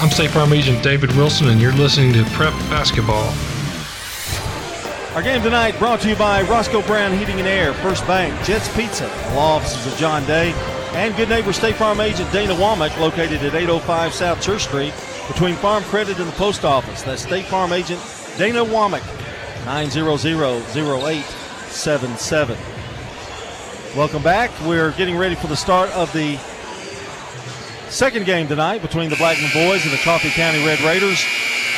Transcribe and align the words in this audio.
I'm 0.00 0.10
State 0.10 0.30
Farm 0.30 0.52
Agent 0.52 0.80
David 0.80 1.10
Wilson, 1.16 1.48
and 1.48 1.60
you're 1.60 1.72
listening 1.72 2.12
to 2.12 2.22
Prep 2.26 2.52
Basketball. 2.70 3.34
Our 5.16 5.22
game 5.22 5.42
tonight 5.42 5.76
brought 5.76 6.00
to 6.02 6.08
you 6.08 6.14
by 6.14 6.42
Roscoe 6.42 6.82
Brown 6.82 7.18
Heating 7.18 7.40
and 7.40 7.48
Air, 7.48 7.74
First 7.74 8.06
Bank, 8.06 8.32
Jets 8.44 8.72
Pizza, 8.76 9.08
law 9.34 9.56
offices 9.56 9.92
of 9.92 9.98
John 9.98 10.24
Day, 10.24 10.52
and 10.92 11.16
good 11.16 11.28
neighbor 11.28 11.52
State 11.52 11.74
Farm 11.74 12.00
agent 12.00 12.30
Dana 12.30 12.54
Womack, 12.54 12.96
located 13.00 13.42
at 13.42 13.56
805 13.56 14.14
South 14.14 14.40
Church 14.40 14.66
Street 14.66 14.94
between 15.26 15.56
Farm 15.56 15.82
Credit 15.82 16.16
and 16.20 16.28
the 16.28 16.36
Post 16.36 16.64
Office. 16.64 17.02
That's 17.02 17.22
State 17.22 17.46
Farm 17.46 17.72
agent 17.72 18.00
Dana 18.36 18.64
Womack, 18.64 19.02
900-0877. 19.64 22.56
Welcome 23.96 24.22
back. 24.22 24.52
We're 24.64 24.92
getting 24.92 25.18
ready 25.18 25.34
for 25.34 25.48
the 25.48 25.56
start 25.56 25.90
of 25.90 26.12
the 26.12 26.38
second 27.90 28.26
game 28.26 28.48
tonight 28.48 28.82
between 28.82 29.10
the 29.10 29.16
Blackman 29.16 29.50
boys 29.52 29.84
and 29.84 29.92
the 29.92 29.98
Coffee 29.98 30.30
County 30.30 30.64
Red 30.64 30.80
Raiders. 30.80 31.24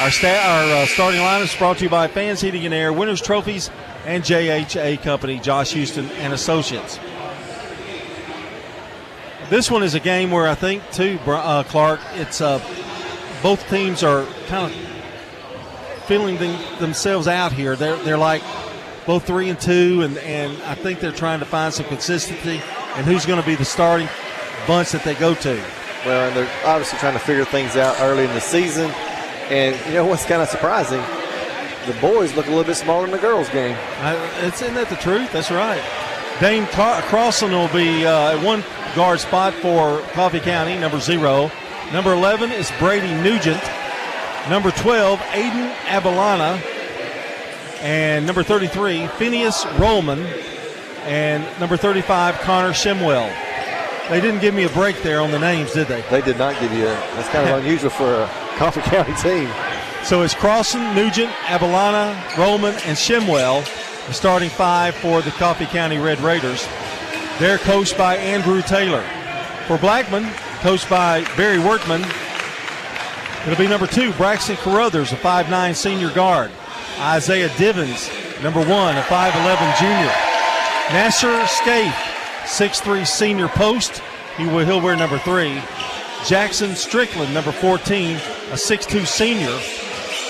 Our, 0.00 0.10
sta- 0.10 0.40
our 0.40 0.82
uh, 0.82 0.86
starting 0.86 1.20
is 1.20 1.54
brought 1.56 1.78
to 1.78 1.84
you 1.84 1.90
by 1.90 2.08
Fans 2.08 2.40
Heating 2.40 2.64
and 2.64 2.74
Air, 2.74 2.92
Winners 2.92 3.20
Trophies, 3.20 3.70
and 4.04 4.22
JHA 4.24 5.02
Company, 5.02 5.38
Josh 5.38 5.72
Houston 5.72 6.06
and 6.12 6.32
Associates. 6.32 6.98
This 9.50 9.70
one 9.70 9.82
is 9.82 9.94
a 9.94 10.00
game 10.00 10.30
where 10.30 10.48
I 10.48 10.54
think, 10.54 10.82
too, 10.90 11.18
uh, 11.26 11.64
Clark, 11.64 12.00
it's 12.14 12.40
uh, 12.40 12.58
both 13.42 13.68
teams 13.68 14.02
are 14.02 14.24
kind 14.46 14.72
of 14.72 16.04
feeling 16.06 16.36
them, 16.38 16.58
themselves 16.78 17.28
out 17.28 17.52
here. 17.52 17.76
They're, 17.76 17.96
they're 17.96 18.18
like 18.18 18.42
both 19.06 19.26
three 19.26 19.48
and 19.48 19.60
two, 19.60 20.02
and, 20.02 20.18
and 20.18 20.60
I 20.62 20.74
think 20.74 21.00
they're 21.00 21.12
trying 21.12 21.40
to 21.40 21.46
find 21.46 21.72
some 21.72 21.86
consistency 21.86 22.60
and 22.96 23.06
who's 23.06 23.26
going 23.26 23.40
to 23.40 23.46
be 23.46 23.54
the 23.54 23.64
starting 23.64 24.08
bunch 24.66 24.90
that 24.92 25.04
they 25.04 25.14
go 25.14 25.34
to. 25.34 25.79
Well, 26.04 26.28
and 26.28 26.36
they're 26.36 26.50
obviously 26.64 26.98
trying 26.98 27.12
to 27.12 27.18
figure 27.18 27.44
things 27.44 27.76
out 27.76 28.00
early 28.00 28.24
in 28.24 28.32
the 28.32 28.40
season. 28.40 28.90
And 29.50 29.76
you 29.86 29.94
know 29.94 30.06
what's 30.06 30.24
kind 30.24 30.40
of 30.40 30.48
surprising? 30.48 31.02
The 31.86 31.98
boys 32.00 32.34
look 32.34 32.46
a 32.46 32.50
little 32.50 32.64
bit 32.64 32.76
smaller 32.76 33.02
than 33.02 33.12
the 33.12 33.18
girls' 33.18 33.48
game. 33.50 33.76
Uh, 33.98 34.16
it's 34.42 34.62
isn't 34.62 34.74
that 34.74 34.88
the 34.88 34.96
truth? 34.96 35.32
That's 35.32 35.50
right. 35.50 35.82
Dane 36.40 36.66
Car- 36.68 37.02
Crossan 37.02 37.50
will 37.50 37.68
be 37.68 38.06
uh, 38.06 38.36
at 38.36 38.44
one 38.44 38.64
guard 38.94 39.20
spot 39.20 39.52
for 39.54 40.00
Coffee 40.12 40.40
County, 40.40 40.78
number 40.78 41.00
zero. 41.00 41.50
Number 41.92 42.12
11 42.12 42.52
is 42.52 42.70
Brady 42.78 43.12
Nugent. 43.22 43.62
Number 44.48 44.70
12, 44.70 45.18
Aiden 45.18 45.72
Abalana. 45.86 46.60
And 47.82 48.26
number 48.26 48.42
33, 48.42 49.06
Phineas 49.18 49.64
Rollman. 49.64 50.24
And 51.04 51.44
number 51.60 51.76
35, 51.76 52.36
Connor 52.40 52.70
Shimwell. 52.70 53.30
They 54.10 54.20
didn't 54.20 54.40
give 54.40 54.54
me 54.54 54.64
a 54.64 54.68
break 54.70 55.00
there 55.04 55.20
on 55.20 55.30
the 55.30 55.38
names, 55.38 55.72
did 55.72 55.86
they? 55.86 56.02
They 56.10 56.20
did 56.20 56.36
not 56.36 56.60
give 56.60 56.72
you 56.72 56.82
a. 56.82 56.94
That's 57.14 57.28
kind 57.28 57.48
of 57.48 57.58
unusual 57.62 57.90
for 57.90 58.12
a 58.12 58.26
Coffee 58.56 58.80
County 58.80 59.14
team. 59.14 59.48
So 60.02 60.22
it's 60.22 60.34
Crossan, 60.34 60.96
Nugent, 60.96 61.30
Abalana, 61.44 62.36
Roman, 62.36 62.74
and 62.86 62.98
Shimwell, 62.98 63.64
the 64.08 64.12
starting 64.12 64.50
five 64.50 64.96
for 64.96 65.22
the 65.22 65.30
Coffee 65.30 65.66
County 65.66 65.98
Red 65.98 66.18
Raiders. 66.20 66.66
They're 67.38 67.58
coached 67.58 67.96
by 67.96 68.16
Andrew 68.16 68.62
Taylor. 68.62 69.04
For 69.68 69.78
Blackman, 69.78 70.28
coached 70.60 70.90
by 70.90 71.22
Barry 71.36 71.60
Workman, 71.60 72.04
it'll 73.46 73.56
be 73.56 73.68
number 73.68 73.86
two, 73.86 74.12
Braxton 74.14 74.56
Carruthers, 74.56 75.12
a 75.12 75.16
5'9 75.16 75.76
senior 75.76 76.10
guard. 76.10 76.50
Isaiah 76.98 77.48
Divins, 77.50 78.10
number 78.42 78.58
one, 78.58 78.96
a 78.96 79.02
5'11 79.02 79.78
junior. 79.78 80.12
Nasser 80.92 81.46
Scaife, 81.46 82.09
6'3 82.50 83.06
senior 83.06 83.48
post. 83.48 84.02
He 84.36 84.44
will, 84.46 84.64
he'll 84.64 84.80
wear 84.80 84.96
number 84.96 85.18
three. 85.18 85.60
Jackson 86.26 86.74
Strickland, 86.74 87.32
number 87.32 87.52
14, 87.52 88.16
a 88.16 88.54
6'2 88.54 89.06
senior. 89.06 89.58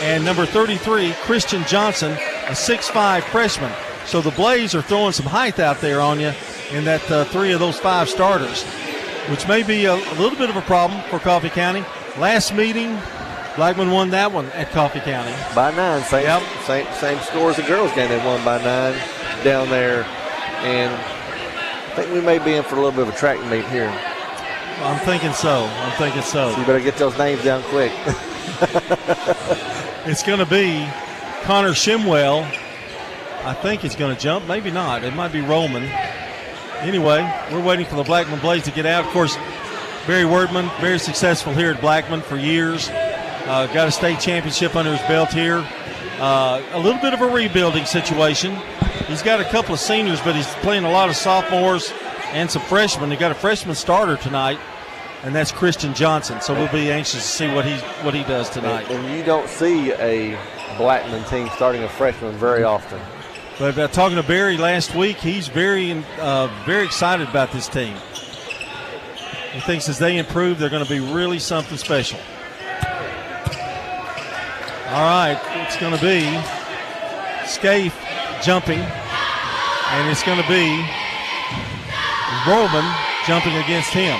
And 0.02 0.24
number 0.24 0.46
33, 0.46 1.12
Christian 1.22 1.64
Johnson, 1.64 2.12
a 2.12 2.52
6'5 2.52 3.22
freshman. 3.24 3.72
So 4.06 4.20
the 4.20 4.30
Blaze 4.32 4.74
are 4.74 4.82
throwing 4.82 5.12
some 5.12 5.26
height 5.26 5.58
out 5.58 5.80
there 5.80 6.00
on 6.00 6.20
you 6.20 6.32
in 6.72 6.84
that 6.84 7.10
uh, 7.10 7.24
three 7.26 7.52
of 7.52 7.60
those 7.60 7.78
five 7.78 8.08
starters, 8.08 8.62
which 9.28 9.46
may 9.48 9.62
be 9.62 9.84
a, 9.86 9.94
a 9.94 10.14
little 10.16 10.38
bit 10.38 10.50
of 10.50 10.56
a 10.56 10.62
problem 10.62 11.00
for 11.10 11.18
Coffee 11.18 11.50
County. 11.50 11.84
Last 12.18 12.54
meeting, 12.54 12.98
Blackman 13.56 13.90
won 13.90 14.10
that 14.10 14.32
one 14.32 14.46
at 14.52 14.70
Coffee 14.70 15.00
County. 15.00 15.34
By 15.54 15.70
nine, 15.72 16.02
same, 16.04 16.24
Yep. 16.24 16.42
same, 16.64 16.86
same 16.94 17.18
score 17.20 17.50
as 17.50 17.56
the 17.56 17.62
girls' 17.62 17.92
game. 17.94 18.08
They 18.08 18.24
won 18.24 18.44
by 18.44 18.58
nine 18.62 18.94
down 19.44 19.68
there. 19.68 20.04
And 20.62 20.92
I 21.90 21.94
think 21.96 22.12
we 22.12 22.20
may 22.20 22.38
be 22.38 22.54
in 22.54 22.62
for 22.62 22.76
a 22.76 22.80
little 22.80 22.92
bit 22.92 23.08
of 23.08 23.08
a 23.08 23.16
track 23.16 23.38
meet 23.50 23.66
here. 23.66 23.88
I'm 24.82 24.98
thinking 25.04 25.32
so. 25.32 25.64
I'm 25.64 25.98
thinking 25.98 26.22
so. 26.22 26.52
So 26.52 26.60
you 26.60 26.66
better 26.66 26.80
get 26.80 26.96
those 26.96 27.18
names 27.18 27.42
down 27.44 27.62
quick. 27.64 27.92
It's 30.06 30.22
going 30.22 30.38
to 30.38 30.46
be 30.46 30.88
Connor 31.42 31.72
Shimwell. 31.72 32.42
I 33.44 33.52
think 33.52 33.82
he's 33.82 33.94
going 33.94 34.16
to 34.16 34.20
jump. 34.20 34.48
Maybe 34.48 34.70
not. 34.70 35.04
It 35.04 35.14
might 35.14 35.30
be 35.30 35.42
Roman. 35.42 35.84
Anyway, 36.80 37.20
we're 37.52 37.62
waiting 37.62 37.84
for 37.84 37.96
the 37.96 38.02
Blackman 38.02 38.40
Blaze 38.40 38.64
to 38.64 38.70
get 38.70 38.86
out. 38.86 39.04
Of 39.04 39.10
course, 39.10 39.36
Barry 40.06 40.24
Wordman, 40.24 40.74
very 40.80 40.98
successful 40.98 41.52
here 41.52 41.72
at 41.72 41.82
Blackman 41.82 42.22
for 42.22 42.38
years. 42.38 42.88
Uh, 42.88 43.68
got 43.74 43.88
a 43.88 43.92
state 43.92 44.20
championship 44.20 44.74
under 44.74 44.96
his 44.96 45.06
belt 45.06 45.32
here. 45.32 45.66
Uh, 46.18 46.62
a 46.72 46.78
little 46.78 47.00
bit 47.02 47.12
of 47.12 47.20
a 47.20 47.26
rebuilding 47.26 47.84
situation. 47.84 48.56
He's 49.10 49.22
got 49.22 49.40
a 49.40 49.44
couple 49.44 49.74
of 49.74 49.80
seniors, 49.80 50.20
but 50.20 50.36
he's 50.36 50.46
playing 50.62 50.84
a 50.84 50.90
lot 50.90 51.08
of 51.08 51.16
sophomores 51.16 51.92
and 52.26 52.48
some 52.48 52.62
freshmen. 52.62 53.10
He 53.10 53.16
got 53.16 53.32
a 53.32 53.34
freshman 53.34 53.74
starter 53.74 54.16
tonight, 54.16 54.60
and 55.24 55.34
that's 55.34 55.50
Christian 55.50 55.94
Johnson. 55.94 56.40
So 56.40 56.54
we'll 56.54 56.70
be 56.70 56.92
anxious 56.92 57.20
to 57.22 57.28
see 57.28 57.52
what 57.52 57.64
he 57.64 57.74
what 58.04 58.14
he 58.14 58.22
does 58.22 58.48
tonight. 58.50 58.88
and 58.88 59.18
you 59.18 59.24
don't 59.24 59.48
see 59.48 59.90
a 59.94 60.38
Blackman 60.78 61.24
team 61.24 61.50
starting 61.56 61.82
a 61.82 61.88
freshman 61.88 62.36
very 62.36 62.62
often. 62.62 63.00
But 63.58 63.76
uh, 63.76 63.88
talking 63.88 64.16
to 64.16 64.22
Barry 64.22 64.56
last 64.56 64.94
week, 64.94 65.16
he's 65.16 65.48
very 65.48 65.92
uh, 66.20 66.46
very 66.64 66.84
excited 66.84 67.28
about 67.28 67.50
this 67.50 67.66
team. 67.66 67.96
He 69.52 69.58
thinks 69.58 69.88
as 69.88 69.98
they 69.98 70.18
improve, 70.18 70.60
they're 70.60 70.70
going 70.70 70.84
to 70.84 70.88
be 70.88 71.00
really 71.00 71.40
something 71.40 71.78
special. 71.78 72.20
All 74.86 75.02
right, 75.02 75.40
it's 75.66 75.76
going 75.78 75.96
to 75.96 76.00
be 76.00 76.40
Scaife 77.44 77.96
jumping, 78.42 78.80
and 79.90 80.08
it's 80.08 80.22
going 80.22 80.40
to 80.40 80.48
be 80.48 80.86
Roman 82.46 82.86
jumping 83.26 83.56
against 83.56 83.90
him. 83.90 84.18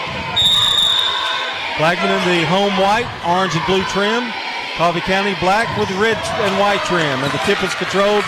Blackman 1.79 2.11
in 2.11 2.23
the 2.29 2.47
home 2.47 2.77
white, 2.77 3.09
orange 3.27 3.55
and 3.55 3.65
blue 3.67 3.83
trim. 3.85 4.31
Coffee 4.77 5.01
County 5.01 5.35
black 5.41 5.69
with 5.79 5.91
red 5.93 6.17
and 6.17 6.59
white 6.59 6.83
trim, 6.85 7.23
and 7.23 7.33
the 7.33 7.41
tip 7.45 7.63
is 7.63 7.75
controlled 7.75 8.25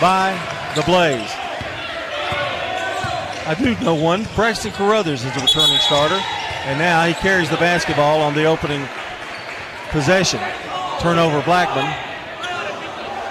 by 0.00 0.32
the 0.74 0.82
Blaze. 0.82 1.30
I 3.46 3.54
do 3.58 3.74
know 3.84 3.94
one. 3.94 4.26
Braxton 4.34 4.72
Carruthers 4.72 5.24
is 5.24 5.32
the 5.34 5.40
returning 5.40 5.78
starter, 5.78 6.20
and 6.64 6.78
now 6.78 7.06
he 7.06 7.14
carries 7.14 7.48
the 7.48 7.56
basketball 7.56 8.20
on 8.20 8.34
the 8.34 8.44
opening 8.44 8.86
possession. 9.90 10.40
Turnover 11.00 11.42
Blackman, 11.42 11.86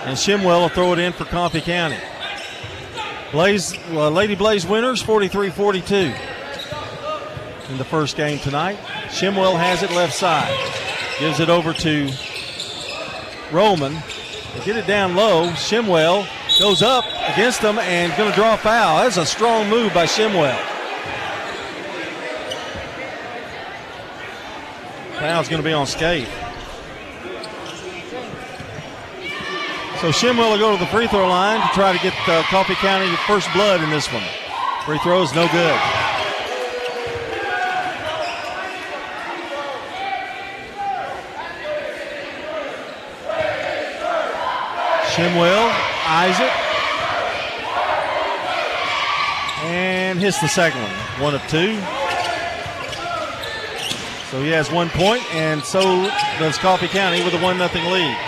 and 0.05 0.17
Shimwell 0.17 0.61
will 0.61 0.69
throw 0.69 0.94
it 0.94 0.99
in 0.99 1.13
for 1.13 1.25
Coffee 1.25 1.61
County. 1.61 1.97
Blaze, 3.31 3.78
uh, 3.90 4.09
Lady 4.09 4.36
Blaze 4.36 4.66
winners 4.66 5.03
43-42 5.03 6.16
in 7.69 7.78
the 7.78 7.86
first 7.86 8.16
game 8.16 8.40
tonight. 8.40 8.78
Shimwell 9.09 9.58
has 9.58 9.84
it 9.84 9.91
left 9.91 10.13
side, 10.13 10.56
gives 11.19 11.40
it 11.40 11.50
over 11.50 11.74
to 11.74 12.09
Roman. 13.52 13.94
They 13.94 14.63
get 14.63 14.78
it 14.78 14.88
down 14.88 15.16
low. 15.16 15.50
Shimwell 15.52 16.28
goes 16.59 16.81
up 16.81 17.06
against 17.34 17.62
them 17.62 17.80
and 17.80 18.16
going 18.16 18.30
to 18.30 18.36
draw 18.36 18.53
a 18.53 18.58
foul. 18.58 19.03
That's 19.03 19.18
a 19.18 19.25
strong 19.25 19.69
move 19.69 19.94
by 19.94 20.06
Shimwell. 20.06 20.57
Foul's 25.19 25.50
going 25.50 25.62
to 25.62 25.68
be 25.68 25.74
on 25.74 25.88
Scaife. 25.88 26.44
So 30.06 30.12
Shimwell 30.12 30.52
will 30.52 30.60
go 30.60 30.72
to 30.72 30.78
the 30.78 30.86
free 30.92 31.07
throw 31.07 31.28
line 31.28 31.60
to 31.60 31.68
try 31.74 31.92
to 31.92 31.98
get 31.98 32.13
uh, 32.30 32.44
Coffee 32.44 32.75
County 32.75 33.07
first 33.25 33.52
blood 33.54 33.81
in 33.81 33.90
this 33.90 34.06
one. 34.13 34.22
Free 34.86 35.00
throw 35.00 35.24
is 35.24 35.34
no 35.34 35.48
good. 35.48 35.80
Shimwell 45.10 45.74
eyes 46.06 46.40
it 46.40 46.52
and 49.66 50.19
hits 50.19 50.40
the 50.40 50.48
second 50.48 50.84
one. 50.84 50.92
One 51.19 51.34
of 51.34 51.42
two. 51.48 51.74
So 54.30 54.44
he 54.44 54.52
has 54.52 54.72
one 54.72 54.90
point, 54.90 55.24
and 55.34 55.63
so 55.63 55.81
does 56.38 56.60
Coffee 56.60 56.90
County 56.90 57.24
with 57.24 57.34
a 57.34 57.42
1 57.42 57.57
0 57.57 57.90
lead. 57.90 58.25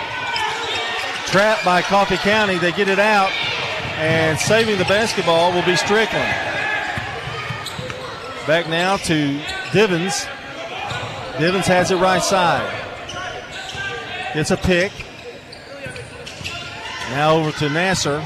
Trapped 1.28 1.66
by 1.66 1.82
Coffee 1.82 2.16
County, 2.16 2.58
they 2.58 2.72
get 2.72 2.88
it 2.88 3.00
out, 3.00 3.30
and 3.98 4.40
saving 4.40 4.78
the 4.78 4.86
basketball 4.86 5.52
will 5.52 5.66
be 5.66 5.76
Strickland. 5.76 6.24
Back 8.48 8.70
now 8.70 8.96
to 8.96 9.38
Divins. 9.74 10.26
Divins 11.38 11.68
has 11.68 11.92
it 11.92 11.98
right 11.98 12.24
side. 12.24 12.66
gets 14.34 14.52
a 14.52 14.58
pick. 14.58 14.94
Now 17.10 17.36
over 17.36 17.52
to 17.60 17.70
Nasser. 17.70 18.20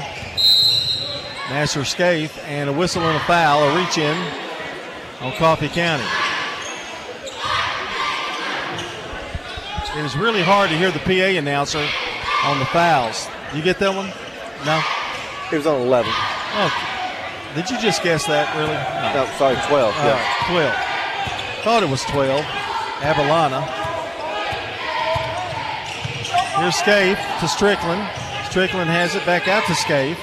Nasser 1.50 1.84
Scaife 1.84 2.38
and 2.46 2.70
a 2.70 2.72
whistle 2.72 3.02
and 3.02 3.16
a 3.16 3.24
foul, 3.24 3.64
a 3.64 3.76
reach 3.76 3.98
in 3.98 4.16
on 5.20 5.32
Coffee 5.32 5.68
County. 5.68 6.06
It 9.98 10.02
was 10.04 10.16
really 10.16 10.42
hard 10.42 10.70
to 10.70 10.76
hear 10.76 10.92
the 10.92 11.00
PA 11.00 11.36
announcer 11.36 11.84
on 12.44 12.58
the 12.58 12.66
fouls. 12.66 13.28
You 13.54 13.62
get 13.62 13.78
that 13.78 13.94
one? 13.94 14.10
No? 14.66 14.80
It 15.52 15.56
was 15.56 15.66
on 15.66 15.80
11. 15.80 16.10
Oh, 16.14 16.72
did 17.54 17.68
you 17.68 17.78
just 17.78 18.02
guess 18.02 18.26
that, 18.26 18.48
really? 18.56 18.72
No, 19.12 19.26
sorry, 19.36 19.56
12. 19.68 19.94
Uh, 19.94 20.02
yeah. 20.02 20.48
12. 20.48 21.64
Thought 21.64 21.82
it 21.82 21.90
was 21.90 22.02
12. 22.04 22.40
Avalana. 23.02 23.60
Here's 26.58 26.76
Scaife 26.76 27.18
to 27.40 27.48
Strickland. 27.48 28.02
Strickland 28.48 28.90
has 28.90 29.14
it 29.14 29.24
back 29.26 29.48
out 29.48 29.64
to 29.66 29.74
Scaife. 29.74 30.18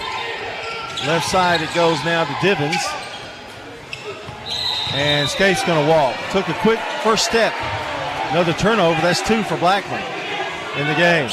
Left 1.06 1.28
side 1.28 1.62
it 1.62 1.74
goes 1.74 2.04
now 2.04 2.26
to 2.26 2.34
Divins. 2.42 2.82
And 4.94 5.30
Scaife's 5.30 5.64
going 5.64 5.86
to 5.86 5.90
walk. 5.90 6.16
Took 6.32 6.50
a 6.50 6.54
quick 6.62 6.80
first 7.04 7.26
step. 7.26 7.54
Another 8.32 8.54
turnover. 8.54 9.00
That's 9.02 9.22
two 9.22 9.44
for 9.44 9.58
Blackman 9.58 10.02
in 10.78 10.88
the 10.88 10.96
game. 10.96 11.30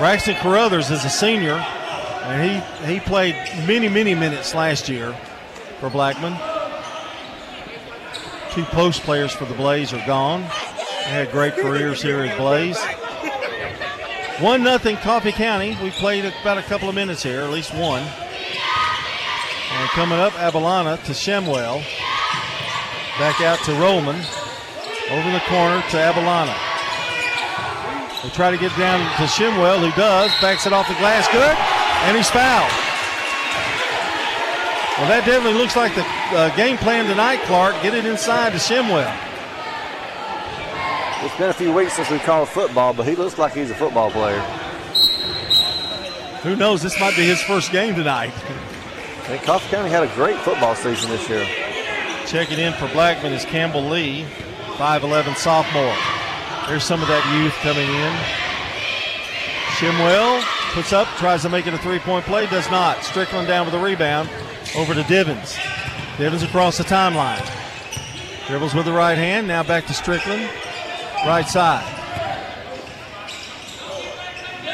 Braxton 0.00 0.36
Carruthers 0.36 0.90
is 0.90 1.04
a 1.04 1.10
senior, 1.10 1.52
and 1.52 2.62
he, 2.86 2.94
he 2.94 3.00
played 3.00 3.34
many, 3.66 3.86
many 3.86 4.14
minutes 4.14 4.54
last 4.54 4.88
year 4.88 5.14
for 5.78 5.90
Blackman. 5.90 6.32
Two 8.52 8.64
post 8.64 9.02
players 9.02 9.30
for 9.30 9.44
the 9.44 9.52
Blaze 9.52 9.92
are 9.92 10.02
gone. 10.06 10.40
They 10.40 11.10
had 11.10 11.30
great 11.30 11.52
careers 11.52 12.00
here 12.00 12.20
at 12.20 12.38
Blaze. 12.38 12.82
One 14.42 14.62
nothing 14.62 14.96
Coffee 14.96 15.32
County. 15.32 15.76
We 15.82 15.90
played 15.90 16.24
about 16.24 16.56
a 16.56 16.62
couple 16.62 16.88
of 16.88 16.94
minutes 16.94 17.22
here, 17.22 17.42
at 17.42 17.50
least 17.50 17.74
one. 17.74 18.02
And 18.02 19.88
coming 19.90 20.18
up, 20.18 20.32
Avalana 20.32 20.96
to 21.04 21.12
Shemwell. 21.12 21.84
Back 23.18 23.42
out 23.42 23.58
to 23.66 23.72
Roman. 23.74 24.16
Over 25.10 25.30
the 25.30 25.42
corner 25.46 25.82
to 25.90 25.96
Avalana. 25.98 26.69
They 28.22 28.28
try 28.30 28.50
to 28.50 28.58
get 28.58 28.76
down 28.76 29.00
to 29.16 29.24
Shimwell, 29.24 29.80
who 29.80 29.90
does. 29.98 30.30
Backs 30.40 30.66
it 30.66 30.72
off 30.72 30.88
the 30.88 30.94
glass. 30.94 31.26
Good. 31.28 31.56
And 32.06 32.16
he's 32.16 32.28
fouled. 32.28 32.70
Well, 34.98 35.08
that 35.08 35.24
definitely 35.24 35.58
looks 35.58 35.76
like 35.76 35.94
the 35.94 36.04
uh, 36.36 36.54
game 36.56 36.76
plan 36.76 37.06
tonight, 37.06 37.40
Clark. 37.44 37.74
Get 37.82 37.94
it 37.94 38.04
inside 38.04 38.50
to 38.52 38.58
Shimwell. 38.58 39.16
It's 41.24 41.36
been 41.36 41.48
a 41.48 41.54
few 41.54 41.72
weeks 41.72 41.94
since 41.94 42.10
we 42.10 42.18
called 42.18 42.48
football, 42.50 42.92
but 42.92 43.06
he 43.06 43.14
looks 43.14 43.38
like 43.38 43.54
he's 43.54 43.70
a 43.70 43.74
football 43.74 44.10
player. 44.10 44.40
Who 46.42 46.56
knows? 46.56 46.82
This 46.82 46.98
might 47.00 47.16
be 47.16 47.24
his 47.24 47.40
first 47.42 47.72
game 47.72 47.94
tonight. 47.94 48.32
And 49.28 49.40
Coffee 49.42 49.70
County 49.70 49.88
had 49.88 50.02
a 50.02 50.14
great 50.14 50.36
football 50.38 50.74
season 50.74 51.10
this 51.10 51.26
year. 51.28 51.46
Checking 52.26 52.58
in 52.58 52.74
for 52.74 52.88
Blackman 52.88 53.32
is 53.32 53.44
Campbell 53.46 53.88
Lee, 53.88 54.26
5'11 54.76 55.36
sophomore. 55.36 56.19
There's 56.70 56.84
some 56.84 57.02
of 57.02 57.08
that 57.08 57.26
youth 57.34 57.52
coming 57.66 57.88
in. 57.88 58.14
Shimwell 59.74 60.40
puts 60.72 60.92
up, 60.92 61.08
tries 61.18 61.42
to 61.42 61.48
make 61.48 61.66
it 61.66 61.74
a 61.74 61.78
three 61.78 61.98
point 61.98 62.24
play, 62.26 62.46
does 62.46 62.70
not. 62.70 63.02
Strickland 63.02 63.48
down 63.48 63.66
with 63.66 63.74
a 63.74 63.78
rebound 63.80 64.30
over 64.76 64.94
to 64.94 65.02
Divins. 65.02 65.58
Divins 66.16 66.44
across 66.44 66.78
the 66.78 66.84
timeline. 66.84 67.44
Dribbles 68.46 68.72
with 68.72 68.84
the 68.84 68.92
right 68.92 69.18
hand, 69.18 69.48
now 69.48 69.64
back 69.64 69.84
to 69.88 69.92
Strickland. 69.92 70.48
Right 71.26 71.48
side. 71.48 71.84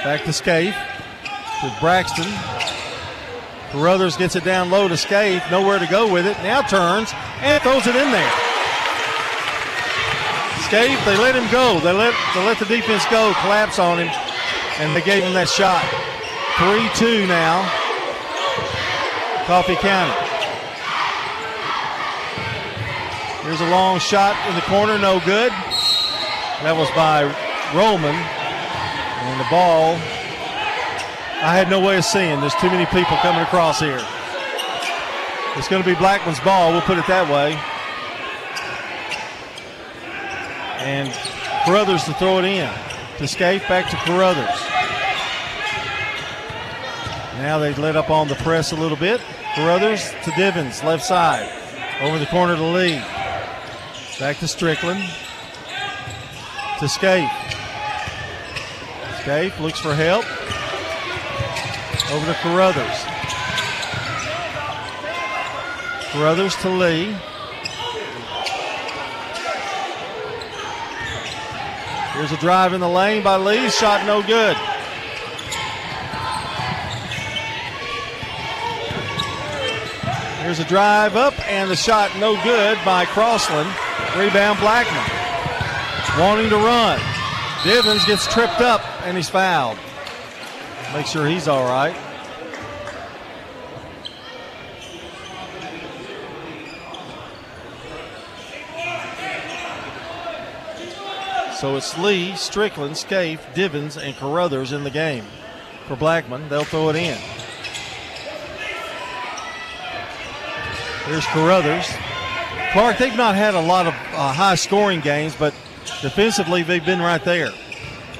Back 0.05 0.25
to 0.25 0.35
Scaife. 0.35 0.77
To 1.63 1.77
Braxton. 1.81 2.31
Carruthers 3.71 4.19
gets 4.19 4.37
it 4.37 4.45
down 4.45 4.69
low 4.69 4.87
to 4.87 4.99
Scaife. 4.99 5.51
Nowhere 5.51 5.79
to 5.79 5.87
go 5.87 6.13
with 6.13 6.27
it. 6.27 6.37
Now 6.43 6.61
turns 6.61 7.11
and 7.41 7.63
throws 7.63 7.87
it 7.87 7.97
in 7.97 8.13
there. 8.13 8.46
Scaife, 10.67 11.05
they 11.05 11.17
let 11.17 11.37
him 11.37 11.47
go. 11.53 11.79
They 11.79 11.93
let, 11.93 12.13
they 12.35 12.45
let 12.45 12.59
the 12.59 12.65
defense 12.65 13.05
go, 13.07 13.33
collapse 13.43 13.79
on 13.79 14.01
him, 14.01 14.09
and 14.81 14.97
they 14.97 15.01
gave 15.01 15.23
him 15.23 15.33
that 15.35 15.49
shot. 15.49 15.79
3 16.59 16.91
2 16.99 17.27
now. 17.29 17.63
Coffee 19.47 19.77
County. 19.77 20.11
Here's 23.47 23.61
a 23.61 23.71
long 23.71 24.01
shot 24.01 24.35
in 24.49 24.57
the 24.57 24.67
corner, 24.67 24.99
no 24.99 25.21
good. 25.21 25.53
That 26.67 26.75
was 26.75 26.91
by 26.99 27.31
Roman. 27.71 28.17
And 28.19 29.39
the 29.39 29.47
ball, 29.47 29.95
I 31.47 31.55
had 31.55 31.71
no 31.71 31.79
way 31.79 31.97
of 31.97 32.05
seeing. 32.05 32.41
There's 32.41 32.59
too 32.59 32.71
many 32.75 32.87
people 32.87 33.17
coming 33.19 33.43
across 33.43 33.79
here. 33.79 34.03
It's 35.55 35.69
going 35.69 35.81
to 35.81 35.89
be 35.89 35.95
Blackman's 35.95 36.41
ball, 36.41 36.73
we'll 36.73 36.83
put 36.83 36.99
it 36.99 37.07
that 37.07 37.31
way. 37.31 37.55
And 40.78 41.12
Carruthers 41.64 42.05
to 42.05 42.14
throw 42.14 42.38
it 42.38 42.44
in. 42.44 42.73
To 43.19 43.26
Scaife, 43.26 43.67
back 43.69 43.90
to 43.90 43.96
Carruthers. 43.96 44.61
Now 47.38 47.58
they've 47.58 47.78
let 47.78 47.96
up 47.96 48.11
on 48.11 48.28
the 48.28 48.34
press 48.37 48.73
a 48.73 48.76
little 48.76 48.96
bit. 48.96 49.20
Carruthers 49.55 50.11
to 50.25 50.31
Divins, 50.37 50.82
left 50.84 51.05
side. 51.05 51.50
Over 52.00 52.19
the 52.19 52.26
corner 52.26 52.56
to 52.56 52.62
Lee. 52.62 53.02
Back 54.19 54.38
to 54.38 54.49
Strickland. 54.49 55.02
To 56.78 56.88
Scaife. 56.88 57.31
Scaife 59.23 59.58
looks 59.61 59.81
for 59.81 59.94
help. 59.94 60.25
Over 62.12 62.26
to 62.26 62.38
Carruthers. 62.40 63.05
Carruthers 66.12 66.55
to 66.56 66.69
Lee. 66.69 67.17
Here's 72.17 72.33
a 72.33 72.39
drive 72.39 72.73
in 72.73 72.81
the 72.81 72.89
lane 72.89 73.23
by 73.23 73.37
Lee. 73.37 73.69
Shot 73.69 74.07
no 74.07 74.23
good. 74.23 74.57
Here's 80.41 80.59
a 80.59 80.65
drive 80.65 81.15
up 81.15 81.35
and 81.47 81.71
the 81.71 81.77
shot 81.77 82.11
no 82.19 82.43
good 82.43 82.79
by 82.87 83.05
Crossland. 83.05 83.69
Rebound 84.17 84.59
Blackman. 84.61 85.05
Wanting 86.19 86.49
to 86.49 86.57
run. 86.57 86.99
Divins 87.65 88.07
gets 88.07 88.27
tripped 88.33 88.62
up 88.62 88.81
and 89.02 89.14
he's 89.14 89.29
fouled. 89.29 89.76
Make 90.95 91.05
sure 91.05 91.26
he's 91.26 91.49
all 91.49 91.64
right. 91.64 91.95
So 101.59 101.75
it's 101.77 101.97
Lee, 101.97 102.37
Strickland, 102.37 102.97
Scaife, 102.99 103.41
Divins, 103.55 103.97
and 103.97 104.15
Carruthers 104.17 104.73
in 104.73 104.85
the 104.85 104.91
game. 104.91 105.25
For 105.87 105.97
Blackman, 105.97 106.49
they'll 106.51 106.65
throw 106.65 106.91
it 106.91 106.97
in. 106.97 107.19
Here's 111.07 111.25
Carruthers. 111.27 111.87
Clark, 112.73 112.99
they've 112.99 113.17
not 113.17 113.37
had 113.37 113.55
a 113.55 113.61
lot 113.61 113.87
of 113.87 113.95
uh, 113.95 114.33
high 114.33 114.57
scoring 114.57 115.01
games, 115.01 115.35
but 115.35 115.55
defensively, 116.03 116.63
they've 116.63 116.85
been 116.85 117.01
right 117.01 117.25
there. 117.25 117.51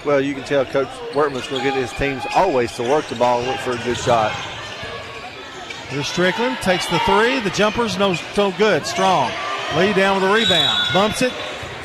Well, 0.07 0.21
you 0.21 0.35
can 0.35 0.45
tell 0.45 0.65
Coach 0.65 0.89
Workman's 1.15 1.47
going 1.49 1.63
to 1.63 1.69
get 1.69 1.77
his 1.77 1.93
teams 1.93 2.23
always 2.35 2.75
to 2.77 2.85
work 2.85 3.07
the 3.07 3.17
ball 3.17 3.41
and 3.41 3.49
look 3.49 3.59
for 3.59 3.73
a 3.73 3.85
good 3.85 3.99
shot. 3.99 4.33
Here's 5.89 6.07
Strickland, 6.07 6.57
takes 6.59 6.89
the 6.89 7.01
three. 7.01 7.41
The 7.41 7.51
jumper's 7.51 7.99
no, 7.99 8.17
no 8.37 8.53
good, 8.53 8.87
strong. 8.87 9.31
Lee 9.77 9.93
down 9.93 10.23
with 10.23 10.31
a 10.31 10.33
rebound, 10.33 10.89
bumps 10.95 11.23
it, 11.23 11.33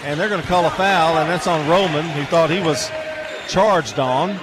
and 0.03 0.19
they're 0.19 0.29
going 0.29 0.41
to 0.41 0.47
call 0.47 0.65
a 0.65 0.71
foul, 0.71 1.17
and 1.17 1.29
that's 1.29 1.47
on 1.47 1.67
Roman, 1.69 2.03
who 2.09 2.23
thought 2.25 2.49
he 2.49 2.59
was 2.59 2.89
charged 3.47 3.99
on. 3.99 4.39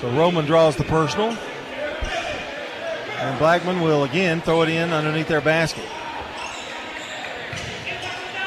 So 0.00 0.10
Roman 0.10 0.46
draws 0.46 0.76
the 0.76 0.84
personal. 0.84 1.36
And 3.18 3.38
Blackman 3.38 3.80
will 3.80 4.04
again 4.04 4.40
throw 4.40 4.62
it 4.62 4.68
in 4.68 4.92
underneath 4.92 5.28
their 5.28 5.40
basket. 5.40 5.84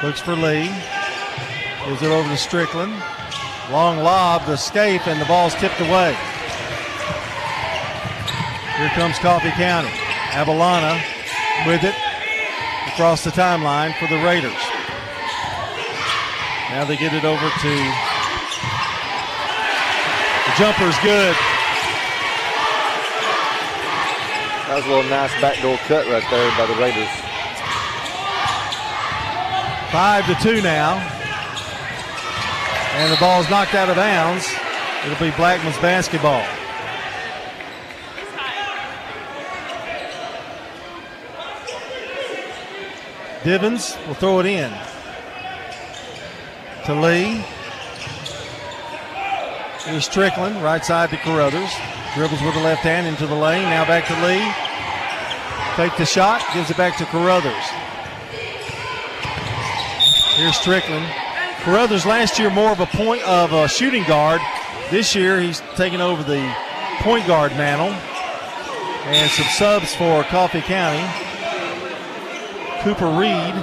Looks 0.02 0.22
for 0.22 0.36
Lee. 0.36 0.72
Gives 1.86 2.02
it 2.02 2.12
over 2.12 2.30
to 2.30 2.38
Strickland. 2.38 2.94
Long 3.70 4.00
lob 4.00 4.46
to 4.46 4.58
Scaife, 4.58 5.08
and 5.08 5.22
the 5.22 5.26
ball's 5.26 5.54
tipped 5.56 5.80
away. 5.82 6.16
Here 8.78 8.90
comes 8.90 9.20
Coffee 9.20 9.52
County. 9.52 9.90
Avalana 10.32 11.00
with 11.68 11.84
it 11.84 11.96
across 12.88 13.24
the 13.24 13.32
timeline 13.32 13.98
for 14.00 14.08
the 14.08 14.24
Raiders. 14.24 14.58
Now 16.72 16.86
they 16.86 16.98
get 16.98 17.14
it 17.14 17.26
over 17.26 17.50
to 17.50 17.74
the 20.48 20.54
jumper's 20.58 20.98
good. 21.04 21.36
That 24.68 24.76
was 24.78 24.86
a 24.86 24.90
little 24.90 25.10
nice 25.10 25.32
backdoor 25.42 25.78
cut 25.88 26.08
right 26.08 26.24
there 26.32 26.52
by 26.58 26.66
the 26.66 26.76
Raiders. 26.80 27.10
Five 29.92 30.26
to 30.28 30.36
two 30.42 30.62
now. 30.62 30.96
And 32.96 33.12
the 33.12 33.18
ball 33.20 33.42
is 33.42 33.50
knocked 33.50 33.74
out 33.74 33.90
of 33.90 33.98
bounds. 33.98 34.48
It'll 35.06 35.20
be 35.20 35.36
Blackman's 35.36 35.78
basketball. 35.80 36.46
Divins 43.44 43.98
will 44.08 44.14
throw 44.14 44.40
it 44.40 44.46
in 44.46 44.72
to 46.86 46.94
Lee. 46.94 47.44
Here's 49.86 50.06
Strickland, 50.06 50.62
right 50.64 50.86
side 50.86 51.10
to 51.10 51.18
Carruthers. 51.18 51.72
Dribbles 52.14 52.42
with 52.42 52.54
the 52.54 52.62
left 52.62 52.82
hand 52.82 53.08
into 53.08 53.26
the 53.26 53.36
lane. 53.36 53.64
Now 53.64 53.86
back 53.86 54.06
to 54.08 54.14
Lee. 54.26 54.46
Take 55.76 55.98
the 55.98 56.06
shot, 56.06 56.44
gives 56.54 56.70
it 56.70 56.78
back 56.78 56.98
to 56.98 57.06
Carruthers. 57.06 57.66
Here's 60.36 60.56
Strickland. 60.58 61.06
Carruthers 61.62 62.06
last 62.06 62.38
year 62.38 62.50
more 62.50 62.72
of 62.72 62.80
a 62.80 62.86
point 62.86 63.24
of 63.24 63.54
a 63.54 63.68
shooting 63.68 64.04
guard. 64.04 64.42
This 64.92 65.16
year 65.16 65.40
he's 65.40 65.62
taken 65.76 66.02
over 66.02 66.22
the 66.24 66.54
point 67.00 67.26
guard 67.26 67.52
mantle. 67.54 67.96
And 69.06 69.32
some 69.32 69.46
subs 69.46 69.96
for 69.96 70.24
Coffee 70.26 70.62
County. 70.62 71.21
Cooper 72.84 73.08
Reed 73.08 73.54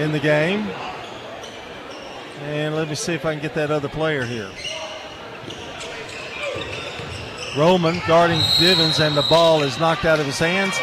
in 0.00 0.12
the 0.12 0.20
game. 0.20 0.68
And 2.42 2.74
let 2.74 2.88
me 2.88 2.94
see 2.94 3.14
if 3.14 3.24
I 3.24 3.32
can 3.32 3.40
get 3.42 3.54
that 3.54 3.70
other 3.70 3.88
player 3.88 4.24
here. 4.24 4.50
Roman 7.56 8.00
guarding 8.06 8.40
Divins, 8.58 8.98
and 9.00 9.16
the 9.16 9.22
ball 9.22 9.62
is 9.62 9.78
knocked 9.78 10.04
out 10.04 10.18
of 10.20 10.26
his 10.26 10.38
hands. 10.38 10.74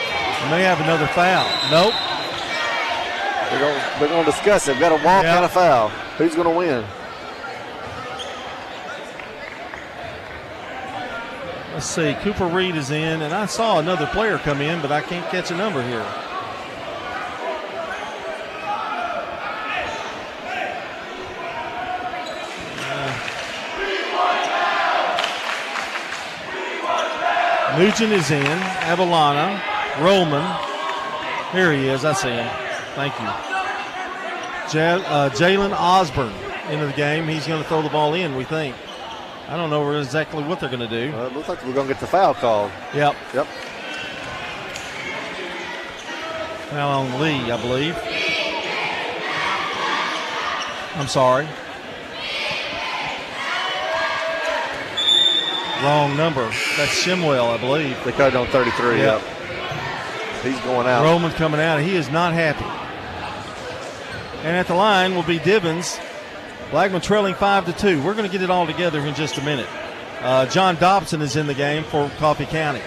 May 0.49 0.63
have 0.63 0.79
another 0.79 1.07
foul. 1.07 1.45
Nope. 1.69 1.93
They're 3.49 3.59
going, 3.59 3.99
they're 3.99 4.07
going 4.09 4.25
to 4.25 4.31
discuss 4.31 4.67
it. 4.67 4.73
We've 4.73 4.79
got 4.81 4.91
a 4.91 5.03
walk 5.03 5.23
Yep. 5.23 5.35
and 5.35 5.45
a 5.45 5.49
foul. 5.49 5.89
Who's 6.17 6.35
going 6.35 6.47
to 6.47 6.55
win? 6.57 6.85
Let's 11.73 11.85
see. 11.85 12.13
Cooper 12.21 12.47
Reed 12.47 12.75
is 12.75 12.91
in, 12.91 13.21
and 13.21 13.33
I 13.33 13.45
saw 13.47 13.79
another 13.79 14.07
player 14.07 14.37
come 14.37 14.61
in, 14.61 14.81
but 14.81 14.91
I 14.91 15.01
can't 15.01 15.29
catch 15.29 15.51
a 15.51 15.55
number 15.57 15.81
here. 15.81 16.05
Nugent 27.79 28.11
is 28.11 28.29
in. 28.29 28.43
Avalana. 28.43 29.57
Roman. 30.03 30.43
Here 31.53 31.71
he 31.71 31.87
is. 31.87 32.03
I 32.03 32.11
see 32.11 32.27
him. 32.27 32.49
Thank 32.93 33.17
you. 33.17 33.25
Ja- 34.77 35.01
uh, 35.07 35.29
Jalen 35.29 35.71
Osborne 35.71 36.33
into 36.69 36.87
the 36.87 36.91
game. 36.91 37.25
He's 37.25 37.47
going 37.47 37.63
to 37.63 37.69
throw 37.69 37.81
the 37.81 37.87
ball 37.87 38.15
in, 38.15 38.35
we 38.35 38.43
think. 38.43 38.75
I 39.47 39.55
don't 39.55 39.69
know 39.69 39.97
exactly 39.97 40.43
what 40.43 40.59
they're 40.59 40.67
going 40.67 40.81
to 40.81 40.89
do. 40.89 41.15
Uh, 41.15 41.27
it 41.27 41.33
looks 41.33 41.47
like 41.47 41.65
we're 41.65 41.71
going 41.71 41.87
to 41.87 41.93
get 41.93 42.01
the 42.01 42.07
foul 42.07 42.33
called. 42.33 42.69
Yep. 42.93 43.15
Yep. 43.33 43.47
Foul 46.71 47.07
on 47.07 47.21
Lee, 47.21 47.49
I 47.49 47.61
believe. 47.61 47.97
I'm 50.99 51.07
sorry. 51.07 51.47
Wrong 55.83 56.17
number. 56.17 56.43
That's 56.77 57.03
Shimwell, 57.03 57.53
I 57.53 57.57
believe. 57.57 58.03
They 58.03 58.11
cut 58.11 58.33
it 58.33 58.35
on 58.35 58.47
33. 58.47 58.97
Yep. 58.97 59.21
Yep. 59.21 60.43
He's 60.43 60.59
going 60.61 60.87
out. 60.87 61.03
Roman 61.03 61.31
coming 61.31 61.59
out. 61.59 61.81
He 61.81 61.95
is 61.95 62.09
not 62.09 62.33
happy. 62.33 62.65
And 64.45 64.55
at 64.55 64.67
the 64.67 64.73
line 64.73 65.15
will 65.15 65.23
be 65.23 65.39
Divins. 65.39 65.99
Blackman 66.71 67.01
trailing 67.01 67.33
five 67.35 67.65
to 67.65 67.73
two. 67.73 68.01
We're 68.03 68.13
going 68.13 68.29
to 68.29 68.31
get 68.31 68.41
it 68.41 68.49
all 68.49 68.65
together 68.65 68.99
in 68.99 69.15
just 69.15 69.37
a 69.37 69.41
minute. 69.43 69.67
Uh, 70.21 70.45
John 70.47 70.75
Dobson 70.75 71.21
is 71.21 71.35
in 71.35 71.47
the 71.47 71.53
game 71.53 71.83
for 71.83 72.09
Coffee 72.17 72.45
County. 72.45 72.81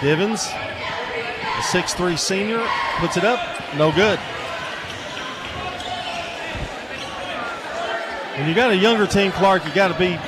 Divins, 0.00 0.46
a 0.46 1.62
6'3 1.62 2.18
senior, 2.18 2.64
puts 2.98 3.16
it 3.16 3.24
up. 3.24 3.40
No 3.76 3.90
good. 3.92 4.18
When 8.38 8.48
you 8.48 8.54
got 8.54 8.70
a 8.70 8.76
younger 8.76 9.06
team, 9.06 9.32
Clark, 9.32 9.64
you 9.64 9.72
got 9.72 9.88
to 9.88 9.98
be 9.98 10.18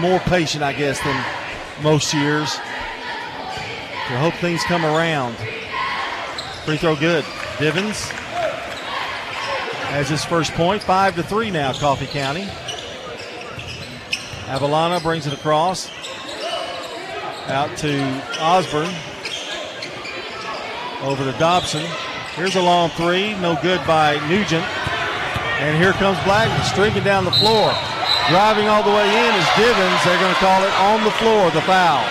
more 0.00 0.18
patient, 0.20 0.62
I 0.62 0.72
guess, 0.72 1.00
than 1.02 1.24
most 1.82 2.12
years. 2.14 2.54
To 2.54 4.18
hope 4.18 4.34
things 4.34 4.62
come 4.64 4.84
around. 4.84 5.36
Free 6.64 6.76
throw 6.76 6.96
good. 6.96 7.24
Divins 7.58 8.08
has 9.88 10.08
his 10.08 10.24
first 10.24 10.52
point. 10.52 10.82
Five 10.82 11.14
to 11.16 11.22
three 11.22 11.50
now, 11.50 11.72
Coffee 11.72 12.06
County. 12.06 12.44
Avalana 14.46 15.02
brings 15.02 15.26
it 15.26 15.32
across. 15.32 15.90
Out 17.46 17.76
to 17.78 18.02
Osborne. 18.40 18.94
Over 21.02 21.30
to 21.30 21.38
Dobson. 21.38 21.84
Here's 22.34 22.56
a 22.56 22.62
long 22.62 22.90
three. 22.90 23.34
No 23.34 23.58
good 23.62 23.86
by 23.86 24.14
Nugent. 24.28 24.64
And 25.60 25.76
here 25.82 25.92
comes 25.92 26.22
Blackman 26.24 26.62
streaking 26.64 27.04
down 27.04 27.24
the 27.24 27.32
floor. 27.32 27.72
Driving 28.28 28.68
all 28.68 28.82
the 28.82 28.90
way 28.90 29.06
in 29.06 29.34
is 29.34 29.46
Divins. 29.54 30.04
They're 30.04 30.18
going 30.18 30.32
to 30.32 30.40
call 30.40 30.62
it 30.62 30.72
on 30.80 31.04
the 31.04 31.10
floor, 31.10 31.50
the 31.50 31.60
foul. 31.60 32.02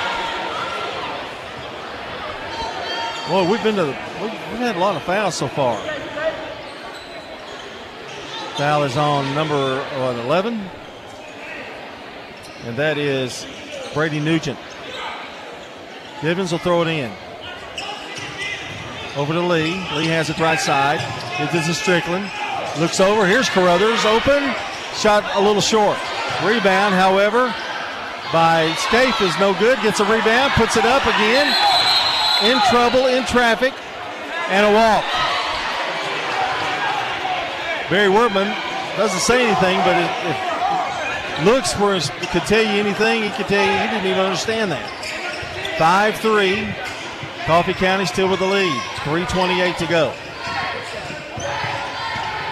Boy, 3.29 3.49
we've 3.49 3.63
been 3.63 3.75
to 3.77 3.85
we've, 4.21 4.31
we've 4.31 4.59
had 4.59 4.75
a 4.75 4.79
lot 4.79 4.95
of 4.95 5.01
fouls 5.03 5.33
so 5.33 5.47
far. 5.47 5.75
Foul 8.57 8.83
is 8.83 8.95
on 8.95 9.33
number 9.33 9.79
what, 9.97 10.15
11, 10.17 10.69
and 12.65 12.77
that 12.77 12.99
is 12.99 13.47
Brady 13.95 14.19
Nugent. 14.19 14.59
Divins 16.21 16.51
will 16.51 16.59
throw 16.59 16.83
it 16.83 16.89
in. 16.89 17.11
Over 19.15 19.33
to 19.33 19.41
Lee. 19.41 19.73
Lee 19.95 20.07
has 20.07 20.29
it 20.29 20.37
right 20.39 20.59
side. 20.59 20.99
It 21.39 21.51
to 21.51 21.73
Strickland. 21.73 22.29
Looks 22.79 22.99
over. 22.99 23.25
Here's 23.25 23.49
Carruthers. 23.49 24.05
Open. 24.05 24.53
Shot 24.95 25.23
a 25.35 25.41
little 25.41 25.61
short. 25.61 25.97
Rebound, 26.43 26.93
however, 26.93 27.53
by 28.31 28.73
Scaife 28.77 29.21
is 29.21 29.37
no 29.39 29.53
good. 29.59 29.81
Gets 29.81 29.99
a 29.99 30.05
rebound. 30.05 30.53
Puts 30.53 30.77
it 30.77 30.85
up 30.85 31.05
again. 31.05 31.47
In 32.43 32.59
trouble, 32.69 33.07
in 33.07 33.25
traffic, 33.25 33.73
and 34.49 34.65
a 34.65 34.71
walk. 34.73 35.03
Barry 37.89 38.09
Wortman 38.09 38.53
doesn't 38.97 39.19
say 39.19 39.45
anything, 39.45 39.77
but 39.79 39.95
if 39.97 41.45
looks 41.45 41.77
where 41.79 41.95
it 41.95 42.09
could 42.31 42.43
tell 42.43 42.61
you 42.61 42.79
anything, 42.79 43.23
he 43.23 43.29
could 43.29 43.47
tell 43.47 43.65
you 43.65 43.71
he 43.71 43.87
didn't 43.87 44.05
even 44.05 44.19
understand 44.19 44.71
that. 44.71 44.89
5 45.77 46.15
3. 46.17 46.67
Coffee 47.45 47.73
County 47.73 48.05
still 48.05 48.29
with 48.29 48.39
the 48.39 48.45
lead. 48.45 48.81
3.28 49.03 49.77
to 49.77 49.87
go. 49.87 50.13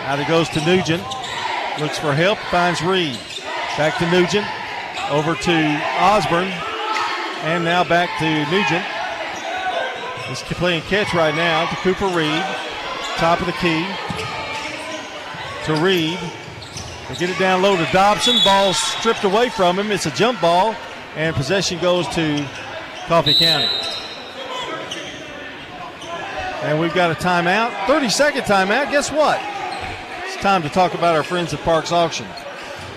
Out 0.06 0.20
it 0.20 0.28
goes 0.28 0.50
to 0.50 0.66
Nugent. 0.66 1.04
Looks 1.80 1.98
for 1.98 2.14
help, 2.14 2.38
finds 2.52 2.82
Reed. 2.82 3.18
Back 3.78 3.98
to 4.00 4.12
Nugent. 4.12 4.46
Over 5.10 5.36
to 5.36 5.82
Osborne. 6.00 6.52
And 7.44 7.64
now 7.64 7.84
back 7.84 8.10
to 8.20 8.46
Nugent. 8.52 8.86
He's 10.28 10.42
playing 10.58 10.82
catch 10.84 11.14
right 11.14 11.34
now 11.36 11.68
to 11.70 11.76
Cooper 11.78 12.08
Reed. 12.08 12.44
Top 13.18 13.40
of 13.40 13.46
the 13.48 13.54
key. 13.54 13.86
To 15.66 15.82
Reed. 15.82 16.20
They 17.10 17.16
get 17.16 17.30
it 17.30 17.40
down 17.40 17.62
low 17.62 17.76
to 17.76 17.90
Dobson. 17.92 18.38
Ball 18.44 18.74
stripped 18.74 19.24
away 19.24 19.50
from 19.50 19.80
him. 19.80 19.92
It's 19.92 20.06
a 20.06 20.12
jump 20.12 20.40
ball. 20.40 20.76
And 21.16 21.36
possession 21.36 21.80
goes 21.80 22.08
to 22.10 22.48
Coffee 23.08 23.34
County. 23.34 23.70
And 26.64 26.80
we've 26.80 26.94
got 26.94 27.12
a 27.12 27.16
timeout. 27.16 27.88
30 27.88 28.10
second 28.10 28.44
timeout. 28.44 28.92
Guess 28.92 29.12
what? 29.12 29.42
Time 30.42 30.64
to 30.64 30.70
talk 30.70 30.96
about 30.96 31.16
our 31.16 31.22
friends 31.22 31.54
at 31.54 31.60
Parks 31.60 31.92
Auction. 31.92 32.26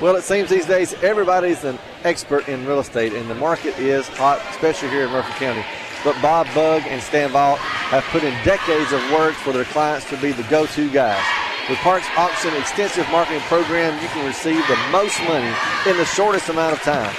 Well, 0.01 0.17
it 0.17 0.25
seems 0.25 0.49
these 0.49 0.65
days 0.65 0.95
everybody's 1.03 1.63
an 1.63 1.79
expert 2.03 2.49
in 2.49 2.65
real 2.65 2.81
estate, 2.81 3.13
and 3.13 3.29
the 3.29 3.35
market 3.35 3.79
is 3.79 4.09
hot, 4.09 4.41
especially 4.49 4.89
here 4.89 5.05
in 5.05 5.11
Murphy 5.11 5.31
County. 5.33 5.63
But 6.03 6.17
Bob 6.23 6.47
Bug 6.55 6.81
and 6.87 7.03
Stan 7.03 7.33
Vault 7.33 7.59
have 7.59 8.03
put 8.05 8.25
in 8.25 8.33
decades 8.45 8.93
of 8.93 9.03
work 9.13 9.35
for 9.35 9.53
their 9.53 9.67
clients 9.67 10.09
to 10.09 10.17
be 10.17 10.33
the 10.33 10.43
go-to 10.45 10.91
guys. 10.91 11.23
With 11.69 11.77
Parks 11.81 12.07
Auction 12.17 12.55
extensive 12.57 13.07
marketing 13.11 13.43
program, 13.43 14.03
you 14.03 14.09
can 14.09 14.27
receive 14.27 14.67
the 14.67 14.79
most 14.91 15.21
money 15.25 15.53
in 15.87 15.99
the 15.99 16.07
shortest 16.07 16.49
amount 16.49 16.73
of 16.73 16.81
time. 16.81 17.15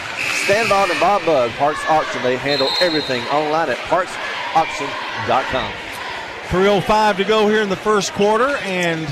Stan 0.46 0.66
Vault 0.68 0.90
and 0.90 1.00
Bob 1.00 1.24
Bug, 1.24 1.52
Parks 1.52 1.86
Auction, 1.88 2.24
they 2.24 2.38
handle 2.38 2.70
everything 2.82 3.22
online 3.28 3.70
at 3.70 3.78
parksauction.com. 3.78 5.72
3.05 6.48 7.18
to 7.18 7.24
go 7.24 7.48
here 7.48 7.62
in 7.62 7.70
the 7.70 7.76
first 7.76 8.12
quarter, 8.14 8.58
and 8.64 9.08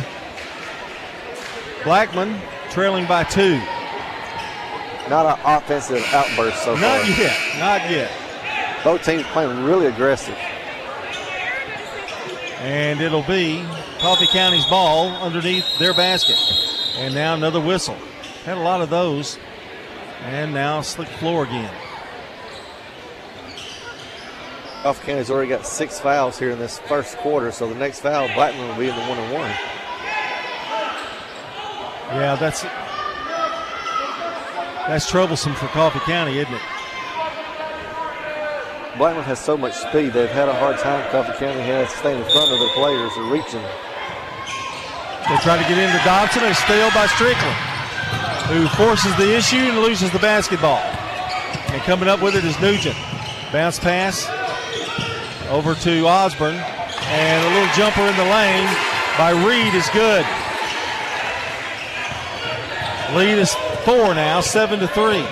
Blackman 1.83 2.39
trailing 2.69 3.05
by 3.05 3.23
two. 3.23 3.57
Not 5.09 5.25
an 5.25 5.39
offensive 5.45 6.03
outburst 6.13 6.63
so 6.63 6.75
far. 6.75 6.81
Not 6.81 7.01
far. 7.01 7.21
yet. 7.21 7.59
Not 7.59 7.89
yet. 7.91 8.11
Both 8.83 9.03
teams 9.03 9.23
playing 9.27 9.63
really 9.63 9.87
aggressive. 9.87 10.37
And 12.59 13.01
it'll 13.01 13.23
be 13.23 13.63
Coffee 13.99 14.27
County's 14.27 14.65
ball 14.65 15.09
underneath 15.21 15.77
their 15.79 15.93
basket. 15.93 16.37
And 16.97 17.13
now 17.13 17.33
another 17.33 17.59
whistle. 17.59 17.97
Had 18.45 18.57
a 18.57 18.61
lot 18.61 18.81
of 18.81 18.89
those. 18.89 19.37
And 20.21 20.53
now 20.53 20.81
slick 20.81 21.09
floor 21.09 21.43
again. 21.43 21.73
Coffee 24.83 25.05
County's 25.05 25.29
already 25.29 25.49
got 25.49 25.65
six 25.65 25.99
fouls 25.99 26.39
here 26.39 26.51
in 26.51 26.59
this 26.59 26.79
first 26.79 27.17
quarter, 27.17 27.51
so 27.51 27.67
the 27.67 27.75
next 27.75 28.01
foul, 28.01 28.27
Blackman 28.33 28.67
will 28.67 28.77
be 28.77 28.89
in 28.89 28.95
the 28.95 29.01
one 29.03 29.17
and 29.17 29.33
one. 29.33 29.51
Yeah, 32.11 32.35
that's 32.35 32.63
that's 34.87 35.09
troublesome 35.09 35.55
for 35.55 35.67
Coffee 35.67 35.99
County, 35.99 36.37
isn't 36.39 36.53
it? 36.53 36.61
Blackman 38.97 39.23
has 39.23 39.39
so 39.39 39.57
much 39.57 39.73
speed, 39.73 40.13
they've 40.13 40.29
had 40.29 40.49
a 40.49 40.53
hard 40.53 40.77
time. 40.77 41.09
Coffee 41.09 41.33
County 41.39 41.61
has 41.61 41.89
staying 41.95 42.19
in 42.19 42.29
front 42.29 42.51
of 42.51 42.59
their 42.59 42.69
players 42.75 43.11
or 43.17 43.23
reaching. 43.31 43.63
They 45.29 45.37
try 45.39 45.55
to 45.57 45.63
get 45.67 45.79
into 45.79 45.97
Dobson. 46.03 46.43
They 46.43 46.53
steal 46.53 46.91
by 46.91 47.07
Strickland, 47.07 47.57
who 48.51 48.67
forces 48.75 49.15
the 49.15 49.35
issue 49.35 49.71
and 49.71 49.79
loses 49.79 50.11
the 50.11 50.19
basketball. 50.19 50.83
And 51.71 51.81
coming 51.83 52.09
up 52.09 52.21
with 52.21 52.35
it 52.35 52.43
is 52.43 52.59
Nugent. 52.59 52.95
Bounce 53.51 53.79
pass 53.79 54.27
over 55.49 55.75
to 55.75 56.05
Osborne. 56.05 56.59
And 57.07 57.45
a 57.45 57.49
little 57.55 57.73
jumper 57.73 58.01
in 58.01 58.15
the 58.17 58.29
lane 58.29 58.67
by 59.17 59.31
Reed 59.31 59.73
is 59.73 59.87
good. 59.89 60.25
Lead 63.15 63.37
is 63.37 63.53
four 63.85 64.15
now, 64.15 64.41
seven 64.41 64.79
to 64.79 64.87
three. 64.87 65.23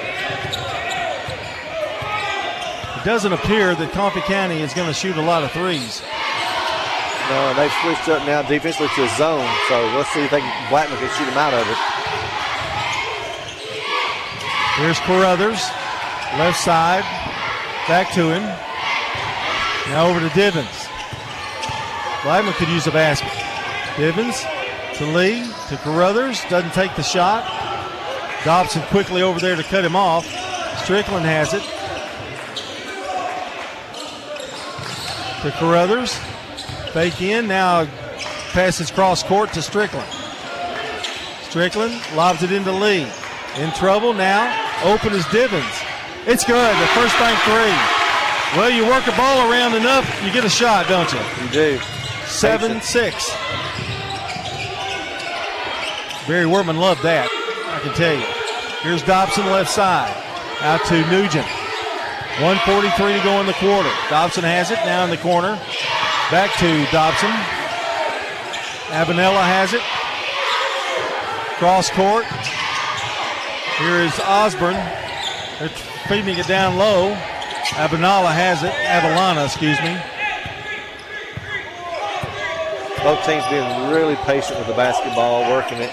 It 3.02 3.06
doesn't 3.06 3.34
appear 3.34 3.74
that 3.74 3.92
Coffee 3.94 4.22
County 4.22 4.62
is 4.62 4.74
going 4.76 4.88
to 4.88 4.94
shoot 4.94 5.18
a 5.18 5.22
lot 5.22 5.44
of 5.44 5.52
threes. 5.52 6.04
No, 7.30 7.54
they've 7.56 7.74
switched 7.82 8.08
up 8.10 8.22
now 8.28 8.44
defensively 8.44 8.88
to 8.94 9.06
a 9.06 9.10
zone, 9.18 9.50
so 9.68 9.82
let's 9.98 10.14
see 10.14 10.22
if 10.22 10.30
they 10.30 10.42
can, 10.42 10.70
Blackman 10.70 11.00
can 11.00 11.10
shoot 11.18 11.26
them 11.26 11.42
out 11.42 11.58
of 11.58 11.66
it. 11.66 11.80
Here's 14.78 15.00
Carruthers, 15.00 15.66
left 16.38 16.60
side, 16.60 17.02
back 17.88 18.14
to 18.14 18.30
him. 18.30 18.44
Now 19.90 20.06
over 20.06 20.20
to 20.20 20.30
Divins. 20.38 20.88
Blackman 22.22 22.54
could 22.54 22.70
use 22.70 22.86
a 22.86 22.92
basket. 22.92 23.34
Divins 23.98 24.46
to 24.98 25.06
Lee, 25.08 25.50
to 25.70 25.78
Carruthers, 25.78 26.46
doesn't 26.50 26.74
take 26.74 26.96
the 26.96 27.02
shot. 27.02 27.61
Dobson 28.44 28.82
quickly 28.84 29.22
over 29.22 29.40
there 29.40 29.56
to 29.56 29.64
cut 29.64 29.86
him 29.86 29.96
off. 29.96 30.26
Strickland 30.84 31.26
has 31.26 31.54
it. 31.54 31.64
To 35.44 35.52
Carruthers. 35.58 36.18
Fake 36.94 37.22
in. 37.22 37.48
Now 37.48 37.86
passes 38.54 38.92
cross 38.92 39.24
court 39.24 39.54
to 39.54 39.62
Strickland. 39.62 40.12
Strickland 41.44 42.00
lobs 42.16 42.44
it 42.44 42.52
into 42.52 42.72
Lee. 42.72 43.08
In 43.58 43.72
trouble 43.74 44.14
now. 44.14 44.50
Open 44.84 45.14
is 45.14 45.26
Divins. 45.26 45.84
It's 46.26 46.44
good. 46.44 46.76
The 46.80 46.88
first 46.88 47.18
bank 47.20 47.38
three. 47.40 48.02
Well, 48.58 48.70
you 48.70 48.86
work 48.86 49.08
a 49.08 49.16
ball 49.16 49.50
around 49.50 49.76
enough, 49.76 50.06
you 50.26 50.32
get 50.34 50.44
a 50.44 50.50
shot, 50.50 50.86
don't 50.90 51.10
you? 51.14 51.20
You 51.42 51.50
do. 51.52 51.80
7 52.26 52.82
6. 52.82 53.30
Barry 56.28 56.46
Wortman 56.46 56.78
loved 56.78 57.02
that, 57.04 57.30
can 57.82 57.94
tell 57.96 58.14
you. 58.14 58.26
Here's 58.82 59.04
Dobson 59.04 59.46
left 59.48 59.70
side. 59.70 60.16
Out 60.62 60.86
to 60.86 61.02
Nugent. 61.10 61.48
143 62.40 63.18
to 63.18 63.24
go 63.24 63.40
in 63.42 63.46
the 63.46 63.54
quarter. 63.54 63.90
Dobson 64.10 64.44
has 64.44 64.72
it 64.72 64.80
now 64.86 65.04
in 65.04 65.10
the 65.10 65.18
corner. 65.18 65.60
Back 66.30 66.54
to 66.60 66.86
Dobson. 66.92 67.30
Abinella 68.94 69.44
has 69.44 69.74
it. 69.74 69.82
Cross 71.58 71.92
court. 71.92 72.26
Here 73.78 74.02
is 74.02 74.18
Osborne. 74.22 74.80
They're 75.60 75.70
feeding 76.08 76.38
it 76.38 76.48
down 76.48 76.78
low. 76.78 77.14
Abinala 77.78 78.34
has 78.34 78.64
it. 78.64 78.72
Avalana, 78.72 79.46
excuse 79.46 79.80
me. 79.82 79.98
Both 83.04 83.26
teams 83.26 83.44
being 83.50 83.90
really 83.90 84.16
patient 84.28 84.60
with 84.60 84.68
the 84.68 84.76
basketball, 84.76 85.50
working 85.50 85.80
it, 85.80 85.92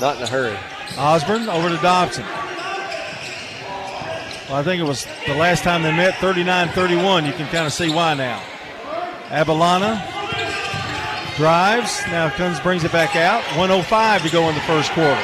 not 0.00 0.16
in 0.16 0.22
a 0.22 0.26
hurry. 0.26 0.56
Osborne 0.98 1.48
over 1.48 1.68
to 1.68 1.76
Dobson. 1.78 2.24
Well, 4.48 4.58
I 4.58 4.62
think 4.62 4.80
it 4.80 4.84
was 4.84 5.06
the 5.26 5.34
last 5.34 5.64
time 5.64 5.82
they 5.82 5.90
met, 5.90 6.14
39 6.16 6.68
31. 6.68 7.26
You 7.26 7.32
can 7.32 7.46
kind 7.48 7.66
of 7.66 7.72
see 7.72 7.92
why 7.92 8.14
now. 8.14 8.40
Abalana 9.28 10.00
drives. 11.36 12.00
Now 12.06 12.30
comes, 12.30 12.60
brings 12.60 12.84
it 12.84 12.92
back 12.92 13.16
out. 13.16 13.42
105 13.56 14.22
to 14.22 14.30
go 14.30 14.48
in 14.48 14.54
the 14.54 14.60
first 14.62 14.90
quarter. 14.92 15.20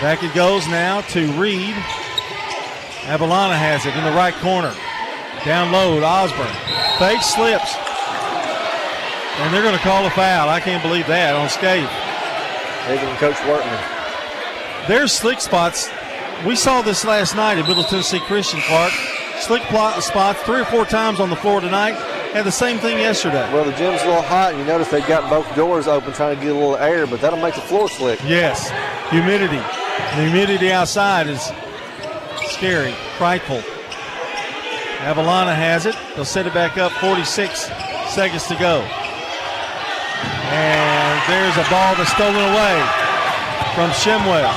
Back 0.00 0.22
it 0.22 0.34
goes 0.34 0.66
now 0.68 1.00
to 1.12 1.32
Reed. 1.32 1.74
Abalana 3.06 3.56
has 3.56 3.86
it 3.86 3.96
in 3.96 4.04
the 4.04 4.12
right 4.12 4.34
corner. 4.34 4.74
Down 5.44 5.72
low 5.72 6.02
Osborne. 6.02 6.46
Fake 6.98 7.22
slips. 7.22 7.74
And 9.38 9.54
they're 9.54 9.62
going 9.62 9.76
to 9.76 9.82
call 9.82 10.04
a 10.06 10.10
foul. 10.10 10.48
I 10.48 10.60
can't 10.60 10.82
believe 10.82 11.06
that 11.06 11.34
on 11.34 11.48
Scaife. 11.48 11.88
Even 12.90 13.16
Coach 13.16 13.36
Wortman. 13.46 14.88
There's 14.88 15.12
slick 15.12 15.40
spots. 15.40 15.88
We 16.44 16.56
saw 16.56 16.82
this 16.82 17.04
last 17.04 17.36
night 17.36 17.58
at 17.58 17.66
Middle 17.66 17.84
Tennessee 17.84 18.20
Christian 18.20 18.60
Clark. 18.62 18.92
Slick 19.40 19.62
plot 19.62 20.02
spots 20.02 20.40
three 20.42 20.60
or 20.60 20.64
four 20.64 20.84
times 20.84 21.18
on 21.20 21.30
the 21.30 21.36
floor 21.36 21.60
tonight. 21.60 21.94
Had 22.32 22.44
the 22.44 22.52
same 22.52 22.78
thing 22.78 22.98
yesterday. 22.98 23.50
Well, 23.52 23.64
the 23.64 23.72
gym's 23.72 24.02
a 24.02 24.06
little 24.06 24.22
hot, 24.22 24.50
and 24.52 24.58
you 24.58 24.64
notice 24.64 24.88
they've 24.88 25.06
got 25.06 25.28
both 25.30 25.54
doors 25.54 25.86
open 25.86 26.12
trying 26.12 26.36
to 26.36 26.42
get 26.42 26.52
a 26.52 26.54
little 26.54 26.76
air, 26.76 27.06
but 27.06 27.20
that'll 27.20 27.38
make 27.38 27.54
the 27.54 27.60
floor 27.60 27.88
slick. 27.88 28.20
Yes, 28.24 28.70
humidity. 29.10 29.56
The 29.56 30.24
humidity 30.24 30.72
outside 30.72 31.26
is 31.26 31.50
scary, 32.50 32.92
frightful. 33.18 33.58
Avalana 34.98 35.54
has 35.54 35.86
it. 35.86 35.96
They'll 36.14 36.24
set 36.24 36.46
it 36.46 36.54
back 36.54 36.78
up. 36.78 36.92
46 36.92 37.70
seconds 38.08 38.46
to 38.46 38.56
go. 38.56 38.88
And 40.52 41.16
there's 41.32 41.56
a 41.56 41.68
ball 41.70 41.96
that's 41.96 42.12
stolen 42.12 42.36
away 42.36 42.76
from 43.74 43.90
Shimwell. 43.90 44.52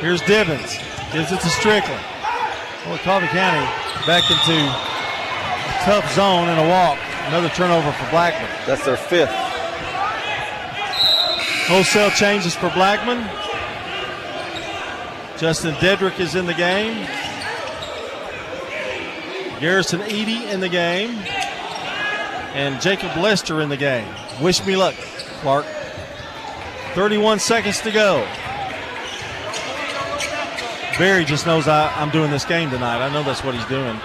Here's 0.00 0.22
Divins. 0.22 0.78
Gives 1.12 1.30
it 1.30 1.40
to 1.40 1.48
Strickland. 1.48 2.00
Well, 2.86 2.98
Coffee 2.98 3.26
County 3.28 3.64
back 4.06 4.24
into 4.30 4.56
a 4.56 5.84
tough 5.84 6.10
zone 6.14 6.48
and 6.48 6.60
a 6.60 6.68
walk. 6.68 6.98
Another 7.28 7.48
turnover 7.50 7.92
for 7.92 8.10
Blackman. 8.10 8.50
That's 8.66 8.84
their 8.84 8.96
fifth. 8.96 9.30
Wholesale 11.66 12.10
changes 12.10 12.54
for 12.54 12.70
Blackman. 12.70 13.28
Justin 15.38 15.74
Dedrick 15.76 16.20
is 16.20 16.34
in 16.34 16.46
the 16.46 16.54
game. 16.54 17.06
Garrison 19.60 20.02
Eady 20.10 20.44
in 20.46 20.60
the 20.60 20.68
game. 20.68 21.16
And 22.54 22.80
Jacob 22.80 23.16
Lester 23.16 23.60
in 23.60 23.68
the 23.68 23.76
game. 23.76 24.08
Wish 24.40 24.64
me 24.64 24.76
luck, 24.76 24.94
Clark. 25.42 25.66
31 26.94 27.40
seconds 27.40 27.80
to 27.80 27.90
go. 27.90 28.26
Barry 30.96 31.24
just 31.24 31.44
knows 31.44 31.66
I, 31.66 31.92
I'm 31.96 32.10
doing 32.10 32.30
this 32.30 32.44
game 32.44 32.70
tonight. 32.70 33.04
I 33.04 33.12
know 33.12 33.24
that's 33.24 33.42
what 33.42 33.54
he's 33.54 33.64
doing. 33.66 33.98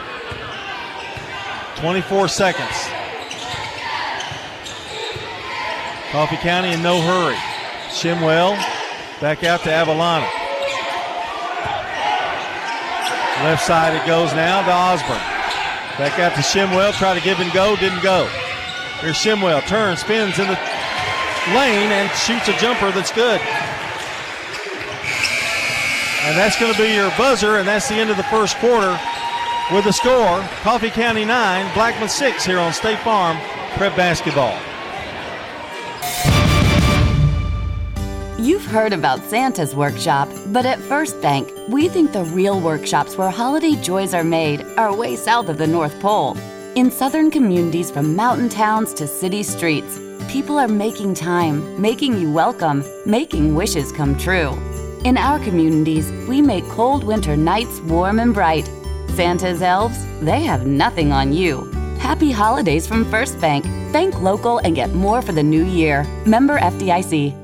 24 1.76 2.28
seconds. 2.28 2.90
Coffee 6.12 6.38
County 6.38 6.74
in 6.74 6.82
no 6.82 7.00
hurry. 7.00 7.36
Shimwell 7.90 8.58
back 9.22 9.44
out 9.44 9.62
to 9.62 9.70
Avalana. 9.70 10.28
Left 13.44 13.64
side 13.64 13.96
it 13.96 14.06
goes 14.08 14.34
now 14.34 14.66
to 14.66 14.72
Osborne. 14.72 15.18
Back 16.00 16.18
out 16.20 16.34
to 16.34 16.42
Shimwell. 16.42 16.92
Try 16.94 17.14
to 17.14 17.22
give 17.22 17.40
and 17.40 17.52
go. 17.54 17.76
Didn't 17.76 18.02
go. 18.02 18.28
Here's 19.02 19.16
Shimwell. 19.16 19.66
Turns, 19.66 20.02
spins 20.02 20.38
in 20.40 20.48
the 20.48 20.60
lane, 21.56 21.92
and 21.92 22.12
shoots 22.18 22.50
a 22.50 22.54
jumper 22.60 22.92
that's 22.92 23.14
good. 23.14 23.40
And 26.26 26.38
that's 26.38 26.60
going 26.60 26.74
to 26.74 26.78
be 26.78 26.94
your 26.94 27.10
buzzer, 27.18 27.58
and 27.58 27.68
that's 27.68 27.88
the 27.88 27.96
end 27.96 28.10
of 28.10 28.18
the 28.18 28.24
first 28.24 28.58
quarter 28.58 29.00
with 29.72 29.86
the 29.86 29.94
score 29.94 30.42
Coffee 30.62 30.90
County 30.90 31.24
9, 31.24 31.74
Blackman 31.74 32.10
6 32.10 32.46
here 32.46 32.60
on 32.60 32.74
State 32.74 33.00
Farm 33.00 33.38
Prep 33.78 33.96
Basketball. 33.96 34.58
You've 38.38 38.66
heard 38.66 38.92
about 38.92 39.24
Santa's 39.24 39.76
workshop, 39.76 40.28
but 40.48 40.66
at 40.66 40.80
First 40.80 41.22
Bank, 41.22 41.50
we 41.70 41.88
think 41.88 42.12
the 42.12 42.26
real 42.26 42.60
workshops 42.60 43.18
where 43.18 43.30
holiday 43.30 43.76
joys 43.82 44.14
are 44.14 44.24
made 44.24 44.62
are 44.78 44.94
way 44.94 45.16
south 45.16 45.48
of 45.48 45.58
the 45.58 45.68
North 45.68 45.98
Pole. 46.02 46.36
In 46.80 46.90
southern 46.90 47.30
communities 47.30 47.92
from 47.92 48.16
mountain 48.16 48.48
towns 48.48 48.94
to 48.94 49.06
city 49.06 49.44
streets, 49.44 50.00
people 50.30 50.58
are 50.58 50.70
making 50.70 51.14
time, 51.14 51.60
making 51.82 52.18
you 52.18 52.32
welcome, 52.32 52.86
making 53.06 53.54
wishes 53.54 53.92
come 53.92 54.18
true. 54.18 54.52
In 55.04 55.18
our 55.18 55.40
communities, 55.40 56.10
we 56.30 56.42
make 56.42 56.64
cold 56.70 57.04
winter 57.04 57.36
nights 57.36 57.82
warm 57.82 58.20
and 58.20 58.34
bright. 58.34 58.66
Santa's 59.10 59.62
elves, 59.62 60.06
they 60.22 60.40
have 60.40 60.68
nothing 60.68 61.12
on 61.12 61.34
you. 61.34 61.70
Happy 62.00 62.32
holidays 62.32 62.88
from 62.88 63.04
First 63.12 63.42
Bank. 63.42 63.66
Bank 63.92 64.22
local 64.22 64.60
and 64.60 64.74
get 64.74 64.94
more 64.94 65.22
for 65.22 65.34
the 65.34 65.44
new 65.44 65.66
year. 65.66 66.06
Member 66.26 66.60
FDIC. 66.60 67.36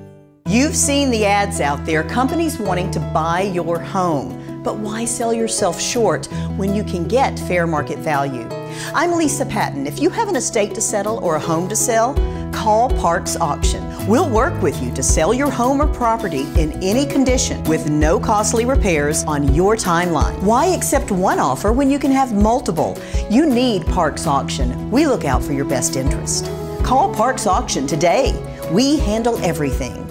You've 0.48 0.78
seen 0.78 1.12
the 1.12 1.26
ads 1.26 1.60
out 1.60 1.86
there, 1.86 2.06
companies 2.06 2.58
wanting 2.58 2.90
to 2.92 3.02
buy 3.14 3.42
your 3.42 3.80
home. 3.80 4.64
But 4.64 4.78
why 4.78 5.04
sell 5.04 5.34
yourself 5.34 5.82
short 5.82 6.28
when 6.56 6.74
you 6.74 6.86
can 6.86 7.06
get 7.06 7.38
fair 7.38 7.68
market 7.68 8.00
value? 8.00 8.48
I'm 8.94 9.14
Lisa 9.14 9.46
Patton. 9.46 9.88
If 9.88 10.00
you 10.00 10.10
have 10.10 10.28
an 10.28 10.36
estate 10.36 10.74
to 10.76 10.82
settle 10.82 11.18
or 11.24 11.36
a 11.36 11.40
home 11.40 11.68
to 11.70 11.76
sell, 11.76 12.14
call 12.54 12.90
Parks 12.90 13.36
Auction. 13.36 13.84
We'll 14.08 14.30
work 14.30 14.62
with 14.62 14.82
you 14.82 14.94
to 14.94 15.04
sell 15.04 15.34
your 15.34 15.50
home 15.50 15.82
or 15.82 15.88
property 15.88 16.44
in 16.60 16.72
any 16.84 17.06
condition 17.06 17.64
with 17.64 17.90
no 17.90 18.20
costly 18.20 18.66
repairs 18.66 19.24
on 19.24 19.54
your 19.54 19.76
timeline. 19.76 20.42
Why 20.44 20.68
accept 20.68 21.12
one 21.12 21.40
offer 21.40 21.72
when 21.72 21.90
you 21.90 22.00
can 22.00 22.12
have 22.12 22.34
multiple? 22.34 22.98
You 23.30 23.46
need 23.46 23.86
Parks 23.88 24.28
Auction. 24.28 24.92
We 24.92 25.08
look 25.08 25.26
out 25.26 25.44
for 25.44 25.54
your 25.54 25.66
best 25.66 25.96
interest. 25.96 26.46
Call 26.84 27.14
Parks 27.14 27.48
Auction 27.48 27.88
today. 27.88 28.34
We 28.72 28.98
handle 28.98 29.38
everything. 29.44 30.02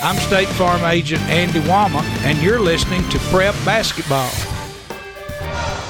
I'm 0.00 0.16
State 0.16 0.48
Farm 0.48 0.84
Agent 0.84 1.22
Andy 1.22 1.60
Wama, 1.60 2.02
and 2.22 2.40
you're 2.40 2.60
listening 2.60 3.06
to 3.10 3.18
Prep 3.30 3.54
Basketball. 3.64 4.30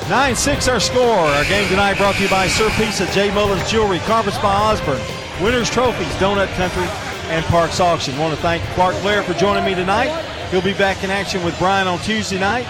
9 0.08 0.36
6 0.36 0.68
our 0.68 0.80
score. 0.80 1.02
Our 1.04 1.44
game 1.44 1.68
tonight 1.68 1.98
brought 1.98 2.14
to 2.14 2.22
you 2.22 2.30
by 2.30 2.48
Sir 2.48 2.70
Pizza, 2.76 3.04
J. 3.12 3.30
Mullins 3.30 3.70
Jewelry, 3.70 3.98
Carpets 4.00 4.38
by 4.38 4.54
Osborne, 4.54 5.02
Winners 5.42 5.68
Trophies, 5.68 6.08
Donut 6.14 6.48
Country, 6.54 6.84
and 7.28 7.44
Parks 7.44 7.78
Auction. 7.78 8.16
Want 8.16 8.34
to 8.34 8.40
thank 8.40 8.62
Clark 8.74 8.98
Blair 9.02 9.22
for 9.22 9.34
joining 9.34 9.66
me 9.66 9.74
tonight. 9.74 10.08
He'll 10.50 10.62
be 10.62 10.72
back 10.72 11.04
in 11.04 11.10
action 11.10 11.44
with 11.44 11.58
Brian 11.58 11.86
on 11.86 11.98
Tuesday 11.98 12.38
night. 12.38 12.64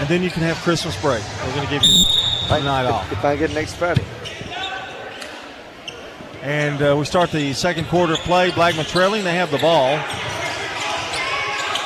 And 0.00 0.08
then 0.08 0.20
you 0.20 0.30
can 0.30 0.42
have 0.42 0.56
Christmas 0.56 1.00
break. 1.00 1.22
We're 1.46 1.54
going 1.54 1.68
to 1.68 1.72
give 1.72 1.84
you 1.84 2.04
the 2.48 2.58
night 2.64 2.86
off. 2.86 3.12
If 3.12 3.24
I 3.24 3.36
get 3.36 3.52
next 3.52 3.74
Friday. 3.74 4.04
And 6.42 6.82
uh, 6.82 6.96
we 6.98 7.04
start 7.04 7.30
the 7.30 7.52
second 7.52 7.86
quarter 7.86 8.16
play. 8.16 8.50
Blackman 8.50 8.86
trailing. 8.86 9.22
They 9.22 9.36
have 9.36 9.52
the 9.52 9.58
ball. 9.58 9.96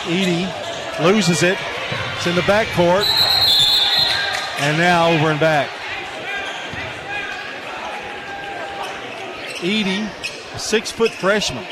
Edey 0.04 0.48
loses 1.04 1.42
it. 1.42 1.58
It's 2.16 2.26
in 2.26 2.36
the 2.36 2.40
backcourt. 2.42 3.04
And 4.59 4.79
now 4.79 5.11
over 5.11 5.31
and 5.31 5.38
back. 5.40 5.71
A 9.62 10.59
six 10.59 10.90
foot 10.90 11.11
freshman. 11.12 11.64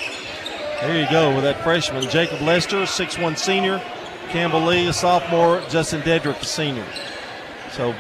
There 0.80 1.00
you 1.00 1.08
go 1.10 1.34
with 1.34 1.44
that 1.44 1.62
freshman. 1.62 2.08
Jacob 2.10 2.40
Lester, 2.40 2.84
six-one 2.86 3.36
senior. 3.36 3.80
Campbell 4.28 4.60
Lee, 4.62 4.86
a 4.86 4.92
sophomore. 4.92 5.62
Justin 5.68 6.02
Dedrick, 6.02 6.40
a 6.40 6.44
senior. 6.44 6.86
So 7.72 7.94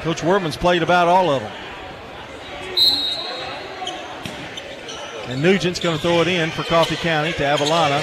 Coach 0.00 0.22
Wortman's 0.22 0.56
played 0.56 0.82
about 0.82 1.08
all 1.08 1.30
of 1.30 1.42
them. 1.42 1.52
And 5.28 5.42
Nugent's 5.42 5.80
going 5.80 5.96
to 5.96 6.02
throw 6.02 6.20
it 6.20 6.28
in 6.28 6.50
for 6.50 6.62
Coffee 6.62 6.96
County 6.96 7.32
to 7.32 7.42
Avalana 7.42 8.00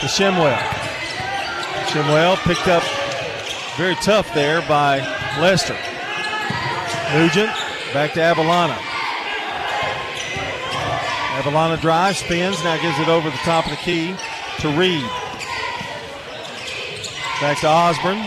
to 0.00 0.06
Shimwell. 0.06 0.56
Shimwell 1.86 2.36
picked 2.44 2.68
up 2.68 2.82
very 3.76 3.94
tough 3.96 4.32
there 4.34 4.60
by 4.68 5.00
Lester. 5.38 5.76
Nugent 7.12 7.50
back 7.92 8.12
to 8.14 8.20
Avalana. 8.20 8.76
Avalana 11.40 11.80
drives, 11.80 12.18
spins, 12.18 12.62
now 12.64 12.80
gives 12.82 12.98
it 12.98 13.08
over 13.08 13.30
the 13.30 13.36
top 13.38 13.64
of 13.64 13.70
the 13.70 13.76
key 13.78 14.14
to 14.58 14.68
Reed. 14.76 15.04
Back 17.40 17.60
to 17.60 17.68
Osborne. 17.68 18.22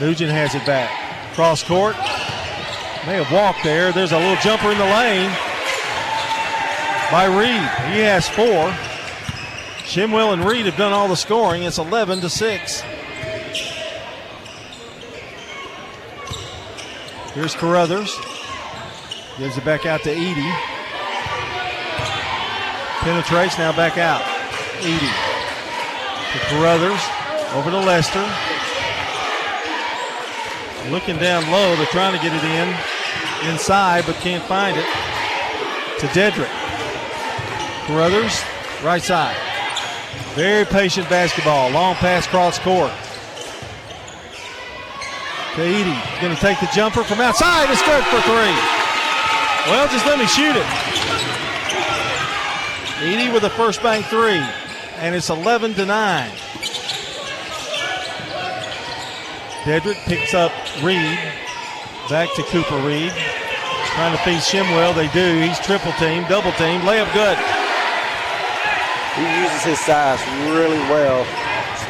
Nugent 0.00 0.30
has 0.30 0.54
it 0.54 0.66
back. 0.66 0.90
Cross 1.34 1.64
court. 1.64 1.96
May 3.06 3.22
have 3.22 3.30
walked 3.32 3.62
there. 3.62 3.92
There's 3.92 4.12
a 4.12 4.18
little 4.18 4.36
jumper 4.36 4.70
in 4.70 4.78
the 4.78 4.84
lane 4.84 5.30
by 7.10 7.26
Reed. 7.26 7.94
He 7.94 8.00
has 8.00 8.28
four. 8.28 8.70
Shimwell 9.84 10.32
and 10.32 10.44
Reed 10.44 10.66
have 10.66 10.76
done 10.76 10.92
all 10.92 11.08
the 11.08 11.16
scoring. 11.16 11.62
It's 11.62 11.78
11 11.78 12.20
to 12.20 12.28
6. 12.28 12.82
Here's 17.34 17.54
Carruthers. 17.54 18.18
Gives 19.38 19.56
it 19.56 19.64
back 19.64 19.86
out 19.86 20.02
to 20.02 20.12
Edey. 20.12 20.50
Penetrates, 23.00 23.56
now 23.56 23.70
back 23.70 23.98
out. 23.98 24.20
Edey. 24.80 25.12
To 26.32 26.38
Carruthers. 26.48 27.00
Over 27.54 27.70
to 27.70 27.78
Lester. 27.78 28.26
Looking 30.90 31.18
down 31.18 31.48
low. 31.50 31.76
They're 31.76 31.86
trying 31.86 32.16
to 32.16 32.22
get 32.22 32.34
it 32.34 32.44
in. 32.44 33.48
Inside, 33.50 34.06
but 34.06 34.16
can't 34.16 34.42
find 34.44 34.76
it. 34.76 34.86
To 36.00 36.06
Dedrick. 36.08 36.50
Carruthers, 37.86 38.42
right 38.82 39.02
side. 39.02 39.36
Very 40.34 40.64
patient 40.64 41.08
basketball. 41.08 41.70
Long 41.70 41.94
pass 41.94 42.26
cross 42.26 42.58
court. 42.58 42.92
Edey. 45.58 46.20
Going 46.20 46.34
to 46.34 46.40
take 46.40 46.60
the 46.60 46.68
jumper 46.74 47.02
from 47.02 47.20
outside. 47.20 47.68
It's 47.70 47.82
good 47.82 48.04
for 48.04 48.20
three. 48.22 48.54
Well, 49.66 49.88
just 49.88 50.06
let 50.06 50.18
me 50.18 50.26
shoot 50.26 50.56
it. 50.56 50.66
Edey 53.00 53.32
with 53.32 53.44
a 53.44 53.50
first 53.50 53.82
bank 53.82 54.06
three. 54.06 54.42
And 54.96 55.14
it's 55.14 55.30
11 55.30 55.74
to 55.74 55.86
9. 55.86 56.30
Dedrick 59.64 59.96
picks 60.04 60.34
up 60.34 60.52
Reed. 60.82 61.18
Back 62.08 62.32
to 62.36 62.42
Cooper 62.44 62.78
Reed. 62.78 63.12
Trying 63.94 64.16
to 64.16 64.22
feed 64.22 64.40
Shimwell. 64.40 64.94
They 64.94 65.08
do. 65.08 65.40
He's 65.40 65.58
triple 65.60 65.92
team, 65.92 66.24
double 66.28 66.52
team. 66.52 66.80
Layup 66.82 67.12
good. 67.12 67.38
He 69.16 69.42
uses 69.42 69.62
his 69.64 69.80
size 69.80 70.20
really 70.50 70.78
well. 70.88 71.26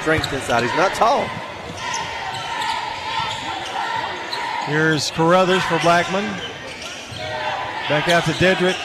Strength 0.01 0.33
inside. 0.33 0.63
He's 0.63 0.75
not 0.77 0.95
tall. 0.95 1.29
Here's 4.71 5.11
Carruthers 5.11 5.65
for 5.65 5.81
Blackman. 5.81 6.23
Back 7.89 8.09
out 8.09 8.23
to 8.23 8.31
Dedrick. 8.35 8.79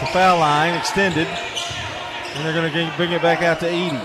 The 0.00 0.06
foul 0.06 0.38
line 0.38 0.72
extended. 0.72 1.26
And 1.26 2.42
they're 2.42 2.54
going 2.54 2.72
to 2.72 2.96
bring 2.96 3.12
it 3.12 3.20
back 3.20 3.42
out 3.42 3.60
to 3.60 3.66
Edey. 3.66 4.00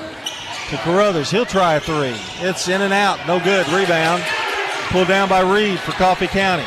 To 0.71 0.77
Carruthers. 0.79 1.31
He'll 1.31 1.45
try 1.45 1.75
a 1.75 1.79
three. 1.79 2.17
It's 2.45 2.67
in 2.67 2.81
and 2.81 2.91
out. 2.91 3.25
No 3.27 3.39
good. 3.39 3.65
Rebound. 3.69 4.21
Pulled 4.89 5.07
down 5.07 5.29
by 5.29 5.39
Reed 5.39 5.79
for 5.79 5.93
Coffee 5.93 6.27
County. 6.27 6.65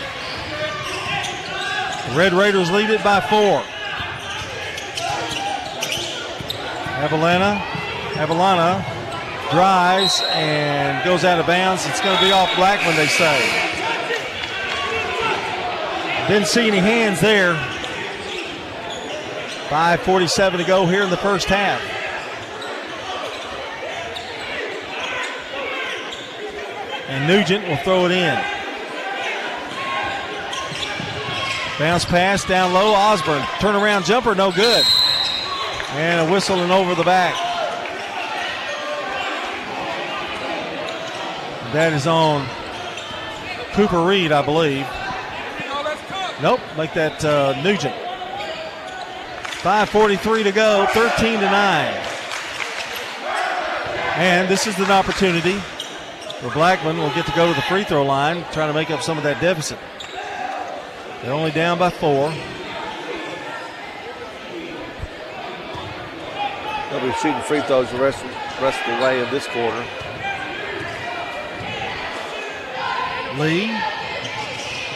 The 2.09 2.17
Red 2.17 2.33
Raiders 2.33 2.71
lead 2.71 2.89
it 2.89 3.05
by 3.05 3.21
four. 3.21 3.63
Avalana. 7.05 7.61
Avalana 8.15 8.83
drives 9.51 10.23
and 10.33 11.05
goes 11.05 11.23
out 11.23 11.39
of 11.39 11.47
bounds. 11.47 11.85
It's 11.85 12.01
going 12.01 12.17
to 12.17 12.25
be 12.25 12.33
off 12.33 12.49
Blackman, 12.57 12.97
they 12.97 13.09
say. 13.09 13.72
Didn't 16.33 16.49
see 16.49 16.67
any 16.67 16.79
hands 16.79 17.21
there. 17.21 17.53
5.47 19.69 20.57
to 20.57 20.65
go 20.65 20.87
here 20.87 21.03
in 21.03 21.11
the 21.11 21.17
first 21.19 21.45
half. 21.45 21.79
And 27.11 27.29
Nugent 27.29 27.69
will 27.69 27.77
throw 27.77 28.07
it 28.07 28.13
in. 28.13 28.35
Bounce 31.79 32.07
pass 32.07 32.47
down 32.47 32.73
low. 32.73 32.95
Osborne. 32.95 33.43
Turnaround 33.59 34.07
jumper, 34.07 34.35
no 34.35 34.51
good. 34.51 34.87
And 35.97 36.27
a 36.27 36.33
whistle 36.33 36.61
and 36.61 36.73
over 36.73 36.95
the 36.95 37.05
back. 37.05 37.35
That 41.75 41.93
is 41.93 42.07
on 42.07 42.49
Cooper 43.75 44.01
Reed, 44.01 44.33
I 44.33 44.41
believe. 44.41 44.87
Nope, 46.43 46.61
make 46.77 46.93
that 46.95 47.25
uh, 47.25 47.55
Nugent. 47.63 47.95
5.43 49.63 50.43
to 50.43 50.51
go, 50.51 50.87
13 50.91 51.39
to 51.39 51.47
9. 51.47 51.95
And 54.17 54.49
this 54.49 54.67
is 54.67 54.77
an 54.81 54.91
opportunity 54.91 55.57
where 56.41 56.53
Blackman 56.53 56.99
will 56.99 57.15
get 57.15 57.27
to 57.27 57.33
go 57.33 57.47
to 57.47 57.55
the 57.55 57.63
free 57.63 57.85
throw 57.85 58.05
line, 58.05 58.45
trying 58.51 58.67
to 58.67 58.75
make 58.75 58.91
up 58.91 59.03
some 59.03 59.17
of 59.17 59.23
that 59.23 59.41
deficit. 59.41 59.79
They're 61.23 61.33
only 61.33 61.53
down 61.53 61.79
by 61.79 61.91
four. 61.91 62.31
They'll 66.91 67.07
be 67.07 67.13
shooting 67.21 67.41
free 67.43 67.61
throws 67.63 67.89
the 67.93 67.99
rest, 67.99 68.25
rest 68.61 68.81
of 68.85 68.99
the 68.99 69.05
way 69.05 69.21
of 69.21 69.31
this 69.31 69.47
quarter. 69.47 69.87
Lee. 73.39 73.81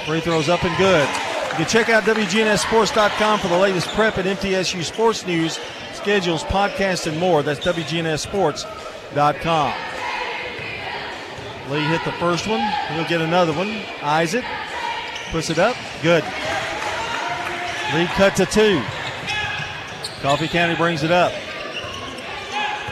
Free 0.07 0.21
throws 0.21 0.49
up 0.49 0.65
and 0.65 0.77
good. 0.77 1.26
You 1.57 1.65
can 1.65 1.71
check 1.71 1.89
out 1.89 2.03
WGNSSports.com 2.03 3.39
for 3.39 3.49
the 3.49 3.57
latest 3.57 3.89
prep 3.89 4.19
and 4.19 4.29
MTSU 4.29 4.85
sports 4.85 5.27
news, 5.27 5.59
schedules, 5.95 6.45
podcasts, 6.45 7.07
and 7.07 7.19
more. 7.19 7.43
That's 7.43 7.61
WGNSSports.com. 7.61 9.73
Lee 11.71 11.81
hit 11.81 12.05
the 12.05 12.13
first 12.13 12.47
one. 12.47 12.61
He'll 12.91 13.09
get 13.09 13.23
another 13.23 13.55
one. 13.55 13.71
Eyes 14.03 14.35
it. 14.35 14.45
puts 15.31 15.49
it 15.49 15.59
up. 15.59 15.75
Good. 16.03 16.25
Lead 17.95 18.09
cut 18.09 18.37
to 18.37 18.45
two. 18.45 18.83
Coffee 20.21 20.49
County 20.49 20.77
brings 20.77 21.05
it 21.05 21.11
up. 21.11 21.33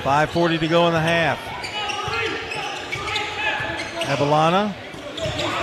5.40 0.05 0.61
to 0.61 0.69
go 0.69 0.87
in 0.87 0.95
the 0.95 1.03
half. 1.03 1.39
Avalana. 4.07 4.75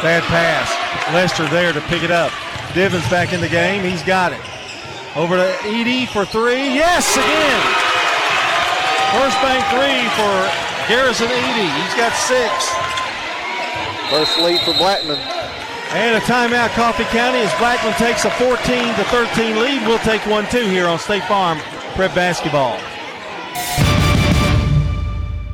Bad 0.04 0.22
pass. 0.22 0.70
Lester 1.16 1.48
there 1.48 1.74
to 1.74 1.82
pick 1.82 2.04
it 2.04 2.12
up. 2.12 2.32
Divins 2.74 3.08
back 3.10 3.34
in 3.34 3.42
the 3.42 3.50
game. 3.50 3.84
He's 3.84 4.04
got 4.04 4.34
it. 4.34 4.42
Over 5.16 5.36
to 5.36 5.50
Edie 5.64 6.06
for 6.06 6.26
three. 6.26 6.74
Yes, 6.74 7.04
again. 7.16 7.62
First 9.12 9.36
bank 9.44 9.64
three 9.76 10.08
for 10.16 10.34
Garrison 10.88 11.28
Edie. 11.28 11.68
He's 11.84 11.96
got 11.96 12.14
six. 12.16 12.52
First 14.10 14.40
lead 14.40 14.62
for 14.62 14.74
Blackman. 14.78 15.20
And 15.94 16.16
a 16.16 16.22
timeout, 16.22 16.70
Coffee 16.70 17.04
County, 17.06 17.40
as 17.40 17.54
Blackman 17.60 17.94
takes 17.94 18.24
a 18.24 18.32
14 18.32 18.56
to 18.96 19.04
13 19.06 19.60
lead. 19.60 19.86
We'll 19.86 20.00
take 20.00 20.26
one 20.26 20.48
too 20.50 20.66
here 20.68 20.88
on 20.88 21.00
State 21.00 21.24
Farm 21.26 21.60
Prep 21.96 22.16
Basketball. 22.16 22.80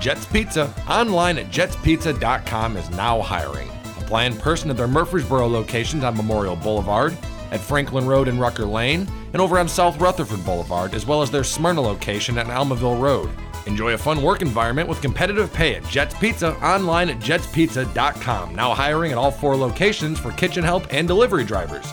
Jets 0.00 0.26
Pizza, 0.26 0.72
online 0.88 1.38
at 1.38 1.50
jetspizza.com, 1.50 2.76
is 2.76 2.90
now 2.90 3.20
hiring. 3.20 3.68
Apply 3.98 4.24
in 4.24 4.36
person 4.36 4.70
at 4.70 4.76
their 4.76 4.88
Murfreesboro 4.88 5.46
locations 5.46 6.04
on 6.04 6.16
Memorial 6.16 6.56
Boulevard, 6.56 7.16
at 7.50 7.60
Franklin 7.60 8.06
Road 8.06 8.28
and 8.28 8.40
Rucker 8.40 8.64
Lane, 8.64 9.08
and 9.32 9.42
over 9.42 9.58
on 9.58 9.68
South 9.68 10.00
Rutherford 10.00 10.44
Boulevard, 10.44 10.94
as 10.94 11.06
well 11.06 11.22
as 11.22 11.30
their 11.30 11.44
Smyrna 11.44 11.80
location 11.80 12.38
at 12.38 12.46
Almaville 12.46 13.00
Road. 13.00 13.30
Enjoy 13.66 13.92
a 13.92 13.98
fun 13.98 14.22
work 14.22 14.40
environment 14.40 14.88
with 14.88 15.02
competitive 15.02 15.52
pay 15.52 15.74
at 15.74 15.84
Jets 15.84 16.14
Pizza, 16.18 16.54
online 16.64 17.10
at 17.10 17.18
jetspizza.com. 17.18 18.54
Now 18.54 18.74
hiring 18.74 19.12
at 19.12 19.18
all 19.18 19.30
four 19.30 19.56
locations 19.56 20.18
for 20.18 20.30
kitchen 20.32 20.64
help 20.64 20.86
and 20.90 21.08
delivery 21.08 21.44
drivers. 21.44 21.92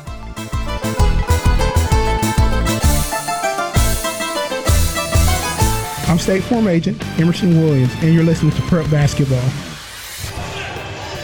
I'm 6.15 6.19
State 6.19 6.43
Farm 6.43 6.69
Agent 6.69 7.06
Emerson 7.19 7.60
Williams, 7.60 7.93
and 7.95 8.13
you're 8.13 8.23
listening 8.23 8.54
to 8.54 8.62
Prep 8.62 8.89
Basketball. 8.89 9.49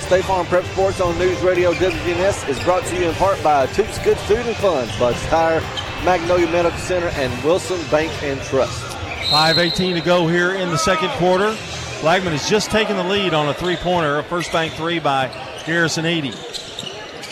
State 0.02 0.26
Farm 0.26 0.46
Prep 0.48 0.66
Sports 0.66 1.00
on 1.00 1.18
News 1.18 1.40
Radio 1.40 1.72
WGNS 1.72 2.50
is 2.50 2.60
brought 2.66 2.84
to 2.88 2.98
you 2.98 3.08
in 3.08 3.16
part 3.16 3.42
by 3.42 3.68
Toot's 3.68 4.00
Good 4.00 4.18
Food 4.18 4.46
and 4.46 4.56
Fun, 4.58 4.90
Bud's 5.00 5.26
Tire, 5.28 5.62
Magnolia 6.04 6.46
Medical 6.52 6.78
Center, 6.78 7.08
and 7.08 7.32
Wilson 7.42 7.80
Bank 7.90 8.12
and 8.22 8.42
Trust. 8.42 8.84
5.18 9.32 9.94
to 9.94 10.02
go 10.02 10.28
here 10.28 10.56
in 10.56 10.68
the 10.72 10.78
second 10.78 11.08
quarter. 11.12 11.56
Blackman 12.02 12.34
has 12.34 12.50
just 12.50 12.70
taken 12.70 12.98
the 12.98 13.04
lead 13.06 13.34
on 13.34 13.48
a 13.48 13.54
three 13.54 13.78
pointer, 13.78 14.20
a 14.20 14.24
first 14.24 14.52
bank 14.52 14.74
three 14.74 15.00
by 15.00 15.32
Garrison 15.66 16.06
Edie. 16.06 16.34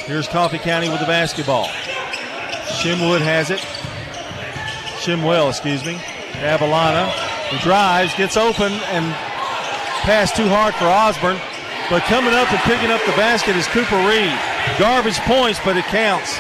Here's 0.06 0.30
Coffee 0.30 0.60
County 0.60 0.88
with 0.88 1.02
the 1.02 1.08
basketball. 1.08 1.66
Shimwood 2.80 3.20
has 3.20 3.50
it. 3.50 3.60
Shimwell, 5.02 5.50
excuse 5.50 5.86
me. 5.86 5.96
Avalana. 6.40 7.30
He 7.50 7.58
drives, 7.60 8.14
gets 8.16 8.38
open, 8.38 8.72
and 8.94 9.14
pass 10.06 10.36
too 10.36 10.48
hard 10.48 10.74
for 10.76 10.86
Osborne. 10.86 11.40
But 11.90 12.04
coming 12.04 12.34
up 12.34 12.52
and 12.54 12.62
picking 12.62 12.92
up 12.92 13.02
the 13.06 13.18
basket 13.18 13.56
is 13.56 13.66
Cooper 13.68 13.98
Reed. 14.06 14.38
Garbage 14.78 15.18
points, 15.26 15.60
but 15.66 15.76
it 15.76 15.86
counts. 15.86 16.38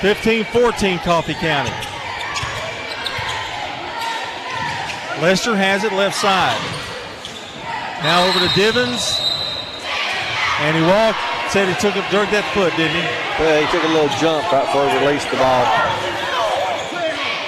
15 0.00 0.44
14 0.44 0.98
Coffee 1.00 1.34
County. 1.34 1.70
Lester 5.20 5.54
has 5.54 5.84
it 5.84 5.92
left 5.92 6.16
side. 6.16 6.56
Now 8.02 8.24
over 8.24 8.40
to 8.40 8.48
Divins. 8.56 9.20
And 10.64 10.76
he 10.76 10.82
walked, 10.82 11.20
said 11.52 11.68
he 11.68 11.76
took 11.76 11.96
it, 11.96 12.04
jerked 12.08 12.32
that 12.32 12.48
foot, 12.56 12.72
didn't 12.80 12.96
he? 12.96 13.04
Yeah, 13.44 13.60
he 13.60 13.68
took 13.68 13.84
a 13.84 13.92
little 13.92 14.08
jump 14.16 14.48
right 14.48 14.64
before 14.64 14.88
he 14.88 14.96
released 15.04 15.28
the 15.28 15.36
ball. 15.36 15.64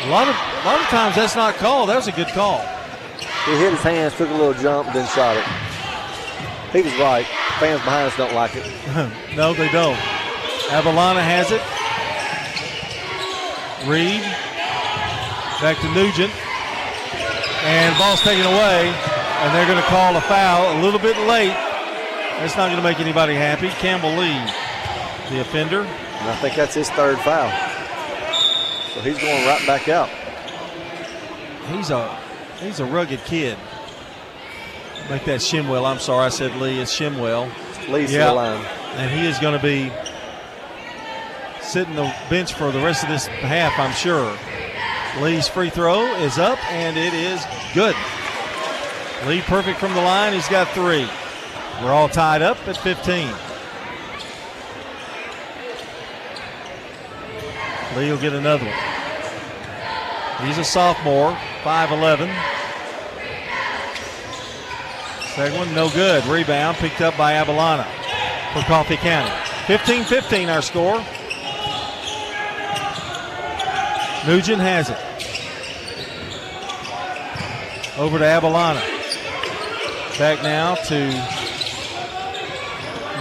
A 0.03 0.11
lot 0.11 0.27
of 0.27 0.35
a 0.35 0.67
lot 0.67 0.81
of 0.81 0.87
times 0.87 1.15
that's 1.15 1.37
not 1.37 1.55
called. 1.55 1.89
That 1.89 1.97
was 1.97 2.09
a 2.09 2.13
good 2.13 2.29
call. 2.29 2.59
He 3.47 3.53
hit 3.57 3.71
his 3.71 3.83
hands, 3.83 4.15
took 4.15 4.31
a 4.31 4.33
little 4.33 4.55
jump, 4.55 4.93
then 4.93 5.07
shot 5.09 5.37
it. 5.37 5.45
He 6.73 6.83
was 6.83 6.97
right. 6.99 7.27
Fans 7.61 7.81
behind 7.83 8.11
us 8.11 8.17
don't 8.17 8.35
like 8.35 8.57
it. 8.57 8.67
no, 9.37 9.53
they 9.55 9.71
don't. 9.71 9.99
Avalana 10.73 11.23
has 11.23 11.51
it. 11.53 11.63
Reed. 13.87 14.23
Back 15.61 15.79
to 15.83 15.89
Nugent. 15.95 16.33
And 17.63 17.97
ball's 17.99 18.23
taken 18.23 18.47
away. 18.47 18.89
And 18.91 19.55
they're 19.55 19.67
going 19.67 19.83
to 19.83 19.89
call 19.89 20.17
a 20.17 20.21
foul 20.23 20.79
a 20.79 20.83
little 20.83 21.01
bit 21.01 21.17
late. 21.29 21.55
That's 22.41 22.57
not 22.57 22.71
going 22.71 22.77
to 22.77 22.83
make 22.83 23.01
anybody 23.01 23.35
happy. 23.35 23.69
Campbell 23.69 24.17
Lee, 24.17 24.35
the 25.31 25.41
offender. 25.43 25.83
And 25.83 26.31
I 26.31 26.37
think 26.37 26.57
that's 26.57 26.75
his 26.75 26.91
third 26.91 27.19
foul. 27.19 27.51
So 28.95 29.01
he's 29.01 29.19
going 29.19 29.47
right 29.47 29.67
back 29.67 29.89
out. 29.89 30.09
He's 31.69 31.91
a 31.91 32.15
he's 32.61 32.81
a 32.81 32.85
rugged 32.85 33.21
kid. 33.25 33.57
Make 35.09 35.25
that 35.25 35.41
Shimwell. 35.41 35.85
I'm 35.85 35.99
sorry, 35.99 36.27
I 36.27 36.29
said 36.29 36.55
Lee. 36.57 36.81
It's 36.81 36.97
Shimwell. 36.97 37.51
Lee's 37.89 38.13
yeah. 38.13 38.27
the 38.27 38.33
line. 38.35 38.65
And 38.97 39.11
he 39.11 39.27
is 39.27 39.39
going 39.39 39.59
to 39.59 39.63
be 39.63 39.91
sitting 41.63 41.95
the 41.95 42.15
bench 42.29 42.53
for 42.53 42.71
the 42.71 42.81
rest 42.81 43.03
of 43.03 43.09
this 43.09 43.27
half, 43.27 43.79
I'm 43.79 43.93
sure. 43.93 44.37
Lee's 45.23 45.49
free 45.49 45.71
throw 45.71 46.03
is 46.17 46.39
up, 46.39 46.59
and 46.71 46.97
it 46.97 47.15
is 47.15 47.45
good. 47.75 47.97
Lee 49.27 49.41
perfect 49.43 49.79
from 49.79 49.95
the 49.95 50.03
line. 50.03 50.33
He's 50.33 50.49
got 50.49 50.69
three. 50.69 51.09
We're 51.83 51.93
all 51.93 52.09
tied 52.09 52.43
up 52.43 52.57
at 52.69 52.77
15. 52.77 53.33
Lee 57.97 58.11
will 58.11 58.19
get 58.19 58.33
another 58.33 58.65
one. 58.65 60.47
He's 60.47 60.59
a 60.59 60.65
sophomore, 60.65 61.33
5'11. 61.63 62.33
Second 65.35 65.57
one, 65.57 65.75
no 65.75 65.89
good. 65.91 66.25
Rebound 66.27 66.77
picked 66.79 67.01
up 67.01 67.17
by 67.17 67.33
Avalana 67.35 67.87
for 68.53 68.61
Coffee 68.67 68.97
County. 68.97 69.31
15 69.67 70.05
15 70.05 70.49
our 70.49 70.63
score. 70.63 70.99
Nugent 74.27 74.61
has 74.61 74.91
it. 74.91 74.99
Over 77.99 78.19
to 78.19 78.25
Avalana. 78.25 78.81
Back 80.19 80.43
now 80.43 80.75
to 80.75 81.09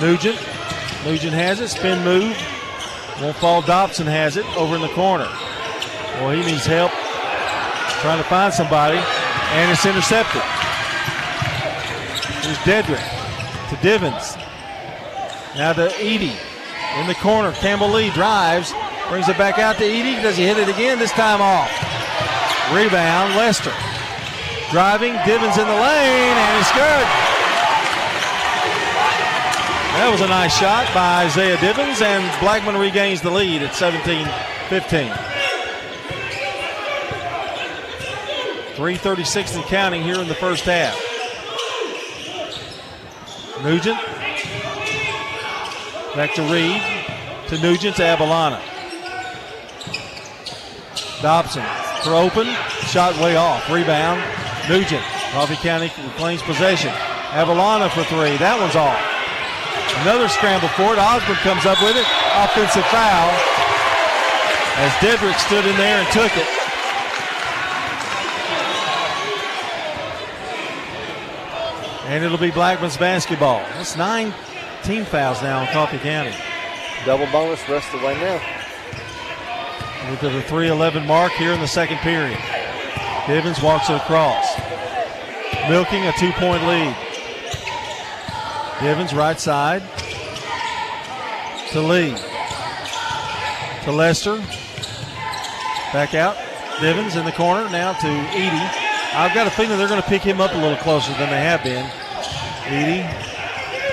Nugent. 0.02 0.40
Nugent 1.06 1.34
has 1.34 1.60
it. 1.60 1.70
Spin 1.70 2.04
move. 2.04 2.36
Won't 3.20 3.36
fall. 3.38 3.62
Dobson 3.62 4.08
has 4.08 4.38
it 4.38 4.46
over 4.56 4.76
in 4.76 4.82
the 4.82 4.90
corner. 4.90 5.28
Well, 6.20 6.32
he 6.32 6.46
needs 6.46 6.66
help 6.66 6.92
trying 8.02 8.18
to 8.18 8.28
find 8.28 8.52
somebody, 8.52 8.98
and 8.98 9.72
it's 9.72 9.86
intercepted. 9.86 10.42
Here's 12.42 12.58
Dedrick 12.66 13.04
to 13.70 13.76
Divins. 13.78 14.36
Now 15.56 15.74
to 15.74 15.94
Edie 15.98 16.36
in 16.98 17.08
the 17.08 17.16
corner. 17.16 17.52
Campbell 17.54 17.90
Lee 17.90 18.10
drives, 18.12 18.74
brings 19.08 19.30
it 19.30 19.38
back 19.38 19.60
out 19.60 19.78
to 19.78 19.86
Edie. 19.86 20.22
Does 20.22 20.36
he 20.36 20.46
hit 20.46 20.58
it 20.58 20.68
again? 20.68 20.98
This 20.98 21.12
time 21.12 21.42
off. 21.42 21.70
Rebound, 22.74 23.36
Lester. 23.36 23.74
Driving, 24.72 25.14
Divins 25.26 25.58
in 25.58 25.68
the 25.68 25.74
lane, 25.74 26.38
and 26.38 26.60
it's 26.60 26.72
good. 26.72 27.21
That 29.94 30.10
was 30.12 30.22
a 30.22 30.28
nice 30.28 30.58
shot 30.58 30.88
by 30.94 31.26
Isaiah 31.26 31.58
Divins, 31.58 32.02
and 32.02 32.24
Blackman 32.40 32.78
regains 32.78 33.22
the 33.22 33.30
lead 33.30 33.62
at 33.62 33.76
17 33.76 34.26
15. 34.70 35.12
336 38.76 39.56
and 39.56 39.66
counting 39.66 40.02
here 40.02 40.20
in 40.20 40.28
the 40.30 40.36
first 40.36 40.64
half. 40.64 40.96
Nugent. 43.64 44.00
Back 46.16 46.34
to 46.36 46.42
Reed. 46.44 46.82
To 47.50 47.62
Nugent 47.62 47.98
to 47.98 48.04
Avalana. 48.04 48.62
Dobson 51.22 51.66
for 52.04 52.16
open. 52.16 52.48
Shot 52.88 53.16
way 53.20 53.36
off. 53.36 53.70
Rebound. 53.70 54.24
Nugent. 54.70 55.04
Coffee 55.34 55.56
County 55.56 55.92
reclaims 56.04 56.42
possession. 56.42 56.92
Avalana 57.32 57.90
for 57.92 58.04
three. 58.06 58.38
That 58.38 58.60
one's 58.60 58.76
off. 58.76 59.11
Another 60.02 60.28
scramble 60.30 60.70
for 60.70 60.94
it. 60.94 61.00
Osborne 61.00 61.38
comes 61.38 61.66
up 61.66 61.82
with 61.82 61.96
it. 61.96 62.06
Offensive 62.36 62.86
foul 62.86 63.30
as 64.78 64.92
Dedrick 64.94 65.38
stood 65.38 65.66
in 65.66 65.76
there 65.78 66.00
and 66.00 66.08
took 66.12 66.32
it. 66.38 66.48
And 72.08 72.24
it'll 72.24 72.38
be 72.38 72.52
Blackman's 72.52 72.98
basketball. 72.98 73.60
That's 73.76 73.96
nine 73.96 74.34
team 74.84 75.06
fouls 75.06 75.42
now 75.42 75.62
in 75.62 75.68
Coffee 75.68 76.00
County. 76.00 76.34
Double 77.06 77.26
bonus 77.32 77.68
rest 77.70 77.94
of 77.94 78.02
the 78.02 78.08
way 78.08 78.16
now. 78.16 78.42
We're 80.10 80.18
to 80.18 80.30
the 80.30 80.42
311 80.42 81.06
mark 81.06 81.32
here 81.34 81.52
in 81.52 81.60
the 81.60 81.68
second 81.68 81.98
period. 82.00 82.38
Divins 83.28 83.62
walks 83.62 83.90
it 83.90 83.96
across. 83.98 84.58
Milking 85.70 86.06
a 86.08 86.12
two 86.14 86.32
point 86.34 86.64
lead. 86.66 86.96
Divins 88.82 89.14
right 89.14 89.40
side 89.40 89.84
to 91.72 91.82
Lee. 91.82 92.16
To 93.84 93.92
Lester. 93.92 94.38
Back 95.94 96.16
out. 96.16 96.36
Divins 96.82 97.16
in 97.16 97.26
the 97.26 97.32
corner 97.32 97.70
now 97.70 97.94
to 97.94 98.08
Edie. 98.08 98.78
I've 99.14 99.34
got 99.34 99.46
a 99.46 99.52
feeling 99.52 99.78
they're 99.78 99.88
going 99.88 100.02
to 100.02 100.08
pick 100.08 100.22
him 100.24 100.42
up 100.42 100.54
a 100.54 100.58
little 100.58 100.78
closer 100.78 101.12
than 101.14 101.30
they 101.30 101.42
have 101.42 101.64
been. 101.64 101.86
Edie 102.66 103.08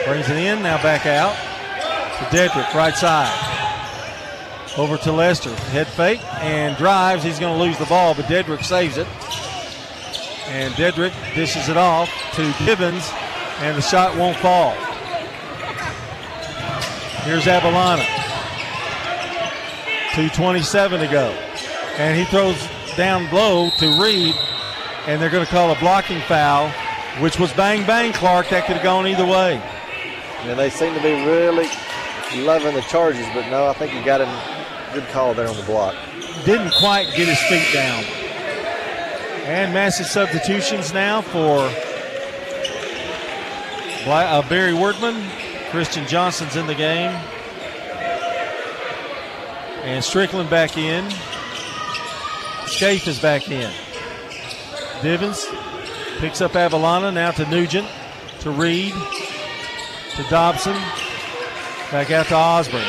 brings 0.06 0.30
it 0.30 0.36
in, 0.36 0.62
now 0.62 0.82
back 0.82 1.04
out 1.04 1.36
to 2.18 2.24
Dedrick, 2.36 2.72
right 2.72 2.94
side. 2.94 3.44
Over 4.76 4.96
to 4.98 5.12
Lester. 5.12 5.54
Head 5.70 5.86
fake 5.86 6.20
and 6.40 6.76
drives. 6.76 7.22
He's 7.22 7.38
going 7.38 7.56
to 7.56 7.62
lose 7.62 7.78
the 7.78 7.86
ball, 7.86 8.14
but 8.14 8.24
Dedrick 8.24 8.64
saves 8.64 8.96
it. 8.96 9.06
And 10.48 10.72
Dedrick 10.74 11.12
dishes 11.34 11.68
it 11.68 11.76
off 11.76 12.08
to 12.34 12.42
Divins, 12.64 13.12
and 13.60 13.76
the 13.76 13.82
shot 13.82 14.16
won't 14.16 14.36
fall. 14.38 14.72
Here's 17.24 17.44
Avalana. 17.44 18.04
2.27 20.12 21.00
to 21.00 21.06
go. 21.06 21.28
And 21.98 22.18
he 22.18 22.24
throws 22.24 22.56
down 22.96 23.30
low 23.32 23.70
to 23.78 24.02
Reed, 24.02 24.34
and 25.06 25.20
they're 25.20 25.30
going 25.30 25.44
to 25.44 25.50
call 25.50 25.70
a 25.70 25.78
blocking 25.78 26.20
foul, 26.22 26.70
which 27.20 27.38
was 27.38 27.52
bang 27.52 27.86
bang, 27.86 28.12
Clark. 28.12 28.48
That 28.48 28.66
could 28.66 28.76
have 28.76 28.84
gone 28.84 29.06
either 29.06 29.26
way. 29.26 29.60
And 30.42 30.58
they 30.58 30.70
seem 30.70 30.94
to 30.94 31.02
be 31.02 31.12
really 31.12 31.68
loving 32.44 32.74
the 32.74 32.82
charges, 32.82 33.26
but 33.34 33.48
no, 33.50 33.66
I 33.66 33.72
think 33.74 33.92
he 33.92 34.02
got 34.02 34.20
a 34.20 34.58
Good 34.92 35.08
call 35.08 35.34
there 35.34 35.48
on 35.48 35.56
the 35.56 35.62
block. 35.64 35.94
Didn't 36.46 36.72
quite 36.72 37.12
get 37.14 37.28
his 37.28 37.38
feet 37.42 37.74
down. 37.74 38.04
And 39.44 39.74
massive 39.74 40.06
substitutions 40.06 40.94
now 40.94 41.20
for 41.20 41.68
uh, 44.06 44.48
Barry 44.48 44.74
Workman. 44.74 45.28
Christian 45.70 46.06
Johnson's 46.06 46.56
in 46.56 46.66
the 46.66 46.74
game. 46.74 47.10
And 49.82 50.02
Strickland 50.04 50.50
back 50.50 50.76
in. 50.76 51.10
Scaife 52.66 53.06
is 53.08 53.18
back 53.18 53.48
in. 53.48 53.72
Divins 55.02 55.46
picks 56.18 56.40
up 56.40 56.52
Avalana 56.52 57.12
now 57.14 57.30
to 57.30 57.48
Nugent, 57.48 57.86
to 58.40 58.50
Reed, 58.50 58.92
to 58.92 60.22
Dobson, 60.28 60.74
back 61.90 62.10
out 62.10 62.26
to 62.26 62.34
Osborne. 62.34 62.82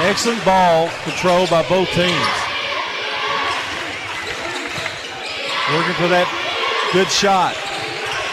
Excellent 0.00 0.44
ball 0.44 0.88
control 1.02 1.46
by 1.48 1.66
both 1.68 1.88
teams. 1.90 2.44
Working 5.72 5.94
for 5.94 6.08
that 6.08 6.90
good 6.92 7.08
shot. 7.08 7.56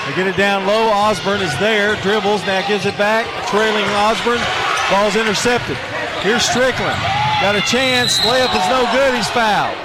They 0.08 0.16
get 0.16 0.28
it 0.28 0.36
down 0.36 0.66
low. 0.66 0.90
Osborne 0.90 1.42
is 1.42 1.58
there, 1.60 1.96
dribbles, 2.02 2.46
now 2.46 2.66
gives 2.68 2.86
it 2.86 2.98
back. 2.98 3.26
Trailing 3.48 3.86
Osborne. 3.96 4.42
Ball's 4.90 5.16
intercepted. 5.16 5.78
Here's 6.22 6.44
Strickland. 6.44 7.00
Got 7.42 7.56
a 7.56 7.62
chance. 7.62 8.18
Layup 8.20 8.54
is 8.54 8.70
no 8.70 8.88
good. 8.92 9.16
He's 9.16 9.28
fouled. 9.30 9.78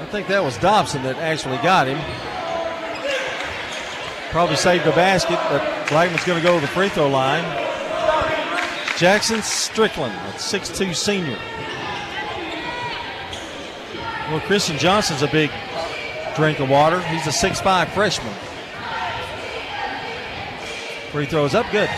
I 0.00 0.08
think 0.10 0.28
that 0.28 0.42
was 0.42 0.56
Dobson 0.58 1.02
that 1.02 1.16
actually 1.16 1.58
got 1.58 1.86
him. 1.86 1.98
Probably 4.30 4.56
saved 4.56 4.84
the 4.84 4.92
basket, 4.92 5.38
but 5.50 5.88
Blackman's 5.88 6.24
going 6.24 6.38
to 6.40 6.46
go 6.46 6.54
to 6.54 6.60
the 6.60 6.66
free 6.68 6.88
throw 6.88 7.08
line. 7.08 7.44
Jackson 8.96 9.42
Strickland, 9.42 10.14
a 10.14 10.32
6'2 10.38 10.94
senior. 10.94 11.38
Well, 14.30 14.40
Christian 14.40 14.78
Johnson's 14.78 15.22
a 15.22 15.28
big 15.28 15.50
drink 16.36 16.60
of 16.60 16.68
water. 16.68 17.00
He's 17.00 17.26
a 17.26 17.30
6'5 17.30 17.88
freshman. 17.88 18.32
Free 21.10 21.26
throws 21.26 21.54
up, 21.54 21.64
good. 21.72 21.88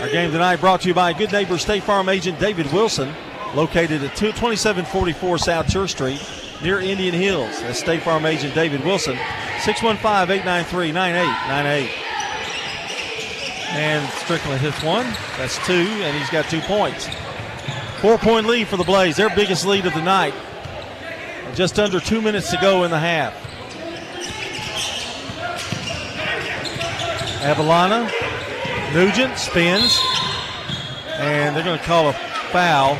Our 0.00 0.08
game 0.10 0.32
tonight 0.32 0.56
brought 0.56 0.80
to 0.80 0.88
you 0.88 0.94
by 0.94 1.12
Good 1.12 1.30
Neighbor 1.30 1.58
State 1.58 1.84
Farm 1.84 2.08
agent 2.08 2.40
David 2.40 2.70
Wilson, 2.72 3.14
located 3.54 4.02
at 4.02 4.16
2744 4.16 5.38
South 5.38 5.68
Church 5.68 5.90
Street 5.90 6.20
near 6.60 6.80
Indian 6.80 7.14
Hills. 7.14 7.60
That's 7.60 7.78
State 7.78 8.02
Farm 8.02 8.26
agent 8.26 8.52
David 8.52 8.84
Wilson, 8.84 9.16
615 9.60 10.38
893 10.40 10.90
9898. 10.90 11.90
And 13.74 14.12
Strickland 14.14 14.60
hits 14.60 14.82
one. 14.82 15.06
That's 15.38 15.64
two, 15.66 15.72
and 15.72 16.18
he's 16.18 16.30
got 16.30 16.50
two 16.50 16.60
points. 16.62 17.06
Four 18.02 18.18
point 18.18 18.48
lead 18.48 18.66
for 18.66 18.76
the 18.76 18.82
Blaze, 18.82 19.14
their 19.14 19.30
biggest 19.30 19.64
lead 19.64 19.86
of 19.86 19.94
the 19.94 20.02
night. 20.02 20.34
Just 21.54 21.78
under 21.78 22.00
two 22.00 22.20
minutes 22.20 22.50
to 22.50 22.58
go 22.60 22.82
in 22.82 22.90
the 22.90 22.98
half. 22.98 23.32
Avalana, 27.42 28.10
Nugent 28.92 29.38
spins, 29.38 29.96
and 31.12 31.54
they're 31.54 31.62
going 31.62 31.78
to 31.78 31.84
call 31.84 32.08
a 32.08 32.12
foul. 32.50 32.96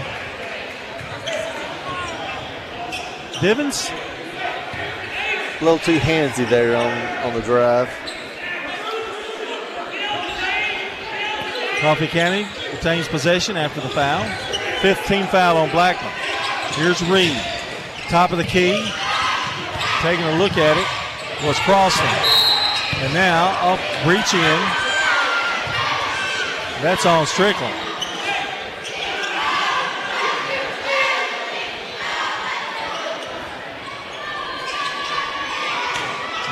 Divins? 3.41 3.91
A 5.61 5.65
little 5.65 5.81
too 5.81 5.99
handsy 5.99 6.49
there 6.49 6.77
on, 6.77 7.27
on 7.27 7.35
the 7.35 7.43
drive. 7.45 7.89
Coffee 11.81 12.07
County 12.07 12.47
retains 12.71 13.09
possession 13.09 13.57
after 13.57 13.81
the 13.81 13.89
foul. 13.89 14.62
Fifth 14.83 15.07
team 15.07 15.27
foul 15.29 15.59
on 15.59 15.71
Blackman. 15.71 16.11
Here's 16.75 17.01
Reed. 17.03 17.41
Top 18.09 18.33
of 18.33 18.39
the 18.39 18.45
key. 18.45 18.73
Taking 20.01 20.25
a 20.25 20.39
look 20.39 20.59
at 20.59 20.77
it 20.77 21.47
was 21.47 21.57
Crossland. 21.61 22.11
And 22.97 23.15
now 23.15 23.55
up, 23.63 23.79
reach 24.05 24.35
in. 24.35 24.61
That's 26.83 27.07
on 27.07 27.29
Strickland. 27.29 27.73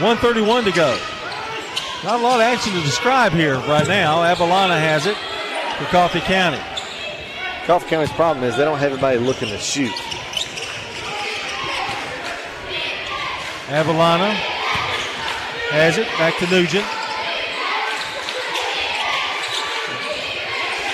One 0.00 0.16
thirty-one 0.18 0.62
to 0.64 0.70
go. 0.70 0.96
Not 2.04 2.20
a 2.20 2.22
lot 2.22 2.36
of 2.36 2.42
action 2.42 2.74
to 2.74 2.80
describe 2.82 3.32
here 3.32 3.56
right 3.56 3.88
now. 3.88 4.18
Avalana 4.18 4.78
has 4.78 5.06
it 5.06 5.16
for 5.76 5.90
Coffee 5.90 6.20
County. 6.20 6.60
Coffee 7.66 7.88
County's 7.88 8.12
problem 8.12 8.44
is 8.44 8.56
they 8.56 8.64
don't 8.64 8.78
have 8.78 8.92
anybody 8.92 9.18
looking 9.18 9.48
to 9.48 9.58
shoot. 9.58 9.92
Avalana 13.68 14.32
has 15.70 15.98
it 15.98 16.06
back 16.18 16.36
to 16.38 16.46
Nugent. 16.50 16.84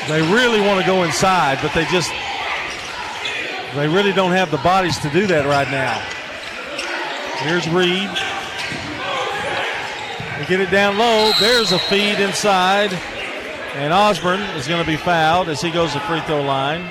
They 0.09 0.21
really 0.31 0.61
want 0.61 0.81
to 0.81 0.87
go 0.87 1.03
inside, 1.05 1.59
but 1.63 1.73
they 1.73 1.85
just 1.87 2.13
they 3.75 3.89
really 3.89 4.13
don't 4.13 4.33
have 4.33 4.51
the 4.51 4.59
bodies 4.59 4.99
to 5.01 5.11
do 5.11 5.27
that 5.27 5.47
right 5.47 5.71
now. 5.71 5.99
Here's 7.41 7.69
Reed. 7.69 8.09
They 10.39 10.47
get 10.47 10.61
it 10.61 10.71
down 10.71 10.99
low. 10.99 11.33
There's 11.41 11.73
a 11.73 11.79
feed 11.79 12.21
inside. 12.21 12.91
And 13.77 13.93
Osborne 13.93 14.41
is 14.57 14.67
going 14.67 14.83
to 14.83 14.91
be 14.91 14.97
fouled 14.97 15.51
as 15.51 15.61
he 15.61 15.71
goes 15.71 15.93
to 15.93 16.01
free 16.01 16.21
throw 16.23 16.43
line. 16.43 16.89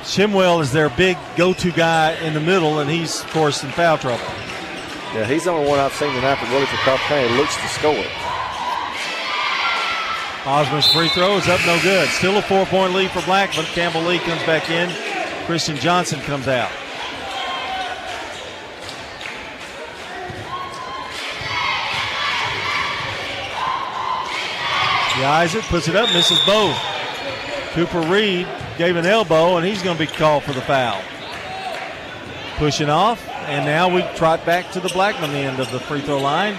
Shimwell 0.00 0.62
is 0.62 0.72
their 0.72 0.88
big 0.88 1.18
go-to 1.36 1.70
guy 1.72 2.12
in 2.22 2.32
the 2.32 2.40
middle, 2.40 2.78
and 2.78 2.88
he's, 2.88 3.20
of 3.22 3.30
course, 3.32 3.62
in 3.62 3.70
foul 3.72 3.98
trouble. 3.98 4.24
Yeah, 5.12 5.26
he's 5.26 5.44
the 5.44 5.50
only 5.50 5.68
one 5.68 5.78
I've 5.78 5.92
seen 5.92 6.08
tonight 6.14 6.36
that 6.36 6.50
really 6.50 6.64
for 6.64 6.76
Coffee 6.88 7.04
County 7.04 7.28
looks 7.36 7.54
to 7.56 7.68
score. 7.68 8.04
Osborne's 10.50 10.90
free 10.90 11.08
throw 11.08 11.36
is 11.36 11.46
up 11.46 11.60
no 11.66 11.78
good. 11.82 12.08
Still 12.08 12.38
a 12.38 12.42
four-point 12.42 12.94
lead 12.94 13.10
for 13.10 13.20
Blackman. 13.26 13.66
Campbell 13.66 14.02
Lee 14.02 14.20
comes 14.20 14.42
back 14.44 14.70
in. 14.70 14.90
Christian 15.44 15.76
Johnson 15.76 16.20
comes 16.20 16.48
out. 16.48 16.70
Eyes 25.24 25.54
it, 25.54 25.64
puts 25.64 25.88
it 25.88 25.96
up, 25.96 26.12
misses 26.12 26.38
both. 26.44 26.76
Cooper 27.72 28.00
Reed 28.00 28.46
gave 28.78 28.96
an 28.96 29.06
elbow, 29.06 29.56
and 29.56 29.66
he's 29.66 29.82
going 29.82 29.96
to 29.96 30.06
be 30.06 30.10
called 30.10 30.42
for 30.44 30.52
the 30.52 30.60
foul. 30.62 31.00
Pushing 32.56 32.88
off, 32.88 33.26
And 33.46 33.64
now 33.64 33.88
we 33.94 34.02
trot 34.16 34.44
back 34.44 34.72
to 34.72 34.80
the 34.80 34.88
Blackman 34.88 35.30
end 35.30 35.60
of 35.60 35.70
the 35.70 35.78
free 35.78 36.00
throw 36.00 36.18
line. 36.18 36.56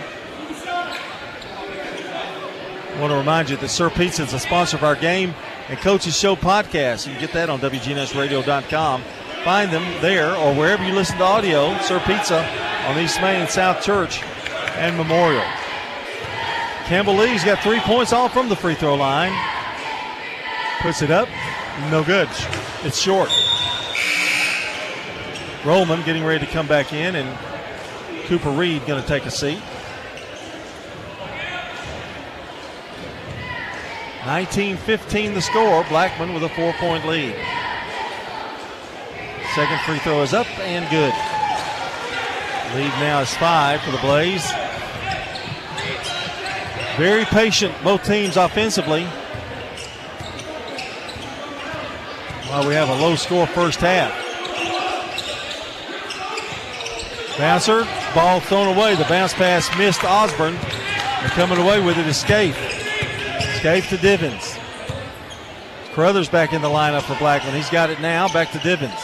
I 2.95 2.99
want 2.99 3.12
to 3.12 3.18
remind 3.18 3.49
you 3.49 3.58
that 3.58 3.70
Sir 3.70 3.89
Pizza 3.89 4.24
is 4.24 4.34
a 4.34 4.39
sponsor 4.39 4.78
of 4.78 4.84
our 4.84 4.95
game 4.95 5.36
and 5.70 5.78
Coaches 5.80 6.18
Show 6.18 6.36
podcast. 6.36 7.05
You 7.05 7.12
can 7.14 7.22
get 7.22 7.34
that 7.34 7.49
on 7.49 7.60
WGNSradio.com. 7.60 9.03
Find 9.43 9.72
them 9.72 10.01
there 10.01 10.36
or 10.36 10.53
wherever 10.55 10.84
you 10.84 10.93
listen 10.93 11.18
to 11.18 11.24
audio. 11.24 11.78
Sir 11.80 11.99
Pizza 12.05 12.43
on 12.88 12.97
East 12.99 13.22
Main, 13.22 13.47
South 13.47 13.84
Church, 13.84 14.24
and 14.78 14.97
Memorial. 14.97 15.43
Campbell 16.88 17.15
Lee's 17.15 17.43
got 17.43 17.61
three 17.61 17.81
points 17.81 18.13
all 18.13 18.29
from 18.29 18.47
the 18.47 18.55
free 18.55 18.73
throw 18.73 18.95
line. 18.95 19.33
Puts 20.79 21.01
it 21.01 21.11
up, 21.11 21.27
no 21.91 22.01
good. 22.01 22.29
It's 22.83 22.97
short. 22.97 23.27
Rollman 25.63 26.05
getting 26.05 26.23
ready 26.23 26.45
to 26.45 26.51
come 26.51 26.65
back 26.65 26.93
in, 26.93 27.17
and 27.17 27.38
Cooper 28.27 28.51
Reed 28.51 28.85
going 28.85 29.01
to 29.01 29.07
take 29.07 29.25
a 29.25 29.31
seat. 29.31 29.61
19-15 34.21 35.33
the 35.33 35.41
score. 35.41 35.83
Blackman 35.89 36.33
with 36.33 36.43
a 36.43 36.49
four-point 36.49 37.05
lead. 37.05 37.35
Second 39.55 39.79
free 39.81 39.99
throw 39.99 40.21
is 40.21 40.33
up 40.33 40.47
and 40.59 40.89
good. 40.89 41.13
Lead 42.77 42.91
now 43.01 43.19
is 43.19 43.33
five 43.33 43.81
for 43.81 43.91
the 43.91 43.97
Blaze. 43.97 44.49
Very 46.98 47.26
patient, 47.26 47.76
both 47.84 48.04
teams 48.04 48.38
offensively. 48.38 49.06
While 52.50 52.68
we 52.68 52.74
have 52.74 52.89
a 52.89 52.95
low 52.95 53.16
score 53.16 53.45
first 53.45 53.82
half. 53.82 54.12
Bouncer, 57.38 57.88
ball 58.16 58.39
thrown 58.39 58.76
away. 58.76 58.95
The 58.95 59.04
bounce 59.04 59.34
pass 59.36 59.70
missed 59.78 60.04
Osborne. 60.04 60.56
And 60.56 61.32
coming 61.34 61.60
away 61.60 61.80
with 61.80 62.00
it 62.00 62.08
is 62.08 62.18
Scaife. 62.18 62.58
Scaife 63.60 63.89
to 63.89 63.98
Divins. 63.98 64.58
Carruthers 65.93 66.30
back 66.30 66.52
in 66.52 66.64
the 66.64 66.68
lineup 66.68 67.04
for 67.04 67.16
Blackman. 67.20 67.54
He's 67.54 67.70
got 67.70 67.91
it 67.91 68.02
now. 68.02 68.28
Back 68.28 68.52
to 68.54 68.58
Divins. 68.60 69.00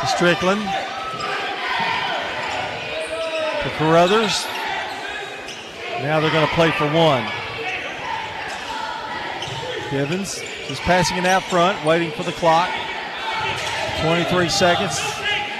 To 0.00 0.06
Strickland. 0.08 0.62
To 3.62 3.70
Carruthers. 3.78 4.46
Now 6.02 6.20
they're 6.20 6.30
going 6.30 6.46
to 6.46 6.54
play 6.54 6.70
for 6.72 6.86
one. 6.92 7.24
Divins 9.90 10.40
just 10.66 10.82
passing 10.82 11.16
it 11.16 11.24
out 11.24 11.42
front, 11.44 11.84
waiting 11.84 12.10
for 12.10 12.22
the 12.22 12.32
clock. 12.32 12.68
23 14.02 14.48
seconds. 14.48 14.98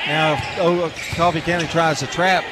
Now, 0.06 0.40
oh, 0.58 0.92
Coffee 1.14 1.40
County 1.40 1.66
tries 1.66 2.00
to 2.00 2.06
trap, 2.06 2.44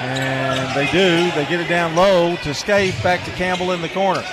and 0.00 0.76
they 0.76 0.90
do. 0.90 1.30
They 1.34 1.46
get 1.46 1.60
it 1.60 1.68
down 1.68 1.94
low 1.94 2.36
to 2.36 2.54
Scaife, 2.54 3.02
back 3.02 3.24
to 3.24 3.30
Campbell 3.32 3.72
in 3.72 3.82
the 3.82 3.88
corner. 3.88 4.24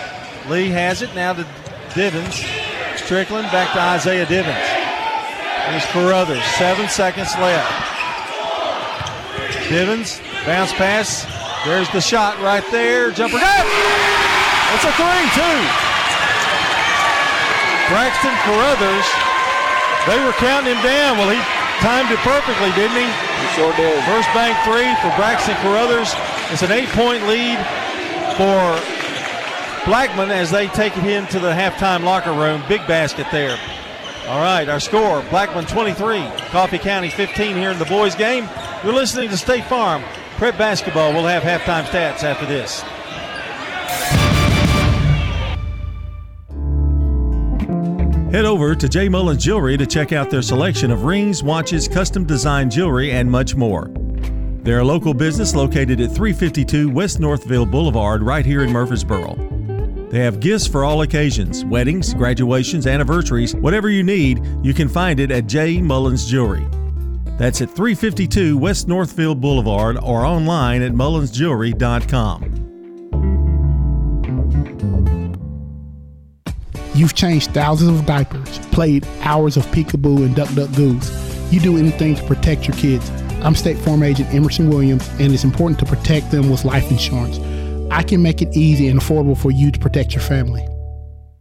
Lee 0.49 0.69
has 0.69 1.01
it 1.01 1.13
now 1.15 1.33
to 1.33 1.45
Divins. 1.93 2.43
Strickland 2.97 3.49
back 3.51 3.71
to 3.73 3.79
Isaiah 3.79 4.25
Divins. 4.25 4.55
There's 5.69 5.85
Carruthers. 5.87 6.43
Seven 6.55 6.87
seconds 6.89 7.33
left. 7.35 7.69
Divins, 9.69 10.19
bounce 10.45 10.73
pass. 10.73 11.25
There's 11.67 11.91
the 11.91 11.99
shot 11.99 12.39
right 12.39 12.63
there. 12.71 13.11
Jumper 13.11 13.43
good. 13.43 13.65
It's 14.71 14.87
a 14.87 14.93
three, 14.95 15.27
too. 15.35 15.59
Braxton 17.91 18.35
Carruthers. 18.47 19.07
They 20.07 20.23
were 20.23 20.31
counting 20.39 20.71
him 20.71 20.81
down. 20.81 21.17
Well, 21.19 21.27
he 21.27 21.39
timed 21.83 22.09
it 22.09 22.19
perfectly, 22.23 22.71
didn't 22.71 22.95
he? 22.95 23.03
He 23.03 23.47
sure 23.59 23.75
did. 23.75 23.99
First 24.07 24.31
bank 24.31 24.55
three 24.63 24.95
for 25.03 25.11
Braxton 25.19 25.55
Carruthers. 25.59 26.15
It's 26.55 26.63
an 26.63 26.71
eight-point 26.71 27.27
lead 27.27 27.59
for 28.39 28.79
Blackman 29.85 30.31
as 30.31 30.49
they 30.49 30.67
take 30.67 30.95
it 30.95 31.05
into 31.05 31.37
the 31.37 31.51
halftime 31.51 32.03
locker 32.03 32.31
room. 32.31 32.63
Big 32.69 32.87
basket 32.87 33.27
there. 33.31 33.59
All 34.27 34.39
right, 34.39 34.67
our 34.69 34.79
score 34.79 35.21
Blackman 35.29 35.65
23, 35.65 36.29
Coffee 36.49 36.77
County 36.77 37.09
15 37.09 37.57
here 37.57 37.71
in 37.71 37.79
the 37.79 37.85
boys' 37.85 38.15
game. 38.15 38.47
You're 38.83 38.93
listening 38.93 39.29
to 39.31 39.37
State 39.37 39.65
Farm. 39.65 40.03
Prep 40.37 40.57
basketball. 40.57 41.13
We'll 41.13 41.25
have 41.25 41.41
halftime 41.41 41.83
stats 41.85 42.23
after 42.23 42.45
this. 42.45 42.83
Head 48.31 48.45
over 48.45 48.75
to 48.75 48.87
J. 48.87 49.09
Mullins 49.09 49.43
Jewelry 49.43 49.77
to 49.77 49.87
check 49.87 50.11
out 50.11 50.29
their 50.29 50.43
selection 50.43 50.91
of 50.91 51.05
rings, 51.05 51.41
watches, 51.41 51.87
custom 51.87 52.23
designed 52.23 52.71
jewelry, 52.71 53.11
and 53.11 53.31
much 53.31 53.55
more. 53.55 53.89
They're 54.61 54.79
a 54.79 54.83
local 54.83 55.15
business 55.15 55.55
located 55.55 56.01
at 56.01 56.11
352 56.11 56.89
West 56.89 57.19
Northfield 57.19 57.71
Boulevard, 57.71 58.21
right 58.21 58.45
here 58.45 58.63
in 58.63 58.71
Murfreesboro. 58.71 59.35
They 60.11 60.19
have 60.19 60.39
gifts 60.39 60.67
for 60.67 60.83
all 60.83 61.01
occasions 61.01 61.65
weddings, 61.65 62.13
graduations, 62.13 62.85
anniversaries, 62.85 63.55
whatever 63.55 63.89
you 63.89 64.03
need, 64.03 64.45
you 64.61 64.73
can 64.73 64.87
find 64.87 65.19
it 65.19 65.31
at 65.31 65.47
J. 65.47 65.81
Mullins 65.81 66.29
Jewelry. 66.29 66.67
That's 67.37 67.61
at 67.61 67.69
352 67.69 68.57
West 68.57 68.87
Northfield 68.87 69.39
Boulevard 69.39 69.97
or 69.97 70.25
online 70.25 70.81
at 70.81 70.91
mullinsjewelry.com. 70.91 72.63
You've 76.95 77.13
changed 77.13 77.51
thousands 77.51 77.99
of 77.99 78.07
diapers, 78.07 78.57
played 78.67 79.07
hours 79.21 79.55
of 79.55 79.67
peekaboo 79.67 80.25
and 80.25 80.35
duck 80.35 80.51
duck 80.55 80.75
goose. 80.75 81.11
You 81.53 81.59
do 81.59 81.77
anything 81.77 82.15
to 82.15 82.23
protect 82.23 82.67
your 82.67 82.75
kids. 82.75 83.07
I'm 83.43 83.53
State 83.53 83.77
Farm 83.77 84.01
Agent 84.01 84.33
Emerson 84.33 84.69
Williams, 84.69 85.07
and 85.19 85.31
it's 85.31 85.43
important 85.43 85.79
to 85.79 85.85
protect 85.85 86.31
them 86.31 86.49
with 86.49 86.65
life 86.65 86.89
insurance. 86.89 87.37
I 87.91 88.01
can 88.01 88.23
make 88.23 88.41
it 88.41 88.57
easy 88.57 88.87
and 88.87 88.99
affordable 88.99 89.37
for 89.37 89.51
you 89.51 89.69
to 89.69 89.79
protect 89.79 90.15
your 90.15 90.23
family. 90.23 90.67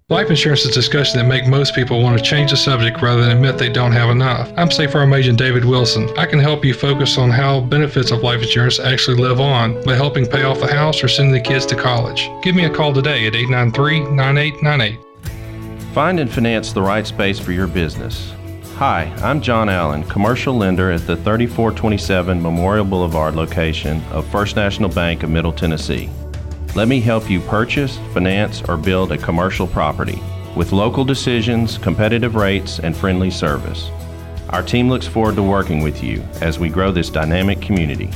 Life 0.08 0.30
insurance 0.30 0.64
is 0.64 0.70
a 0.70 0.72
discussion 0.72 1.18
that 1.18 1.26
make 1.26 1.48
most 1.48 1.74
people 1.74 2.00
want 2.00 2.16
to 2.16 2.22
change 2.22 2.52
the 2.52 2.56
subject 2.56 3.02
rather 3.02 3.22
than 3.22 3.32
admit 3.32 3.58
they 3.58 3.68
don't 3.68 3.90
have 3.90 4.08
enough. 4.08 4.52
I'm 4.56 4.70
State 4.70 4.92
Farm 4.92 5.12
Agent 5.12 5.36
David 5.36 5.64
Wilson. 5.64 6.08
I 6.16 6.26
can 6.26 6.38
help 6.38 6.64
you 6.64 6.74
focus 6.74 7.18
on 7.18 7.28
how 7.28 7.62
benefits 7.62 8.12
of 8.12 8.22
life 8.22 8.40
insurance 8.40 8.78
actually 8.78 9.16
live 9.16 9.40
on 9.40 9.82
by 9.82 9.96
helping 9.96 10.24
pay 10.24 10.44
off 10.44 10.60
the 10.60 10.72
house 10.72 11.02
or 11.02 11.08
sending 11.08 11.34
the 11.34 11.40
kids 11.40 11.66
to 11.66 11.74
college. 11.74 12.30
Give 12.40 12.54
me 12.54 12.66
a 12.66 12.70
call 12.70 12.92
today 12.92 13.26
at 13.26 13.32
893-9898. 13.32 15.02
Find 15.92 16.20
and 16.20 16.30
finance 16.30 16.72
the 16.72 16.82
right 16.82 17.04
space 17.04 17.40
for 17.40 17.50
your 17.50 17.66
business. 17.66 18.32
Hi, 18.76 19.12
I'm 19.24 19.40
John 19.40 19.68
Allen, 19.68 20.04
commercial 20.04 20.54
lender 20.54 20.92
at 20.92 21.00
the 21.00 21.16
3427 21.16 22.40
Memorial 22.40 22.84
Boulevard 22.84 23.34
location 23.34 24.00
of 24.12 24.24
First 24.28 24.54
National 24.54 24.88
Bank 24.88 25.24
of 25.24 25.30
Middle 25.30 25.52
Tennessee. 25.52 26.08
Let 26.76 26.88
me 26.88 27.00
help 27.00 27.30
you 27.30 27.40
purchase, 27.40 27.96
finance, 28.12 28.60
or 28.68 28.76
build 28.76 29.10
a 29.10 29.16
commercial 29.16 29.66
property 29.66 30.22
with 30.54 30.72
local 30.72 31.06
decisions, 31.06 31.78
competitive 31.78 32.34
rates, 32.34 32.80
and 32.80 32.94
friendly 32.94 33.30
service. 33.30 33.88
Our 34.50 34.62
team 34.62 34.90
looks 34.90 35.06
forward 35.06 35.36
to 35.36 35.42
working 35.42 35.82
with 35.82 36.04
you 36.04 36.22
as 36.42 36.58
we 36.58 36.68
grow 36.68 36.92
this 36.92 37.08
dynamic 37.08 37.62
community. 37.62 38.10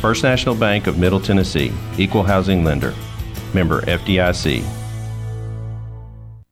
First 0.00 0.22
National 0.22 0.54
Bank 0.54 0.86
of 0.86 0.98
Middle 0.98 1.20
Tennessee, 1.20 1.70
Equal 1.98 2.22
Housing 2.22 2.64
Lender, 2.64 2.94
member 3.52 3.82
FDIC. 3.82 4.64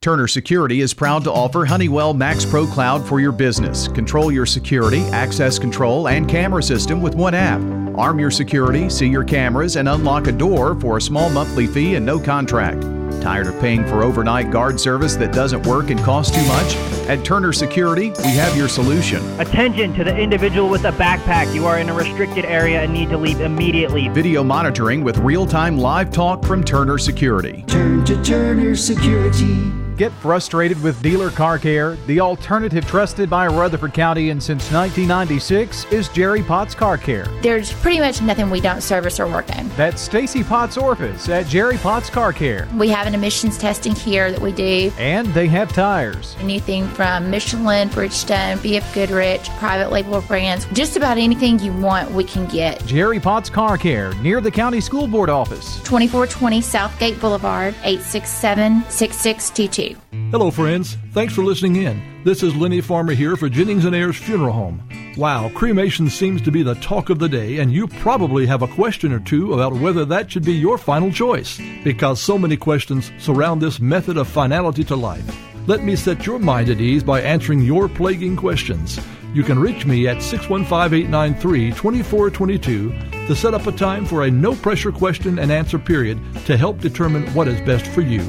Turner 0.02 0.28
Security 0.28 0.82
is 0.82 0.92
proud 0.92 1.24
to 1.24 1.32
offer 1.32 1.64
Honeywell 1.64 2.12
Max 2.12 2.44
Pro 2.44 2.66
Cloud 2.66 3.02
for 3.08 3.18
your 3.18 3.32
business. 3.32 3.88
Control 3.88 4.30
your 4.30 4.44
security, 4.44 5.00
access 5.06 5.58
control, 5.58 6.06
and 6.08 6.28
camera 6.28 6.62
system 6.62 7.00
with 7.00 7.14
one 7.14 7.32
app. 7.32 7.85
Arm 7.98 8.18
your 8.18 8.30
security, 8.30 8.90
see 8.90 9.08
your 9.08 9.24
cameras, 9.24 9.76
and 9.76 9.88
unlock 9.88 10.26
a 10.26 10.32
door 10.32 10.78
for 10.78 10.98
a 10.98 11.00
small 11.00 11.30
monthly 11.30 11.66
fee 11.66 11.94
and 11.94 12.04
no 12.04 12.18
contract. 12.18 12.82
Tired 13.22 13.46
of 13.46 13.58
paying 13.58 13.84
for 13.86 14.02
overnight 14.02 14.50
guard 14.50 14.78
service 14.78 15.16
that 15.16 15.32
doesn't 15.32 15.66
work 15.66 15.88
and 15.88 15.98
costs 16.00 16.36
too 16.36 16.46
much? 16.46 16.76
At 17.08 17.24
Turner 17.24 17.52
Security, 17.52 18.10
we 18.18 18.30
have 18.30 18.54
your 18.56 18.68
solution. 18.68 19.24
Attention 19.40 19.94
to 19.94 20.04
the 20.04 20.14
individual 20.16 20.68
with 20.68 20.84
a 20.84 20.92
backpack. 20.92 21.52
You 21.54 21.66
are 21.66 21.78
in 21.78 21.88
a 21.88 21.94
restricted 21.94 22.44
area 22.44 22.82
and 22.82 22.92
need 22.92 23.08
to 23.08 23.16
leave 23.16 23.40
immediately. 23.40 24.08
Video 24.08 24.44
monitoring 24.44 25.02
with 25.02 25.16
real 25.18 25.46
time 25.46 25.78
live 25.78 26.12
talk 26.12 26.44
from 26.44 26.62
Turner 26.62 26.98
Security. 26.98 27.64
Turn 27.66 28.04
to 28.04 28.22
Turner 28.22 28.76
Security. 28.76 29.85
Get 29.96 30.12
frustrated 30.12 30.82
with 30.82 31.00
dealer 31.00 31.30
car 31.30 31.58
care? 31.58 31.96
The 32.06 32.20
alternative 32.20 32.86
trusted 32.86 33.30
by 33.30 33.46
Rutherford 33.46 33.94
County 33.94 34.28
and 34.28 34.42
since 34.42 34.70
1996 34.70 35.86
is 35.90 36.10
Jerry 36.10 36.42
Potts 36.42 36.74
Car 36.74 36.98
Care. 36.98 37.24
There's 37.40 37.72
pretty 37.72 38.00
much 38.00 38.20
nothing 38.20 38.50
we 38.50 38.60
don't 38.60 38.82
service 38.82 39.18
or 39.18 39.26
work 39.26 39.48
on. 39.56 39.70
That's 39.70 40.02
Stacy 40.02 40.44
Potts 40.44 40.76
Orphis 40.76 41.30
at 41.30 41.46
Jerry 41.46 41.78
Potts 41.78 42.10
Car 42.10 42.34
Care. 42.34 42.68
We 42.76 42.90
have 42.90 43.06
an 43.06 43.14
emissions 43.14 43.56
testing 43.56 43.94
here 43.94 44.30
that 44.30 44.38
we 44.38 44.52
do. 44.52 44.92
And 44.98 45.28
they 45.28 45.46
have 45.46 45.72
tires. 45.72 46.36
Anything 46.40 46.86
from 46.88 47.30
Michelin, 47.30 47.88
Bridgestone, 47.88 48.58
BF 48.58 48.92
Goodrich, 48.92 49.48
private 49.58 49.90
label 49.90 50.20
brands, 50.20 50.66
just 50.74 50.98
about 50.98 51.16
anything 51.16 51.58
you 51.60 51.72
want, 51.72 52.10
we 52.10 52.24
can 52.24 52.46
get. 52.48 52.84
Jerry 52.84 53.18
Potts 53.18 53.48
Car 53.48 53.78
Care 53.78 54.12
near 54.16 54.42
the 54.42 54.50
County 54.50 54.82
School 54.82 55.06
Board 55.06 55.30
office. 55.30 55.76
2420 55.84 56.60
Southgate 56.60 57.18
Boulevard, 57.18 57.74
867 57.82 58.84
6622. 58.90 59.85
Hello, 60.30 60.50
friends. 60.50 60.96
Thanks 61.12 61.34
for 61.34 61.44
listening 61.44 61.76
in. 61.76 62.22
This 62.24 62.42
is 62.42 62.56
Lenny 62.56 62.80
Farmer 62.80 63.12
here 63.12 63.36
for 63.36 63.48
Jennings 63.48 63.84
and 63.84 63.94
Ayers 63.94 64.16
Funeral 64.16 64.52
Home. 64.52 64.82
Wow, 65.16 65.50
cremation 65.54 66.10
seems 66.10 66.42
to 66.42 66.50
be 66.50 66.62
the 66.62 66.74
talk 66.76 67.10
of 67.10 67.18
the 67.18 67.28
day, 67.28 67.58
and 67.58 67.72
you 67.72 67.86
probably 67.86 68.46
have 68.46 68.62
a 68.62 68.68
question 68.68 69.12
or 69.12 69.20
two 69.20 69.54
about 69.54 69.72
whether 69.72 70.04
that 70.04 70.30
should 70.30 70.44
be 70.44 70.52
your 70.52 70.78
final 70.78 71.10
choice, 71.12 71.60
because 71.84 72.20
so 72.20 72.36
many 72.36 72.56
questions 72.56 73.12
surround 73.18 73.62
this 73.62 73.80
method 73.80 74.16
of 74.16 74.28
finality 74.28 74.84
to 74.84 74.96
life. 74.96 75.24
Let 75.66 75.82
me 75.82 75.96
set 75.96 76.26
your 76.26 76.38
mind 76.38 76.68
at 76.68 76.80
ease 76.80 77.02
by 77.02 77.22
answering 77.22 77.62
your 77.62 77.88
plaguing 77.88 78.36
questions. 78.36 79.00
You 79.34 79.42
can 79.42 79.58
reach 79.58 79.84
me 79.84 80.06
at 80.08 80.22
615 80.22 81.06
893 81.06 81.70
2422 81.72 82.90
to 83.26 83.36
set 83.36 83.54
up 83.54 83.66
a 83.66 83.72
time 83.72 84.06
for 84.06 84.24
a 84.24 84.30
no 84.30 84.54
pressure 84.54 84.92
question 84.92 85.38
and 85.38 85.50
answer 85.50 85.78
period 85.78 86.18
to 86.46 86.56
help 86.56 86.80
determine 86.80 87.26
what 87.34 87.48
is 87.48 87.60
best 87.62 87.86
for 87.86 88.00
you. 88.00 88.24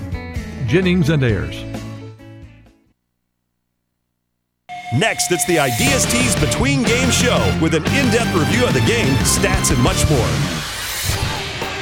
Jennings 0.67 1.09
and 1.09 1.23
Ayers. 1.23 1.63
Next, 4.93 5.31
it's 5.31 5.45
the 5.45 5.59
Ideas 5.59 6.05
Tees 6.05 6.35
Between 6.35 6.83
Game 6.83 7.09
Show 7.09 7.57
with 7.61 7.73
an 7.73 7.85
in 7.85 8.11
depth 8.11 8.35
review 8.35 8.65
of 8.65 8.73
the 8.73 8.81
game, 8.81 9.15
stats, 9.23 9.71
and 9.71 9.81
much 9.81 10.03
more. 10.09 10.19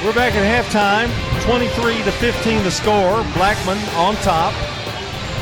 We're 0.05 0.13
back 0.13 0.35
at 0.35 0.45
halftime. 0.45 1.09
23 1.45 2.03
to 2.03 2.11
15 2.11 2.63
the 2.63 2.69
score. 2.69 3.23
Blackman 3.33 3.79
on 3.95 4.15
top. 4.17 4.53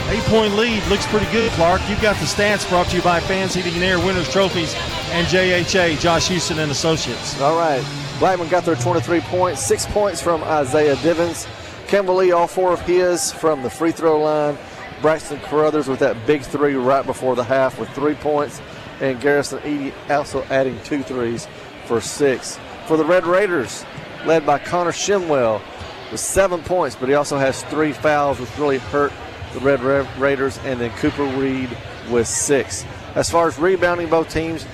Eight 0.09 0.23
point 0.23 0.55
lead 0.55 0.81
looks 0.87 1.05
pretty 1.07 1.29
good, 1.33 1.51
Clark. 1.51 1.81
You've 1.89 2.01
got 2.01 2.15
the 2.17 2.25
stats 2.25 2.67
brought 2.69 2.87
to 2.87 2.95
you 2.95 3.01
by 3.01 3.19
Fans 3.19 3.53
Heating 3.53 3.73
and 3.73 3.83
Air 3.83 3.99
Winners 3.99 4.29
Trophies 4.29 4.73
and 5.11 5.27
JHA, 5.27 5.99
Josh 5.99 6.29
Houston 6.29 6.59
and 6.59 6.71
Associates. 6.71 7.39
All 7.41 7.57
right. 7.57 7.83
Blackman 8.19 8.47
got 8.47 8.63
their 8.63 8.75
23 8.75 9.19
points, 9.21 9.65
six 9.65 9.85
points 9.85 10.21
from 10.21 10.43
Isaiah 10.43 10.95
Divins. 10.97 11.45
Campbell 11.93 12.33
all 12.33 12.47
four 12.47 12.73
of 12.73 12.81
his 12.81 13.31
from 13.31 13.61
the 13.61 13.69
free 13.69 13.91
throw 13.91 14.19
line. 14.19 14.57
Braxton 14.99 15.39
Carruthers 15.41 15.87
with 15.87 15.99
that 15.99 16.25
big 16.25 16.41
three 16.41 16.73
right 16.73 17.05
before 17.05 17.35
the 17.35 17.43
half 17.43 17.77
with 17.77 17.87
three 17.89 18.15
points. 18.15 18.59
And 18.99 19.21
Garrison 19.21 19.59
Eady 19.63 19.93
also 20.09 20.41
adding 20.45 20.81
two 20.85 21.03
threes 21.03 21.47
for 21.85 22.01
six. 22.01 22.57
For 22.87 22.97
the 22.97 23.05
Red 23.05 23.27
Raiders, 23.27 23.85
led 24.25 24.43
by 24.43 24.57
Connor 24.57 24.91
Shimwell 24.91 25.61
with 26.09 26.19
seven 26.19 26.63
points, 26.63 26.95
but 26.95 27.09
he 27.09 27.13
also 27.13 27.37
has 27.37 27.61
three 27.65 27.93
fouls, 27.93 28.39
which 28.39 28.57
really 28.57 28.79
hurt 28.79 29.13
the 29.53 29.59
Red 29.59 29.83
Ra- 29.83 30.07
Raiders. 30.17 30.57
And 30.63 30.81
then 30.81 30.89
Cooper 30.97 31.25
Reed 31.25 31.77
with 32.09 32.27
six. 32.27 32.85
As 33.13 33.29
far 33.29 33.47
as 33.47 33.59
rebounding, 33.59 34.09
both 34.09 34.31
teams, 34.31 34.65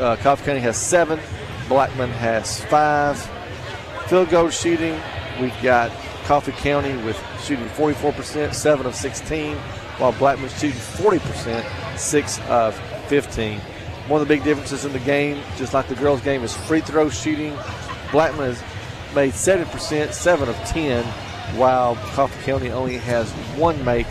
uh, 0.00 0.16
Coffee 0.16 0.44
County 0.44 0.60
has 0.62 0.76
seven, 0.76 1.20
Blackman 1.68 2.10
has 2.10 2.64
five. 2.64 3.20
Field 4.08 4.30
goal 4.30 4.50
shooting, 4.50 5.00
we've 5.40 5.62
got 5.62 5.92
Coffee 6.26 6.52
County 6.52 6.96
with 7.04 7.16
shooting 7.40 7.66
44%, 7.68 8.52
7 8.52 8.86
of 8.86 8.94
16, 8.96 9.56
while 9.98 10.10
Blackman's 10.12 10.58
shooting 10.58 10.76
40%, 10.76 11.96
6 11.96 12.40
of 12.48 12.76
15. 13.06 13.60
One 14.08 14.20
of 14.20 14.26
the 14.26 14.34
big 14.34 14.42
differences 14.42 14.84
in 14.84 14.92
the 14.92 14.98
game, 14.98 15.40
just 15.56 15.72
like 15.72 15.86
the 15.86 15.94
girls' 15.94 16.20
game, 16.20 16.42
is 16.42 16.52
free 16.52 16.80
throw 16.80 17.08
shooting. 17.08 17.56
Blackman 18.10 18.52
has 18.52 18.62
made 19.14 19.34
70%, 19.34 20.12
7 20.12 20.48
of 20.48 20.56
10, 20.64 21.04
while 21.56 21.94
Coffee 21.94 22.42
County 22.42 22.70
only 22.70 22.98
has 22.98 23.30
one 23.56 23.82
make 23.84 24.08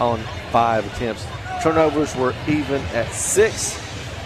on 0.00 0.20
five 0.52 0.86
attempts. 0.94 1.26
Turnovers 1.64 2.14
were 2.14 2.32
even 2.46 2.80
at 2.94 3.10
six. 3.12 3.76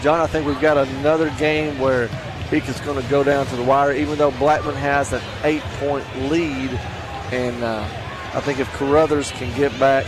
John, 0.03 0.21
I 0.21 0.27
think 0.27 0.47
we've 0.47 0.61
got 0.61 0.77
another 0.77 1.31
game 1.39 1.79
where 1.79 2.11
Beacon's 2.51 2.81
going 2.81 3.03
to 3.03 3.09
go 3.09 3.25
down 3.25 3.47
to 3.47 3.57
the 3.57 3.63
wire, 3.63 3.93
even 3.93 4.19
though 4.19 4.31
Blackman 4.33 4.75
has 4.75 5.15
an 5.15 5.23
eight 5.43 5.63
point 5.79 6.05
lead. 6.31 6.79
And 7.33 7.63
uh, 7.63 7.87
I 8.35 8.41
think 8.41 8.59
if 8.59 8.69
Carruthers 8.73 9.31
can 9.33 9.55
get 9.57 9.77
back 9.79 10.07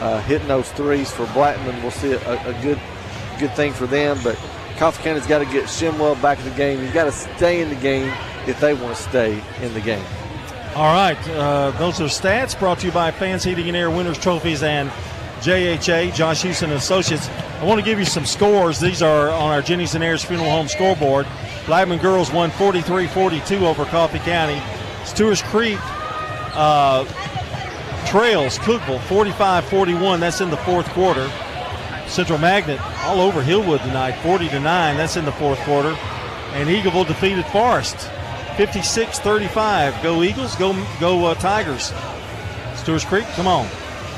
uh, 0.00 0.20
hitting 0.22 0.48
those 0.48 0.70
threes 0.72 1.10
for 1.10 1.26
Blackman, 1.28 1.80
we'll 1.82 1.90
see 1.90 2.12
a, 2.12 2.48
a 2.48 2.62
good 2.62 2.80
good 3.38 3.54
thing 3.54 3.72
for 3.72 3.86
them. 3.86 4.18
But 4.22 4.36
Coffee 4.76 5.02
County's 5.02 5.26
got 5.26 5.38
to 5.38 5.44
get 5.46 5.64
Shimwell 5.64 6.20
back 6.20 6.38
in 6.38 6.44
the 6.44 6.56
game. 6.56 6.80
You've 6.80 6.94
got 6.94 7.04
to 7.04 7.12
stay 7.12 7.60
in 7.60 7.68
the 7.68 7.76
game 7.76 8.12
if 8.46 8.60
they 8.60 8.74
want 8.74 8.96
to 8.96 9.02
stay 9.02 9.42
in 9.60 9.74
the 9.74 9.80
game. 9.80 10.04
All 10.74 10.92
right, 10.92 11.18
uh, 11.30 11.72
those 11.72 12.00
are 12.00 12.04
stats 12.04 12.56
brought 12.58 12.78
to 12.80 12.86
you 12.86 12.92
by 12.92 13.10
Fans 13.10 13.42
Heating 13.42 13.66
and 13.68 13.76
Air 13.76 13.90
Winners 13.90 14.18
Trophies 14.18 14.62
and 14.62 14.90
JHA, 15.40 16.14
Josh 16.14 16.42
Houston 16.42 16.70
Associates. 16.72 17.28
I 17.28 17.64
want 17.64 17.80
to 17.80 17.84
give 17.84 17.98
you 17.98 18.04
some 18.04 18.24
scores. 18.24 18.78
These 18.78 19.02
are 19.02 19.30
on 19.30 19.50
our 19.50 19.62
Jennings 19.62 19.94
and 19.94 20.04
Ayers 20.04 20.24
Funeral 20.24 20.50
Home 20.50 20.68
scoreboard. 20.68 21.26
Blackman 21.66 21.98
girls 21.98 22.30
won 22.30 22.50
43-42 22.50 23.62
over 23.62 23.84
Coffee 23.86 24.18
County. 24.20 24.60
Stewart's 25.04 25.42
Creek 25.42 25.78
uh, 26.58 27.04
trails 28.06 28.58
Cookeville 28.58 28.98
45-41. 29.00 30.20
That's 30.20 30.40
in 30.40 30.50
the 30.50 30.56
fourth 30.58 30.86
quarter. 30.88 31.30
Central 32.06 32.38
Magnet 32.38 32.80
all 33.04 33.20
over 33.20 33.42
Hillwood 33.42 33.80
tonight, 33.82 34.12
40 34.22 34.48
to 34.48 34.60
9. 34.60 34.96
That's 34.96 35.16
in 35.16 35.24
the 35.24 35.32
fourth 35.32 35.58
quarter. 35.60 35.90
And 36.52 36.68
Eagleville 36.68 37.06
defeated 37.06 37.44
Forrest 37.46 37.96
56-35. 38.56 40.02
Go 40.02 40.22
Eagles, 40.22 40.56
go 40.56 40.72
go 41.00 41.26
uh, 41.26 41.34
Tigers. 41.34 41.92
Stewart's 42.76 43.04
Creek, 43.04 43.26
come 43.36 43.46
on. 43.46 43.68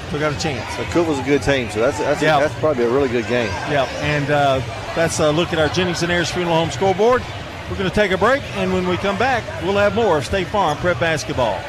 Still 0.08 0.20
got 0.20 0.32
a 0.34 0.38
chance. 0.38 0.76
So 0.76 0.82
Cookeville's 0.84 1.18
a 1.18 1.24
good 1.24 1.42
team, 1.42 1.68
so 1.70 1.80
that's 1.80 1.98
that's, 1.98 2.22
Yeah. 2.22 2.38
that's 2.40 2.54
probably 2.60 2.84
a 2.84 2.88
really 2.90 3.08
good 3.08 3.26
game. 3.26 3.48
Yep, 3.70 3.88
and 4.02 4.30
uh, 4.30 4.60
that's 4.94 5.18
a 5.20 5.30
look 5.30 5.52
at 5.52 5.58
our 5.58 5.68
Jennings 5.68 6.02
and 6.02 6.10
Ayers 6.12 6.30
Funeral 6.30 6.56
Home 6.56 6.70
scoreboard. 6.70 7.22
We're 7.70 7.76
going 7.76 7.88
to 7.90 7.94
take 7.94 8.10
a 8.10 8.18
break, 8.18 8.42
and 8.56 8.72
when 8.72 8.88
we 8.88 8.96
come 8.96 9.16
back, 9.18 9.44
we'll 9.62 9.76
have 9.76 9.94
more 9.94 10.18
of 10.18 10.24
State 10.26 10.48
Farm 10.48 10.76
Prep 10.78 10.98
Basketball. 10.98 11.60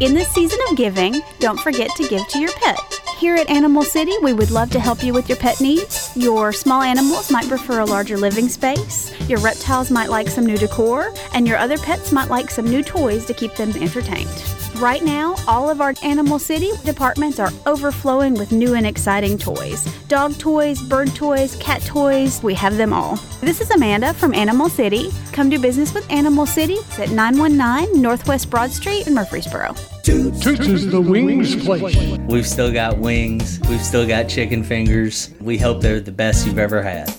In 0.00 0.14
this 0.14 0.28
season 0.28 0.60
of 0.70 0.76
giving, 0.76 1.20
don't 1.40 1.58
forget 1.58 1.90
to 1.96 2.06
give 2.06 2.28
to 2.28 2.38
your 2.38 2.52
pet. 2.52 2.78
Here 3.18 3.34
at 3.34 3.50
Animal 3.50 3.82
City, 3.82 4.12
we 4.22 4.32
would 4.32 4.52
love 4.52 4.70
to 4.70 4.78
help 4.78 5.02
you 5.02 5.12
with 5.12 5.28
your 5.28 5.38
pet 5.38 5.60
needs. 5.60 6.16
Your 6.16 6.52
small 6.52 6.82
animals 6.82 7.32
might 7.32 7.48
prefer 7.48 7.80
a 7.80 7.84
larger 7.84 8.16
living 8.16 8.48
space, 8.48 9.12
your 9.28 9.40
reptiles 9.40 9.90
might 9.90 10.08
like 10.08 10.28
some 10.28 10.46
new 10.46 10.56
decor, 10.56 11.12
and 11.34 11.48
your 11.48 11.56
other 11.56 11.78
pets 11.78 12.12
might 12.12 12.30
like 12.30 12.48
some 12.48 12.66
new 12.66 12.84
toys 12.84 13.26
to 13.26 13.34
keep 13.34 13.56
them 13.56 13.70
entertained. 13.70 14.57
Right 14.78 15.02
now, 15.02 15.34
all 15.48 15.68
of 15.68 15.80
our 15.80 15.92
Animal 16.04 16.38
City 16.38 16.70
departments 16.84 17.40
are 17.40 17.50
overflowing 17.66 18.34
with 18.34 18.52
new 18.52 18.74
and 18.74 18.86
exciting 18.86 19.36
toys 19.36 19.84
dog 20.06 20.38
toys, 20.38 20.80
bird 20.80 21.12
toys, 21.16 21.56
cat 21.56 21.82
toys, 21.82 22.40
we 22.44 22.54
have 22.54 22.76
them 22.76 22.92
all. 22.92 23.16
This 23.40 23.60
is 23.60 23.70
Amanda 23.72 24.14
from 24.14 24.32
Animal 24.34 24.68
City. 24.68 25.10
Come 25.32 25.50
do 25.50 25.58
business 25.58 25.92
with 25.92 26.08
Animal 26.12 26.46
City 26.46 26.76
at 26.96 27.10
919 27.10 28.00
Northwest 28.00 28.50
Broad 28.50 28.70
Street 28.70 29.08
in 29.08 29.14
Murfreesboro. 29.14 29.74
Toot's 30.04 30.46
is 30.46 30.88
the 30.88 31.00
wings 31.00 31.56
place. 31.56 32.18
We've 32.20 32.46
still 32.46 32.72
got 32.72 32.98
wings. 32.98 33.60
We've 33.68 33.82
still 33.82 34.06
got 34.06 34.28
chicken 34.28 34.62
fingers. 34.62 35.34
We 35.40 35.58
hope 35.58 35.82
they're 35.82 36.00
the 36.00 36.12
best 36.12 36.46
you've 36.46 36.58
ever 36.58 36.82
had. 36.82 37.10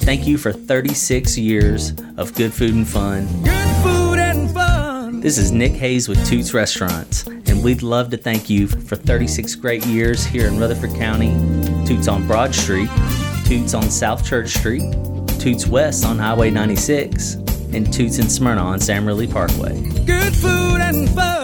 Thank 0.00 0.26
you 0.26 0.36
for 0.36 0.52
36 0.52 1.38
years 1.38 1.94
of 2.16 2.34
good 2.34 2.52
food 2.52 2.74
and 2.74 2.86
fun. 2.86 3.28
Food 3.28 3.46
and 3.46 3.84
fun. 3.84 4.03
This 5.24 5.38
is 5.38 5.52
Nick 5.52 5.72
Hayes 5.72 6.06
with 6.06 6.22
Toot's 6.28 6.52
Restaurants, 6.52 7.26
and 7.26 7.64
we'd 7.64 7.80
love 7.80 8.10
to 8.10 8.18
thank 8.18 8.50
you 8.50 8.68
for 8.68 8.94
36 8.94 9.54
great 9.54 9.86
years 9.86 10.22
here 10.22 10.46
in 10.46 10.60
Rutherford 10.60 10.94
County. 10.96 11.30
Toot's 11.86 12.08
on 12.08 12.26
Broad 12.26 12.54
Street, 12.54 12.90
Toot's 13.46 13.72
on 13.72 13.84
South 13.84 14.22
Church 14.22 14.50
Street, 14.50 14.82
Toot's 15.40 15.66
West 15.66 16.04
on 16.04 16.18
Highway 16.18 16.50
96, 16.50 17.36
and 17.72 17.90
Toot's 17.90 18.18
in 18.18 18.28
Smyrna 18.28 18.60
on 18.60 18.80
Sam 18.80 19.06
Ridley 19.06 19.26
Parkway. 19.26 19.80
Good 20.04 20.36
food 20.36 20.82
and 20.82 21.08
fun. 21.08 21.43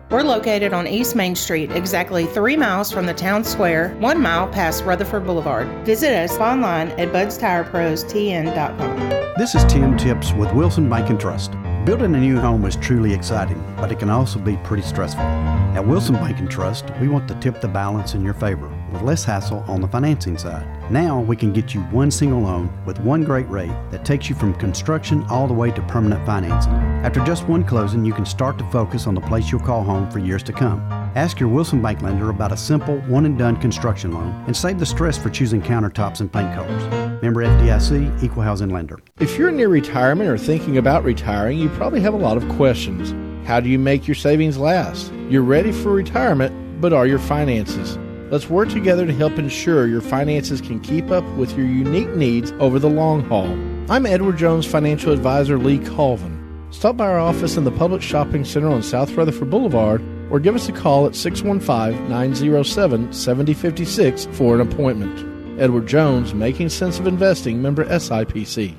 We're 0.11 0.23
located 0.23 0.73
on 0.73 0.87
East 0.87 1.15
Main 1.15 1.35
Street, 1.35 1.71
exactly 1.71 2.25
three 2.25 2.57
miles 2.57 2.91
from 2.91 3.05
the 3.05 3.13
town 3.13 3.45
square, 3.45 3.95
one 3.99 4.21
mile 4.21 4.45
past 4.45 4.83
Rutherford 4.83 5.25
Boulevard. 5.25 5.69
Visit 5.85 6.13
us 6.13 6.37
online 6.37 6.89
at 6.99 7.13
budstireprostn.com. 7.13 8.99
This 9.37 9.55
is 9.55 9.63
Tim 9.71 9.97
Tips 9.97 10.33
with 10.33 10.51
Wilson 10.51 10.89
Bank 10.89 11.09
and 11.09 11.17
Trust. 11.17 11.53
Building 11.85 12.13
a 12.13 12.19
new 12.19 12.41
home 12.41 12.65
is 12.65 12.75
truly 12.75 13.13
exciting, 13.13 13.63
but 13.77 13.89
it 13.89 13.99
can 13.99 14.09
also 14.09 14.37
be 14.37 14.57
pretty 14.65 14.83
stressful. 14.83 15.23
At 15.23 15.87
Wilson 15.87 16.15
Bank 16.15 16.39
and 16.39 16.51
Trust, 16.51 16.89
we 16.99 17.07
want 17.07 17.29
to 17.29 17.35
tip 17.35 17.61
the 17.61 17.69
balance 17.69 18.13
in 18.13 18.21
your 18.21 18.33
favor 18.33 18.69
with 18.91 19.01
less 19.01 19.23
hassle 19.23 19.63
on 19.67 19.81
the 19.81 19.87
financing 19.87 20.37
side. 20.37 20.67
Now 20.91 21.19
we 21.19 21.35
can 21.35 21.53
get 21.53 21.73
you 21.73 21.81
one 21.83 22.11
single 22.11 22.41
loan 22.41 22.71
with 22.85 22.99
one 22.99 23.23
great 23.23 23.49
rate 23.49 23.71
that 23.91 24.05
takes 24.05 24.29
you 24.29 24.35
from 24.35 24.53
construction 24.55 25.23
all 25.29 25.47
the 25.47 25.53
way 25.53 25.71
to 25.71 25.81
permanent 25.83 26.25
financing. 26.25 26.73
After 27.03 27.23
just 27.23 27.47
one 27.47 27.63
closing, 27.63 28.05
you 28.05 28.13
can 28.13 28.25
start 28.25 28.57
to 28.57 28.71
focus 28.71 29.07
on 29.07 29.15
the 29.15 29.21
place 29.21 29.51
you'll 29.51 29.61
call 29.61 29.83
home 29.83 30.09
for 30.11 30.19
years 30.19 30.43
to 30.43 30.53
come. 30.53 30.79
Ask 31.15 31.39
your 31.39 31.49
Wilson 31.49 31.81
Bank 31.81 32.01
lender 32.01 32.29
about 32.29 32.51
a 32.51 32.57
simple 32.57 32.99
one 33.01 33.25
and 33.25 33.37
done 33.37 33.57
construction 33.57 34.13
loan 34.13 34.43
and 34.47 34.55
save 34.55 34.79
the 34.79 34.85
stress 34.85 35.17
for 35.17 35.29
choosing 35.29 35.61
countertops 35.61 36.21
and 36.21 36.31
paint 36.31 36.53
colors. 36.55 37.21
Member 37.21 37.43
FDIC, 37.43 38.23
equal 38.23 38.43
housing 38.43 38.69
lender. 38.69 38.99
If 39.19 39.37
you're 39.37 39.51
near 39.51 39.67
retirement 39.67 40.29
or 40.29 40.37
thinking 40.37 40.77
about 40.77 41.03
retiring, 41.03 41.59
you 41.59 41.69
probably 41.69 41.99
have 42.01 42.13
a 42.13 42.17
lot 42.17 42.37
of 42.37 42.47
questions. 42.49 43.13
How 43.47 43.59
do 43.59 43.69
you 43.69 43.77
make 43.77 44.07
your 44.07 44.15
savings 44.15 44.57
last? 44.57 45.11
You're 45.29 45.41
ready 45.41 45.71
for 45.71 45.91
retirement, 45.91 46.81
but 46.81 46.93
are 46.93 47.07
your 47.07 47.19
finances? 47.19 47.97
Let's 48.31 48.49
work 48.49 48.69
together 48.69 49.05
to 49.05 49.13
help 49.13 49.37
ensure 49.37 49.87
your 49.87 49.99
finances 49.99 50.61
can 50.61 50.79
keep 50.79 51.11
up 51.11 51.25
with 51.35 51.57
your 51.57 51.67
unique 51.67 52.15
needs 52.15 52.53
over 52.59 52.79
the 52.79 52.89
long 52.89 53.25
haul. 53.25 53.51
I'm 53.91 54.05
Edward 54.05 54.37
Jones 54.37 54.65
financial 54.65 55.11
advisor 55.11 55.59
Lee 55.59 55.79
Colvin. 55.79 56.39
Stop 56.69 56.95
by 56.95 57.07
our 57.07 57.19
office 57.19 57.57
in 57.57 57.65
the 57.65 57.73
Public 57.73 58.01
Shopping 58.01 58.45
Center 58.45 58.69
on 58.69 58.83
South 58.83 59.11
Rutherford 59.17 59.49
Boulevard 59.49 60.01
or 60.31 60.39
give 60.39 60.55
us 60.55 60.69
a 60.69 60.71
call 60.71 61.07
at 61.07 61.13
615 61.13 62.07
907 62.07 63.11
7056 63.11 64.29
for 64.31 64.55
an 64.55 64.61
appointment. 64.61 65.59
Edward 65.59 65.85
Jones, 65.85 66.33
Making 66.33 66.69
Sense 66.69 66.99
of 66.99 67.07
Investing, 67.07 67.61
member 67.61 67.83
SIPC. 67.83 68.73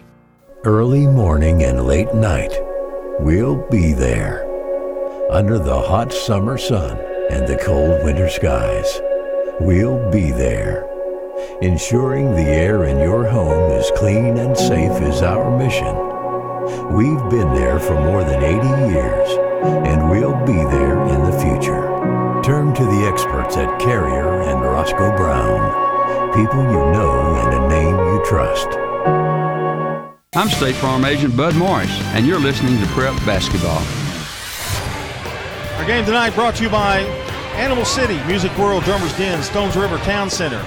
Early 0.65 1.07
morning 1.07 1.63
and 1.63 1.87
late 1.87 2.15
night, 2.15 2.59
we'll 3.21 3.69
be 3.69 3.93
there. 3.93 4.49
Under 5.31 5.59
the 5.59 5.79
hot 5.79 6.11
summer 6.11 6.57
sun 6.57 6.97
and 7.31 7.47
the 7.47 7.59
cold 7.59 8.03
winter 8.03 8.31
skies, 8.31 8.99
we'll 9.65 10.11
be 10.11 10.31
there. 10.31 10.89
Ensuring 11.61 12.33
the 12.35 12.43
air 12.43 12.85
in 12.85 12.99
your 12.99 13.27
home 13.27 13.71
is 13.73 13.91
clean 13.97 14.37
and 14.37 14.57
safe 14.57 15.01
is 15.03 15.23
our 15.23 15.57
mission. 15.57 15.95
We've 16.93 17.31
been 17.31 17.55
there 17.55 17.79
for 17.79 17.95
more 17.95 18.25
than 18.25 18.43
80 18.43 18.93
years, 18.93 19.29
and 19.87 20.11
we'll 20.11 20.39
be 20.45 20.53
there 20.53 21.01
in 21.07 21.25
the 21.31 21.39
future. 21.39 21.83
Turn 22.43 22.75
to 22.75 22.85
the 22.85 23.09
experts 23.13 23.57
at 23.57 23.81
Carrier 23.81 24.43
and 24.43 24.61
Roscoe 24.61 25.17
Brown. 25.17 26.33
People 26.35 26.63
you 26.63 26.93
know 26.93 27.37
and 27.37 27.65
a 27.65 27.69
name 27.69 27.97
you 27.97 28.25
trust. 28.27 28.69
I'm 30.35 30.49
State 30.49 30.75
Farm 30.77 31.05
Agent 31.05 31.37
Bud 31.37 31.55
Morris, 31.55 31.91
and 32.15 32.27
you're 32.27 32.41
listening 32.41 32.81
to 32.81 32.87
Prep 32.89 33.15
Basketball. 33.25 33.83
Our 35.79 35.87
game 35.87 36.05
tonight 36.05 36.31
brought 36.35 36.57
to 36.57 36.63
you 36.63 36.71
by 36.71 37.22
Animal 37.55 37.85
City, 37.85 38.23
Music 38.25 38.57
World, 38.59 38.85
Drummers 38.85 39.17
Den, 39.17 39.43
Stones 39.43 39.77
River 39.77 39.99
Town 39.99 40.31
Center. 40.31 40.65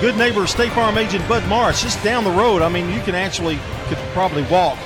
Good 0.00 0.16
neighbor, 0.16 0.46
State 0.46 0.72
Farm 0.72 0.98
Agent 0.98 1.26
Bud 1.28 1.46
Morris, 1.48 1.82
just 1.82 2.02
down 2.04 2.24
the 2.24 2.30
road. 2.30 2.60
I 2.60 2.68
mean, 2.68 2.90
you 2.90 3.00
can 3.00 3.14
actually 3.14 3.58
could 3.88 3.98
probably 4.12 4.42
walk 4.44 4.78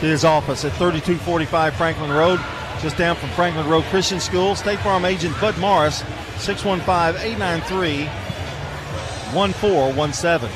to 0.00 0.06
his 0.06 0.24
office 0.24 0.64
at 0.64 0.72
3245 0.72 1.74
Franklin 1.76 2.10
Road, 2.10 2.40
just 2.82 2.96
down 2.96 3.14
from 3.16 3.28
Franklin 3.30 3.68
Road 3.68 3.84
Christian 3.84 4.18
School. 4.20 4.56
State 4.56 4.80
Farm 4.80 5.04
Agent 5.04 5.40
Bud 5.40 5.56
Morris, 5.58 6.02
615 6.38 7.20
893 7.22 8.06
1417. 9.32 10.50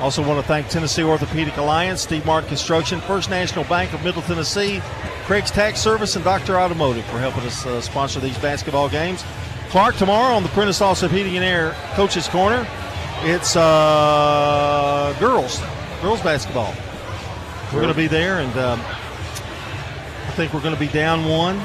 Also, 0.00 0.26
want 0.26 0.40
to 0.40 0.46
thank 0.46 0.68
Tennessee 0.68 1.02
Orthopedic 1.02 1.56
Alliance, 1.56 2.02
Steve 2.02 2.26
Martin 2.26 2.48
Construction, 2.48 3.00
First 3.00 3.30
National 3.30 3.64
Bank 3.64 3.92
of 3.94 4.04
Middle 4.04 4.22
Tennessee, 4.22 4.82
Craig's 5.24 5.50
Tax 5.50 5.80
Service, 5.80 6.16
and 6.16 6.24
Dr. 6.24 6.58
Automotive 6.58 7.04
for 7.06 7.18
helping 7.18 7.44
us 7.44 7.64
uh, 7.64 7.80
sponsor 7.80 8.20
these 8.20 8.36
basketball 8.38 8.90
games. 8.90 9.24
Clark 9.70 9.96
tomorrow 9.96 10.34
on 10.34 10.42
the 10.42 10.50
Prentice 10.50 10.82
Also 10.82 11.08
Heating 11.08 11.36
and 11.36 11.44
Air 11.44 11.74
Coach's 11.94 12.28
Corner. 12.28 12.68
It's 13.22 13.56
uh, 13.56 15.16
girls, 15.18 15.62
girls 16.02 16.20
basketball. 16.20 16.74
We're 17.72 17.80
going 17.80 17.92
to 17.92 17.96
be 17.96 18.06
there, 18.06 18.40
and 18.40 18.56
um, 18.58 18.80
I 18.80 20.32
think 20.36 20.52
we're 20.52 20.60
going 20.60 20.74
to 20.74 20.80
be 20.80 20.88
down 20.88 21.24
one. 21.24 21.58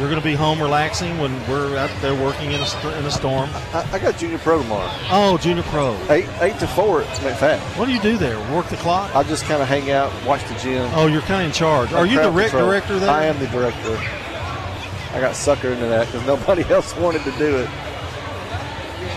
We're 0.00 0.08
going 0.08 0.18
to 0.18 0.24
be 0.24 0.34
home 0.34 0.62
relaxing 0.62 1.18
when 1.18 1.32
we're 1.46 1.76
out 1.76 1.90
there 2.00 2.14
working 2.14 2.52
in 2.52 2.60
a, 2.60 2.64
st- 2.64 2.96
in 2.96 3.04
a 3.04 3.10
storm. 3.10 3.50
I, 3.74 3.86
I 3.92 3.98
got 3.98 4.16
junior 4.16 4.38
pro 4.38 4.62
tomorrow. 4.62 4.90
Oh, 5.10 5.36
junior 5.36 5.62
pro. 5.64 5.94
Eight 6.08 6.26
eight 6.40 6.58
to 6.60 6.66
four 6.66 7.02
at 7.02 7.06
McFadden. 7.18 7.60
What 7.78 7.84
do 7.84 7.92
you 7.92 8.00
do 8.00 8.16
there? 8.16 8.38
Work 8.54 8.68
the 8.68 8.76
clock? 8.76 9.14
I 9.14 9.22
just 9.24 9.44
kind 9.44 9.60
of 9.60 9.68
hang 9.68 9.90
out, 9.90 10.10
watch 10.24 10.42
the 10.48 10.54
gym. 10.54 10.90
Oh, 10.94 11.06
you're 11.06 11.20
kind 11.20 11.42
of 11.42 11.48
in 11.48 11.52
charge. 11.52 11.92
Are 11.92 12.06
you 12.06 12.18
the 12.22 12.30
rec 12.30 12.50
director 12.50 12.98
there? 12.98 13.10
I 13.10 13.26
am 13.26 13.38
the 13.38 13.46
director. 13.48 13.94
I 15.12 15.20
got 15.20 15.32
suckered 15.34 15.72
into 15.74 15.86
that 15.86 16.06
because 16.06 16.26
nobody 16.26 16.62
else 16.72 16.96
wanted 16.96 17.22
to 17.24 17.32
do 17.32 17.58
it. 17.58 17.68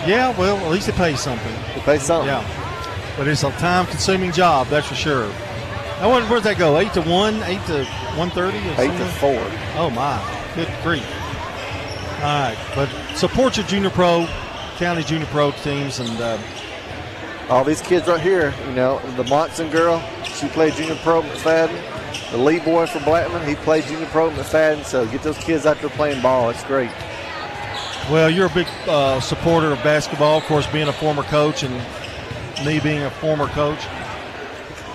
Yeah, 0.05 0.37
well, 0.37 0.57
at 0.57 0.69
least 0.69 0.89
it 0.89 0.95
pays 0.95 1.21
something. 1.21 1.53
It 1.77 1.83
pays 1.83 2.03
something. 2.03 2.27
Yeah, 2.27 3.13
but 3.17 3.25
it's 3.29 3.43
a 3.43 3.51
time-consuming 3.51 4.33
job, 4.33 4.67
that's 4.67 4.87
for 4.87 4.95
sure. 4.95 5.31
I 6.01 6.07
wonder 6.07 6.27
where's 6.27 6.43
that 6.43 6.57
go? 6.57 6.77
Eight 6.77 6.91
to 6.95 7.01
one, 7.03 7.41
eight 7.43 7.65
to 7.67 7.85
one 8.17 8.29
thirty, 8.31 8.57
Eight 8.57 8.91
to 8.97 9.05
four. 9.21 9.39
Oh 9.77 9.89
my, 9.89 10.19
grief! 10.83 11.05
All 12.21 12.39
right, 12.39 12.57
but 12.75 12.87
support 13.15 13.57
your 13.57 13.65
junior 13.65 13.89
pro, 13.89 14.27
county 14.77 15.03
junior 15.03 15.25
pro 15.27 15.51
teams, 15.51 15.99
and 15.99 16.21
uh, 16.21 16.37
All 17.49 17.63
these 17.63 17.81
kids 17.81 18.07
right 18.07 18.21
here, 18.21 18.53
you 18.67 18.73
know, 18.73 18.99
the 19.17 19.23
Monson 19.25 19.69
girl, 19.69 20.01
she 20.23 20.47
played 20.49 20.73
junior 20.73 20.95
pro 20.97 21.21
McFadden. 21.21 22.31
The 22.31 22.37
Lee 22.37 22.59
boy 22.59 22.87
from 22.87 23.03
Blackman, 23.03 23.45
he 23.47 23.55
played 23.55 23.83
junior 23.85 24.05
pro 24.07 24.29
McFadden. 24.31 24.83
So 24.85 25.05
get 25.07 25.21
those 25.21 25.37
kids 25.37 25.65
out 25.65 25.79
there 25.79 25.89
playing 25.89 26.21
ball. 26.21 26.49
It's 26.49 26.63
great. 26.63 26.89
well, 28.09 28.29
you're 28.29 28.47
a 28.47 28.53
big 28.53 28.67
uh, 28.87 29.19
supporter 29.19 29.71
of 29.71 29.83
basketball, 29.83 30.37
of 30.37 30.43
course, 30.45 30.65
being 30.67 30.87
a 30.87 30.93
former 30.93 31.23
coach, 31.23 31.63
and 31.63 31.73
me 32.65 32.79
being 32.79 33.03
a 33.03 33.09
former 33.11 33.47
coach. 33.47 33.79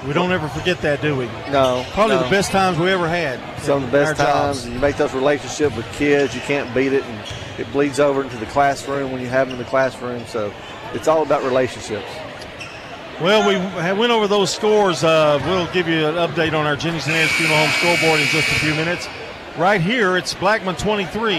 We 0.07 0.12
don't 0.12 0.30
ever 0.30 0.49
forget 0.49 0.80
that, 0.82 1.03
do 1.03 1.16
we? 1.16 1.26
No. 1.51 1.84
Probably 1.92 2.16
no. 2.16 2.22
the 2.22 2.30
best 2.30 2.53
times 2.53 2.78
we 2.78 2.90
ever 2.90 3.09
had. 3.09 3.40
Some 3.61 3.82
of 3.82 3.90
the 3.90 3.99
best 3.99 4.16
jobs. 4.16 4.30
times. 4.30 4.64
And 4.64 4.74
you 4.74 4.80
make 4.80 4.96
those 4.96 5.12
relationships 5.12 5.76
with 5.76 5.90
kids. 5.92 6.34
You 6.34 6.40
can't 6.42 6.72
beat 6.74 6.92
it, 6.92 7.03
and 7.03 7.34
it 7.59 7.70
bleeds 7.72 7.99
over 7.99 8.22
into 8.22 8.36
the 8.36 8.46
classroom 8.46 9.11
when 9.11 9.20
you 9.20 9.26
have 9.26 9.49
them 9.49 9.59
in 9.59 9.64
the 9.64 9.68
classroom. 9.68 10.24
So 10.26 10.53
it's 10.94 11.09
all 11.09 11.22
about 11.22 11.42
relationships. 11.42 12.09
Well, 13.20 13.49
we 13.49 13.99
went 13.99 14.12
over 14.12 14.28
those 14.28 14.55
scores. 14.55 15.03
Uh, 15.03 15.42
we'll 15.44 15.66
give 15.72 15.88
you 15.88 16.07
an 16.07 16.14
update 16.14 16.57
on 16.57 16.66
our 16.66 16.76
Jennings 16.76 17.07
and 17.07 17.16
Ayers 17.16 17.32
Funeral 17.32 17.59
Home 17.59 17.70
scoreboard 17.70 18.20
in 18.20 18.26
just 18.28 18.49
a 18.49 18.55
few 18.61 18.74
minutes. 18.74 19.09
Right 19.57 19.80
here, 19.80 20.16
it's 20.16 20.34
Blackman 20.34 20.76
23 20.76 21.34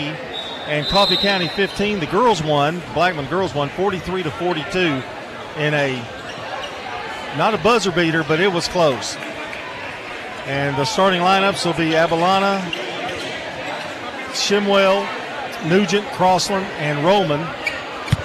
and 0.67 0.85
Coffee 0.87 1.15
County 1.15 1.47
15. 1.47 2.01
The 2.01 2.05
girls 2.07 2.43
won. 2.43 2.81
Blackman 2.93 3.29
girls 3.29 3.55
won 3.55 3.69
43 3.69 4.23
to 4.23 4.31
42 4.31 5.01
in 5.57 5.73
a 5.73 6.18
not 7.37 7.53
a 7.53 7.57
buzzer 7.57 7.91
beater, 7.91 8.23
but 8.23 8.39
it 8.39 8.51
was 8.51 8.67
close. 8.67 9.15
And 10.45 10.75
the 10.77 10.85
starting 10.85 11.21
lineups 11.21 11.65
will 11.65 11.73
be 11.73 11.91
Avalana, 11.91 12.59
Shimwell, 14.33 15.07
Nugent, 15.67 16.07
Crossland, 16.13 16.65
and 16.77 17.05
Roman 17.05 17.39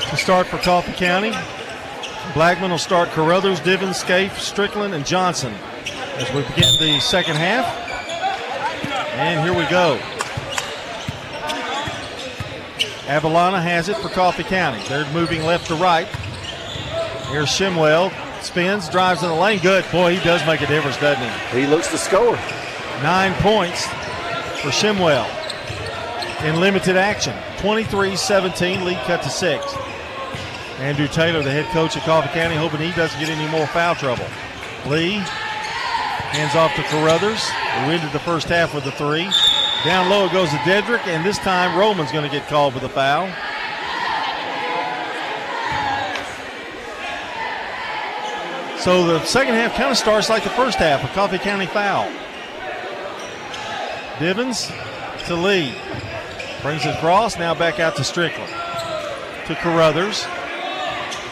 to 0.08 0.16
start 0.16 0.46
for 0.46 0.58
Coffee 0.58 0.92
County. 0.92 1.32
Blackman 2.32 2.70
will 2.70 2.78
start 2.78 3.10
Carruthers, 3.10 3.60
Divins, 3.60 3.96
Scaife, 3.96 4.38
Strickland, 4.38 4.94
and 4.94 5.04
Johnson 5.04 5.52
as 6.16 6.32
we 6.32 6.42
begin 6.42 6.78
the 6.80 6.98
second 7.00 7.36
half. 7.36 7.66
And 9.16 9.44
here 9.44 9.52
we 9.52 9.68
go. 9.68 9.98
Avalana 13.06 13.62
has 13.62 13.90
it 13.90 13.96
for 13.98 14.08
Coffee 14.08 14.44
County. 14.44 14.82
They're 14.88 15.10
moving 15.12 15.42
left 15.42 15.66
to 15.66 15.74
right. 15.74 16.06
Here's 17.26 17.50
Shimwell. 17.50 18.10
Spins, 18.44 18.88
drives 18.88 19.22
in 19.22 19.28
the 19.28 19.34
lane. 19.34 19.60
Good. 19.60 19.84
Boy, 19.90 20.16
he 20.16 20.24
does 20.24 20.46
make 20.46 20.60
a 20.60 20.66
difference, 20.66 20.96
doesn't 20.98 21.22
he? 21.22 21.60
He 21.60 21.66
looks 21.66 21.88
to 21.88 21.98
score. 21.98 22.36
Nine 23.02 23.34
points 23.42 23.86
for 24.60 24.70
Shimwell 24.70 25.28
in 26.44 26.60
limited 26.60 26.96
action. 26.96 27.34
23 27.58 28.16
17, 28.16 28.84
lead 28.84 28.98
cut 28.98 29.22
to 29.22 29.30
six. 29.30 29.64
Andrew 30.78 31.08
Taylor, 31.08 31.42
the 31.42 31.50
head 31.50 31.66
coach 31.72 31.96
of 31.96 32.02
Coffee 32.02 32.28
County, 32.28 32.56
hoping 32.56 32.80
he 32.80 32.92
doesn't 32.92 33.18
get 33.18 33.28
any 33.28 33.50
more 33.50 33.66
foul 33.68 33.94
trouble. 33.94 34.26
Lee 34.86 35.22
hands 36.34 36.54
off 36.56 36.74
to 36.74 36.82
Carruthers, 36.84 37.48
who 37.48 37.92
ended 37.92 38.12
the 38.12 38.18
first 38.18 38.48
half 38.48 38.74
with 38.74 38.84
a 38.86 38.92
three. 38.92 39.30
Down 39.84 40.10
low 40.10 40.26
it 40.26 40.32
goes 40.32 40.50
to 40.50 40.56
Dedrick, 40.58 41.06
and 41.06 41.24
this 41.24 41.38
time 41.38 41.78
Roman's 41.78 42.10
going 42.10 42.24
to 42.24 42.30
get 42.30 42.48
called 42.48 42.74
with 42.74 42.82
a 42.82 42.88
foul. 42.88 43.30
So 48.84 49.06
the 49.06 49.24
second 49.24 49.54
half 49.54 49.74
kind 49.76 49.90
of 49.90 49.96
starts 49.96 50.28
like 50.28 50.44
the 50.44 50.50
first 50.50 50.76
half, 50.76 51.02
a 51.02 51.08
Coffee 51.14 51.38
County 51.38 51.64
foul. 51.64 52.04
Divins 54.20 54.70
to 55.24 55.34
Lee. 55.34 55.72
Brings 56.60 56.84
it 56.84 56.94
across, 56.94 57.38
now 57.38 57.54
back 57.54 57.80
out 57.80 57.96
to 57.96 58.04
Strickland. 58.04 58.50
To 59.46 59.54
Carruthers. 59.54 60.26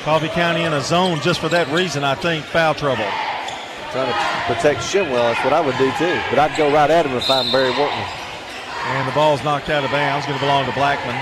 Coffee 0.00 0.30
County 0.30 0.62
in 0.62 0.72
a 0.72 0.80
zone 0.80 1.20
just 1.20 1.40
for 1.40 1.50
that 1.50 1.68
reason, 1.68 2.04
I 2.04 2.14
think, 2.14 2.42
foul 2.46 2.72
trouble. 2.72 3.04
Trying 3.92 4.08
to 4.08 4.54
protect 4.54 4.80
Shimwell. 4.80 5.12
That's 5.12 5.44
what 5.44 5.52
I 5.52 5.60
would 5.60 5.76
do 5.76 5.92
too. 6.00 6.18
But 6.30 6.38
I'd 6.38 6.56
go 6.56 6.72
right 6.72 6.90
at 6.90 7.04
him 7.04 7.12
if 7.12 7.28
I'm 7.28 7.52
Barry 7.52 7.68
Workman. 7.68 8.08
And 8.96 9.06
the 9.06 9.12
ball's 9.12 9.44
knocked 9.44 9.68
out 9.68 9.84
of 9.84 9.90
bounds, 9.90 10.24
going 10.24 10.38
to 10.38 10.42
belong 10.42 10.64
to 10.64 10.72
Blackman. 10.72 11.20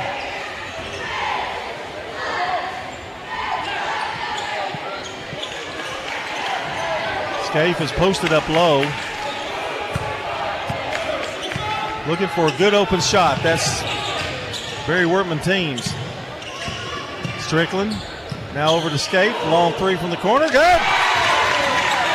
Scaife 7.50 7.80
is 7.80 7.90
posted 7.90 8.32
up 8.32 8.48
low. 8.48 8.82
Looking 12.06 12.28
for 12.28 12.46
a 12.46 12.56
good 12.56 12.74
open 12.74 13.00
shot. 13.00 13.42
That's 13.42 13.82
Barry 14.86 15.04
Workman 15.04 15.40
teams. 15.40 15.92
Strickland 17.40 17.90
Now 18.54 18.76
over 18.76 18.88
to 18.88 18.96
Scaife. 18.96 19.34
Long 19.46 19.72
three 19.72 19.96
from 19.96 20.10
the 20.10 20.16
corner. 20.18 20.46
Good. 20.46 20.80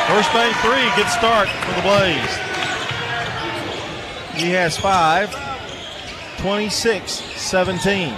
First 0.08 0.32
bank 0.32 0.56
three. 0.62 0.88
Good 0.96 1.10
start 1.10 1.48
for 1.50 1.74
the 1.74 1.82
Blaze. 1.82 2.36
He 4.42 4.52
has 4.52 4.78
five. 4.78 5.36
26 6.38 7.12
17. 7.12 8.08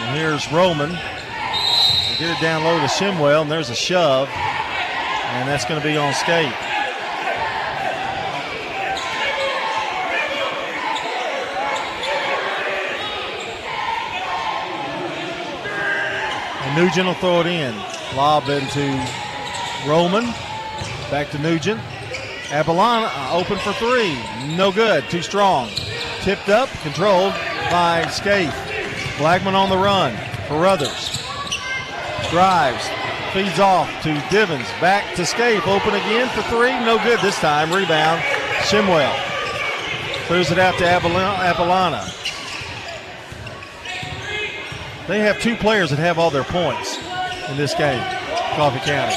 And 0.00 0.14
here's 0.14 0.52
Roman. 0.52 0.90
They 0.90 2.16
get 2.18 2.36
it 2.36 2.40
down 2.42 2.64
low 2.64 2.78
to 2.80 2.86
Shimwell, 2.86 3.40
and 3.40 3.50
there's 3.50 3.70
a 3.70 3.74
shove. 3.74 4.28
And 5.32 5.48
that's 5.48 5.64
going 5.64 5.80
to 5.80 5.86
be 5.86 5.96
on 5.96 6.12
Scaife. 6.12 6.52
And 16.62 16.76
Nugent 16.76 17.06
will 17.06 17.14
throw 17.14 17.40
it 17.40 17.46
in. 17.46 17.74
Lob 18.14 18.48
into 18.48 18.86
Roman. 19.88 20.24
Back 21.10 21.30
to 21.30 21.38
Nugent. 21.38 21.80
Abalana 22.50 23.08
uh, 23.10 23.36
open 23.36 23.58
for 23.58 23.72
three. 23.72 24.16
No 24.54 24.70
good. 24.70 25.08
Too 25.08 25.22
strong. 25.22 25.70
Tipped 26.20 26.50
up, 26.50 26.68
controlled 26.82 27.32
by 27.70 28.06
Scaife. 28.08 28.54
Blackman 29.16 29.54
on 29.54 29.70
the 29.70 29.78
run. 29.78 30.14
Carruthers. 30.46 31.18
Drives. 32.30 33.01
Feeds 33.32 33.58
off 33.58 33.88
to 34.02 34.12
Divins. 34.30 34.68
Back 34.78 35.16
to 35.16 35.24
Scaife. 35.24 35.66
Open 35.66 35.94
again 35.94 36.28
for 36.28 36.42
three. 36.50 36.72
No 36.84 36.98
good 37.02 37.18
this 37.20 37.38
time. 37.38 37.72
Rebound. 37.72 38.20
Shimwell. 38.60 39.14
Clears 40.26 40.50
it 40.50 40.58
out 40.58 40.76
to 40.78 40.84
Abalana. 40.84 42.18
They 45.08 45.20
have 45.20 45.40
two 45.40 45.56
players 45.56 45.90
that 45.90 45.98
have 45.98 46.18
all 46.18 46.30
their 46.30 46.44
points 46.44 46.98
in 47.48 47.56
this 47.56 47.74
game, 47.74 48.02
Coffee 48.54 48.78
County. 48.80 49.16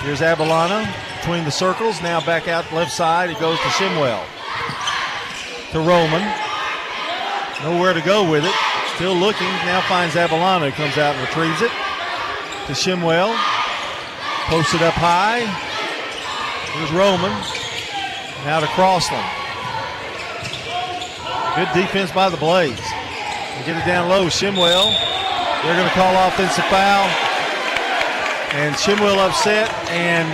Here's 0.00 0.20
Abalana 0.20 0.90
between 1.18 1.44
the 1.44 1.50
circles. 1.50 2.00
Now 2.00 2.24
back 2.24 2.48
out 2.48 2.72
left 2.72 2.92
side. 2.92 3.30
It 3.30 3.38
goes 3.38 3.58
to 3.58 3.66
Shimwell. 3.66 4.24
To 5.72 5.78
Roman. 5.80 6.22
Nowhere 7.62 7.92
to 7.92 8.00
go 8.00 8.28
with 8.30 8.44
it. 8.44 8.69
Still 9.00 9.16
looking. 9.16 9.48
Now 9.64 9.80
finds 9.88 10.14
Abalana. 10.14 10.72
Comes 10.72 10.98
out 10.98 11.16
and 11.16 11.26
retrieves 11.26 11.62
it. 11.62 11.70
To 12.66 12.74
Shimwell. 12.76 13.34
Posts 14.44 14.74
it 14.74 14.82
up 14.82 14.92
high. 14.92 15.40
Here's 16.76 16.92
Roman. 16.92 17.32
Now 18.44 18.60
to 18.60 18.66
Crossland. 18.76 19.24
Good 21.56 21.72
defense 21.72 22.12
by 22.12 22.28
the 22.28 22.36
Blaze. 22.36 22.76
They 22.76 23.64
get 23.64 23.80
it 23.80 23.86
down 23.86 24.10
low. 24.10 24.26
Shimwell. 24.26 24.92
They're 25.64 25.76
going 25.76 25.88
to 25.88 25.94
call 25.94 26.12
offensive 26.28 26.66
foul. 26.66 27.08
And 28.52 28.74
Shimwell 28.74 29.16
upset. 29.16 29.72
And 29.88 30.28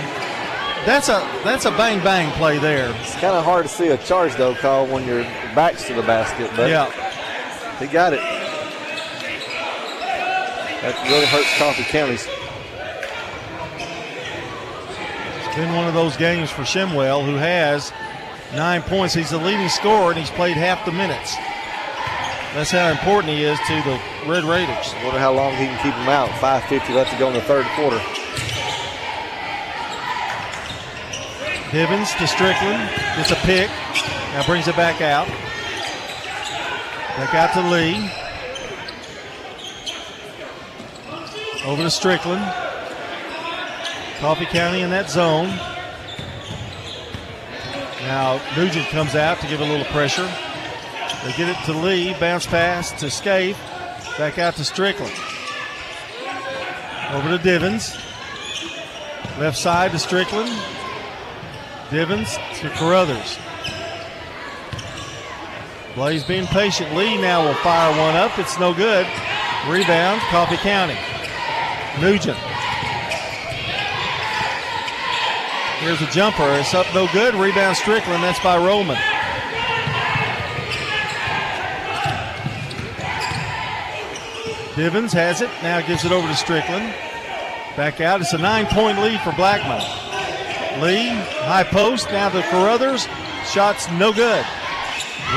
that's 0.85 1.07
a 1.07 1.25
that's 1.45 1.63
a 1.63 1.71
bang 1.71 2.03
bang 2.03 2.29
play 2.33 2.59
there. 2.59 2.93
It's 2.99 3.13
kind 3.13 3.27
of 3.27 3.45
hard 3.45 3.63
to 3.63 3.71
see 3.71 3.87
a 3.87 3.97
charge 3.99 4.35
though, 4.35 4.55
call 4.55 4.87
when 4.87 5.07
your 5.07 5.23
back's 5.55 5.87
to 5.87 5.93
the 5.93 6.01
basket. 6.01 6.51
But 6.57 6.69
yeah, 6.69 6.91
he 7.79 7.87
got 7.87 8.11
it. 8.11 8.36
That 10.81 10.95
really 11.09 11.25
hurts 11.25 11.57
Coffee 11.57 11.83
County's. 11.83 12.27
It's 15.45 15.55
been 15.55 15.73
one 15.73 15.87
of 15.87 15.93
those 15.93 16.15
games 16.17 16.51
for 16.51 16.61
Shimwell, 16.61 17.25
who 17.25 17.35
has 17.35 17.91
nine 18.53 18.83
points. 18.83 19.13
He's 19.13 19.31
the 19.31 19.39
leading 19.39 19.69
scorer, 19.69 20.11
and 20.11 20.19
he's 20.19 20.29
played 20.29 20.55
half 20.55 20.85
the 20.85 20.91
minutes. 20.91 21.35
That's 22.53 22.71
how 22.71 22.89
important 22.89 23.33
he 23.33 23.43
is 23.43 23.59
to 23.67 23.73
the 23.83 23.99
Red 24.29 24.43
Raiders. 24.43 24.93
Wonder 25.03 25.19
how 25.19 25.33
long 25.33 25.51
he 25.55 25.65
can 25.65 25.77
keep 25.83 25.93
them 25.93 26.09
out. 26.09 26.29
5.50 26.41 26.95
left 26.95 27.11
to 27.11 27.19
go 27.19 27.27
in 27.27 27.33
the 27.33 27.41
third 27.41 27.65
quarter. 27.75 27.97
Divins 31.71 32.13
to 32.15 32.27
Strickland. 32.27 32.89
Gets 33.17 33.31
a 33.31 33.35
pick. 33.45 33.69
Now 34.33 34.45
brings 34.45 34.67
it 34.67 34.75
back 34.75 35.01
out. 35.01 35.27
Back 37.17 37.33
out 37.33 37.53
to 37.53 37.67
Lee. 37.67 38.09
Over 41.67 41.83
to 41.83 41.91
Strickland. 41.91 42.41
Coffee 44.19 44.45
County 44.45 44.79
in 44.79 44.89
that 44.91 45.09
zone. 45.09 45.47
Now 48.03 48.39
Nugent 48.55 48.87
comes 48.87 49.15
out 49.15 49.41
to 49.41 49.47
give 49.47 49.59
a 49.59 49.65
little 49.65 49.85
pressure. 49.87 50.31
They 51.25 51.33
get 51.33 51.49
it 51.49 51.57
to 51.65 51.73
Lee. 51.73 52.15
Bounce 52.21 52.45
pass 52.45 52.93
to 53.01 53.09
Scaife. 53.09 53.57
Back 54.17 54.37
out 54.37 54.55
to 54.55 54.63
Strickland. 54.63 55.11
Over 57.11 57.37
to 57.37 57.43
Divins. 57.43 57.97
Left 59.37 59.57
side 59.57 59.91
to 59.91 59.99
Strickland. 59.99 60.49
Divins 61.91 62.37
to 62.59 62.69
Carruthers. 62.75 63.37
Blaze 65.95 66.23
being 66.23 66.47
patient. 66.47 66.95
Lee 66.95 67.19
now 67.19 67.45
will 67.45 67.55
fire 67.55 67.91
one 67.91 68.15
up. 68.15 68.39
It's 68.39 68.57
no 68.57 68.73
good. 68.73 69.05
Rebound, 69.67 70.21
Coffee 70.29 70.55
County. 70.55 70.97
Nugent. 72.01 72.37
Here's 75.79 76.01
a 76.01 76.11
jumper. 76.11 76.43
It's 76.53 76.73
up 76.73 76.85
no 76.93 77.07
good. 77.13 77.35
Rebound 77.35 77.77
Strickland. 77.77 78.23
That's 78.23 78.39
by 78.39 78.57
Roman. 78.57 78.97
Divins 84.75 85.13
has 85.13 85.41
it. 85.41 85.49
Now 85.63 85.81
gives 85.81 86.05
it 86.05 86.11
over 86.11 86.27
to 86.27 86.35
Strickland. 86.35 86.93
Back 87.75 88.01
out. 88.01 88.21
It's 88.21 88.33
a 88.33 88.37
nine 88.37 88.67
point 88.67 88.99
lead 88.99 89.19
for 89.21 89.31
Blackman. 89.33 89.81
Lee, 90.81 91.09
high 91.45 91.63
post, 91.63 92.05
now 92.11 92.29
to 92.29 92.41
Carruthers. 92.43 93.07
Shots 93.45 93.89
no 93.91 94.13
good. 94.13 94.45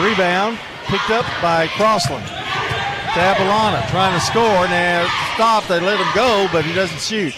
Rebound 0.01 0.59
picked 0.85 1.11
up 1.11 1.25
by 1.41 1.69
Crossland. 1.69 2.27
To 2.27 3.21
Abalana 3.21 3.89
trying 3.89 4.19
to 4.19 4.25
score. 4.25 4.69
Now 4.69 5.09
they 5.41 5.81
let 5.81 5.99
him 5.99 6.15
go, 6.15 6.49
but 6.53 6.67
he 6.67 6.75
doesn't 6.75 7.01
shoot. 7.01 7.35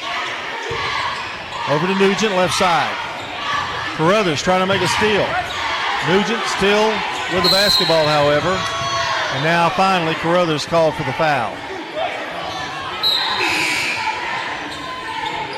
Over 1.70 1.86
to 1.86 1.94
Nugent, 1.94 2.34
left 2.34 2.54
side. 2.54 2.92
Carruthers 3.94 4.42
trying 4.42 4.58
to 4.60 4.66
make 4.66 4.82
a 4.82 4.88
steal. 4.88 5.24
Nugent 6.08 6.42
still 6.58 6.88
with 7.32 7.44
the 7.44 7.50
basketball, 7.50 8.04
however. 8.04 8.50
And 9.34 9.44
now 9.44 9.68
finally 9.70 10.14
Carruthers 10.14 10.66
called 10.66 10.94
for 10.94 11.04
the 11.04 11.12
foul. 11.12 11.54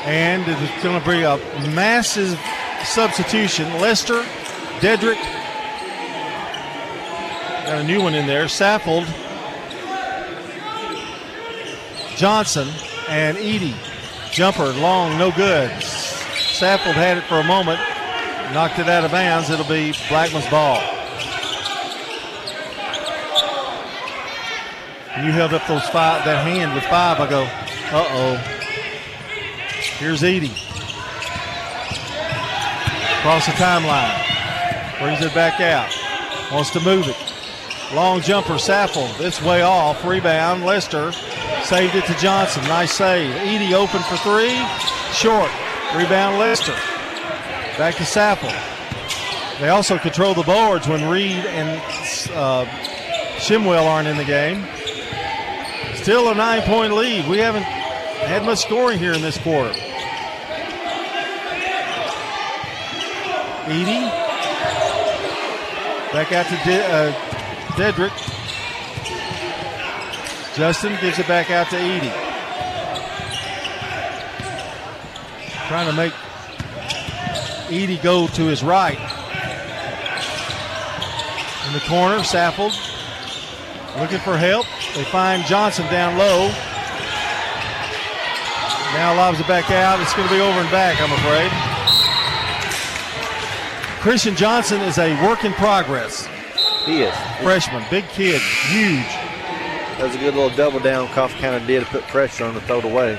And 0.05 0.43
it's 0.47 0.83
going 0.83 0.99
to 0.99 1.03
bring 1.03 1.23
a 1.23 1.37
massive 1.73 2.39
substitution. 2.83 3.65
Lester, 3.81 4.21
Dedrick, 4.81 5.19
got 7.65 7.79
a 7.79 7.83
new 7.83 8.03
one 8.03 8.13
in 8.13 8.27
there. 8.27 8.45
Saffold, 8.45 9.07
Johnson, 12.15 12.67
and 13.09 13.37
Edie. 13.37 13.75
Jumper, 14.31 14.67
long, 14.73 15.17
no 15.17 15.31
good. 15.31 15.69
Saffold 15.71 16.93
had 16.93 17.17
it 17.17 17.23
for 17.25 17.39
a 17.39 17.43
moment, 17.43 17.79
knocked 18.53 18.79
it 18.79 18.87
out 18.87 19.03
of 19.03 19.11
bounds. 19.11 19.49
It'll 19.49 19.65
be 19.65 19.93
Blackman's 20.09 20.49
ball. 20.49 20.81
You 25.23 25.31
held 25.31 25.53
up 25.53 25.65
those 25.67 25.87
five, 25.89 26.25
that 26.25 26.45
hand 26.45 26.73
with 26.73 26.83
five. 26.85 27.19
I 27.19 27.29
go, 27.29 27.43
uh 27.43 28.05
oh. 28.09 28.35
Here's 29.97 30.23
Edie. 30.23 30.51
Across 33.19 33.45
the 33.45 33.53
timeline. 33.53 34.99
Brings 34.99 35.21
it 35.21 35.33
back 35.33 35.61
out. 35.61 35.89
Wants 36.51 36.69
to 36.71 36.79
move 36.81 37.07
it. 37.07 37.15
Long 37.93 38.21
jumper, 38.21 38.53
Saffold. 38.53 39.19
It's 39.21 39.41
way 39.41 39.61
off. 39.61 40.03
Rebound, 40.05 40.65
Lester. 40.65 41.11
Saved 41.65 41.95
it 41.95 42.05
to 42.05 42.13
Johnson. 42.15 42.63
Nice 42.65 42.93
save. 42.93 43.35
Edie 43.37 43.73
open 43.73 44.01
for 44.03 44.17
three. 44.17 44.55
Short. 45.13 45.49
Rebound, 45.95 46.37
Lester. 46.37 46.73
Back 47.77 47.95
to 47.95 48.03
Saffold. 48.03 48.53
They 49.59 49.69
also 49.69 49.97
control 49.97 50.33
the 50.33 50.43
boards 50.43 50.87
when 50.87 51.09
Reed 51.09 51.43
and 51.45 51.69
uh, 52.33 52.65
Shimwell 53.37 53.85
aren't 53.87 54.07
in 54.07 54.17
the 54.17 54.25
game. 54.25 54.63
Still 55.95 56.29
a 56.29 56.35
nine 56.35 56.61
point 56.63 56.93
lead. 56.93 57.27
We 57.27 57.39
haven't 57.39 57.63
had 57.63 58.43
much 58.43 58.59
scoring 58.59 58.99
here 58.99 59.13
in 59.13 59.21
this 59.21 59.37
quarter. 59.39 59.73
Edie. 63.67 64.05
Back 66.13 66.31
out 66.31 66.45
to 66.45 66.55
De- 66.63 66.85
uh, 66.85 67.11
Dedrick. 67.75 68.34
Justin 70.55 70.97
gives 71.01 71.19
it 71.19 71.27
back 71.27 71.51
out 71.51 71.69
to 71.69 71.75
Edie. 71.75 72.13
Trying 75.67 75.89
to 75.89 75.93
make 75.93 76.13
Edie 77.67 77.97
go 77.97 78.27
to 78.27 78.45
his 78.45 78.63
right. 78.63 78.97
In 81.67 81.73
the 81.73 81.81
corner, 81.81 82.19
Saffold 82.19 82.71
looking 83.99 84.19
for 84.19 84.37
help. 84.37 84.65
They 84.95 85.03
find 85.03 85.43
Johnson 85.43 85.85
down 85.87 86.17
low. 86.17 86.47
Now 88.93 89.13
lobs 89.17 89.41
it 89.41 89.47
back 89.47 89.69
out. 89.71 89.99
It's 89.99 90.13
going 90.13 90.29
to 90.29 90.33
be 90.33 90.39
over 90.39 90.57
and 90.57 90.71
back, 90.71 91.01
I'm 91.01 91.11
afraid. 91.11 91.51
Christian 93.99 94.37
Johnson 94.37 94.79
is 94.81 94.99
a 94.99 95.21
work 95.27 95.43
in 95.43 95.51
progress. 95.53 96.29
He 96.85 97.01
is. 97.01 97.13
Freshman, 97.41 97.83
big 97.89 98.07
kid, 98.09 98.39
huge. 98.69 99.24
That 99.97 100.07
was 100.07 100.15
a 100.15 100.19
good 100.19 100.35
little 100.35 100.55
double 100.55 100.79
down 100.79 101.07
Coffee 101.09 101.45
of 101.45 101.65
did 101.65 101.79
to 101.79 101.85
put 101.89 102.03
pressure 102.03 102.43
on 102.43 102.53
the 102.53 102.61
throw 102.61 102.79
it 102.79 102.85
away. 102.85 103.17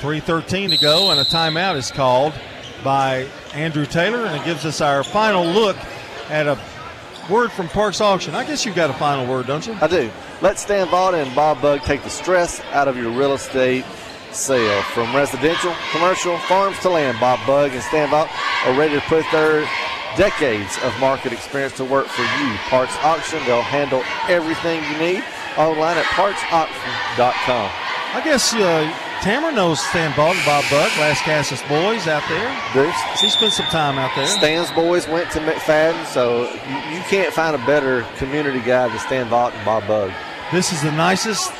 3.13 0.00 0.70
to 0.70 0.76
go, 0.76 1.10
and 1.10 1.20
a 1.20 1.24
timeout 1.24 1.76
is 1.76 1.92
called 1.92 2.32
by 2.82 3.28
Andrew 3.54 3.86
Taylor, 3.86 4.26
and 4.26 4.40
it 4.40 4.44
gives 4.44 4.64
us 4.64 4.80
our 4.80 5.04
final 5.04 5.44
look 5.44 5.76
at 6.30 6.46
a 6.48 6.58
word 7.30 7.52
from 7.52 7.68
Parks 7.68 8.00
Auction. 8.00 8.34
I 8.34 8.44
guess 8.44 8.64
you've 8.64 8.74
got 8.74 8.90
a 8.90 8.94
final 8.94 9.26
word, 9.26 9.46
don't 9.46 9.66
you? 9.66 9.76
I 9.80 9.86
do. 9.86 10.10
Let 10.40 10.58
Stan 10.58 10.88
Vaughn 10.88 11.14
and 11.14 11.34
Bob 11.34 11.60
Bug 11.62 11.82
take 11.82 12.02
the 12.02 12.10
stress 12.10 12.60
out 12.72 12.88
of 12.88 12.96
your 12.96 13.10
real 13.10 13.34
estate 13.34 13.84
sale. 14.32 14.82
From 14.82 15.14
residential, 15.14 15.74
commercial, 15.92 16.38
farms 16.40 16.78
to 16.80 16.90
land, 16.90 17.18
Bob 17.20 17.44
Bug 17.46 17.72
and 17.72 17.82
Stan 17.82 18.08
Vaughn 18.10 18.28
are 18.64 18.78
ready 18.78 18.94
to 18.94 19.00
put 19.02 19.24
their 19.30 19.68
decades 20.16 20.78
of 20.82 20.98
market 21.00 21.32
experience 21.32 21.76
to 21.76 21.84
work 21.84 22.06
for 22.06 22.22
you. 22.22 22.54
Parks 22.70 22.96
Auction, 23.02 23.38
they'll 23.44 23.62
handle 23.62 24.02
everything 24.28 24.82
you 24.90 24.98
need 24.98 25.24
online 25.56 25.98
at 25.98 26.04
parksauction.com. 26.16 27.70
I 28.14 28.22
guess 28.24 28.54
uh, 28.54 28.90
Tamara 29.22 29.52
knows 29.52 29.80
Stan 29.80 30.06
and 30.06 30.16
Bob 30.16 30.64
Bug, 30.70 30.90
Lascassas 30.92 31.60
boys 31.68 32.06
out 32.06 32.22
there. 32.28 32.72
Bruce. 32.72 33.20
He 33.20 33.28
spent 33.28 33.52
some 33.52 33.66
time 33.66 33.98
out 33.98 34.14
there. 34.14 34.26
Stan's 34.26 34.70
boys 34.70 35.08
went 35.08 35.30
to 35.32 35.40
McFadden, 35.40 36.06
so 36.06 36.44
you, 36.44 36.96
you 36.96 37.02
can't 37.04 37.34
find 37.34 37.54
a 37.54 37.66
better 37.66 38.02
community 38.16 38.60
guy 38.60 38.88
than 38.88 38.98
Stan 39.00 39.28
Vaught 39.28 39.54
and 39.54 39.64
Bob 39.64 39.86
Bug. 39.86 40.12
This 40.52 40.72
is 40.72 40.80
the 40.82 40.92
nicest 40.92 41.52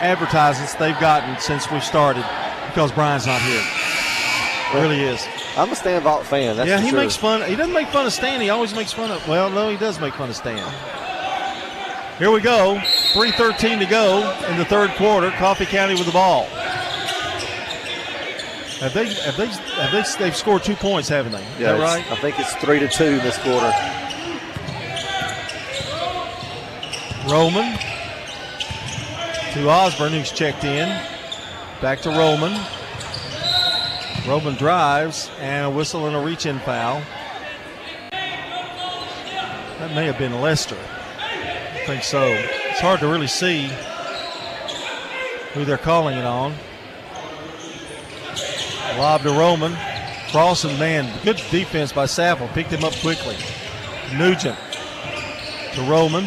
advertisements 0.00 0.74
they've 0.74 0.98
gotten 0.98 1.38
since 1.38 1.70
we 1.70 1.78
started 1.80 2.24
because 2.68 2.90
Brian's 2.90 3.26
not 3.26 3.40
here. 3.42 3.62
It 3.62 4.80
really 4.80 5.00
is. 5.02 5.26
I'm 5.58 5.72
a 5.72 5.74
Stan 5.74 6.02
Vaught 6.02 6.22
fan. 6.24 6.56
That's 6.56 6.68
yeah, 6.68 6.80
he 6.80 6.90
sure. 6.90 6.98
makes 7.00 7.16
fun. 7.16 7.42
He 7.48 7.56
doesn't 7.56 7.74
make 7.74 7.88
fun 7.88 8.06
of 8.06 8.12
Stan. 8.12 8.40
He 8.40 8.48
always 8.48 8.72
makes 8.74 8.92
fun 8.92 9.10
of. 9.10 9.26
Well, 9.26 9.50
no, 9.50 9.68
he 9.68 9.76
does 9.76 9.98
make 10.00 10.14
fun 10.14 10.30
of 10.30 10.36
Stan. 10.36 10.58
Here 12.18 12.30
we 12.30 12.40
go. 12.40 12.76
3.13 13.14 13.80
to 13.80 13.86
go 13.86 14.18
in 14.48 14.56
the 14.56 14.64
third 14.64 14.90
quarter. 14.92 15.30
Coffee 15.32 15.66
County 15.66 15.94
with 15.94 16.06
the 16.06 16.12
ball. 16.12 16.44
Have 18.80 18.94
they? 18.94 19.12
Have 19.12 19.36
they? 19.36 19.46
Have 19.46 19.90
they? 19.90 20.24
They've 20.24 20.36
scored 20.36 20.62
two 20.62 20.76
points, 20.76 21.08
haven't 21.08 21.32
they? 21.32 21.42
Is 21.42 21.58
Yeah, 21.60 21.72
that 21.72 21.80
right? 21.80 22.12
I 22.12 22.16
think 22.20 22.38
it's 22.38 22.54
three 22.56 22.78
to 22.78 22.86
two 22.88 23.18
this 23.18 23.36
quarter. 23.38 23.72
Roman 27.28 27.76
to 29.54 29.68
Osborne, 29.68 30.12
who's 30.12 30.30
checked 30.30 30.62
in. 30.64 30.88
Back 31.82 32.00
to 32.02 32.10
Roman. 32.10 32.52
Roman 34.28 34.56
drives 34.56 35.30
and 35.40 35.64
a 35.64 35.70
whistle 35.70 36.06
and 36.06 36.14
a 36.14 36.20
reach 36.20 36.44
in 36.44 36.58
foul. 36.58 37.00
That 39.78 39.94
may 39.94 40.04
have 40.04 40.18
been 40.18 40.42
Lester. 40.42 40.76
I 40.76 41.82
think 41.86 42.02
so. 42.02 42.22
It's 42.24 42.80
hard 42.80 43.00
to 43.00 43.08
really 43.08 43.26
see 43.26 43.70
who 45.54 45.64
they're 45.64 45.78
calling 45.78 46.18
it 46.18 46.26
on. 46.26 46.54
Lob 48.98 49.22
to 49.22 49.30
Roman. 49.30 49.74
Crossland, 50.30 50.78
man, 50.78 51.10
good 51.24 51.40
defense 51.50 51.90
by 51.90 52.04
Saffel. 52.04 52.48
Picked 52.48 52.70
him 52.70 52.84
up 52.84 52.92
quickly. 52.96 53.36
Nugent 54.14 54.58
to 55.72 55.82
Roman. 55.84 56.24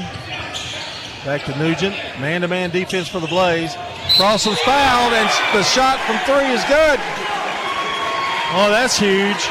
Back 1.23 1.43
to 1.45 1.55
Nugent. 1.59 1.95
Man 2.19 2.41
to 2.41 2.47
man 2.47 2.71
defense 2.71 3.07
for 3.07 3.19
the 3.19 3.27
Blaze. 3.27 3.75
Crossland's 4.17 4.59
fouled, 4.61 5.13
and 5.13 5.29
the 5.55 5.61
shot 5.61 5.99
from 5.99 6.17
three 6.25 6.51
is 6.51 6.63
good. 6.65 6.99
Oh, 8.53 8.69
that's 8.69 8.97
huge. 8.97 9.47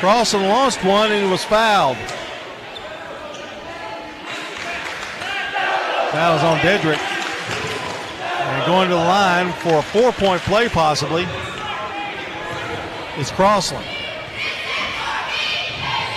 Crossland 0.00 0.48
lost 0.48 0.82
one 0.82 1.12
and 1.12 1.30
was 1.30 1.44
fouled. 1.44 1.98
That 6.12 6.32
was 6.32 6.42
on 6.42 6.58
Dedrick. 6.58 6.98
And 6.98 8.66
going 8.66 8.88
to 8.88 8.94
the 8.94 9.00
line 9.00 9.52
for 9.60 9.78
a 9.78 9.82
four 9.82 10.12
point 10.12 10.40
play, 10.42 10.70
possibly, 10.70 11.24
is 13.18 13.30
Crossland. 13.30 13.84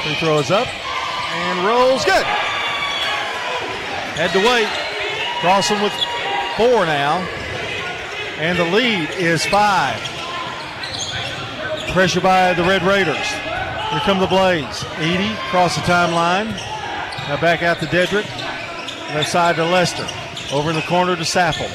Free 0.04 0.16
throw 0.16 0.40
is 0.40 0.52
up 0.52 0.68
and 0.68 1.68
rolls 1.68 2.06
good. 2.06 2.26
Had 4.16 4.32
to 4.32 4.40
wait. 4.40 4.70
Crossland 5.42 5.84
with 5.84 5.94
four 6.56 6.86
now. 6.86 7.18
And 8.40 8.58
the 8.58 8.66
lead 8.66 9.10
is 9.12 9.46
five. 9.46 10.16
Pressure 11.96 12.20
by 12.20 12.54
the 12.54 12.64
Red 12.64 12.84
Raiders. 12.84 13.26
Here 13.26 14.02
come 14.02 14.20
the 14.20 14.28
Blaze. 14.28 14.84
Edie 14.98 15.32
across 15.48 15.78
the 15.78 15.82
timeline. 15.84 16.48
Now 17.30 17.40
back 17.40 17.64
out 17.64 17.80
to 17.80 17.86
Dedrick. 17.86 18.26
Left 19.16 19.30
side 19.30 19.56
to 19.56 19.64
Lester. 19.64 20.06
Over 20.54 20.72
in 20.72 20.76
the 20.76 20.82
corner 20.82 21.16
to 21.16 21.24
Saffel. 21.24 21.70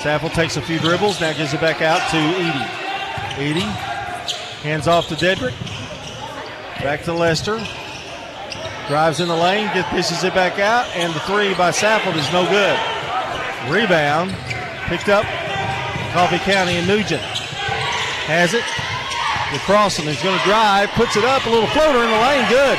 Saffel 0.00 0.30
takes 0.30 0.56
a 0.56 0.62
few 0.62 0.78
dribbles. 0.78 1.20
Now 1.20 1.34
gives 1.34 1.52
it 1.52 1.60
back 1.60 1.82
out 1.82 2.00
to 2.10 2.16
Edie. 2.16 3.50
Edie 3.50 3.70
hands 4.62 4.88
off 4.88 5.08
to 5.08 5.14
Dedrick. 5.14 5.52
Back 6.82 7.02
to 7.02 7.12
Lester. 7.12 7.58
Drives 8.88 9.20
in 9.20 9.28
the 9.28 9.36
lane, 9.36 9.66
gets 9.74 9.90
dishes 9.90 10.24
it 10.24 10.32
back 10.32 10.58
out, 10.58 10.86
and 10.96 11.12
the 11.12 11.20
three 11.20 11.52
by 11.52 11.70
Saffel 11.70 12.14
is 12.14 12.32
no 12.32 12.46
good. 12.46 12.78
Rebound 13.70 14.34
picked 14.88 15.10
up. 15.10 15.26
Coffee 16.14 16.38
County 16.38 16.76
and 16.78 16.88
Nugent 16.88 17.20
has 17.20 18.54
it. 18.54 18.64
The 19.52 19.58
crossing 19.60 20.06
is 20.06 20.20
going 20.22 20.38
to 20.38 20.44
drive, 20.44 20.90
puts 20.90 21.16
it 21.16 21.24
up, 21.24 21.46
a 21.46 21.50
little 21.50 21.68
floater 21.70 22.04
in 22.04 22.10
the 22.10 22.20
lane, 22.20 22.44
good. 22.48 22.78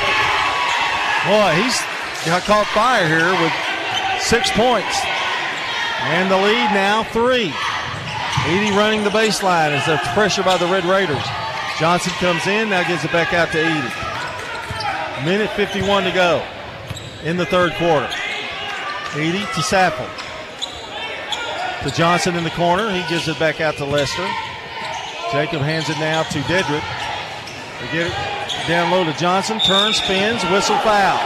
Boy, 1.26 1.50
he's 1.58 1.76
got 2.24 2.42
caught 2.42 2.66
fire 2.68 3.08
here 3.08 3.30
with 3.42 3.52
six 4.22 4.50
points. 4.52 4.94
And 6.02 6.30
the 6.30 6.36
lead 6.36 6.70
now 6.72 7.02
three. 7.10 7.52
Edie 8.46 8.70
running 8.76 9.02
the 9.02 9.10
baseline 9.10 9.72
as 9.72 9.84
the 9.86 9.98
pressure 10.14 10.42
by 10.42 10.56
the 10.56 10.66
Red 10.66 10.84
Raiders. 10.84 11.22
Johnson 11.78 12.12
comes 12.14 12.46
in, 12.46 12.70
now 12.70 12.86
gives 12.86 13.04
it 13.04 13.10
back 13.10 13.34
out 13.34 13.50
to 13.52 13.58
Edie. 13.58 15.24
Minute 15.24 15.50
51 15.50 16.04
to 16.04 16.12
go 16.12 16.42
in 17.24 17.36
the 17.36 17.46
third 17.46 17.72
quarter. 17.74 18.08
Edie 19.14 19.40
to 19.40 19.60
Sappel. 19.60 20.08
To 21.82 21.90
Johnson 21.90 22.36
in 22.36 22.44
the 22.44 22.50
corner. 22.50 22.90
He 22.92 23.06
gives 23.08 23.26
it 23.26 23.38
back 23.38 23.60
out 23.60 23.76
to 23.78 23.84
Lester. 23.84 24.28
Jacob 25.32 25.62
hands 25.62 25.88
it 25.88 25.98
now 25.98 26.24
to 26.24 26.38
Dedrick. 26.40 26.82
They 27.80 27.92
get 27.92 28.06
it 28.08 28.68
down 28.68 28.90
low 28.90 29.04
to 29.04 29.12
Johnson. 29.16 29.60
Turns, 29.60 29.96
spins, 29.96 30.42
whistle 30.50 30.76
foul. 30.78 31.18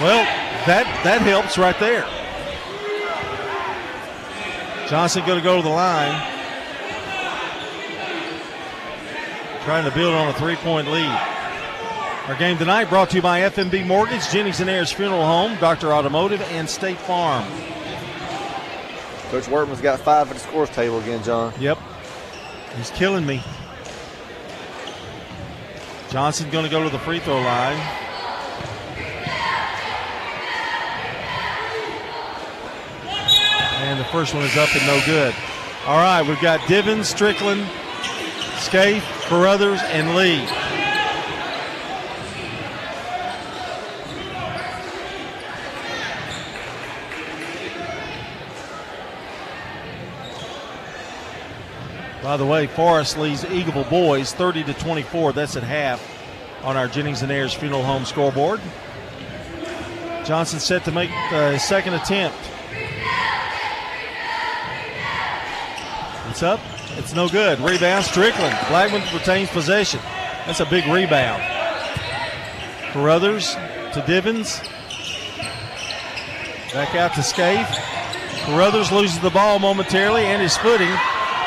Well, 0.00 0.24
that 0.66 0.86
that 1.04 1.20
helps 1.20 1.58
right 1.58 1.78
there. 1.78 2.06
Johnson 4.88 5.24
going 5.26 5.38
to 5.38 5.44
go 5.44 5.56
to 5.56 5.62
the 5.62 5.68
line. 5.68 6.18
Trying 9.64 9.84
to 9.84 9.94
build 9.94 10.14
on 10.14 10.28
a 10.28 10.32
three 10.32 10.56
point 10.56 10.88
lead. 10.88 11.20
Our 12.26 12.36
game 12.36 12.56
tonight 12.56 12.88
brought 12.88 13.10
to 13.10 13.16
you 13.16 13.22
by 13.22 13.40
FMB 13.40 13.86
Mortgage, 13.86 14.30
Jennings 14.30 14.60
and 14.60 14.70
Ayers 14.70 14.92
Funeral 14.92 15.24
Home, 15.24 15.56
Dr. 15.58 15.92
Automotive, 15.92 16.40
and 16.52 16.68
State 16.68 16.98
Farm. 16.98 17.44
Coach 19.32 19.48
Workman's 19.48 19.80
got 19.80 19.98
five 19.98 20.28
at 20.28 20.34
the 20.34 20.40
scores 20.40 20.68
table 20.68 21.00
again, 21.00 21.22
John. 21.22 21.54
Yep. 21.58 21.78
He's 22.76 22.90
killing 22.90 23.24
me. 23.24 23.42
Johnson's 26.10 26.52
going 26.52 26.66
to 26.66 26.70
go 26.70 26.84
to 26.84 26.90
the 26.90 26.98
free 26.98 27.18
throw 27.18 27.40
line. 27.40 27.78
And 33.80 33.98
the 33.98 34.04
first 34.12 34.34
one 34.34 34.42
is 34.42 34.54
up 34.58 34.68
and 34.76 34.86
no 34.86 35.00
good. 35.06 35.34
All 35.86 35.96
right, 35.96 36.20
we've 36.20 36.38
got 36.42 36.60
Divins, 36.68 37.06
Strickland, 37.06 37.66
Scaife, 38.58 39.02
Carruthers, 39.22 39.80
and 39.84 40.14
Lee. 40.14 40.46
By 52.32 52.38
the 52.38 52.46
way, 52.46 52.66
Forrest 52.66 53.18
leads 53.18 53.44
Eagleville 53.44 53.90
boys 53.90 54.32
30 54.32 54.64
to 54.64 54.72
24. 54.72 55.34
That's 55.34 55.54
at 55.54 55.62
half 55.62 56.02
on 56.64 56.78
our 56.78 56.88
Jennings 56.88 57.20
and 57.20 57.30
Ayers 57.30 57.52
Funeral 57.52 57.82
Home 57.82 58.06
scoreboard. 58.06 58.58
Johnson 60.24 60.58
set 60.58 60.82
to 60.86 60.92
make 60.92 61.10
uh, 61.30 61.50
the 61.50 61.58
second 61.58 61.92
attempt. 61.92 62.38
It's 66.30 66.42
up. 66.42 66.58
It's 66.96 67.12
no 67.12 67.28
good. 67.28 67.60
Rebound, 67.60 68.02
Strickland. 68.02 68.56
Blackman 68.68 69.02
retains 69.12 69.50
possession. 69.50 70.00
That's 70.46 70.60
a 70.60 70.64
big 70.64 70.86
rebound. 70.86 71.42
Carruthers 72.92 73.52
to 73.92 74.02
Divins. 74.06 74.58
Back 76.72 76.94
out 76.94 77.12
to 77.12 77.22
Scaife. 77.22 77.68
Carruthers 78.46 78.90
loses 78.90 79.20
the 79.20 79.28
ball 79.28 79.58
momentarily 79.58 80.22
and 80.24 80.40
his 80.40 80.56
footing. 80.56 80.96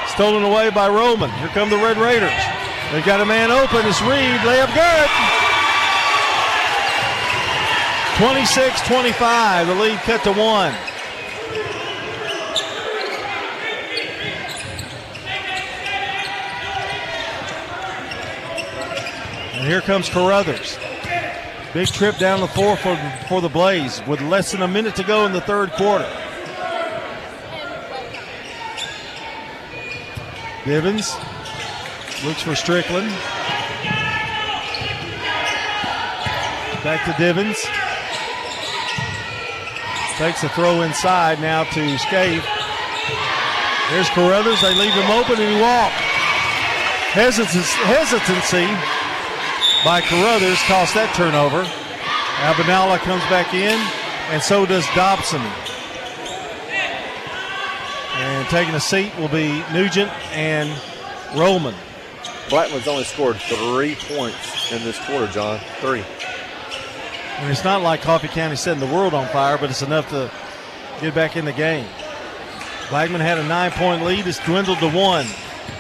Stolen 0.08 0.44
away 0.44 0.70
by 0.70 0.88
Roman. 0.88 1.30
Here 1.32 1.48
come 1.50 1.70
the 1.70 1.78
Red 1.78 1.98
Raiders. 1.98 2.32
They've 2.92 3.06
got 3.06 3.22
a 3.22 3.26
man 3.26 3.52
open. 3.52 3.86
It's 3.86 4.02
Reed. 4.02 4.40
Layup 4.46 4.74
good. 4.74 5.10
26 8.18 8.82
25. 8.88 9.68
The 9.68 9.76
lead 9.76 10.00
cut 10.00 10.24
to 10.24 10.32
one. 10.32 10.74
And 19.54 19.68
here 19.68 19.82
comes 19.82 20.08
Carruthers. 20.08 20.78
Big 21.74 21.88
trip 21.88 22.18
down 22.18 22.40
the 22.40 22.48
floor 22.48 22.78
for, 22.78 22.96
for 23.28 23.42
the 23.42 23.50
Blaze 23.50 24.02
with 24.08 24.22
less 24.22 24.54
than 24.54 24.62
a 24.62 24.68
minute 24.68 24.96
to 24.96 25.04
go 25.04 25.26
in 25.26 25.34
the 25.34 25.42
third 25.42 25.72
quarter. 25.74 26.10
Divins 30.66 31.16
looks 32.26 32.42
for 32.42 32.56
Strickland. 32.56 33.10
Back 36.84 37.06
to 37.06 37.14
Divins. 37.22 37.62
Takes 40.18 40.44
a 40.44 40.50
throw 40.50 40.82
inside 40.82 41.40
now 41.40 41.64
to 41.66 41.98
Scaife. 41.98 42.44
There's 43.92 44.10
Carruthers. 44.10 44.62
They 44.62 44.74
leave 44.74 44.94
him 44.94 45.12
open 45.12 45.40
and 45.40 45.56
he 45.56 45.62
walks. 45.62 46.02
Hesitancy 47.14 48.68
by 49.86 50.02
Carruthers 50.02 50.60
cost 50.68 50.96
that 50.96 51.14
turnover. 51.16 51.64
Abinala 52.42 52.98
comes 53.00 53.24
back 53.30 53.54
in, 53.54 53.80
and 54.34 54.42
so 54.42 54.66
does 54.66 54.86
Dobson. 54.96 55.42
And 58.16 58.48
taking 58.48 58.76
a 58.76 58.80
seat 58.80 59.16
will 59.18 59.28
be 59.28 59.64
Nugent 59.74 60.12
and 60.32 60.70
Roman. 61.38 61.76
Blackman's 62.50 62.88
only 62.88 63.04
scored 63.04 63.38
three 63.38 63.96
points 63.96 64.72
in 64.72 64.84
this 64.84 64.98
quarter, 65.06 65.28
John. 65.28 65.60
Three. 65.80 66.04
And 67.40 67.52
it's 67.52 67.64
not 67.64 67.82
like 67.82 68.02
Coffee 68.02 68.30
County 68.30 68.56
setting 68.56 68.80
the 68.80 68.94
world 68.94 69.14
on 69.14 69.28
fire, 69.28 69.58
but 69.58 69.70
it's 69.70 69.82
enough 69.82 70.10
to 70.10 70.32
get 71.02 71.14
back 71.14 71.36
in 71.36 71.44
the 71.44 71.52
game. 71.52 71.88
Blackman 72.90 73.20
had 73.20 73.38
a 73.38 73.44
nine 73.44 73.72
point 73.72 74.04
lead. 74.04 74.26
It's 74.26 74.40
dwindled 74.40 74.80
to 74.80 74.90
one. 74.90 75.26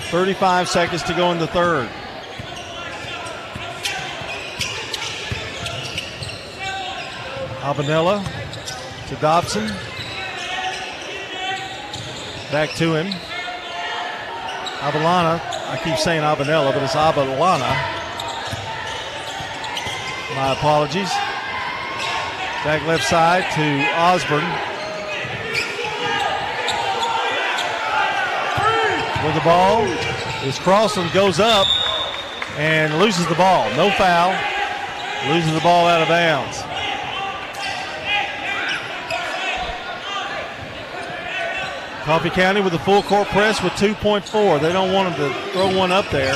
35 0.09 0.67
seconds 0.67 1.03
to 1.03 1.13
go 1.13 1.31
in 1.31 1.37
the 1.37 1.47
third. 1.47 1.89
Albanella 7.61 8.23
to 9.07 9.15
Dobson. 9.15 9.71
Back 12.55 12.73
to 12.75 12.95
him. 12.95 13.07
Abalana. 14.79 15.41
I 15.67 15.77
keep 15.83 15.97
saying 15.97 16.21
Abanella, 16.21 16.71
but 16.71 16.83
it's 16.83 16.95
Abalana. 16.95 17.67
My 20.37 20.53
apologies. 20.53 21.09
Back 22.63 22.87
left 22.87 23.03
side 23.03 23.43
to 23.55 23.83
Osborne. 23.99 24.47
With 29.25 29.35
the 29.35 29.41
ball. 29.43 29.83
His 30.39 30.57
crossing 30.57 31.09
goes 31.13 31.41
up 31.41 31.67
and 32.57 32.99
loses 32.99 33.27
the 33.27 33.35
ball. 33.35 33.69
No 33.71 33.89
foul. 33.91 34.31
Loses 35.27 35.53
the 35.53 35.59
ball 35.59 35.87
out 35.87 36.01
of 36.01 36.07
bounds. 36.07 36.64
Coffee 42.05 42.29
County 42.29 42.61
with 42.61 42.75
a 42.75 42.79
full 42.79 43.01
court 43.01 43.27
press 43.29 43.63
with 43.63 43.73
2.4. 43.73 44.61
They 44.61 44.71
don't 44.71 44.93
want 44.93 45.17
them 45.17 45.27
to 45.27 45.51
throw 45.51 45.75
one 45.75 45.91
up 45.91 46.07
there. 46.11 46.35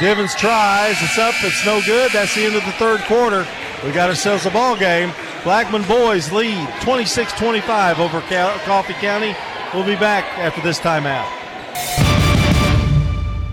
Divins 0.00 0.34
tries. 0.34 0.96
It's 1.02 1.18
up. 1.18 1.34
It's 1.42 1.66
no 1.66 1.82
good. 1.84 2.10
That's 2.12 2.34
the 2.34 2.46
end 2.46 2.56
of 2.56 2.64
the 2.64 2.72
third 2.72 3.00
quarter. 3.02 3.46
We 3.84 3.92
got 3.92 4.08
ourselves 4.08 4.46
a 4.46 4.50
ball 4.50 4.78
game. 4.78 5.12
Blackman 5.44 5.82
boys 5.82 6.32
lead 6.32 6.66
26-25 6.80 7.98
over 7.98 8.22
Coffee 8.22 8.94
County. 8.94 9.36
We'll 9.74 9.84
be 9.84 9.96
back 9.96 10.24
after 10.38 10.62
this 10.62 10.78
timeout. 10.80 11.28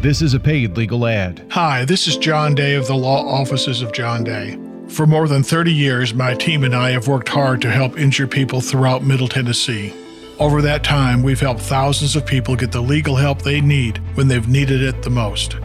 This 0.01 0.21
is 0.21 0.33
a 0.33 0.39
paid 0.39 0.77
legal 0.77 1.05
ad. 1.05 1.45
Hi, 1.51 1.83
this 1.83 2.07
is 2.07 2.15
John 2.15 2.55
Day 2.55 2.75
of 2.75 2.87
the 2.87 2.95
Law 2.95 3.27
Offices 3.27 3.81
of 3.81 3.91
John 3.91 4.23
Day. 4.23 4.57
For 4.87 5.05
more 5.05 5.27
than 5.27 5.43
30 5.43 5.73
years, 5.73 6.13
my 6.13 6.35
team 6.35 6.63
and 6.63 6.73
I 6.73 6.91
have 6.91 7.09
worked 7.09 7.27
hard 7.27 7.61
to 7.63 7.69
help 7.69 7.99
injured 7.99 8.31
people 8.31 8.61
throughout 8.61 9.03
Middle 9.03 9.27
Tennessee. 9.27 9.93
Over 10.39 10.61
that 10.61 10.83
time, 10.83 11.23
we've 11.23 11.39
helped 11.39 11.61
thousands 11.61 12.15
of 12.15 12.25
people 12.25 12.55
get 12.55 12.71
the 12.71 12.81
legal 12.81 13.15
help 13.15 13.41
they 13.41 13.59
need 13.59 13.97
when 14.15 14.27
they've 14.27 14.47
needed 14.47 14.83
it 14.83 15.01
the 15.01 15.09
most. 15.09 15.55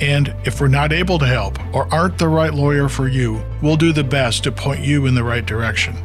And 0.00 0.34
if 0.44 0.60
we're 0.60 0.66
not 0.66 0.92
able 0.92 1.18
to 1.20 1.26
help 1.26 1.58
or 1.72 1.92
aren't 1.94 2.18
the 2.18 2.28
right 2.28 2.52
lawyer 2.52 2.88
for 2.88 3.06
you, 3.06 3.40
we'll 3.62 3.76
do 3.76 3.92
the 3.92 4.02
best 4.02 4.42
to 4.44 4.52
point 4.52 4.80
you 4.80 5.06
in 5.06 5.14
the 5.14 5.22
right 5.22 5.46
direction. 5.46 5.96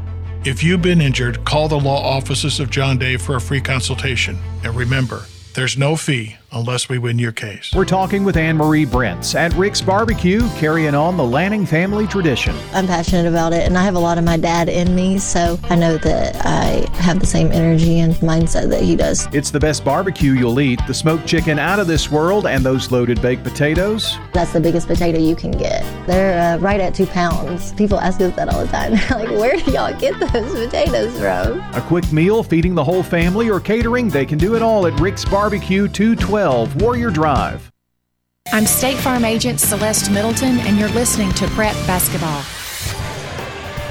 If 0.45 0.63
you've 0.63 0.83
been 0.83 1.01
injured, 1.01 1.43
call 1.45 1.67
the 1.67 1.79
law 1.79 1.99
offices 1.99 2.59
of 2.59 2.69
John 2.69 2.99
Day 2.99 3.17
for 3.17 3.37
a 3.37 3.41
free 3.41 3.61
consultation. 3.61 4.37
And 4.63 4.75
remember, 4.75 5.25
there's 5.55 5.77
no 5.77 5.95
fee 5.95 6.37
unless 6.53 6.89
we 6.89 6.97
win 6.97 7.17
your 7.17 7.31
case. 7.31 7.71
We're 7.73 7.85
talking 7.85 8.23
with 8.23 8.35
Anne 8.37 8.57
Marie 8.57 8.85
Brents 8.85 9.35
at 9.35 9.53
Rick's 9.53 9.81
Barbecue, 9.81 10.41
carrying 10.57 10.95
on 10.95 11.17
the 11.17 11.23
Lanning 11.23 11.65
family 11.65 12.07
tradition. 12.07 12.55
I'm 12.73 12.87
passionate 12.87 13.27
about 13.27 13.53
it, 13.53 13.65
and 13.65 13.77
I 13.77 13.83
have 13.83 13.95
a 13.95 13.99
lot 13.99 14.17
of 14.17 14.23
my 14.23 14.37
dad 14.37 14.69
in 14.69 14.93
me, 14.93 15.17
so 15.17 15.57
I 15.63 15.75
know 15.75 15.97
that 15.99 16.35
I 16.45 16.89
have 16.95 17.19
the 17.19 17.25
same 17.25 17.51
energy 17.51 17.99
and 17.99 18.13
mindset 18.15 18.69
that 18.69 18.83
he 18.83 18.95
does. 18.95 19.27
It's 19.33 19.51
the 19.51 19.59
best 19.59 19.85
barbecue 19.85 20.33
you'll 20.33 20.59
eat 20.59 20.79
the 20.87 20.93
smoked 20.93 21.25
chicken 21.27 21.59
out 21.59 21.79
of 21.79 21.87
this 21.87 22.11
world 22.11 22.45
and 22.45 22.63
those 22.63 22.91
loaded 22.91 23.21
baked 23.21 23.43
potatoes. 23.43 24.17
That's 24.33 24.53
the 24.53 24.59
biggest 24.59 24.87
potato 24.87 25.19
you 25.19 25.35
can 25.35 25.51
get. 25.51 25.83
They're 26.07 26.55
uh, 26.55 26.57
right 26.59 26.79
at 26.79 26.93
two 26.93 27.05
pounds. 27.05 27.73
People 27.73 27.99
ask 27.99 28.19
us 28.19 28.35
that 28.35 28.49
all 28.49 28.65
the 28.65 28.71
time. 28.71 28.93
like, 29.11 29.29
where 29.29 29.55
do 29.57 29.71
y'all 29.71 29.97
get 29.97 30.19
those 30.19 30.53
potatoes 30.53 31.17
from? 31.17 31.59
A 31.73 31.83
quick 31.87 32.11
meal 32.11 32.43
feeding 32.43 32.75
the 32.75 32.83
whole 32.83 33.03
family 33.03 33.49
or 33.49 33.59
catering, 33.59 34.09
they 34.09 34.25
can 34.25 34.37
do 34.37 34.55
it 34.55 34.61
all 34.61 34.85
at 34.87 34.99
Rick's 34.99 35.25
Barbecue 35.25 35.87
212. 35.87 36.40
12 36.41 36.81
Warrior 36.81 37.11
Drive. 37.11 37.71
I'm 38.51 38.65
State 38.65 38.97
Farm 38.97 39.25
Agent 39.25 39.59
Celeste 39.59 40.09
Middleton, 40.09 40.57
and 40.61 40.75
you're 40.75 40.89
listening 40.89 41.31
to 41.33 41.45
Prep 41.49 41.75
Basketball. 41.85 42.41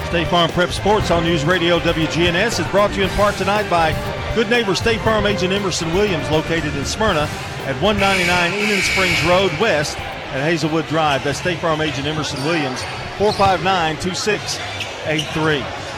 State 0.08 0.26
Farm 0.26 0.50
Prep 0.50 0.70
Sports 0.70 1.12
on 1.12 1.22
News 1.22 1.44
Radio 1.44 1.78
WGNS 1.78 2.58
is 2.58 2.66
brought 2.72 2.90
to 2.90 2.96
you 2.96 3.04
in 3.04 3.10
part 3.10 3.36
tonight 3.36 3.70
by 3.70 3.92
Good 4.34 4.50
Neighbor 4.50 4.74
State 4.74 5.00
Farm 5.02 5.26
Agent 5.26 5.52
Emerson 5.52 5.94
Williams, 5.94 6.28
located 6.28 6.74
in 6.74 6.84
Smyrna 6.84 7.28
at 7.68 7.80
199 7.80 8.52
Enon 8.52 8.82
Springs 8.82 9.24
Road 9.26 9.52
West 9.60 9.96
at 10.00 10.42
Hazelwood 10.42 10.88
Drive. 10.88 11.22
That's 11.22 11.38
State 11.38 11.60
Farm 11.60 11.80
Agent 11.80 12.08
Emerson 12.08 12.42
Williams, 12.44 12.82
459 13.16 13.94
2683. 14.00 15.89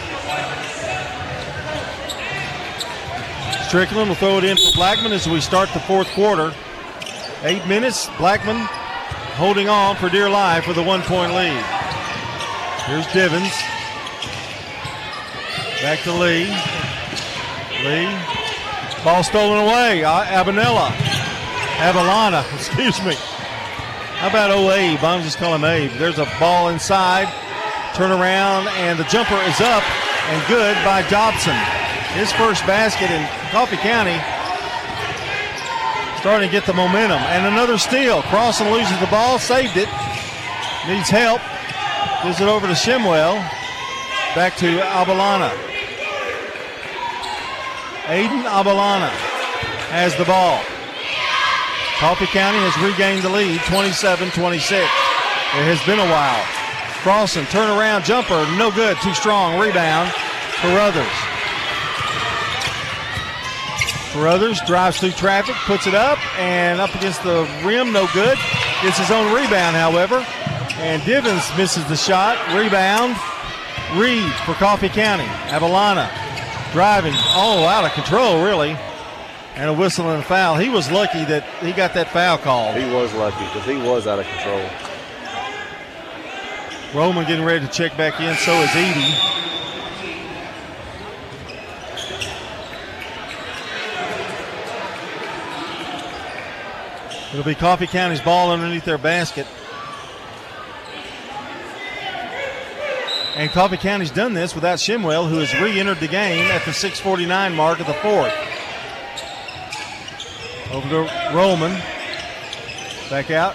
Strickland 3.72 4.10
will 4.10 4.16
throw 4.16 4.36
it 4.36 4.44
in 4.44 4.58
for 4.58 4.70
Blackman 4.72 5.12
as 5.12 5.26
we 5.26 5.40
start 5.40 5.66
the 5.70 5.80
fourth 5.80 6.06
quarter. 6.08 6.52
Eight 7.42 7.66
minutes. 7.66 8.10
Blackman 8.18 8.66
holding 9.36 9.70
on 9.70 9.96
for 9.96 10.10
dear 10.10 10.28
life 10.28 10.68
with 10.68 10.76
a 10.76 10.82
one 10.82 11.00
point 11.00 11.32
lead. 11.32 11.64
Here's 12.84 13.06
Divins. 13.06 13.50
Back 15.80 16.00
to 16.00 16.12
Lee. 16.12 16.52
Lee. 17.82 18.14
Ball 19.02 19.22
stolen 19.22 19.64
away. 19.64 20.04
Uh, 20.04 20.24
Abinella. 20.24 20.90
Avalana, 21.78 22.44
excuse 22.54 23.02
me. 23.02 23.14
How 24.18 24.28
about 24.28 24.50
Abe? 24.50 25.02
I'm 25.02 25.22
just 25.22 25.38
calling 25.38 25.60
him 25.60 25.64
Abe. 25.64 25.92
There's 25.92 26.18
a 26.18 26.30
ball 26.38 26.68
inside. 26.68 27.26
Turn 27.94 28.10
around, 28.10 28.68
and 28.68 28.98
the 28.98 29.04
jumper 29.04 29.40
is 29.48 29.58
up 29.62 29.82
and 30.28 30.46
good 30.46 30.74
by 30.84 31.08
Dobson. 31.08 31.81
His 32.14 32.30
first 32.32 32.66
basket 32.66 33.10
in 33.10 33.26
Coffee 33.50 33.76
County. 33.76 34.20
Starting 36.20 36.48
to 36.48 36.52
get 36.52 36.66
the 36.66 36.74
momentum. 36.74 37.18
And 37.32 37.46
another 37.46 37.78
steal. 37.78 38.22
Crossland 38.22 38.70
loses 38.70 38.98
the 39.00 39.06
ball, 39.06 39.38
saved 39.38 39.76
it. 39.76 39.88
Needs 40.86 41.08
help. 41.08 41.40
Gives 42.22 42.40
it 42.40 42.48
over 42.48 42.66
to 42.66 42.74
Shimwell. 42.74 43.40
Back 44.34 44.56
to 44.56 44.78
Abalana. 44.78 45.50
Aiden 48.04 48.44
Abalana 48.44 49.08
has 49.88 50.14
the 50.16 50.24
ball. 50.24 50.60
Coffee 51.98 52.26
County 52.26 52.58
has 52.58 52.76
regained 52.84 53.22
the 53.22 53.30
lead 53.30 53.60
27 53.62 54.30
26. 54.30 54.72
It 54.72 54.88
has 55.64 55.80
been 55.86 55.98
a 55.98 56.10
while. 56.10 56.44
Crossland, 57.02 57.48
turnaround 57.48 58.04
jumper, 58.04 58.46
no 58.58 58.70
good, 58.70 58.96
too 59.02 59.14
strong. 59.14 59.58
Rebound 59.58 60.12
Carruthers. 60.60 61.31
Carruthers 64.12 64.60
drives 64.66 64.98
through 64.98 65.12
traffic, 65.12 65.54
puts 65.66 65.86
it 65.86 65.94
up, 65.94 66.18
and 66.38 66.80
up 66.80 66.94
against 66.94 67.22
the 67.22 67.48
rim, 67.64 67.92
no 67.92 68.06
good. 68.12 68.36
Gets 68.82 68.98
his 68.98 69.10
own 69.10 69.32
rebound, 69.34 69.74
however, 69.74 70.24
And 70.76 71.00
Divins 71.02 71.56
misses 71.56 71.86
the 71.88 71.96
shot. 71.96 72.36
Rebound. 72.54 73.16
Reed 73.94 74.32
for 74.44 74.54
Coffee 74.54 74.88
County. 74.88 75.24
Avalana 75.48 76.10
driving. 76.72 77.14
Oh, 77.34 77.64
out 77.66 77.84
of 77.84 77.92
control, 77.92 78.44
really. 78.44 78.76
And 79.54 79.68
a 79.68 79.72
whistle 79.72 80.10
and 80.10 80.22
a 80.22 80.24
foul. 80.24 80.56
He 80.56 80.68
was 80.68 80.90
lucky 80.90 81.24
that 81.26 81.44
he 81.62 81.72
got 81.72 81.94
that 81.94 82.08
foul 82.08 82.38
call. 82.38 82.72
He 82.72 82.90
was 82.92 83.12
lucky 83.14 83.44
because 83.44 83.66
he 83.66 83.76
was 83.76 84.06
out 84.06 84.18
of 84.18 84.26
control. 84.26 84.68
Roman 86.94 87.24
getting 87.26 87.44
ready 87.44 87.64
to 87.64 87.72
check 87.72 87.96
back 87.96 88.20
in. 88.20 88.34
So 88.36 88.52
is 88.52 88.70
Edie. 88.74 89.31
It'll 97.32 97.44
be 97.44 97.54
Coffee 97.54 97.86
County's 97.86 98.20
ball 98.20 98.50
underneath 98.50 98.84
their 98.84 98.98
basket. 98.98 99.46
And 103.34 103.50
Coffee 103.50 103.78
County's 103.78 104.10
done 104.10 104.34
this 104.34 104.54
without 104.54 104.78
Shimwell, 104.78 105.26
who 105.26 105.38
has 105.38 105.52
re-entered 105.58 106.00
the 106.00 106.08
game 106.08 106.50
at 106.50 106.62
the 106.66 106.72
6:49 106.72 107.54
mark 107.54 107.80
of 107.80 107.86
the 107.86 107.94
fourth. 107.94 108.34
Over 110.70 110.88
to 110.90 111.34
Roman. 111.34 111.72
Back 113.08 113.30
out. 113.30 113.54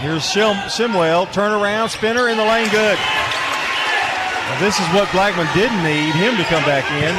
Here's 0.00 0.22
Shim, 0.22 0.54
Shimwell. 0.68 1.32
Turn 1.32 1.52
around, 1.52 1.88
spinner 1.88 2.28
in 2.28 2.36
the 2.36 2.44
lane, 2.44 2.68
good. 2.68 2.98
Now 2.98 4.60
this 4.60 4.78
is 4.78 4.86
what 4.88 5.10
Blackman 5.12 5.48
didn't 5.54 5.82
need 5.82 6.14
him 6.14 6.36
to 6.36 6.44
come 6.44 6.64
back 6.64 6.84
in. 6.92 7.16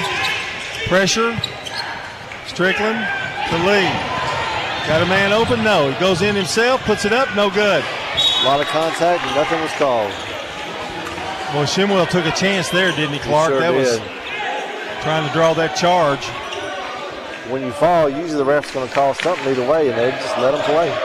Pressure. 0.87 1.35
Strickland 2.45 3.05
to 3.49 3.57
Lee. 3.67 4.16
Got 4.87 5.01
a 5.01 5.05
man 5.05 5.33
open? 5.33 5.65
No. 5.65 5.91
He 5.91 5.99
goes 5.99 6.21
in 6.21 6.33
himself, 6.33 6.81
puts 6.85 7.03
it 7.03 7.11
up, 7.11 7.35
no 7.35 7.49
good. 7.49 7.83
A 7.83 8.45
lot 8.45 8.61
of 8.61 8.67
contact 8.67 9.21
and 9.25 9.35
nothing 9.35 9.59
was 9.59 9.71
called. 9.73 10.09
Boy, 11.51 11.65
Shimwell 11.65 12.09
took 12.09 12.25
a 12.25 12.31
chance 12.31 12.69
there, 12.69 12.91
didn't 12.91 13.13
he, 13.13 13.19
Clark? 13.19 13.49
sure 13.49 13.59
that 13.59 13.73
was 13.73 13.97
trying 15.03 15.27
to 15.27 15.33
draw 15.33 15.53
that 15.55 15.75
charge. 15.75 16.25
When 17.51 17.63
you 17.63 17.73
fall, 17.73 18.09
usually 18.09 18.37
the 18.37 18.45
ref's 18.45 18.71
going 18.71 18.87
to 18.87 18.93
call 18.93 19.13
something 19.13 19.45
either 19.49 19.69
way, 19.69 19.89
and 19.89 19.97
they 19.97 20.11
just 20.11 20.37
let 20.37 20.51
them 20.51 20.63
play. 20.63 20.95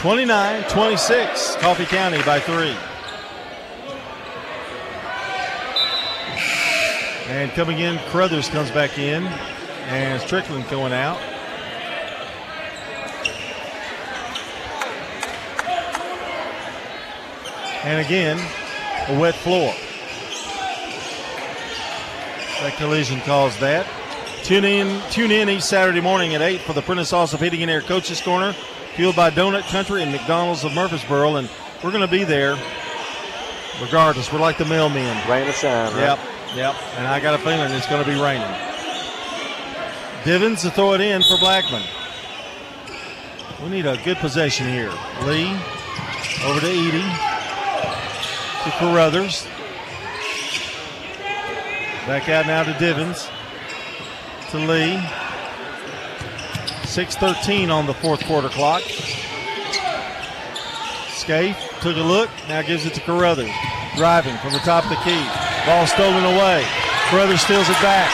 29 0.00 0.62
26, 0.64 1.56
Coffee 1.56 1.86
County 1.86 2.22
by 2.22 2.38
three. 2.38 2.76
And 7.28 7.50
coming 7.52 7.78
in, 7.78 7.98
Carruthers 8.10 8.48
comes 8.48 8.70
back 8.70 8.98
in, 8.98 9.24
and 9.88 10.20
Strickland 10.20 10.68
going 10.68 10.92
out. 10.92 11.18
And 17.88 18.04
again, 18.04 18.36
a 19.08 19.18
wet 19.18 19.34
floor. 19.34 19.72
That 22.60 22.76
collision 22.76 23.18
caused 23.22 23.60
that. 23.60 23.86
Tune 24.44 24.66
in, 24.66 25.00
tune 25.10 25.30
in 25.30 25.48
each 25.48 25.62
Saturday 25.62 26.02
morning 26.02 26.34
at 26.34 26.42
8 26.42 26.60
for 26.60 26.74
the 26.74 26.82
Prentice 26.82 27.14
Awesome 27.14 27.40
Heating 27.40 27.62
and 27.62 27.70
Air 27.70 27.80
Coaches 27.80 28.20
Corner, 28.20 28.52
fueled 28.94 29.16
by 29.16 29.30
Donut 29.30 29.62
Country 29.70 30.02
and 30.02 30.12
McDonald's 30.12 30.64
of 30.64 30.74
Murfreesboro. 30.74 31.36
And 31.36 31.48
we're 31.82 31.90
going 31.90 32.02
to 32.02 32.10
be 32.10 32.24
there 32.24 32.58
regardless. 33.80 34.30
We're 34.30 34.38
like 34.38 34.58
the 34.58 34.64
mailmen. 34.64 35.26
Rain 35.26 35.48
or 35.48 35.52
shine. 35.52 35.90
right? 35.94 35.98
Yep, 35.98 36.18
yep. 36.56 36.74
And 36.96 37.06
I 37.06 37.20
got 37.20 37.36
a 37.36 37.38
feeling 37.38 37.72
it's 37.72 37.88
going 37.88 38.04
to 38.04 38.10
be 38.10 38.20
raining. 38.20 38.54
Divins 40.26 40.60
to 40.60 40.70
throw 40.70 40.92
it 40.92 41.00
in 41.00 41.22
for 41.22 41.38
Blackman. 41.38 41.84
We 43.62 43.70
need 43.70 43.86
a 43.86 43.96
good 44.04 44.18
possession 44.18 44.68
here. 44.68 44.92
Lee 45.22 45.58
over 46.44 46.60
to 46.60 46.66
Edie 46.66 47.37
to 48.64 48.70
Carruthers. 48.78 49.46
Back 52.06 52.28
out 52.28 52.46
now 52.46 52.64
to 52.64 52.72
Divins. 52.74 53.28
To 54.50 54.58
Lee. 54.58 54.96
6.13 56.88 57.70
on 57.70 57.86
the 57.86 57.94
fourth 57.94 58.24
quarter 58.24 58.48
clock. 58.48 58.82
Scaife 61.12 61.58
took 61.80 61.96
a 61.96 62.00
look, 62.00 62.30
now 62.48 62.62
gives 62.62 62.86
it 62.86 62.94
to 62.94 63.00
Carruthers. 63.00 63.52
Driving 63.96 64.36
from 64.38 64.52
the 64.52 64.58
top 64.60 64.84
of 64.84 64.90
the 64.90 64.96
key. 65.04 65.22
Ball 65.66 65.86
stolen 65.86 66.24
away. 66.24 66.64
Carruthers 67.10 67.42
steals 67.42 67.68
it 67.68 67.80
back. 67.84 68.10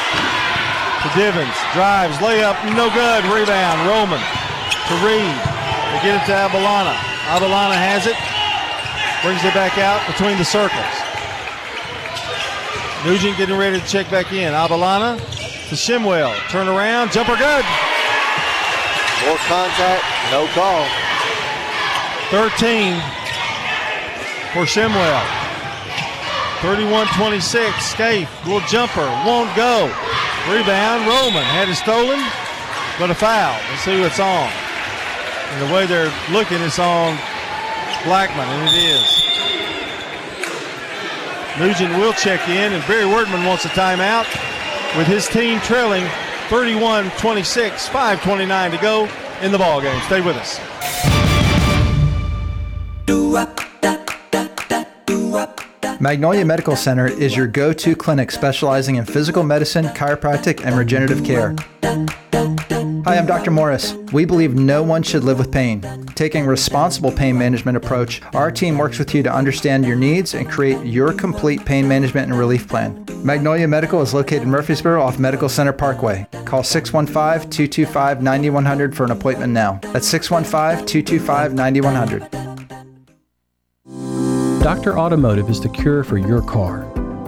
To 1.03 1.09
Divins. 1.19 1.57
Drives, 1.73 2.17
layup, 2.19 2.59
no 2.75 2.91
good. 2.91 3.25
Rebound. 3.31 3.87
Roman 3.87 4.19
to 4.19 4.95
Reed. 5.07 5.39
They 5.95 6.01
get 6.03 6.21
it 6.21 6.27
to 6.27 6.35
Avalana. 6.35 6.97
Avalana 7.31 7.79
has 7.79 8.07
it. 8.07 8.34
Brings 9.25 9.43
it 9.43 9.55
back 9.55 9.79
out 9.79 10.07
between 10.07 10.37
the 10.37 10.45
circles. 10.45 10.85
Nugent 13.07 13.39
getting 13.39 13.57
ready 13.57 13.81
to 13.81 13.87
check 13.87 14.11
back 14.11 14.33
in. 14.35 14.53
Abalana 14.53 15.19
to 15.69 15.75
Shimwell. 15.75 16.37
Turn 16.51 16.69
around. 16.69 17.11
Jumper 17.11 17.37
good. 17.37 17.65
More 19.25 19.41
contact, 19.49 20.05
no 20.31 20.47
call. 20.53 20.85
13 22.29 23.01
for 24.53 24.69
Shimwell. 24.69 25.25
31-26. 26.61 27.81
Scaife, 27.81 28.29
little 28.45 28.61
jumper, 28.69 29.09
won't 29.25 29.55
go. 29.57 29.87
Rebound, 30.53 31.07
Roman 31.07 31.45
had 31.45 31.71
it 31.71 31.77
stolen, 31.77 32.21
but 32.99 33.11
a 33.11 33.15
foul. 33.15 33.59
Let's 33.71 33.83
see 33.83 33.99
what's 34.01 34.21
on. 34.21 34.51
And 35.53 35.69
the 35.69 35.75
way 35.75 35.87
they're 35.87 36.13
looking, 36.31 36.61
it's 36.61 36.79
on 36.79 37.17
Blackman, 38.05 38.47
and 38.47 38.69
it 38.69 38.77
is. 38.85 39.25
Nugent 41.59 41.97
will 41.99 42.13
check 42.13 42.49
in, 42.49 42.73
and 42.73 42.87
Barry 42.87 43.07
Workman 43.07 43.45
wants 43.45 43.65
a 43.65 43.69
timeout 43.69 44.27
with 44.97 45.07
his 45.07 45.27
team 45.29 45.61
trailing 45.61 46.05
31-26, 46.49 47.89
5.29 47.89 48.71
to 48.73 48.79
go 48.79 49.09
in 49.41 49.53
the 49.53 49.59
ball 49.59 49.81
game. 49.81 50.01
Stay 50.03 50.21
with 50.21 50.37
us. 50.37 50.61
Magnolia 56.01 56.45
Medical 56.45 56.77
Center 56.77 57.07
is 57.07 57.35
your 57.35 57.47
go 57.47 57.73
to 57.73 57.97
clinic 57.97 58.31
specializing 58.31 58.97
in 58.97 59.05
physical 59.05 59.43
medicine, 59.43 59.87
chiropractic, 59.87 60.65
and 60.65 60.77
regenerative 60.77 61.25
care. 61.25 61.55
Hi, 63.05 63.19
I'm 63.19 63.27
Dr. 63.27 63.51
Morris. 63.51 63.93
We 64.15 64.25
believe 64.25 64.55
no 64.55 64.83
one 64.83 65.03
should 65.03 65.25
live 65.25 65.39
with 65.39 65.53
pain. 65.53 65.83
Taking 66.15 66.47
a 66.47 66.49
responsible 66.49 67.13
pain 67.13 67.37
management 67.37 67.77
approach, 67.77 68.23
our 68.33 68.51
team 68.51 68.79
works 68.79 68.99
with 68.99 69.15
you 69.15 69.23
to 69.23 69.31
understand 69.31 69.85
your 69.85 69.95
needs 69.95 70.33
and 70.33 70.49
create 70.49 70.83
your 70.87 71.13
complete 71.13 71.67
pain 71.67 71.87
management 71.87 72.31
and 72.31 72.39
relief 72.39 72.67
plan. 72.67 73.05
Magnolia 73.23 73.69
Medical 73.69 74.01
is 74.01 74.15
located 74.15 74.45
in 74.45 74.51
Murfreesboro 74.51 75.03
off 75.03 75.19
Medical 75.19 75.51
Center 75.51 75.75
Parkway. 75.75 76.27
Call 76.47 76.63
615 76.63 77.51
225 77.51 78.23
9100 78.23 78.97
for 78.97 79.05
an 79.05 79.11
appointment 79.11 79.53
now. 79.53 79.81
That's 79.93 80.09
615 80.09 80.87
225 80.87 81.53
9100. 81.53 82.31
Dr. 84.63 84.99
Automotive 84.99 85.51
is 85.51 85.61
the 85.61 85.69
cure 85.69 86.05
for 86.05 86.17
your 86.17 86.41
car. 86.41 86.94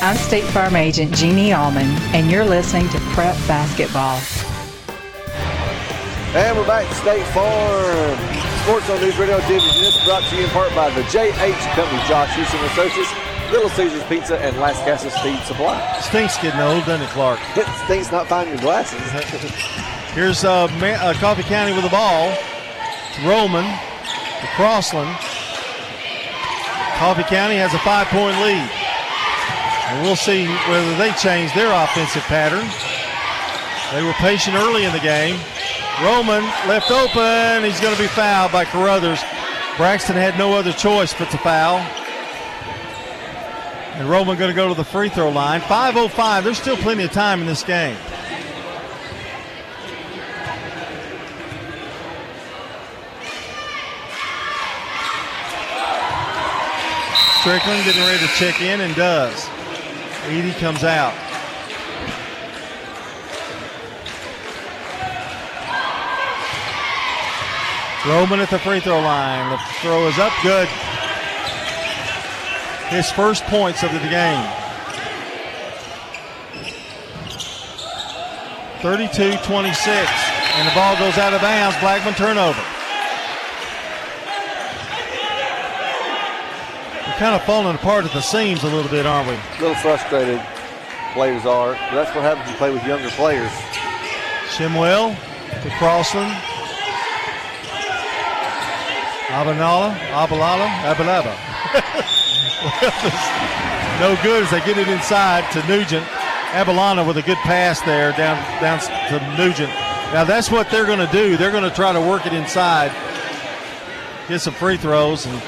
I'm 0.00 0.16
State 0.16 0.44
Farm 0.44 0.74
Agent 0.76 1.14
Jeannie 1.14 1.52
Allman, 1.52 1.86
and 2.14 2.30
you're 2.30 2.44
listening 2.44 2.88
to 2.90 2.98
Prep 3.14 3.36
Basketball. 3.46 4.18
And 6.34 6.56
we're 6.56 6.66
back 6.66 6.88
to 6.88 6.94
State 6.94 7.24
Farm. 7.28 8.18
Sports 8.64 8.88
on 8.90 9.00
News 9.00 9.16
Radio 9.18 9.36
Division 9.40 9.92
brought 10.04 10.22
to 10.30 10.36
you 10.36 10.44
in 10.44 10.50
part 10.50 10.74
by 10.74 10.90
the 10.90 11.02
JH 11.02 11.74
Company, 11.74 11.98
Josh 12.08 12.34
Houston 12.34 12.60
Associates, 12.64 13.12
Little 13.52 13.68
Caesars 13.70 14.02
Pizza, 14.04 14.38
and 14.38 14.56
Lascassas 14.56 15.12
Feed 15.22 15.38
Supply. 15.46 16.00
Stinks 16.00 16.36
getting 16.40 16.60
old, 16.60 16.84
doesn't 16.86 17.02
it, 17.02 17.10
Clark? 17.10 17.38
It 17.56 17.66
stinks 17.84 18.10
not 18.10 18.26
finding 18.28 18.54
your 18.54 18.62
glasses. 18.62 18.98
Here's 20.14 20.44
uh, 20.44 20.68
Ma- 20.80 20.98
uh, 21.02 21.14
Coffee 21.14 21.42
County 21.42 21.72
with 21.74 21.84
the 21.84 21.90
ball. 21.90 22.34
Roman 23.24 23.64
to 23.64 24.46
Crossland. 24.56 25.14
Coffee 26.98 27.24
County 27.24 27.56
has 27.56 27.74
a 27.74 27.78
five-point 27.80 28.36
lead. 28.40 28.70
And 29.92 30.02
we'll 30.02 30.16
see 30.16 30.46
whether 30.46 30.96
they 30.96 31.12
change 31.12 31.52
their 31.52 31.70
offensive 31.70 32.22
pattern. 32.22 32.66
They 33.92 34.02
were 34.02 34.14
patient 34.14 34.56
early 34.56 34.86
in 34.86 34.92
the 34.92 35.00
game. 35.00 35.38
Roman 36.02 36.42
left 36.66 36.90
open. 36.90 37.62
He's 37.62 37.78
going 37.78 37.94
to 37.94 38.00
be 38.00 38.08
fouled 38.08 38.52
by 38.52 38.64
Carruthers. 38.64 39.20
Braxton 39.76 40.16
had 40.16 40.38
no 40.38 40.54
other 40.54 40.72
choice 40.72 41.12
but 41.12 41.30
to 41.30 41.36
foul. 41.36 41.76
And 43.96 44.08
Roman 44.08 44.38
going 44.38 44.48
to 44.48 44.56
go 44.56 44.66
to 44.66 44.74
the 44.74 44.82
free 44.82 45.10
throw 45.10 45.28
line. 45.28 45.60
5.05. 45.60 46.42
There's 46.42 46.56
still 46.56 46.78
plenty 46.78 47.04
of 47.04 47.12
time 47.12 47.42
in 47.42 47.46
this 47.46 47.62
game. 47.62 47.96
Strickland 57.40 57.84
getting 57.84 58.02
ready 58.04 58.26
to 58.26 58.32
check 58.36 58.62
in 58.62 58.80
and 58.80 58.94
does. 58.94 59.50
Edey 60.28 60.56
comes 60.58 60.84
out. 60.84 61.14
Roman 68.06 68.40
at 68.40 68.50
the 68.50 68.58
free 68.58 68.80
throw 68.80 69.00
line. 69.00 69.50
The 69.50 69.58
throw 69.80 70.06
is 70.08 70.18
up 70.18 70.32
good. 70.42 70.68
His 72.88 73.10
first 73.12 73.44
points 73.44 73.82
of 73.82 73.92
the 73.92 73.98
game. 73.98 74.50
32 78.82 79.38
26. 79.44 79.88
And 80.54 80.68
the 80.68 80.74
ball 80.74 80.96
goes 80.98 81.16
out 81.18 81.32
of 81.32 81.40
bounds. 81.40 81.76
Blackman 81.78 82.14
turnover. 82.14 82.62
Kind 87.22 87.36
of 87.36 87.42
falling 87.44 87.76
apart 87.76 88.04
at 88.04 88.10
the 88.10 88.20
seams 88.20 88.64
a 88.64 88.66
little 88.66 88.90
bit, 88.90 89.06
aren't 89.06 89.28
we? 89.28 89.34
A 89.34 89.60
little 89.60 89.76
frustrated, 89.76 90.42
players 91.12 91.46
are. 91.46 91.74
But 91.74 92.02
that's 92.02 92.12
what 92.16 92.24
happens 92.24 92.46
when 92.46 92.50
you 92.50 92.58
play 92.58 92.72
with 92.72 92.84
younger 92.84 93.10
players. 93.10 93.48
Shimwell 94.50 95.14
to 95.62 95.70
Crossland. 95.78 96.32
Abanala, 99.30 99.94
Abalala, 100.10 100.66
Abalaba. 100.82 101.30
no 104.00 104.18
good 104.24 104.42
as 104.42 104.50
they 104.50 104.58
get 104.66 104.76
it 104.76 104.88
inside 104.88 105.48
to 105.52 105.64
Nugent. 105.68 106.04
Abalana 106.50 107.06
with 107.06 107.18
a 107.18 107.22
good 107.22 107.38
pass 107.38 107.80
there 107.82 108.10
down 108.16 108.36
down 108.60 108.80
to 108.80 109.20
Nugent. 109.38 109.70
Now 110.12 110.24
that's 110.24 110.50
what 110.50 110.70
they're 110.70 110.86
going 110.86 110.98
to 110.98 111.12
do. 111.12 111.36
They're 111.36 111.52
going 111.52 111.62
to 111.62 111.70
try 111.70 111.92
to 111.92 112.00
work 112.00 112.26
it 112.26 112.32
inside, 112.32 112.90
get 114.26 114.40
some 114.40 114.54
free 114.54 114.76
throws, 114.76 115.24
and 115.24 115.40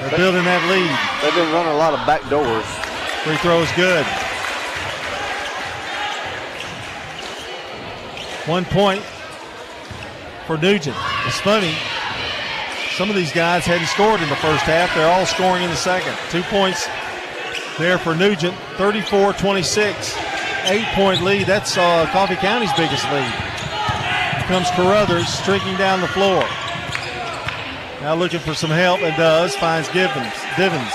they're 0.00 0.10
they, 0.10 0.16
building 0.16 0.44
that 0.44 0.62
lead. 0.68 0.92
They've 1.22 1.34
been 1.34 1.52
running 1.52 1.72
a 1.72 1.76
lot 1.76 1.94
of 1.94 2.04
back 2.06 2.22
doors. 2.28 2.66
Free 3.24 3.36
throws 3.38 3.70
good. 3.72 4.04
One 8.46 8.64
point 8.66 9.02
for 10.46 10.56
Nugent. 10.56 10.96
It's 11.26 11.40
funny. 11.40 11.74
Some 12.96 13.10
of 13.10 13.16
these 13.16 13.32
guys 13.32 13.66
hadn't 13.66 13.88
scored 13.88 14.20
in 14.22 14.28
the 14.28 14.36
first 14.36 14.62
half. 14.64 14.94
They're 14.94 15.10
all 15.10 15.26
scoring 15.26 15.64
in 15.64 15.70
the 15.70 15.76
second. 15.76 16.16
Two 16.30 16.42
points 16.44 16.88
there 17.78 17.98
for 17.98 18.14
Nugent, 18.14 18.56
34 18.76 19.32
26. 19.34 20.16
Eight 20.64 20.86
point 20.94 21.22
lead. 21.22 21.46
That's 21.46 21.76
uh, 21.76 22.06
Coffee 22.12 22.36
County's 22.36 22.72
biggest 22.72 23.04
lead. 23.10 23.30
Here 23.30 24.44
comes 24.46 24.70
Carruthers 24.70 25.28
streaking 25.28 25.76
down 25.76 26.00
the 26.00 26.08
floor. 26.08 26.44
Now 28.06 28.14
looking 28.14 28.38
for 28.38 28.54
some 28.54 28.70
help 28.70 29.00
and 29.00 29.16
does. 29.16 29.56
Finds 29.56 29.88
Givens. 29.88 30.32
Divins. 30.56 30.92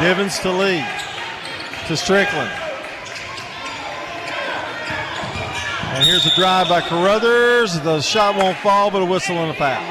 Divins 0.00 0.38
to 0.40 0.52
Lee. 0.52 0.84
To 1.86 1.96
Strickland. 1.96 2.52
And 5.94 6.04
here's 6.04 6.26
a 6.26 6.34
drive 6.36 6.68
by 6.68 6.82
Carruthers. 6.82 7.80
The 7.80 8.02
shot 8.02 8.36
won't 8.36 8.58
fall, 8.58 8.90
but 8.90 9.00
a 9.00 9.04
whistle 9.06 9.36
and 9.36 9.50
a 9.50 9.54
foul. 9.54 9.82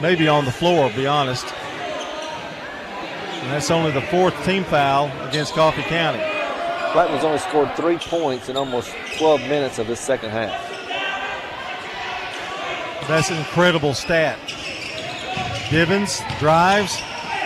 Maybe 0.00 0.28
on 0.28 0.44
the 0.44 0.52
floor, 0.52 0.88
to 0.88 0.94
be 0.94 1.08
honest. 1.08 1.52
And 3.42 3.50
that's 3.50 3.72
only 3.72 3.90
the 3.90 4.02
fourth 4.02 4.40
team 4.44 4.62
foul 4.62 5.10
against 5.28 5.54
Coffee 5.54 5.82
County. 5.82 6.22
Blackman's 6.92 7.24
only 7.24 7.38
scored 7.38 7.74
three 7.74 7.98
points 7.98 8.48
in 8.48 8.56
almost 8.56 8.94
12 9.16 9.40
minutes 9.40 9.80
of 9.80 9.88
this 9.88 9.98
second 9.98 10.30
half. 10.30 10.64
That's 13.08 13.30
an 13.30 13.38
incredible 13.38 13.94
stat. 13.94 14.38
Divins 15.70 16.22
drives, 16.38 17.02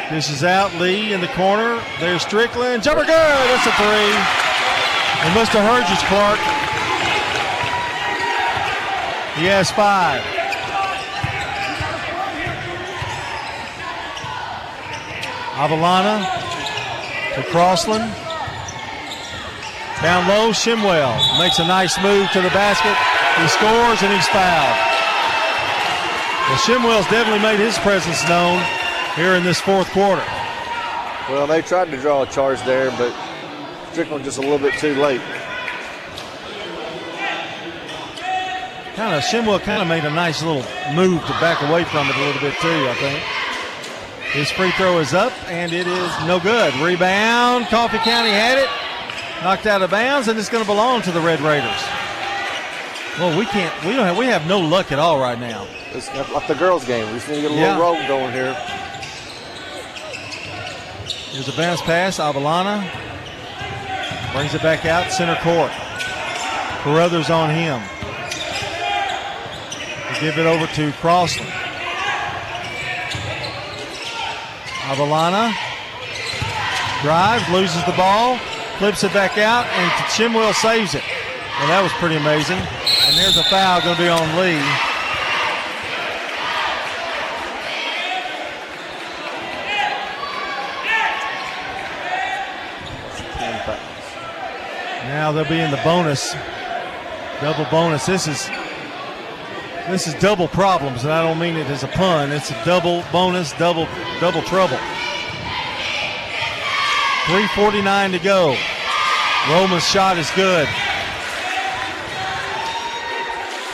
dishes 0.09 0.45
out. 0.45 0.73
Lee 0.77 1.13
in 1.13 1.21
the 1.21 1.29
corner. 1.29 1.83
There's 1.99 2.23
Strickland. 2.23 2.83
Jumper 2.83 3.05
good. 3.05 3.09
That's 3.09 3.67
a 3.67 3.73
three. 3.73 4.15
They 5.23 5.35
must 5.35 5.53
have 5.53 5.67
heard 5.67 5.87
Clark. 6.07 6.39
He 9.39 9.47
has 9.47 9.71
five. 9.71 10.23
Avalana 15.55 16.25
to 17.35 17.43
Crossland. 17.51 18.13
Down 20.03 20.29
low, 20.29 20.51
Shimwell 20.51 21.39
makes 21.39 21.59
a 21.59 21.67
nice 21.67 22.01
move 22.03 22.31
to 22.33 22.41
the 22.41 22.51
basket. 22.51 22.97
He 23.41 23.49
scores 23.49 24.03
and 24.03 24.13
he's 24.13 24.29
fouled. 24.29 24.92
Well, 26.53 26.61
Shimwell's 26.61 27.09
definitely 27.09 27.41
made 27.41 27.59
his 27.59 27.79
presence 27.79 28.29
known 28.29 28.63
here 29.17 29.37
in 29.37 29.43
this 29.43 29.59
fourth 29.59 29.91
quarter. 29.93 30.23
Well, 31.31 31.47
they 31.47 31.63
tried 31.63 31.91
to 31.91 31.97
draw 31.97 32.25
a 32.25 32.27
charge 32.27 32.61
there, 32.65 32.91
but 32.91 33.15
Strickland 33.91 34.23
just 34.23 34.37
a 34.37 34.43
little 34.43 34.59
bit 34.59 34.75
too 34.75 34.95
late. 34.97 35.23
Kind 38.97 39.15
of 39.15 39.23
Shimwell 39.23 39.63
kind 39.63 39.81
of 39.81 39.89
made 39.89 40.05
a 40.05 40.11
nice 40.11 40.43
little 40.43 40.63
move 40.95 41.25
to 41.25 41.33
back 41.41 41.63
away 41.63 41.85
from 41.85 42.11
it 42.11 42.17
a 42.17 42.21
little 42.21 42.43
bit 42.43 42.55
too, 42.61 42.69
I 42.69 42.95
think. 43.01 43.23
His 44.35 44.51
free 44.51 44.73
throw 44.73 44.99
is 44.99 45.15
up 45.15 45.33
and 45.49 45.73
it 45.73 45.87
is 45.87 46.27
no 46.27 46.39
good. 46.39 46.75
Rebound. 46.75 47.65
Coffee 47.69 47.97
County 47.97 48.29
had 48.29 48.59
it. 48.59 48.69
Knocked 49.43 49.65
out 49.65 49.81
of 49.81 49.91
bounds 49.91 50.29
and 50.29 50.39
it's 50.39 50.51
going 50.51 50.63
to 50.63 50.69
belong 50.69 51.01
to 51.01 51.13
the 51.13 51.21
Red 51.21 51.41
Raiders. 51.41 51.83
Well, 53.19 53.39
we 53.39 53.47
can't. 53.47 53.75
We 53.87 53.97
don't 53.97 54.05
have. 54.05 54.19
We 54.19 54.27
have 54.27 54.47
no 54.47 54.61
luck 54.61 54.93
at 54.93 54.99
all 54.99 55.19
right 55.19 55.41
now. 55.41 55.67
It's 55.95 56.09
like 56.33 56.47
the 56.47 56.55
girls' 56.55 56.85
game. 56.87 57.07
We 57.09 57.15
just 57.15 57.29
need 57.29 57.37
to 57.37 57.43
get 57.43 57.51
a 57.51 57.55
yeah. 57.55 57.77
little 57.77 57.95
roll 57.95 58.09
going 58.09 58.33
here. 58.33 58.55
Here's 61.33 61.49
a 61.49 61.57
bounce 61.57 61.83
pass. 61.83 62.19
Avalana 62.19 62.81
brings 64.33 64.55
it 64.55 64.63
back 64.63 64.87
out 64.87 65.13
center 65.13 65.37
court. 65.43 65.71
Carruthers 66.83 67.31
on 67.31 67.51
him. 67.51 67.81
We 70.09 70.21
give 70.21 70.39
it 70.39 70.47
over 70.47 70.67
to 70.67 70.93
Crossley. 71.01 71.47
Avalana 74.89 75.55
drives, 77.03 77.49
loses 77.51 77.85
the 77.85 77.93
ball, 77.93 78.39
flips 78.79 79.05
it 79.05 79.13
back 79.13 79.39
out, 79.39 79.67
and 79.67 79.91
Shimwell 80.09 80.55
saves 80.55 80.95
it. 80.95 81.05
Well, 81.59 81.69
that 81.69 81.83
was 81.83 81.93
pretty 81.93 82.17
amazing. 82.17 82.59
And 82.59 83.17
there's 83.17 83.37
a 83.37 83.45
foul 83.45 83.81
going 83.83 83.97
to 83.97 84.03
be 84.03 84.09
on 84.09 84.37
Lee. 84.37 84.92
Now 95.23 95.31
they'll 95.31 95.49
be 95.49 95.61
in 95.61 95.71
the 95.71 95.81
bonus, 95.85 96.35
double 97.41 97.65
bonus. 97.71 98.07
This 98.07 98.27
is 98.27 98.49
this 99.89 100.09
is 100.09 100.15
double 100.15 100.49
problems, 100.49 101.05
and 101.05 101.13
I 101.13 101.23
don't 101.23 101.39
mean 101.39 101.57
it 101.57 101.69
as 101.69 101.85
a 101.85 101.87
pun. 101.87 102.33
It's 102.33 102.51
a 102.51 102.65
double 102.65 103.05
bonus, 103.13 103.53
double 103.53 103.87
double 104.19 104.43
trouble. 104.43 104.79
349 107.27 108.11
to 108.11 108.19
go. 108.19 108.57
Roman's 109.49 109.87
shot 109.87 110.19
is 110.19 110.29
good. 110.33 110.67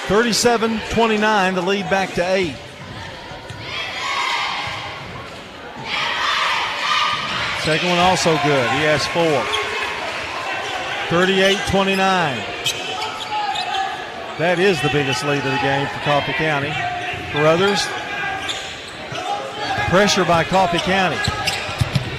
37-29, 0.08 1.54
the 1.54 1.62
lead 1.62 1.88
back 1.88 2.12
to 2.12 2.30
eight. 2.30 2.56
Second 7.64 7.88
one 7.88 7.98
also 8.00 8.32
good. 8.44 8.70
He 8.72 8.82
has 8.84 9.06
four. 9.06 9.57
38-29. 11.08 11.96
That 14.38 14.58
is 14.58 14.80
the 14.82 14.90
biggest 14.90 15.24
lead 15.24 15.38
of 15.38 15.50
the 15.50 15.58
game 15.58 15.86
for 15.88 15.98
Coffee 16.00 16.32
County. 16.34 16.70
For 17.32 17.46
others, 17.46 17.84
Pressure 19.88 20.24
by 20.26 20.44
Coffee 20.44 20.78
County. 20.78 21.16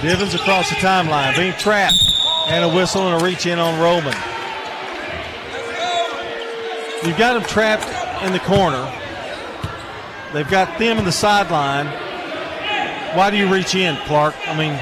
Divins 0.02 0.34
across 0.34 0.68
the 0.70 0.74
timeline, 0.76 1.36
being 1.36 1.52
trapped. 1.52 2.02
And 2.48 2.64
a 2.64 2.68
whistle 2.68 3.06
and 3.06 3.22
a 3.22 3.24
reach 3.24 3.46
in 3.46 3.60
on 3.60 3.78
Roman. 3.78 4.16
You've 7.04 7.16
got 7.16 7.34
them 7.34 7.44
trapped 7.44 7.86
in 8.24 8.32
the 8.32 8.40
corner. 8.40 8.92
They've 10.32 10.50
got 10.50 10.80
them 10.80 10.98
in 10.98 11.04
the 11.04 11.12
sideline. 11.12 11.86
Why 13.16 13.30
do 13.30 13.36
you 13.36 13.52
reach 13.52 13.76
in, 13.76 13.96
Clark? 14.06 14.34
I 14.48 14.56
mean, 14.58 14.74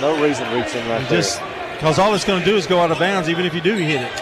no 0.00 0.20
reason 0.20 0.48
to 0.48 0.56
reach 0.56 0.74
in 0.74 0.88
right 0.88 1.08
just, 1.08 1.40
Because 1.74 1.98
all 1.98 2.14
it's 2.14 2.24
going 2.24 2.40
to 2.40 2.46
do 2.46 2.56
is 2.56 2.66
go 2.66 2.80
out 2.80 2.90
of 2.90 2.98
bounds, 2.98 3.28
even 3.28 3.44
if 3.44 3.54
you 3.54 3.60
do 3.60 3.74
hit 3.76 4.00
it. 4.00 4.12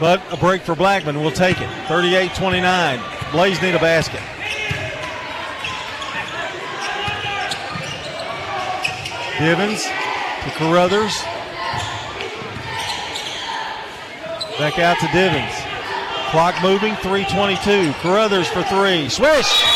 But 0.00 0.22
a 0.32 0.36
break 0.36 0.62
for 0.62 0.74
Blackman 0.74 1.20
will 1.20 1.30
take 1.30 1.60
it. 1.60 1.68
38 1.86 2.34
29. 2.34 3.00
Blaze 3.32 3.60
need 3.60 3.74
a 3.74 3.78
basket. 3.78 4.22
Divins 9.38 9.82
to 9.84 10.50
Carruthers. 10.56 11.16
Back 14.58 14.78
out 14.78 14.98
to 15.00 15.06
Divins. 15.08 15.54
Clock 16.30 16.62
moving, 16.62 16.94
322. 16.96 17.92
Carruthers 18.00 18.48
for 18.48 18.62
three. 18.64 19.08
Swish! 19.08 19.69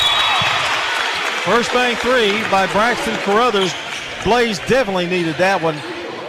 First 1.44 1.74
bank 1.74 1.98
three 1.98 2.40
by 2.50 2.66
Braxton 2.72 3.16
Carruthers. 3.16 3.74
Blaze 4.24 4.58
definitely 4.60 5.06
needed 5.06 5.36
that 5.36 5.60
one. 5.60 5.74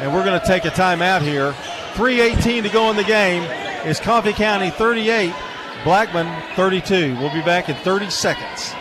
And 0.02 0.14
we're 0.14 0.26
going 0.26 0.38
to 0.38 0.46
take 0.46 0.66
a 0.66 0.70
timeout 0.70 1.22
here. 1.22 1.54
3.18 1.94 2.64
to 2.64 2.70
go 2.70 2.90
in 2.90 2.98
the 2.98 3.04
game. 3.06 3.44
It's 3.86 4.02
Coffee 4.02 4.34
County 4.34 4.72
38, 4.72 5.34
Blackman 5.86 6.28
32. 6.58 7.16
We'll 7.18 7.34
be 7.34 7.42
back 7.44 7.70
in 7.70 7.76
30 7.78 8.10
seconds. 8.10 8.74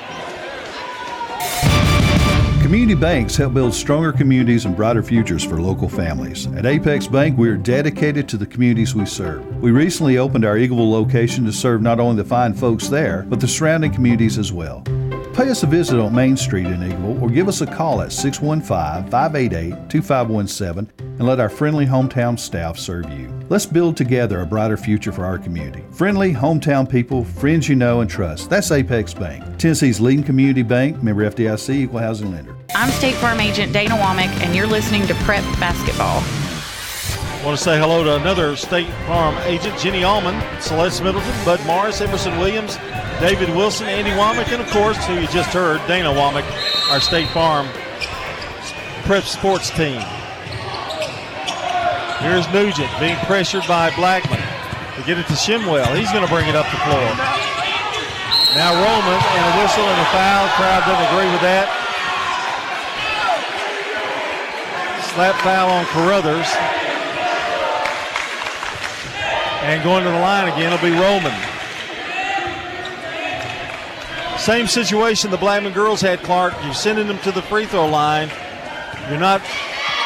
Community 2.63 2.99
banks 3.01 3.37
help 3.37 3.55
build 3.55 3.73
stronger 3.73 4.11
communities 4.11 4.65
and 4.65 4.75
brighter 4.75 5.05
futures 5.05 5.45
for 5.45 5.61
local 5.61 5.89
families. 5.89 6.49
At 6.49 6.67
Apex 6.67 7.07
Bank, 7.07 7.39
we 7.39 7.49
are 7.49 7.57
dedicated 7.57 8.29
to 8.31 8.37
the 8.37 8.47
communities 8.47 8.93
we 8.97 9.07
serve. 9.07 9.63
We 9.63 9.71
recently 9.71 10.19
opened 10.19 10.45
our 10.45 10.57
Eagleville 10.57 10.91
location 10.91 11.45
to 11.45 11.53
serve 11.53 11.81
not 11.81 12.01
only 12.01 12.21
the 12.21 12.29
fine 12.29 12.55
folks 12.55 12.89
there, 12.89 13.25
but 13.29 13.39
the 13.39 13.47
surrounding 13.47 13.93
communities 13.93 14.37
as 14.37 14.53
well. 14.53 14.83
Pay 15.35 15.51
us 15.51 15.65
a 15.65 15.67
visit 15.67 15.99
on 15.99 16.15
Main 16.15 16.37
Street 16.37 16.67
in 16.67 16.79
Eagleville 16.79 17.21
or 17.21 17.29
give 17.29 17.49
us 17.49 17.61
a 17.61 17.67
call 17.67 18.01
at 18.03 18.13
615 18.13 19.11
588 19.11 19.91
2517 19.91 20.93
and 21.01 21.27
let 21.27 21.41
our 21.41 21.49
friendly 21.49 21.85
hometown 21.85 22.39
staff 22.39 22.79
serve 22.79 23.11
you. 23.11 23.29
Let's 23.49 23.67
build 23.67 23.97
together 23.97 24.43
a 24.43 24.47
brighter 24.47 24.77
future 24.77 25.11
for 25.11 25.25
our 25.25 25.39
community. 25.39 25.85
Friendly 25.91 26.33
hometown 26.33 26.89
people, 26.89 27.25
friends 27.25 27.69
you 27.69 27.75
know 27.75 28.01
and 28.01 28.09
trust. 28.09 28.49
That's 28.49 28.71
Apex 28.71 29.13
Bank, 29.13 29.43
Tennessee's 29.59 30.01
leading 30.01 30.25
community 30.25 30.63
bank, 30.63 31.03
member 31.03 31.29
FDIC, 31.29 31.75
equal 31.75 31.99
housing 31.99 32.31
lender. 32.31 32.57
I'm 32.77 32.93
State 32.93 33.17
Farm 33.17 33.41
Agent 33.41 33.73
Dana 33.73 33.97
Womack, 33.97 34.31
and 34.41 34.55
you're 34.55 34.69
listening 34.69 35.05
to 35.09 35.15
Prep 35.15 35.43
Basketball. 35.59 36.44
Want 37.45 37.59
to 37.59 37.63
say 37.63 37.79
hello 37.79 38.03
to 38.03 38.17
another 38.17 38.57
State 38.57 38.89
Farm 39.05 39.37
agent, 39.45 39.79
Jenny 39.79 40.03
Allman, 40.03 40.33
Celeste 40.63 41.05
Middleton, 41.05 41.45
Bud 41.45 41.61
Morris, 41.67 42.01
Emerson 42.01 42.39
Williams, 42.39 42.79
David 43.21 43.51
Wilson, 43.51 43.87
Andy 43.87 44.13
Womack, 44.13 44.49
and 44.49 44.63
of 44.63 44.71
course, 44.71 44.97
who 45.05 45.21
you 45.21 45.27
just 45.29 45.53
heard, 45.53 45.77
Dana 45.87 46.09
Womack, 46.09 46.49
our 46.91 47.01
State 47.01 47.29
Farm 47.37 47.69
Prep 49.05 49.25
Sports 49.25 49.69
team. 49.69 50.01
Here's 52.25 52.49
Nugent 52.49 52.89
being 52.99 53.21
pressured 53.29 53.69
by 53.69 53.95
Blackman 53.95 54.41
to 54.97 55.03
get 55.05 55.21
it 55.21 55.27
to 55.29 55.37
Shimwell. 55.37 55.93
He's 55.93 56.11
going 56.17 56.25
to 56.25 56.33
bring 56.33 56.49
it 56.49 56.57
up 56.57 56.65
the 56.73 56.81
floor. 56.81 57.13
Now 58.57 58.73
Roman 58.73 59.21
and 59.21 59.45
a 59.45 59.53
whistle 59.61 59.85
and 59.85 60.01
a 60.01 60.09
foul. 60.17 60.49
Crowd 60.57 60.81
doesn't 60.89 61.13
agree 61.13 61.29
with 61.29 61.45
that. 61.45 61.69
Slap 65.13 65.37
foul 65.45 65.69
on 65.69 65.85
Carruthers. 65.93 66.49
And 69.65 69.83
going 69.83 70.05
to 70.05 70.11
the 70.11 70.19
line 70.21 70.53
again 70.53 70.71
will 70.71 70.85
be 70.85 70.93
Roman. 70.93 71.33
Same 74.39 74.67
situation 74.67 75.31
the 75.31 75.39
Blackman 75.39 75.73
girls 75.73 76.03
had, 76.03 76.21
Clark. 76.23 76.53
You're 76.63 76.75
sending 76.75 77.09
them 77.09 77.19
to 77.21 77.33
the 77.33 77.41
free 77.41 77.65
throw 77.65 77.89
line. 77.89 78.29
You're 79.09 79.19
not 79.19 79.41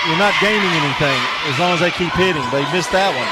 you're 0.07 0.17
not 0.17 0.33
gaining 0.41 0.71
anything 0.71 1.19
as 1.51 1.59
long 1.59 1.75
as 1.75 1.81
they 1.81 1.91
keep 1.91 2.13
hitting. 2.15 2.47
They 2.55 2.63
missed 2.71 2.93
that 2.95 3.11
one. 3.11 3.27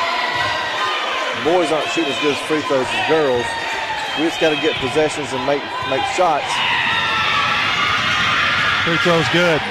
Boys 1.47 1.71
aren't 1.71 1.87
shooting 1.95 2.11
as 2.11 2.21
good 2.21 2.35
as 2.35 2.43
free 2.51 2.61
throws 2.67 2.91
as 2.91 3.07
girls. 3.07 3.47
We 4.19 4.27
just 4.27 4.41
got 4.41 4.51
to 4.51 4.59
get 4.59 4.75
possessions 4.83 5.31
and 5.31 5.47
make 5.47 5.63
make 5.87 6.03
shots. 6.19 6.51
Free 8.83 8.99
throw's 9.07 9.31
good. 9.31 9.63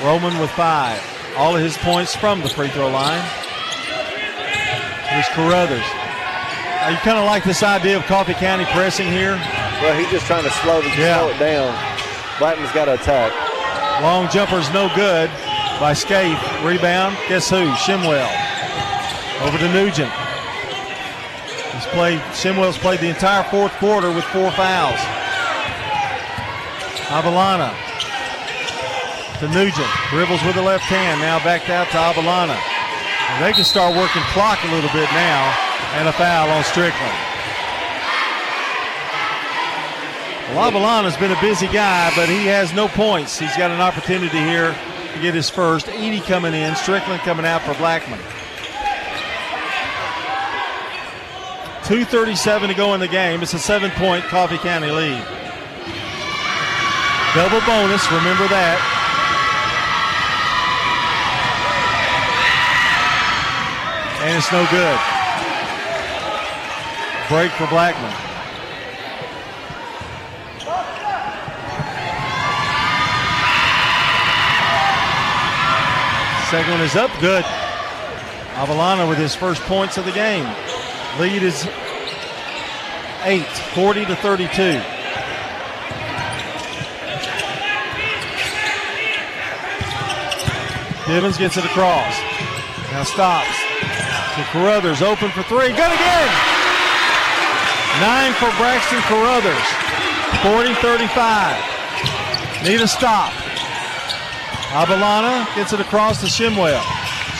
Roman 0.00 0.40
with 0.40 0.50
five. 0.56 0.96
All 1.36 1.54
of 1.54 1.60
his 1.60 1.76
points 1.76 2.16
from 2.16 2.40
the 2.40 2.48
free 2.48 2.68
throw 2.68 2.88
line. 2.88 3.20
Here's 5.16 5.28
Carruthers. 5.28 5.80
Uh, 5.80 6.88
you 6.90 6.96
kind 6.98 7.16
of 7.16 7.24
like 7.24 7.42
this 7.42 7.62
idea 7.62 7.96
of 7.96 8.04
Coffee 8.04 8.34
County 8.34 8.66
pressing 8.66 9.08
here? 9.08 9.32
Well, 9.80 9.98
he's 9.98 10.10
just 10.10 10.26
trying 10.26 10.44
to 10.44 10.50
slow, 10.50 10.82
the, 10.82 10.88
Yeah. 10.90 11.20
slow 11.20 11.30
it 11.30 11.38
down. 11.38 11.72
Blackman's 12.38 12.70
got 12.72 12.84
to 12.84 12.94
attack. 13.00 13.32
Long 14.02 14.28
jumper's 14.28 14.70
no 14.74 14.94
good 14.94 15.30
by 15.80 15.94
Scaife. 15.94 16.38
Rebound, 16.62 17.16
guess 17.28 17.48
who? 17.48 17.64
Shimwell. 17.80 18.28
Over 19.40 19.56
to 19.56 19.72
Nugent. 19.72 20.12
He's 21.72 21.86
played, 21.86 22.20
Shimwell's 22.36 22.76
played 22.76 23.00
the 23.00 23.08
entire 23.08 23.44
fourth 23.44 23.72
quarter 23.78 24.12
with 24.12 24.24
four 24.24 24.50
fouls. 24.52 25.00
Avalana 27.08 27.72
to 29.40 29.48
Nugent. 29.48 29.88
Dribbles 30.10 30.42
with 30.44 30.56
the 30.56 30.62
left 30.62 30.84
hand. 30.84 31.22
Now 31.22 31.38
backed 31.38 31.70
out 31.70 31.88
to 31.92 31.96
Avalana. 31.96 32.60
And 33.28 33.44
they 33.44 33.52
can 33.52 33.64
start 33.64 33.96
working 33.96 34.22
clock 34.32 34.62
a 34.64 34.68
little 34.68 34.90
bit 34.90 35.10
now. 35.12 35.54
And 35.94 36.08
a 36.08 36.12
foul 36.12 36.50
on 36.50 36.64
Strickland. 36.64 37.14
Well, 40.50 40.70
Avalana's 40.70 41.16
been 41.16 41.32
a 41.32 41.40
busy 41.40 41.66
guy, 41.66 42.12
but 42.14 42.28
he 42.28 42.46
has 42.46 42.72
no 42.72 42.86
points. 42.86 43.38
He's 43.38 43.56
got 43.56 43.70
an 43.70 43.80
opportunity 43.80 44.38
here 44.38 44.76
to 45.12 45.20
get 45.20 45.34
his 45.34 45.50
first. 45.50 45.88
Edie 45.88 46.20
coming 46.20 46.54
in, 46.54 46.76
Strickland 46.76 47.20
coming 47.22 47.44
out 47.44 47.62
for 47.62 47.74
Blackman. 47.74 48.20
2.37 51.86 52.68
to 52.68 52.74
go 52.74 52.94
in 52.94 53.00
the 53.00 53.08
game. 53.08 53.42
It's 53.42 53.54
a 53.54 53.58
seven 53.58 53.90
point 53.92 54.24
Coffee 54.24 54.58
County 54.58 54.90
lead. 54.90 55.24
Double 57.34 57.60
bonus, 57.66 58.10
remember 58.10 58.48
that. 58.48 58.95
And 64.26 64.36
it's 64.36 64.50
no 64.50 64.66
good. 64.72 64.98
Break 67.28 67.52
for 67.52 67.68
Blackman. 67.68 68.10
Second 76.50 76.72
one 76.72 76.80
is 76.80 76.96
up, 76.96 77.12
good. 77.20 77.44
Avalana 78.54 79.08
with 79.08 79.16
his 79.16 79.36
first 79.36 79.62
points 79.62 79.96
of 79.96 80.04
the 80.04 80.10
game. 80.10 80.44
Lead 81.20 81.44
is 81.44 81.64
eight, 83.22 83.46
40 83.74 84.06
to 84.06 84.16
32. 84.16 84.48
Divins 91.06 91.38
gets 91.38 91.56
it 91.56 91.64
across. 91.64 92.18
Now 92.90 93.04
stops. 93.04 93.65
Carruthers, 94.44 95.02
open 95.02 95.30
for 95.30 95.42
three. 95.44 95.68
Good 95.68 95.92
again! 95.92 96.28
Nine 98.00 98.32
for 98.34 98.50
Braxton 98.58 99.00
Carruthers. 99.08 99.66
40-35. 100.44 102.64
Need 102.64 102.80
a 102.80 102.88
stop. 102.88 103.32
Abalana 104.72 105.46
gets 105.54 105.72
it 105.72 105.80
across 105.80 106.20
to 106.20 106.26
Shimwell. 106.26 106.82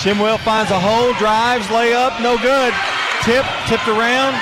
Shimwell 0.01 0.39
finds 0.41 0.71
a 0.71 0.81
hole, 0.81 1.13
drives, 1.15 1.67
layup, 1.67 2.23
no 2.23 2.39
good. 2.39 2.73
Tip, 3.23 3.45
tipped 3.67 3.89
around. 3.89 4.35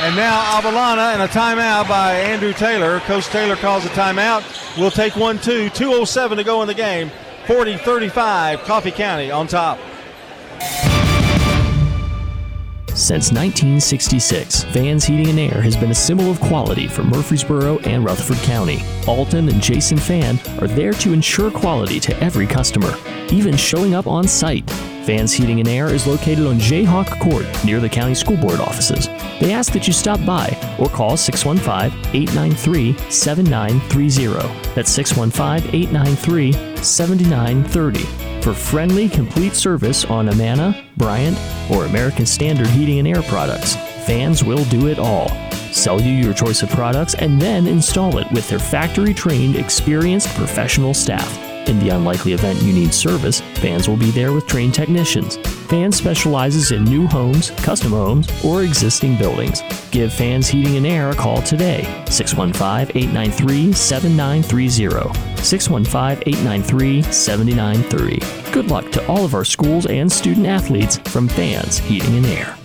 And 0.00 0.14
now 0.14 0.60
Avalana 0.60 1.14
and 1.14 1.22
a 1.22 1.28
timeout 1.28 1.88
by 1.88 2.14
Andrew 2.14 2.52
Taylor. 2.52 3.00
Coach 3.00 3.26
Taylor 3.26 3.56
calls 3.56 3.84
a 3.84 3.88
timeout. 3.88 4.44
We'll 4.78 4.90
take 4.90 5.16
one, 5.16 5.38
two. 5.38 5.68
2.07 5.70 6.36
to 6.36 6.44
go 6.44 6.62
in 6.62 6.68
the 6.68 6.74
game. 6.74 7.10
40 7.46 7.78
35, 7.78 8.60
Coffee 8.60 8.90
County 8.90 9.30
on 9.30 9.46
top. 9.46 9.78
Since 12.96 13.30
1966, 13.30 14.64
Vans 14.72 15.04
Heating 15.04 15.28
and 15.28 15.38
Air 15.38 15.60
has 15.60 15.76
been 15.76 15.90
a 15.90 15.94
symbol 15.94 16.30
of 16.30 16.40
quality 16.40 16.88
for 16.88 17.02
Murfreesboro 17.02 17.78
and 17.80 18.02
Rutherford 18.02 18.38
County. 18.38 18.82
Alton 19.06 19.50
and 19.50 19.60
Jason 19.60 19.98
Fan 19.98 20.40
are 20.62 20.66
there 20.66 20.94
to 20.94 21.12
ensure 21.12 21.50
quality 21.50 22.00
to 22.00 22.18
every 22.22 22.46
customer, 22.46 22.96
even 23.30 23.54
showing 23.54 23.94
up 23.94 24.06
on 24.06 24.26
site. 24.26 24.64
Vans 25.06 25.32
Heating 25.32 25.60
and 25.60 25.68
Air 25.68 25.86
is 25.94 26.06
located 26.06 26.46
on 26.46 26.58
Jayhawk 26.58 27.20
Court 27.20 27.46
near 27.64 27.78
the 27.78 27.88
county 27.88 28.14
school 28.14 28.36
board 28.36 28.58
offices. 28.58 29.06
They 29.40 29.52
ask 29.52 29.72
that 29.72 29.86
you 29.86 29.92
stop 29.92 30.24
by 30.26 30.48
or 30.80 30.88
call 30.88 31.16
615 31.16 31.98
893 32.12 33.10
7930. 33.10 34.74
That's 34.74 34.90
615 34.90 35.74
893 35.74 36.52
7930 36.82 38.26
for 38.42 38.52
friendly, 38.52 39.08
complete 39.08 39.54
service 39.54 40.04
on 40.04 40.28
Amana, 40.28 40.84
Bryant, 40.96 41.38
or 41.70 41.84
American 41.84 42.26
Standard 42.26 42.68
Heating 42.68 42.98
and 42.98 43.08
Air 43.08 43.22
products. 43.22 43.76
Fans 44.06 44.42
will 44.42 44.64
do 44.66 44.88
it 44.88 44.98
all. 44.98 45.28
Sell 45.72 46.00
you 46.00 46.12
your 46.12 46.32
choice 46.32 46.62
of 46.62 46.70
products 46.70 47.14
and 47.14 47.40
then 47.40 47.66
install 47.66 48.18
it 48.18 48.30
with 48.32 48.48
their 48.48 48.58
factory 48.58 49.12
trained, 49.12 49.56
experienced 49.56 50.28
professional 50.36 50.94
staff. 50.94 51.45
In 51.66 51.80
the 51.80 51.88
unlikely 51.88 52.32
event 52.32 52.62
you 52.62 52.72
need 52.72 52.94
service, 52.94 53.40
Fans 53.56 53.88
will 53.88 53.96
be 53.96 54.10
there 54.12 54.32
with 54.32 54.46
trained 54.46 54.74
technicians. 54.74 55.36
Fans 55.68 55.96
specializes 55.96 56.70
in 56.70 56.84
new 56.84 57.06
homes, 57.06 57.50
custom 57.62 57.90
homes, 57.90 58.28
or 58.44 58.62
existing 58.62 59.16
buildings. 59.16 59.62
Give 59.90 60.12
Fans 60.12 60.46
Heating 60.46 60.76
and 60.76 60.86
Air 60.86 61.10
a 61.10 61.14
call 61.14 61.42
today, 61.42 61.82
615 62.08 62.96
893 62.96 63.72
7930. 63.72 65.42
615 65.42 66.22
893 66.26 67.02
7930. 67.02 68.52
Good 68.52 68.70
luck 68.70 68.92
to 68.92 69.06
all 69.08 69.24
of 69.24 69.34
our 69.34 69.44
schools 69.44 69.86
and 69.86 70.10
student 70.10 70.46
athletes 70.46 70.98
from 70.98 71.26
Fans 71.28 71.78
Heating 71.78 72.16
and 72.16 72.26
Air. 72.26 72.56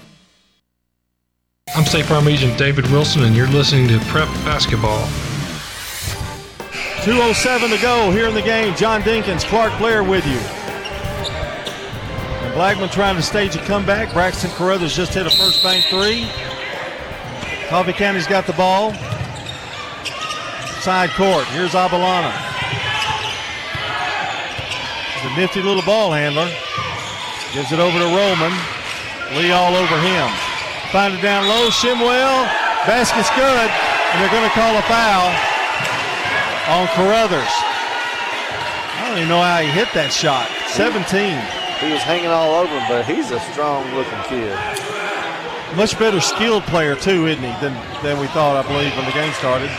I'm 1.76 1.86
State 1.86 2.06
Farm 2.06 2.28
Agent 2.28 2.58
David 2.58 2.86
Wilson, 2.92 3.24
and 3.24 3.36
you're 3.36 3.48
listening 3.48 3.88
to 3.88 3.98
Prep 4.06 4.28
Basketball. 4.46 5.08
2.07 7.02 7.76
to 7.76 7.82
go 7.82 8.12
here 8.12 8.28
in 8.28 8.36
the 8.36 8.44
game. 8.44 8.76
John 8.76 9.02
Dinkins, 9.02 9.44
Clark 9.46 9.76
Blair 9.80 10.04
with 10.04 10.24
you. 10.28 10.38
And 12.46 12.54
Blackman 12.54 12.90
trying 12.90 13.16
to 13.16 13.24
stage 13.24 13.56
a 13.56 13.60
comeback. 13.66 14.14
Braxton 14.14 14.52
Carruthers 14.52 14.96
just 14.96 15.16
hit 15.16 15.26
a 15.26 15.32
first 15.32 15.64
bank 15.64 15.84
three. 15.86 16.30
Coffee 17.70 17.94
County's 17.94 18.28
got 18.28 18.46
the 18.46 18.54
ball. 18.54 18.94
Side 20.86 21.10
court. 21.18 21.48
Here's 21.48 21.72
Abalana. 21.72 22.30
A 25.26 25.36
nifty 25.36 25.64
little 25.64 25.82
ball 25.82 26.12
handler. 26.12 26.54
Gives 27.52 27.72
it 27.72 27.80
over 27.80 27.98
to 27.98 28.06
Roman. 28.14 28.54
Lee 29.42 29.50
all 29.50 29.74
over 29.74 29.98
him. 30.06 30.30
Find 30.92 31.16
it 31.16 31.22
down 31.24 31.48
low. 31.48 31.70
Shimwell. 31.70 32.46
Basket's 32.86 33.32
good. 33.32 33.70
And 34.14 34.22
they're 34.22 34.30
going 34.30 34.48
to 34.48 34.54
call 34.54 34.78
a 34.78 34.84
foul 34.84 35.51
on 36.70 36.88
Carruthers. 36.94 37.54
I 39.02 39.08
don't 39.08 39.18
even 39.18 39.30
know 39.30 39.42
how 39.42 39.62
he 39.62 39.70
hit 39.72 39.90
that 39.94 40.14
shot. 40.14 40.46
17. 40.70 41.02
He 41.82 41.90
was 41.92 42.04
hanging 42.06 42.30
all 42.30 42.54
over 42.62 42.70
him, 42.70 42.86
but 42.88 43.06
he's 43.06 43.32
a 43.32 43.40
strong 43.52 43.90
looking 43.98 44.22
kid. 44.30 44.54
Much 45.76 45.98
better 45.98 46.22
skilled 46.22 46.64
player, 46.70 46.96
too, 46.96 47.26
isn't 47.26 47.42
he, 47.42 47.54
than, 47.60 47.74
than 48.04 48.20
we 48.20 48.28
thought, 48.28 48.54
I 48.54 48.62
believe, 48.68 48.94
when 48.94 49.06
the 49.06 49.16
game 49.18 49.34
started. 49.34 49.72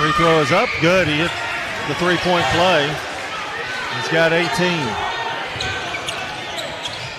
Free 0.00 0.12
throw 0.18 0.40
is 0.40 0.50
up. 0.50 0.68
Good. 0.80 1.06
He 1.06 1.18
hit 1.18 1.30
the 1.86 1.94
three 2.00 2.16
point 2.24 2.46
play. 2.56 2.88
He's 4.00 4.08
got 4.08 4.32
18. 4.32 4.48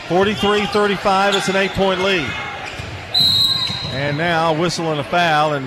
43 0.10 0.66
35. 0.68 1.36
It's 1.36 1.48
an 1.48 1.56
eight 1.56 1.72
point 1.72 2.02
lead. 2.02 2.43
And 3.94 4.18
now 4.18 4.60
whistling 4.60 4.98
a 4.98 5.04
foul, 5.04 5.54
and 5.54 5.66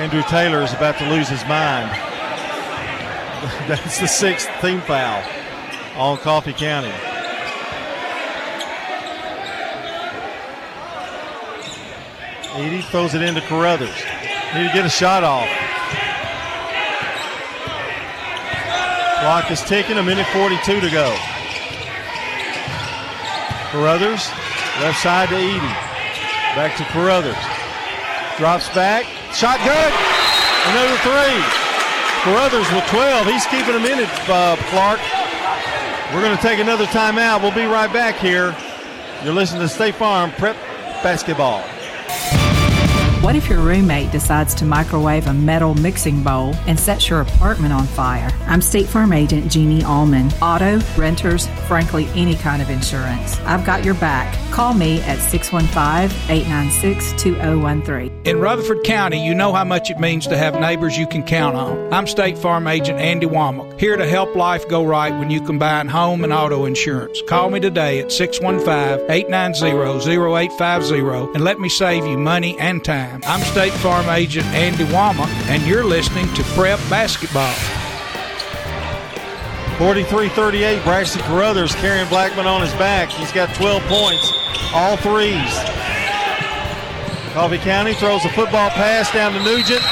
Andrew 0.00 0.22
Taylor 0.22 0.62
is 0.62 0.72
about 0.72 0.96
to 0.98 1.08
lose 1.10 1.28
his 1.28 1.44
mind. 1.44 1.90
That's 3.68 4.00
the 4.00 4.06
sixth 4.08 4.48
team 4.62 4.80
foul 4.80 5.22
on 5.96 6.16
Coffee 6.18 6.54
County. 6.54 6.90
Edie 12.56 12.80
throws 12.82 13.12
it 13.14 13.20
into 13.20 13.42
Carruthers. 13.42 13.94
Need 14.54 14.68
to 14.68 14.72
get 14.72 14.86
a 14.86 14.90
shot 14.90 15.22
off. 15.22 15.48
Clock 19.20 19.50
is 19.50 19.60
ticking, 19.62 19.98
a 19.98 20.02
minute 20.02 20.26
42 20.28 20.80
to 20.80 20.90
go. 20.90 21.14
Carruthers, 23.70 24.30
left 24.80 25.02
side 25.02 25.28
to 25.28 25.36
Edie. 25.36 25.83
Back 26.54 26.76
to 26.78 26.84
Carruthers. 26.84 27.36
Drops 28.38 28.68
back. 28.74 29.04
Shot 29.34 29.58
good. 29.66 29.92
Another 30.70 30.96
three. 31.02 31.42
Carruthers 32.22 32.70
with 32.72 32.86
12. 32.86 33.26
He's 33.26 33.44
keeping 33.46 33.74
him 33.74 33.84
in 33.84 33.98
it, 33.98 34.30
uh, 34.30 34.56
Clark. 34.70 35.00
We're 36.14 36.22
going 36.22 36.36
to 36.36 36.42
take 36.42 36.60
another 36.60 36.86
timeout. 36.86 37.42
We'll 37.42 37.54
be 37.54 37.64
right 37.64 37.92
back 37.92 38.16
here. 38.16 38.56
You're 39.24 39.34
listening 39.34 39.62
to 39.62 39.68
State 39.68 39.96
Farm 39.96 40.30
Prep 40.32 40.56
Basketball. 41.02 41.64
What 43.24 43.36
if 43.36 43.48
your 43.48 43.60
roommate 43.60 44.12
decides 44.12 44.54
to 44.56 44.66
microwave 44.66 45.26
a 45.28 45.32
metal 45.32 45.74
mixing 45.76 46.22
bowl 46.22 46.54
and 46.66 46.78
sets 46.78 47.08
your 47.08 47.22
apartment 47.22 47.72
on 47.72 47.86
fire? 47.86 48.28
I'm 48.46 48.60
State 48.60 48.86
Farm 48.86 49.14
Agent 49.14 49.50
Jeannie 49.50 49.82
Allman. 49.82 50.30
Auto, 50.42 50.78
renters, 50.98 51.46
frankly, 51.66 52.06
any 52.14 52.34
kind 52.34 52.60
of 52.60 52.68
insurance. 52.68 53.38
I've 53.46 53.64
got 53.64 53.82
your 53.82 53.94
back. 53.94 54.34
Call 54.52 54.74
me 54.74 55.00
at 55.00 55.20
615 55.20 56.14
896 56.30 57.22
2013. 57.22 58.26
In 58.26 58.40
Rutherford 58.40 58.84
County, 58.84 59.24
you 59.24 59.34
know 59.34 59.54
how 59.54 59.64
much 59.64 59.90
it 59.90 59.98
means 59.98 60.26
to 60.26 60.36
have 60.36 60.60
neighbors 60.60 60.98
you 60.98 61.06
can 61.06 61.22
count 61.22 61.56
on. 61.56 61.94
I'm 61.94 62.06
State 62.06 62.36
Farm 62.36 62.66
Agent 62.66 63.00
Andy 63.00 63.26
Womack, 63.26 63.80
here 63.80 63.96
to 63.96 64.06
help 64.06 64.36
life 64.36 64.68
go 64.68 64.84
right 64.84 65.18
when 65.18 65.30
you 65.30 65.40
combine 65.40 65.88
home 65.88 66.24
and 66.24 66.32
auto 66.32 66.66
insurance. 66.66 67.22
Call 67.26 67.48
me 67.48 67.58
today 67.58 68.00
at 68.00 68.12
615 68.12 69.10
890 69.10 70.10
0850 70.10 71.34
and 71.34 71.42
let 71.42 71.58
me 71.58 71.70
save 71.70 72.04
you 72.04 72.18
money 72.18 72.58
and 72.58 72.84
time. 72.84 73.13
I'm 73.22 73.40
State 73.42 73.72
Farm 73.74 74.08
Agent 74.08 74.46
Andy 74.46 74.82
Womack, 74.86 75.30
and 75.46 75.62
you're 75.62 75.84
listening 75.84 76.26
to 76.34 76.42
Prep 76.58 76.80
Basketball. 76.90 77.54
43-38, 79.78 80.82
Braxton 80.82 81.22
Carruthers 81.22 81.76
carrying 81.76 82.08
Blackman 82.08 82.46
on 82.46 82.60
his 82.60 82.72
back. 82.74 83.10
He's 83.10 83.30
got 83.30 83.54
12 83.54 83.82
points, 83.84 84.32
all 84.74 84.96
threes. 84.96 85.54
Coffee 87.34 87.58
County 87.58 87.94
throws 87.94 88.24
a 88.24 88.30
football 88.30 88.70
pass 88.70 89.12
down 89.12 89.32
to 89.32 89.42
Nugent, 89.44 89.84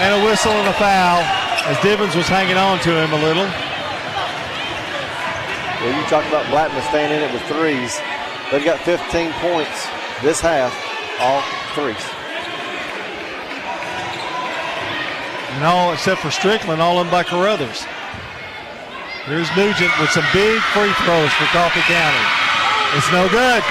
and 0.00 0.22
a 0.22 0.24
whistle 0.24 0.52
and 0.52 0.68
a 0.68 0.72
foul 0.74 1.20
as 1.68 1.76
Divins 1.78 2.16
was 2.16 2.26
hanging 2.26 2.56
on 2.56 2.78
to 2.80 2.90
him 2.90 3.12
a 3.12 3.20
little. 3.20 3.44
Well, 5.84 6.00
you 6.00 6.06
talk 6.08 6.24
about 6.28 6.48
Blackman 6.48 6.82
staying 6.88 7.12
in 7.12 7.22
it 7.22 7.32
with 7.34 7.42
threes. 7.42 8.00
They've 8.50 8.64
got 8.64 8.80
15 8.80 9.32
points 9.44 9.86
this 10.22 10.40
half, 10.40 10.72
all 11.20 11.42
threes. 11.74 12.21
And 15.54 15.64
all 15.64 15.92
except 15.92 16.20
for 16.20 16.30
Strickland, 16.30 16.80
all 16.80 16.96
them 16.96 17.10
by 17.10 17.22
Carruthers. 17.22 17.84
Here's 19.26 19.48
Nugent 19.56 19.92
with 20.00 20.10
some 20.10 20.24
big 20.32 20.60
free 20.74 20.92
throws 21.04 21.32
for 21.34 21.44
Coffee 21.54 21.84
County. 21.86 22.24
It's 22.96 23.10
no 23.12 23.28
good. 23.28 23.62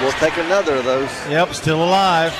We'll 0.00 0.12
take 0.18 0.36
another 0.36 0.76
of 0.76 0.84
those. 0.84 1.10
Yep, 1.28 1.54
still 1.54 1.82
alive. 1.82 2.32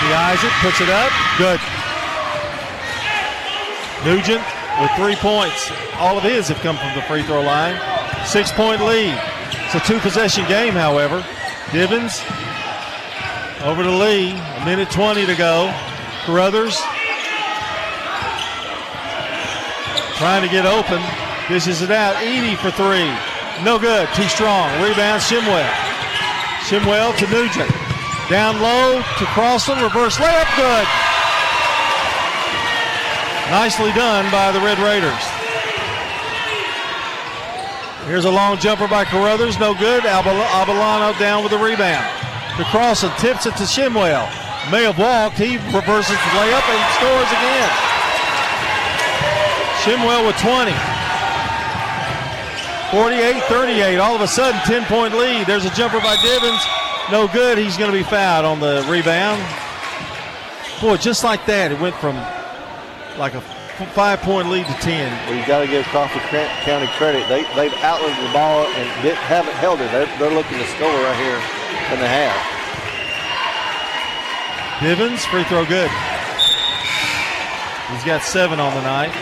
He 0.00 0.12
eyes 0.12 0.42
it, 0.42 0.52
puts 0.60 0.80
it 0.80 0.88
up. 0.90 1.12
Good. 1.38 1.60
Nugent 4.04 4.42
with 4.80 4.90
three 4.96 5.16
points. 5.16 5.70
All 5.96 6.18
of 6.18 6.24
his 6.24 6.48
have 6.48 6.58
come 6.58 6.76
from 6.76 6.94
the 6.94 7.02
free 7.02 7.22
throw 7.22 7.40
line. 7.40 7.78
Six 8.26 8.50
point 8.52 8.82
lead. 8.82 9.18
It's 9.64 9.74
a 9.74 9.80
two 9.80 9.98
possession 10.00 10.46
game, 10.48 10.74
however. 10.74 11.24
Divins 11.72 12.20
over 13.64 13.82
to 13.82 13.90
Lee. 13.90 14.32
A 14.32 14.64
minute 14.64 14.90
20 14.90 15.26
to 15.26 15.34
go. 15.36 15.72
Carruthers 16.24 16.76
trying 20.16 20.42
to 20.42 20.48
get 20.48 20.66
open. 20.66 21.02
Dishes 21.48 21.82
it 21.82 21.90
out. 21.90 22.16
Edie 22.16 22.56
for 22.56 22.70
three. 22.70 23.10
No 23.64 23.78
good. 23.78 24.08
Too 24.14 24.28
strong. 24.28 24.70
Rebound 24.82 25.22
Shimwell. 25.22 25.68
Shimwell 26.66 27.16
to 27.18 27.26
Nugent. 27.26 27.70
Down 28.30 28.60
low 28.60 29.02
to 29.02 29.24
Crossland. 29.34 29.82
Reverse 29.82 30.16
layup. 30.16 30.56
Good. 30.56 30.86
Nicely 33.50 33.92
done 33.92 34.30
by 34.30 34.52
the 34.52 34.60
Red 34.60 34.78
Raiders. 34.78 35.22
Here's 38.06 38.24
a 38.24 38.30
long 38.30 38.58
jumper 38.58 38.88
by 38.88 39.04
Carruthers. 39.04 39.58
No 39.58 39.74
good. 39.74 40.04
Abalano 40.04 41.18
down 41.18 41.42
with 41.42 41.52
the 41.52 41.58
rebound. 41.58 42.21
To 42.58 42.64
Crossland. 42.64 43.16
Tips 43.16 43.46
it 43.46 43.56
to 43.56 43.64
Shimwell. 43.64 44.28
May 44.70 44.84
have 44.84 44.98
walked. 44.98 45.38
He 45.38 45.56
reverses 45.72 46.12
the 46.12 46.32
layup 46.36 46.68
and 46.68 46.82
scores 47.00 47.30
again. 47.32 47.70
Shimwell 49.80 50.26
with 50.26 50.36
20. 50.36 50.70
48-38. 52.92 54.02
All 54.02 54.14
of 54.14 54.20
a 54.20 54.28
sudden, 54.28 54.60
10-point 54.60 55.14
lead. 55.14 55.46
There's 55.46 55.64
a 55.64 55.70
jumper 55.70 55.98
by 56.00 56.14
Divins. 56.16 56.62
No 57.10 57.26
good. 57.26 57.56
He's 57.56 57.78
going 57.78 57.90
to 57.90 57.96
be 57.96 58.04
fouled 58.04 58.44
on 58.44 58.60
the 58.60 58.86
rebound. 58.86 59.40
Boy, 60.82 60.98
just 60.98 61.24
like 61.24 61.46
that, 61.46 61.72
it 61.72 61.80
went 61.80 61.96
from 61.96 62.16
like 63.18 63.32
a 63.32 63.40
five-point 63.96 64.50
lead 64.50 64.66
to 64.66 64.74
10. 64.74 65.10
Well, 65.26 65.40
you 65.40 65.46
got 65.46 65.60
to 65.60 65.66
give 65.66 65.86
Coffee 65.86 66.20
County 66.20 66.86
credit. 66.98 67.26
They, 67.28 67.44
they've 67.56 67.72
outlived 67.82 68.20
the 68.20 68.32
ball 68.34 68.66
and 68.66 69.16
haven't 69.24 69.54
held 69.54 69.80
it. 69.80 69.90
They're, 69.90 70.06
they're 70.18 70.36
looking 70.36 70.58
to 70.58 70.66
score 70.66 70.92
right 70.92 71.16
here 71.16 71.61
in 71.92 72.00
the 72.00 72.08
half. 72.08 72.60
Divins, 74.82 75.24
free 75.26 75.44
throw 75.44 75.64
good. 75.64 75.90
He's 77.92 78.04
got 78.04 78.22
seven 78.22 78.58
on 78.58 78.74
the 78.74 78.82
night. 78.82 79.12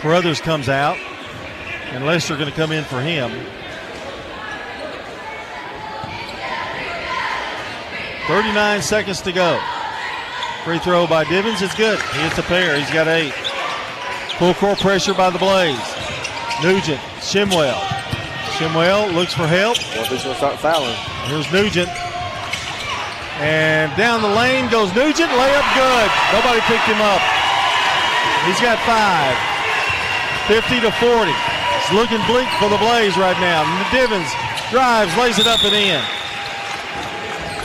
Carruthers 0.00 0.40
comes 0.40 0.68
out, 0.68 0.98
and 1.92 2.04
Lester 2.04 2.36
going 2.36 2.50
to 2.50 2.56
come 2.56 2.72
in 2.72 2.82
for 2.84 3.00
him. 3.00 3.30
Thirty-nine 8.26 8.82
seconds 8.82 9.20
to 9.22 9.32
go. 9.32 9.60
Free 10.64 10.78
throw 10.78 11.06
by 11.06 11.24
Divins 11.24 11.62
is 11.62 11.74
good. 11.74 12.00
He 12.00 12.20
hits 12.20 12.38
a 12.38 12.42
pair. 12.42 12.76
He's 12.76 12.90
got 12.90 13.06
eight. 13.08 13.32
Full 14.38 14.54
court 14.54 14.78
pressure 14.80 15.14
by 15.14 15.30
the 15.30 15.38
Blaze. 15.38 15.78
Nugent, 16.62 17.00
Shimwell. 17.20 17.91
Shimwell 18.56 19.12
looks 19.14 19.32
for 19.32 19.46
help. 19.48 19.78
Well, 19.96 20.04
he's 20.04 20.22
going 20.22 20.36
to 20.36 20.40
start 20.40 20.60
fouling. 20.60 20.94
Here's 21.24 21.50
Nugent. 21.52 21.88
And 23.40 23.88
down 23.96 24.20
the 24.20 24.28
lane 24.28 24.68
goes 24.68 24.92
Nugent. 24.94 25.32
Layup 25.32 25.68
good. 25.72 26.08
Nobody 26.36 26.60
picked 26.68 26.84
him 26.84 27.00
up. 27.00 27.22
He's 28.44 28.60
got 28.60 28.76
five. 28.84 29.34
50 30.46 30.84
to 30.84 30.92
40. 31.00 31.32
It's 31.32 31.92
looking 31.96 32.20
bleak 32.28 32.46
for 32.60 32.68
the 32.68 32.78
Blaze 32.78 33.16
right 33.16 33.38
now. 33.40 33.64
Divins 33.90 34.30
drives, 34.70 35.10
lays 35.16 35.38
it 35.38 35.46
up 35.46 35.64
and 35.64 35.74
in. 35.74 36.02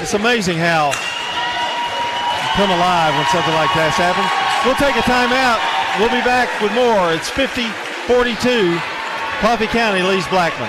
It's 0.01 0.13
amazing 0.13 0.57
how 0.57 0.95
you 0.95 2.49
come 2.55 2.71
alive 2.71 3.13
when 3.13 3.27
something 3.33 3.53
like 3.53 3.69
that's 3.75 3.97
happened. 3.97 4.29
We'll 4.65 4.79
take 4.79 4.95
a 4.95 5.05
timeout. 5.05 5.59
We'll 5.99 6.13
be 6.13 6.23
back 6.23 6.49
with 6.61 6.73
more. 6.73 7.13
It's 7.13 7.29
50 7.29 7.67
42. 8.07 8.96
Coffee 9.39 9.67
County 9.67 10.01
leads 10.01 10.27
Blackman. 10.29 10.67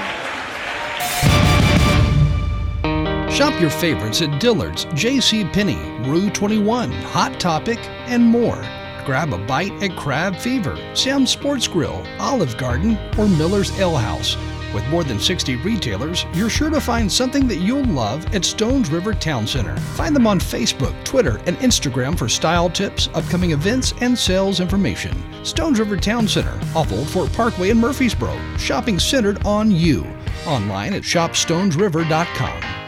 Shop 3.30 3.58
your 3.58 3.70
favorites 3.70 4.20
at 4.20 4.38
Dillard's, 4.40 4.84
J.C. 4.92 5.44
Penney, 5.46 5.78
Rue 6.06 6.28
21, 6.28 6.92
Hot 6.92 7.40
Topic, 7.40 7.78
and 8.08 8.22
more. 8.22 8.60
Grab 9.06 9.32
a 9.32 9.38
bite 9.38 9.72
at 9.82 9.96
Crab 9.96 10.36
Fever, 10.36 10.76
Sam's 10.94 11.30
Sports 11.30 11.66
Grill, 11.66 12.06
Olive 12.18 12.58
Garden, 12.58 12.98
or 13.16 13.26
Miller's 13.26 13.70
Ale 13.78 13.96
House. 13.96 14.36
With 14.74 14.86
more 14.88 15.04
than 15.04 15.18
60 15.18 15.56
retailers, 15.56 16.26
you're 16.34 16.50
sure 16.50 16.70
to 16.70 16.80
find 16.80 17.10
something 17.10 17.48
that 17.48 17.56
you'll 17.56 17.84
love 17.84 18.34
at 18.34 18.44
Stones 18.44 18.90
River 18.90 19.14
Town 19.14 19.46
Center. 19.46 19.76
Find 19.96 20.14
them 20.14 20.26
on 20.26 20.38
Facebook, 20.38 20.94
Twitter, 21.04 21.38
and 21.46 21.56
Instagram 21.58 22.18
for 22.18 22.28
style 22.28 22.68
tips, 22.68 23.08
upcoming 23.14 23.52
events, 23.52 23.94
and 24.00 24.18
sales 24.18 24.60
information. 24.60 25.14
Stones 25.44 25.78
River 25.78 25.96
Town 25.96 26.28
Center, 26.28 26.58
off 26.76 26.92
Old 26.92 27.08
Fort 27.08 27.32
Parkway 27.32 27.70
in 27.70 27.78
Murfreesboro. 27.78 28.38
Shopping 28.56 28.98
centered 28.98 29.44
on 29.46 29.70
you. 29.70 30.06
Online 30.46 30.94
at 30.94 31.02
shopstonesriver.com. 31.02 32.87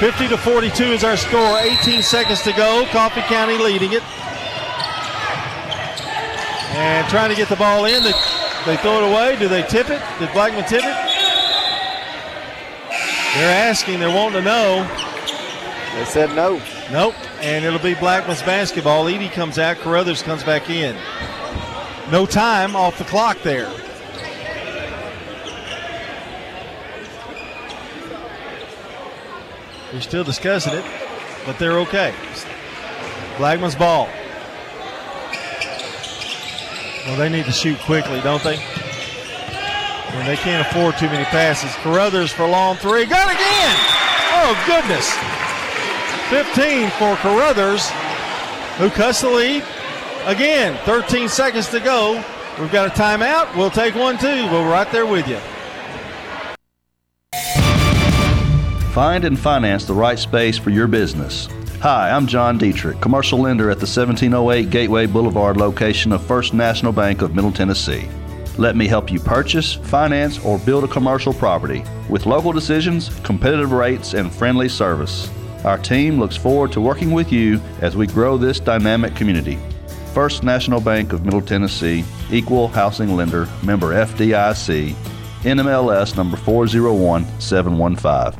50 0.00 0.28
to 0.28 0.38
42 0.38 0.84
is 0.84 1.04
our 1.04 1.14
score. 1.14 1.58
18 1.58 2.02
seconds 2.02 2.40
to 2.40 2.54
go. 2.54 2.86
Coffee 2.86 3.20
County 3.20 3.58
leading 3.58 3.92
it. 3.92 4.02
And 6.72 7.06
trying 7.10 7.28
to 7.28 7.36
get 7.36 7.50
the 7.50 7.56
ball 7.56 7.84
in. 7.84 8.02
They, 8.02 8.12
they 8.64 8.78
throw 8.78 9.04
it 9.04 9.12
away. 9.12 9.38
Do 9.38 9.46
they 9.46 9.62
tip 9.62 9.90
it? 9.90 10.02
Did 10.18 10.32
Blackman 10.32 10.64
tip 10.64 10.82
it? 10.82 10.96
They're 13.34 13.68
asking. 13.68 14.00
They're 14.00 14.08
wanting 14.08 14.38
to 14.38 14.42
know. 14.42 14.88
They 15.96 16.06
said 16.06 16.34
no. 16.34 16.62
Nope. 16.90 17.14
And 17.42 17.62
it'll 17.62 17.78
be 17.78 17.92
Blackman's 17.92 18.42
basketball. 18.42 19.06
Edie 19.06 19.28
comes 19.28 19.58
out. 19.58 19.76
Carruthers 19.80 20.22
comes 20.22 20.42
back 20.42 20.70
in. 20.70 20.96
No 22.10 22.24
time 22.24 22.74
off 22.74 22.96
the 22.96 23.04
clock 23.04 23.36
there. 23.42 23.70
We're 29.92 30.00
still 30.00 30.24
discussing 30.24 30.74
it, 30.74 30.84
but 31.44 31.58
they're 31.58 31.78
okay. 31.80 32.14
Blackman's 33.38 33.74
ball. 33.74 34.08
Well, 37.06 37.16
they 37.16 37.28
need 37.28 37.46
to 37.46 37.52
shoot 37.52 37.78
quickly, 37.80 38.20
don't 38.20 38.42
they? 38.44 38.56
And 38.56 40.28
they 40.28 40.36
can't 40.36 40.66
afford 40.66 40.96
too 40.98 41.06
many 41.06 41.24
passes. 41.24 41.74
Carruthers 41.82 42.30
for 42.30 42.46
long 42.46 42.76
three. 42.76 43.06
Got 43.06 43.32
again! 43.32 43.76
Oh, 44.32 44.54
goodness. 44.66 45.10
15 46.30 46.90
for 46.90 47.16
Carruthers, 47.16 47.90
who 48.78 48.90
cuts 48.90 49.22
the 49.22 49.30
lead. 49.30 49.64
Again, 50.26 50.78
13 50.84 51.28
seconds 51.28 51.68
to 51.70 51.80
go. 51.80 52.22
We've 52.60 52.70
got 52.70 52.86
a 52.86 52.90
timeout. 52.90 53.56
We'll 53.56 53.70
take 53.70 53.94
one 53.96 54.18
too. 54.18 54.46
We're 54.52 54.70
right 54.70 54.90
there 54.92 55.06
with 55.06 55.26
you. 55.26 55.40
Find 58.92 59.24
and 59.24 59.38
finance 59.38 59.84
the 59.84 59.94
right 59.94 60.18
space 60.18 60.58
for 60.58 60.70
your 60.70 60.88
business. 60.88 61.46
Hi, 61.80 62.10
I'm 62.10 62.26
John 62.26 62.58
Dietrich, 62.58 63.00
commercial 63.00 63.38
lender 63.38 63.70
at 63.70 63.78
the 63.78 63.86
1708 63.86 64.68
Gateway 64.68 65.06
Boulevard 65.06 65.56
location 65.56 66.10
of 66.10 66.26
First 66.26 66.54
National 66.54 66.90
Bank 66.90 67.22
of 67.22 67.32
Middle 67.32 67.52
Tennessee. 67.52 68.08
Let 68.58 68.74
me 68.74 68.88
help 68.88 69.12
you 69.12 69.20
purchase, 69.20 69.74
finance, 69.74 70.44
or 70.44 70.58
build 70.58 70.82
a 70.82 70.88
commercial 70.88 71.32
property 71.32 71.84
with 72.08 72.26
local 72.26 72.50
decisions, 72.50 73.16
competitive 73.22 73.70
rates, 73.70 74.14
and 74.14 74.34
friendly 74.34 74.68
service. 74.68 75.30
Our 75.64 75.78
team 75.78 76.18
looks 76.18 76.36
forward 76.36 76.72
to 76.72 76.80
working 76.80 77.12
with 77.12 77.30
you 77.30 77.60
as 77.80 77.96
we 77.96 78.08
grow 78.08 78.36
this 78.36 78.58
dynamic 78.58 79.14
community. 79.14 79.60
First 80.14 80.42
National 80.42 80.80
Bank 80.80 81.12
of 81.12 81.24
Middle 81.24 81.42
Tennessee, 81.42 82.04
Equal 82.32 82.66
Housing 82.66 83.14
Lender, 83.14 83.48
member 83.62 83.94
FDIC, 83.94 84.96
NMLS 85.44 86.16
number 86.16 86.36
401715. 86.38 88.39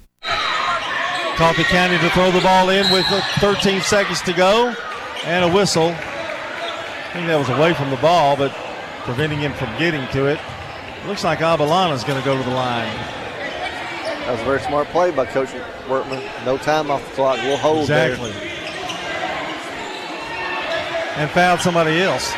Coffee 1.41 1.63
County 1.63 1.97
to 1.97 2.09
throw 2.11 2.29
the 2.29 2.39
ball 2.41 2.69
in 2.69 2.85
with 2.91 3.03
13 3.39 3.81
seconds 3.81 4.21
to 4.21 4.31
go 4.31 4.75
and 5.23 5.43
a 5.43 5.51
whistle. 5.51 5.87
I 5.87 7.09
think 7.13 7.25
that 7.25 7.35
was 7.35 7.49
away 7.49 7.73
from 7.73 7.89
the 7.89 7.97
ball, 7.97 8.37
but 8.37 8.51
preventing 9.05 9.39
him 9.39 9.51
from 9.53 9.75
getting 9.79 10.07
to 10.09 10.27
it. 10.27 10.39
Looks 11.07 11.23
like 11.23 11.39
Abalana's 11.39 12.03
going 12.03 12.19
to 12.19 12.23
go 12.23 12.37
to 12.37 12.43
the 12.43 12.53
line. 12.53 12.93
That 12.93 14.33
was 14.33 14.41
a 14.41 14.43
very 14.43 14.59
smart 14.59 14.87
play 14.89 15.09
by 15.09 15.25
Coach 15.25 15.49
Workman. 15.89 16.23
No 16.45 16.59
time 16.59 16.91
off 16.91 17.03
the 17.09 17.15
clock. 17.15 17.37
We'll 17.37 17.57
hold 17.57 17.89
exactly. 17.89 18.29
there. 18.29 18.41
And 21.17 21.31
fouled 21.31 21.61
somebody 21.61 22.03
else. 22.03 22.31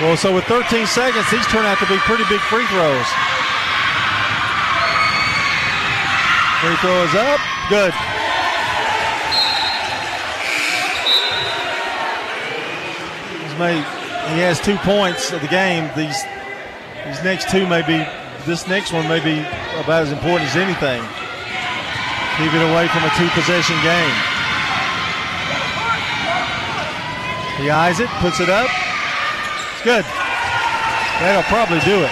Well, 0.00 0.16
so 0.16 0.34
with 0.34 0.44
13 0.44 0.86
seconds, 0.86 1.30
these 1.30 1.46
turn 1.48 1.66
out 1.66 1.76
to 1.80 1.86
be 1.86 1.98
pretty 1.98 2.24
big 2.30 2.40
free 2.40 2.64
throws. 2.68 3.37
Free 6.60 6.74
throw 6.82 7.04
is 7.04 7.14
up. 7.14 7.38
Good. 7.70 7.94
He's 13.42 13.58
made, 13.60 13.84
he 14.34 14.40
has 14.42 14.60
two 14.60 14.76
points 14.78 15.30
of 15.32 15.40
the 15.40 15.46
game. 15.46 15.88
These 15.94 16.20
these 17.06 17.22
next 17.22 17.48
two 17.48 17.64
may 17.68 17.82
be, 17.86 18.04
this 18.44 18.66
next 18.66 18.92
one 18.92 19.06
may 19.06 19.22
be 19.22 19.38
about 19.78 20.02
as 20.02 20.10
important 20.10 20.50
as 20.50 20.56
anything. 20.56 21.00
Keep 22.42 22.52
it 22.52 22.62
away 22.70 22.88
from 22.88 23.04
a 23.06 23.10
two 23.14 23.28
possession 23.38 23.78
game. 23.86 24.18
He 27.62 27.70
eyes 27.70 28.00
it, 28.00 28.10
puts 28.18 28.40
it 28.40 28.50
up. 28.50 28.68
It's 29.74 29.84
good. 29.84 30.04
That'll 31.22 31.46
probably 31.46 31.78
do 31.86 32.02
it. 32.02 32.10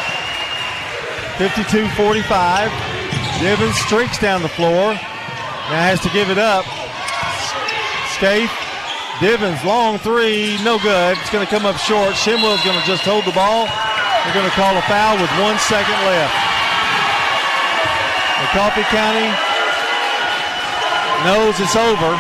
52 1.37 1.89
45. 1.97 2.96
Divins 3.41 3.77
streaks 3.77 4.19
down 4.19 4.43
the 4.43 4.49
floor. 4.49 4.95
Now 4.95 5.83
has 5.83 6.01
to 6.01 6.11
give 6.11 6.31
it 6.31 6.39
up. 6.39 6.65
Scaife. 8.17 8.53
Divins, 9.21 9.65
long 9.65 9.97
three, 9.99 10.61
no 10.63 10.77
good. 10.79 11.17
It's 11.17 11.31
going 11.33 11.45
to 11.45 11.49
come 11.49 11.65
up 11.65 11.77
short. 11.81 12.13
Shimwell's 12.17 12.61
going 12.65 12.77
to 12.79 12.85
just 12.85 13.01
hold 13.05 13.25
the 13.25 13.33
ball. 13.33 13.65
They're 13.65 14.37
going 14.37 14.45
to 14.45 14.53
call 14.53 14.77
a 14.77 14.85
foul 14.85 15.17
with 15.17 15.33
one 15.41 15.57
second 15.65 15.97
left. 16.05 16.37
The 18.45 18.49
Coffee 18.53 18.85
County 18.93 19.33
knows 21.25 21.57
it's 21.61 21.77
over. 21.77 22.13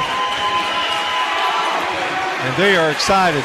and 2.44 2.56
they 2.56 2.76
are 2.76 2.90
excited. 2.90 3.44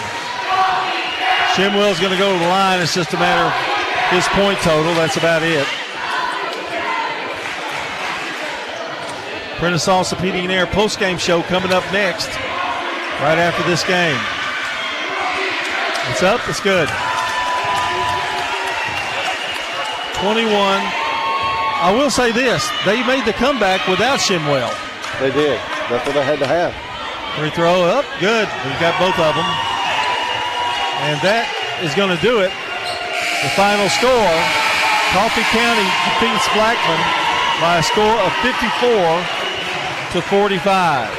Shimwell's 1.56 2.00
going 2.00 2.14
to 2.14 2.18
go 2.18 2.32
to 2.32 2.40
the 2.40 2.48
line. 2.48 2.80
It's 2.80 2.94
just 2.96 3.14
a 3.14 3.18
matter 3.18 3.44
of 3.44 3.54
his 4.16 4.28
point 4.30 4.60
total. 4.60 4.94
That's 4.96 5.18
about 5.18 5.44
it. 5.44 5.68
Prentice 9.62 9.86
Salsa 9.86 10.18
Heating 10.18 10.50
and 10.50 10.52
Air 10.52 10.66
post-game 10.66 11.22
show 11.22 11.46
coming 11.46 11.70
up 11.70 11.86
next, 11.94 12.26
right 13.22 13.38
after 13.38 13.62
this 13.70 13.86
game. 13.86 14.18
It's 16.10 16.26
up. 16.26 16.42
It's 16.50 16.58
good. 16.58 16.90
21. 20.18 20.50
I 20.50 21.94
will 21.94 22.10
say 22.10 22.34
this: 22.34 22.66
they 22.90 23.06
made 23.06 23.22
the 23.30 23.38
comeback 23.38 23.86
without 23.86 24.18
Shimwell. 24.18 24.74
They 25.22 25.30
did. 25.30 25.62
That's 25.94 26.10
what 26.10 26.18
they 26.18 26.26
had 26.26 26.42
to 26.42 26.50
have. 26.50 26.74
Free 27.38 27.54
throw 27.54 27.86
up. 27.86 28.02
Good. 28.18 28.50
We've 28.66 28.82
got 28.82 28.98
both 28.98 29.14
of 29.22 29.38
them. 29.38 29.50
And 31.06 31.22
that 31.22 31.46
is 31.86 31.94
going 31.94 32.10
to 32.10 32.18
do 32.26 32.42
it. 32.42 32.50
The 33.46 33.54
final 33.54 33.86
score 33.94 34.34
Coffee 35.14 35.46
County 35.54 35.86
defeats 36.10 36.50
Blackman 36.58 37.02
by 37.62 37.78
a 37.78 37.86
score 37.86 38.18
of 38.26 38.34
54 38.42 39.51
to 40.12 40.22
45. 40.22 41.10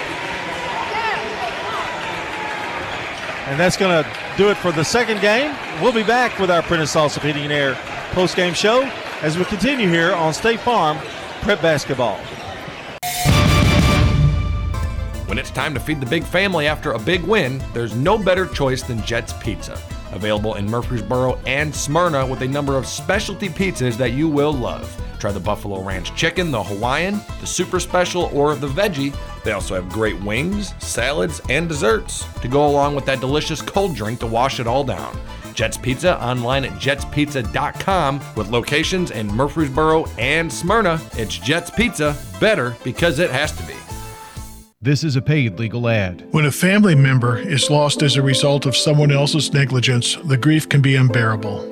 And 3.47 3.59
that's 3.59 3.77
going 3.77 4.05
to 4.05 4.11
do 4.37 4.51
it 4.51 4.57
for 4.57 4.71
the 4.71 4.85
second 4.85 5.21
game. 5.21 5.57
We'll 5.83 5.93
be 5.93 6.03
back 6.03 6.39
with 6.39 6.51
our 6.51 6.63
Prentice 6.63 6.95
Allsup 6.95 7.23
Heating 7.23 7.45
and 7.45 7.53
Air 7.53 7.75
post-game 8.13 8.55
show 8.55 8.83
as 9.23 9.39
we 9.39 9.45
continue 9.47 9.89
here 9.89 10.13
on 10.13 10.35
State 10.35 10.61
Farm 10.61 10.99
Prep 11.41 11.61
Basketball. 11.63 12.19
When 15.27 15.39
it's 15.39 15.51
time 15.51 15.73
to 15.73 15.81
feed 15.81 15.99
the 15.99 16.07
big 16.07 16.25
family 16.25 16.67
after 16.67 16.93
a 16.93 16.99
big 16.99 17.23
win, 17.23 17.63
there's 17.73 17.95
no 17.95 18.19
better 18.19 18.47
choice 18.47 18.83
than 18.83 19.03
Jet's 19.03 19.33
Pizza. 19.33 19.81
Available 20.13 20.57
in 20.57 20.67
Murfreesboro 20.67 21.39
and 21.47 21.75
Smyrna 21.75 22.27
with 22.27 22.43
a 22.43 22.49
number 22.49 22.77
of 22.77 22.87
specialty 22.87 23.49
pizzas 23.49 23.97
that 23.97 24.13
you 24.13 24.29
will 24.29 24.53
love. 24.53 24.95
Try 25.23 25.31
the 25.31 25.39
Buffalo 25.39 25.81
Ranch 25.81 26.13
Chicken, 26.17 26.51
the 26.51 26.61
Hawaiian, 26.61 27.21
the 27.41 27.47
Super 27.47 27.79
Special, 27.79 28.29
or 28.35 28.57
the 28.57 28.67
Veggie. 28.67 29.17
They 29.45 29.53
also 29.53 29.77
have 29.77 29.89
great 29.89 30.21
wings, 30.21 30.75
salads, 30.81 31.41
and 31.49 31.69
desserts 31.69 32.25
to 32.41 32.49
go 32.49 32.67
along 32.67 32.97
with 32.97 33.05
that 33.05 33.21
delicious 33.21 33.63
cold 33.63 33.95
drink 33.95 34.19
to 34.19 34.27
wash 34.27 34.59
it 34.59 34.67
all 34.67 34.83
down. 34.83 35.17
Jets 35.55 35.79
Pizza 35.79 36.21
online 36.21 36.65
at 36.65 36.73
jetspizza.com 36.73 38.21
with 38.35 38.51
locations 38.51 39.13
in 39.13 39.29
Murfreesboro 39.29 40.07
and 40.19 40.53
Smyrna. 40.53 41.01
It's 41.13 41.39
Jets 41.39 41.71
Pizza, 41.71 42.17
better 42.41 42.77
because 42.83 43.21
it 43.21 43.31
has 43.31 43.53
to 43.53 43.63
be. 43.63 43.75
This 44.81 45.05
is 45.05 45.15
a 45.15 45.23
paid 45.23 45.57
legal 45.61 45.89
ad. 45.89 46.27
When 46.33 46.47
a 46.47 46.51
family 46.51 46.97
member 46.97 47.39
is 47.39 47.71
lost 47.71 48.03
as 48.03 48.17
a 48.17 48.23
result 48.23 48.67
of 48.67 48.77
someone 48.77 49.13
else's 49.13 49.53
negligence, 49.53 50.17
the 50.25 50.37
grief 50.37 50.69
can 50.69 50.83
be 50.83 50.97
unbearable. 50.97 51.72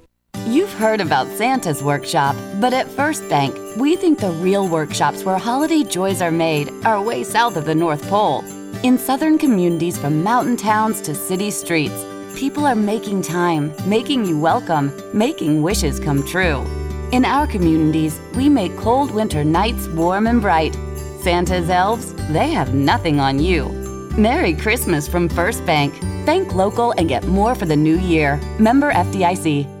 You've 0.47 0.73
heard 0.73 1.01
about 1.01 1.27
Santa's 1.37 1.83
workshop, 1.83 2.35
but 2.59 2.73
at 2.73 2.89
First 2.89 3.29
Bank, 3.29 3.55
we 3.77 3.95
think 3.95 4.19
the 4.19 4.31
real 4.31 4.67
workshops 4.67 5.23
where 5.23 5.37
holiday 5.37 5.83
joys 5.83 6.19
are 6.21 6.31
made 6.31 6.69
are 6.83 7.01
way 7.01 7.23
south 7.23 7.57
of 7.57 7.65
the 7.65 7.75
North 7.75 8.01
Pole. 8.09 8.43
In 8.83 8.97
southern 8.97 9.37
communities 9.37 9.99
from 9.99 10.23
mountain 10.23 10.57
towns 10.57 10.99
to 11.01 11.13
city 11.13 11.51
streets, 11.51 12.05
people 12.35 12.65
are 12.65 12.75
making 12.75 13.21
time, 13.21 13.71
making 13.85 14.25
you 14.25 14.37
welcome, 14.37 14.91
making 15.13 15.61
wishes 15.61 15.99
come 15.99 16.25
true. 16.25 16.65
In 17.11 17.23
our 17.23 17.45
communities, 17.45 18.19
we 18.35 18.49
make 18.49 18.75
cold 18.77 19.11
winter 19.11 19.43
nights 19.43 19.87
warm 19.89 20.25
and 20.25 20.41
bright. 20.41 20.75
Santa's 21.21 21.69
elves, 21.69 22.13
they 22.29 22.49
have 22.49 22.73
nothing 22.73 23.19
on 23.19 23.37
you. 23.37 23.69
Merry 24.17 24.53
Christmas 24.53 25.07
from 25.07 25.29
First 25.29 25.63
Bank. 25.67 25.93
Bank 26.25 26.55
local 26.55 26.93
and 26.97 27.07
get 27.07 27.27
more 27.27 27.53
for 27.53 27.65
the 27.65 27.75
new 27.75 27.97
year. 27.99 28.37
Member 28.59 28.91
FDIC. 28.91 29.80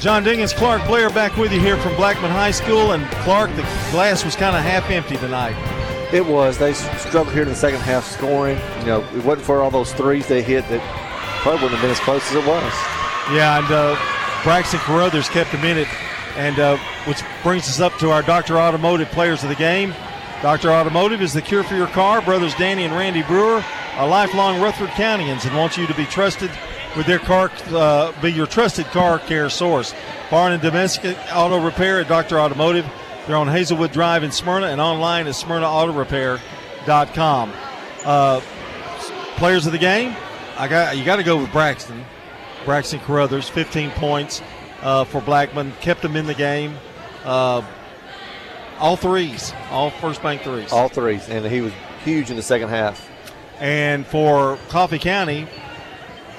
John 0.00 0.22
Dingens, 0.24 0.54
Clark 0.54 0.86
Blair 0.86 1.10
back 1.10 1.36
with 1.36 1.52
you 1.52 1.58
here 1.58 1.76
from 1.76 1.96
Blackman 1.96 2.30
High 2.30 2.52
School. 2.52 2.92
And 2.92 3.04
Clark, 3.24 3.50
the 3.56 3.62
glass 3.90 4.24
was 4.24 4.36
kind 4.36 4.54
of 4.54 4.62
half 4.62 4.88
empty 4.90 5.16
tonight. 5.16 5.56
It 6.14 6.24
was. 6.24 6.56
They 6.56 6.72
struggled 6.74 7.32
here 7.32 7.42
in 7.42 7.48
the 7.48 7.56
second 7.56 7.80
half 7.80 8.06
scoring. 8.06 8.60
You 8.80 8.86
know, 8.86 9.04
it 9.16 9.24
wasn't 9.24 9.44
for 9.44 9.60
all 9.60 9.72
those 9.72 9.92
threes 9.92 10.28
they 10.28 10.40
hit 10.40 10.68
that 10.68 10.80
probably 11.42 11.64
wouldn't 11.64 11.80
have 11.80 11.82
been 11.82 11.90
as 11.90 11.98
close 11.98 12.22
as 12.30 12.36
it 12.36 12.46
was. 12.46 12.72
Yeah, 13.34 13.58
and 13.58 13.72
uh, 13.72 14.42
Braxton 14.44 14.78
Carruthers 14.80 15.28
kept 15.28 15.50
them 15.50 15.64
in 15.64 15.78
it. 15.78 15.88
And 16.36 16.60
uh, 16.60 16.76
which 17.06 17.22
brings 17.42 17.68
us 17.68 17.80
up 17.80 17.98
to 17.98 18.10
our 18.12 18.22
Dr. 18.22 18.60
Automotive 18.60 19.08
players 19.08 19.42
of 19.42 19.48
the 19.48 19.56
game. 19.56 19.92
Dr. 20.42 20.70
Automotive 20.70 21.22
is 21.22 21.32
the 21.32 21.42
cure 21.42 21.64
for 21.64 21.74
your 21.74 21.88
car. 21.88 22.22
Brothers 22.22 22.54
Danny 22.54 22.84
and 22.84 22.94
Randy 22.94 23.24
Brewer 23.24 23.64
are 23.96 24.06
lifelong 24.06 24.60
Rutherford 24.60 24.90
Countyans 24.90 25.46
and 25.46 25.56
want 25.56 25.78
you 25.78 25.86
to 25.86 25.94
be 25.94 26.04
trusted 26.04 26.50
with 26.96 27.06
their 27.06 27.18
car, 27.18 27.50
uh, 27.68 28.12
be 28.20 28.30
your 28.30 28.46
trusted 28.46 28.84
car 28.86 29.18
care 29.18 29.50
source. 29.50 29.94
Barn 30.30 30.52
and 30.52 30.62
Domestic 30.62 31.16
Auto 31.32 31.64
Repair 31.64 32.00
at 32.00 32.08
Dr. 32.08 32.38
Automotive. 32.38 32.86
They're 33.26 33.36
on 33.36 33.48
Hazelwood 33.48 33.92
Drive 33.92 34.22
in 34.22 34.30
Smyrna 34.30 34.66
and 34.66 34.78
online 34.80 35.26
at 35.26 35.34
smyrnaautorepair.com. 35.34 37.52
Uh, 38.04 38.40
players 39.36 39.66
of 39.66 39.72
the 39.72 39.78
game, 39.78 40.14
I 40.56 40.68
got 40.68 40.96
you 40.96 41.04
got 41.04 41.16
to 41.16 41.24
go 41.24 41.38
with 41.38 41.50
Braxton. 41.52 42.04
Braxton 42.64 43.00
Carruthers, 43.00 43.48
15 43.48 43.90
points 43.92 44.42
uh, 44.82 45.04
for 45.04 45.20
Blackman, 45.20 45.72
kept 45.80 46.02
them 46.02 46.16
in 46.16 46.26
the 46.26 46.34
game. 46.34 46.76
Uh, 47.24 47.62
all 48.78 48.96
threes, 48.96 49.52
all 49.70 49.90
first 49.90 50.22
bank 50.22 50.42
threes. 50.42 50.72
All 50.72 50.88
threes, 50.88 51.28
and 51.28 51.46
he 51.46 51.60
was 51.60 51.72
huge 52.04 52.30
in 52.30 52.36
the 52.36 52.42
second 52.42 52.68
half. 52.68 53.10
And 53.58 54.06
for 54.06 54.58
Coffee 54.68 54.98
County, 54.98 55.46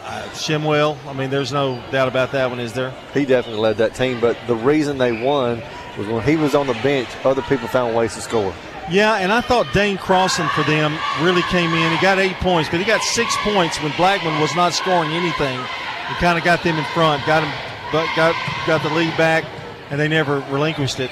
uh, 0.03 0.23
Shimwell, 0.33 0.97
I 1.07 1.13
mean, 1.13 1.29
there's 1.29 1.51
no 1.51 1.83
doubt 1.91 2.07
about 2.07 2.31
that 2.31 2.49
one, 2.49 2.59
is 2.59 2.73
there? 2.73 2.93
He 3.13 3.25
definitely 3.25 3.61
led 3.61 3.77
that 3.77 3.95
team, 3.95 4.19
but 4.19 4.37
the 4.47 4.55
reason 4.55 4.97
they 4.97 5.11
won 5.11 5.61
was 5.97 6.07
when 6.07 6.23
he 6.23 6.35
was 6.35 6.53
on 6.53 6.67
the 6.67 6.73
bench, 6.75 7.09
other 7.25 7.41
people 7.43 7.67
found 7.67 7.95
ways 7.95 8.13
to 8.15 8.21
score. 8.21 8.53
Yeah, 8.89 9.15
and 9.15 9.33
I 9.33 9.41
thought 9.41 9.67
Dane 9.73 9.97
Crossland 9.97 10.49
for 10.51 10.63
them 10.63 10.97
really 11.21 11.41
came 11.43 11.71
in. 11.73 11.91
He 11.91 12.01
got 12.01 12.19
eight 12.19 12.35
points, 12.35 12.69
but 12.69 12.79
he 12.79 12.85
got 12.85 13.01
six 13.01 13.35
points 13.37 13.81
when 13.81 13.91
Blackman 13.97 14.39
was 14.39 14.55
not 14.55 14.73
scoring 14.73 15.11
anything. 15.11 15.59
He 16.07 16.15
kind 16.15 16.37
of 16.37 16.45
got 16.45 16.63
them 16.63 16.77
in 16.77 16.85
front, 16.93 17.25
got 17.25 17.43
him, 17.43 17.51
but 17.91 18.07
got 18.15 18.33
got 18.65 18.81
the 18.83 18.89
lead 18.95 19.15
back, 19.17 19.43
and 19.89 19.99
they 19.99 20.07
never 20.07 20.39
relinquished 20.49 21.01
it. 21.01 21.11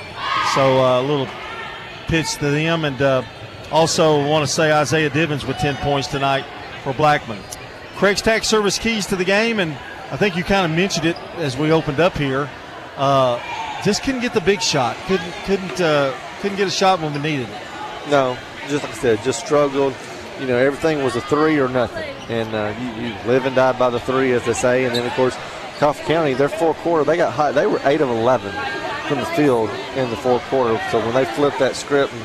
So 0.54 0.80
uh, 0.80 1.02
a 1.02 1.04
little 1.04 1.28
pitch 2.08 2.36
to 2.36 2.50
them, 2.50 2.86
and 2.86 3.02
uh, 3.02 3.24
also 3.72 4.28
want 4.28 4.46
to 4.46 4.52
say 4.52 4.72
Isaiah 4.72 5.10
Divins 5.10 5.46
with 5.46 5.58
10 5.58 5.76
points 5.78 6.08
tonight 6.08 6.46
for 6.84 6.94
Blackman. 6.94 7.40
Craig's 7.96 8.22
Tax 8.22 8.48
Service 8.48 8.78
keys 8.78 9.06
to 9.08 9.16
the 9.16 9.26
game, 9.26 9.60
and 9.60 9.72
I 10.12 10.18
think 10.18 10.36
you 10.36 10.44
kind 10.44 10.70
of 10.70 10.78
mentioned 10.78 11.06
it 11.06 11.18
as 11.38 11.58
we 11.58 11.72
opened 11.72 12.00
up 12.00 12.18
here. 12.18 12.50
Uh, 12.98 13.42
just 13.84 14.04
couldn't 14.04 14.22
get 14.22 14.34
the 14.34 14.42
big 14.42 14.62
shot. 14.62 14.98
Couldn't 15.08 15.32
couldn't 15.46 15.82
uh, 15.82 16.16
couldn't 16.42 16.58
get 16.58 16.68
a 16.68 16.72
shot 16.72 17.00
when 17.00 17.14
we 17.14 17.20
needed 17.20 17.50
it. 17.50 17.62
No, 18.10 18.38
just 18.68 18.84
like 18.84 18.94
I 18.94 18.98
said, 18.98 19.24
just 19.24 19.46
struggled. 19.46 19.94
You 20.40 20.48
know, 20.48 20.58
everything 20.58 21.04
was 21.04 21.16
a 21.16 21.22
three 21.22 21.60
or 21.60 21.70
nothing, 21.70 22.04
and 22.30 22.54
uh, 22.54 22.74
you, 22.80 23.08
you, 23.08 23.16
live 23.26 23.46
and 23.46 23.56
die 23.56 23.72
by 23.72 23.90
the 23.90 24.00
three, 24.02 24.34
as 24.34 24.46
they 24.46 24.54
say. 24.54 24.84
And 24.84 24.94
then, 24.94 25.06
of 25.06 25.14
course, 25.14 25.38
Coffee 25.80 26.04
County, 26.04 26.34
their 26.34 26.50
fourth 26.50 26.78
quarter, 26.78 27.06
they 27.06 27.16
got 27.16 27.32
hot. 27.32 27.56
They 27.56 27.68
were 27.68 27.80
eight 27.86 28.02
of 28.02 28.10
eleven 28.10 28.52
from 29.08 29.20
the 29.20 29.26
field 29.28 29.70
in 29.96 30.10
the 30.10 30.18
fourth 30.18 30.44
quarter. 30.44 30.80
So 30.92 31.00
when 31.00 31.14
they 31.14 31.26
flipped 31.26 31.60
that 31.60 31.76
script 31.76 32.12
and 32.12 32.24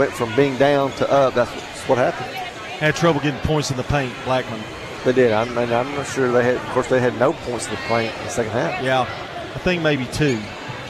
went 0.00 0.12
from 0.14 0.34
being 0.34 0.56
down 0.56 0.90
to 0.92 1.10
up, 1.12 1.34
that's 1.34 1.50
what 1.86 1.98
happened. 1.98 2.34
Had 2.80 2.96
trouble 2.96 3.20
getting 3.20 3.38
points 3.40 3.70
in 3.70 3.76
the 3.76 3.82
paint, 3.82 4.14
Blackman. 4.24 4.58
They 5.04 5.12
did. 5.12 5.30
I'm, 5.30 5.56
I'm 5.58 5.68
not 5.68 6.06
sure 6.06 6.32
they 6.32 6.42
had. 6.42 6.56
Of 6.56 6.66
course, 6.68 6.88
they 6.88 7.00
had 7.00 7.18
no 7.18 7.34
points 7.34 7.66
in 7.66 7.72
the 7.72 7.80
paint 7.80 8.16
in 8.16 8.24
the 8.24 8.30
second 8.30 8.52
half. 8.52 8.82
Yeah, 8.82 9.02
I 9.02 9.58
think 9.58 9.82
maybe 9.82 10.06
two 10.06 10.36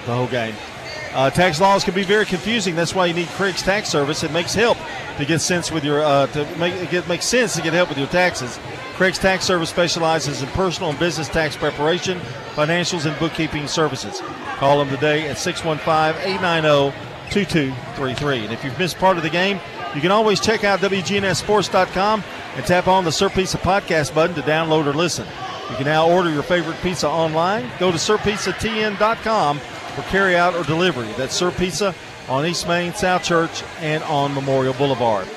the 0.07 0.15
whole 0.15 0.29
game. 0.29 0.55
Uh, 1.13 1.29
tax 1.29 1.61
laws 1.61 1.83
can 1.83 1.93
be 1.93 2.05
very 2.05 2.25
confusing. 2.25 2.77
That's 2.77 2.95
why 2.95 3.07
you 3.07 3.15
need 3.15 3.27
Craig's 3.31 3.63
Tax 3.63 3.89
Service. 3.89 4.23
It 4.23 4.31
makes 4.31 4.55
help 4.55 4.79
to 5.17 5.25
get 5.25 5.41
sense 5.41 5.73
with 5.73 5.85
your 5.85 6.05
uh, 6.05 6.29
to 6.29 6.47
make 6.57 6.75
it 6.75 6.89
get, 6.91 7.09
make 7.09 7.23
sense 7.23 7.57
to 7.57 7.63
get 7.63 7.73
help 7.73 7.89
with 7.89 7.99
your 7.99 8.07
taxes. 8.07 8.61
Craig's 8.95 9.19
Tax 9.19 9.45
Service 9.45 9.71
specializes 9.71 10.43
in 10.43 10.49
personal 10.51 10.91
and 10.91 10.99
business 11.01 11.29
tax 11.29 11.57
preparation, 11.57 12.21
financials, 12.55 13.07
and 13.07 13.19
bookkeeping 13.19 13.67
services. 13.67 14.23
Call 14.59 14.79
them 14.79 14.89
today 14.89 15.29
at 15.29 15.37
615-890-2233. 17.31 18.45
And 18.45 18.53
if 18.53 18.65
you've 18.65 18.79
missed 18.79 18.99
part 18.99 19.17
of 19.17 19.23
the 19.23 19.31
game, 19.31 19.61
you 19.95 20.01
can 20.01 20.11
always 20.11 20.41
check 20.41 20.65
out 20.65 20.81
WGNSSports.com 20.81 22.23
and 22.57 22.67
tap 22.67 22.89
on 22.89 23.05
the 23.05 23.13
Sir 23.13 23.29
Pizza 23.29 23.59
podcast 23.59 24.15
button 24.15 24.37
to 24.37 24.43
download 24.43 24.87
or 24.87 24.93
listen. 24.93 25.27
You 25.71 25.77
can 25.77 25.87
now 25.87 26.11
order 26.11 26.31
your 26.31 26.43
favorite 26.43 26.77
pizza 26.83 27.09
online. 27.09 27.71
Go 27.79 27.91
to 27.91 27.97
SirPizzaTN.com 27.97 29.59
for 29.59 30.03
carryout 30.03 30.61
or 30.61 30.65
delivery. 30.65 31.09
That's 31.17 31.35
Sir 31.35 31.51
Pizza 31.51 31.95
on 32.29 32.47
East 32.47 32.67
Main, 32.67 32.93
South 32.95 33.23
Church, 33.23 33.63
and 33.79 34.03
on 34.05 34.35
Memorial 34.35 34.75
Boulevard. 34.75 35.29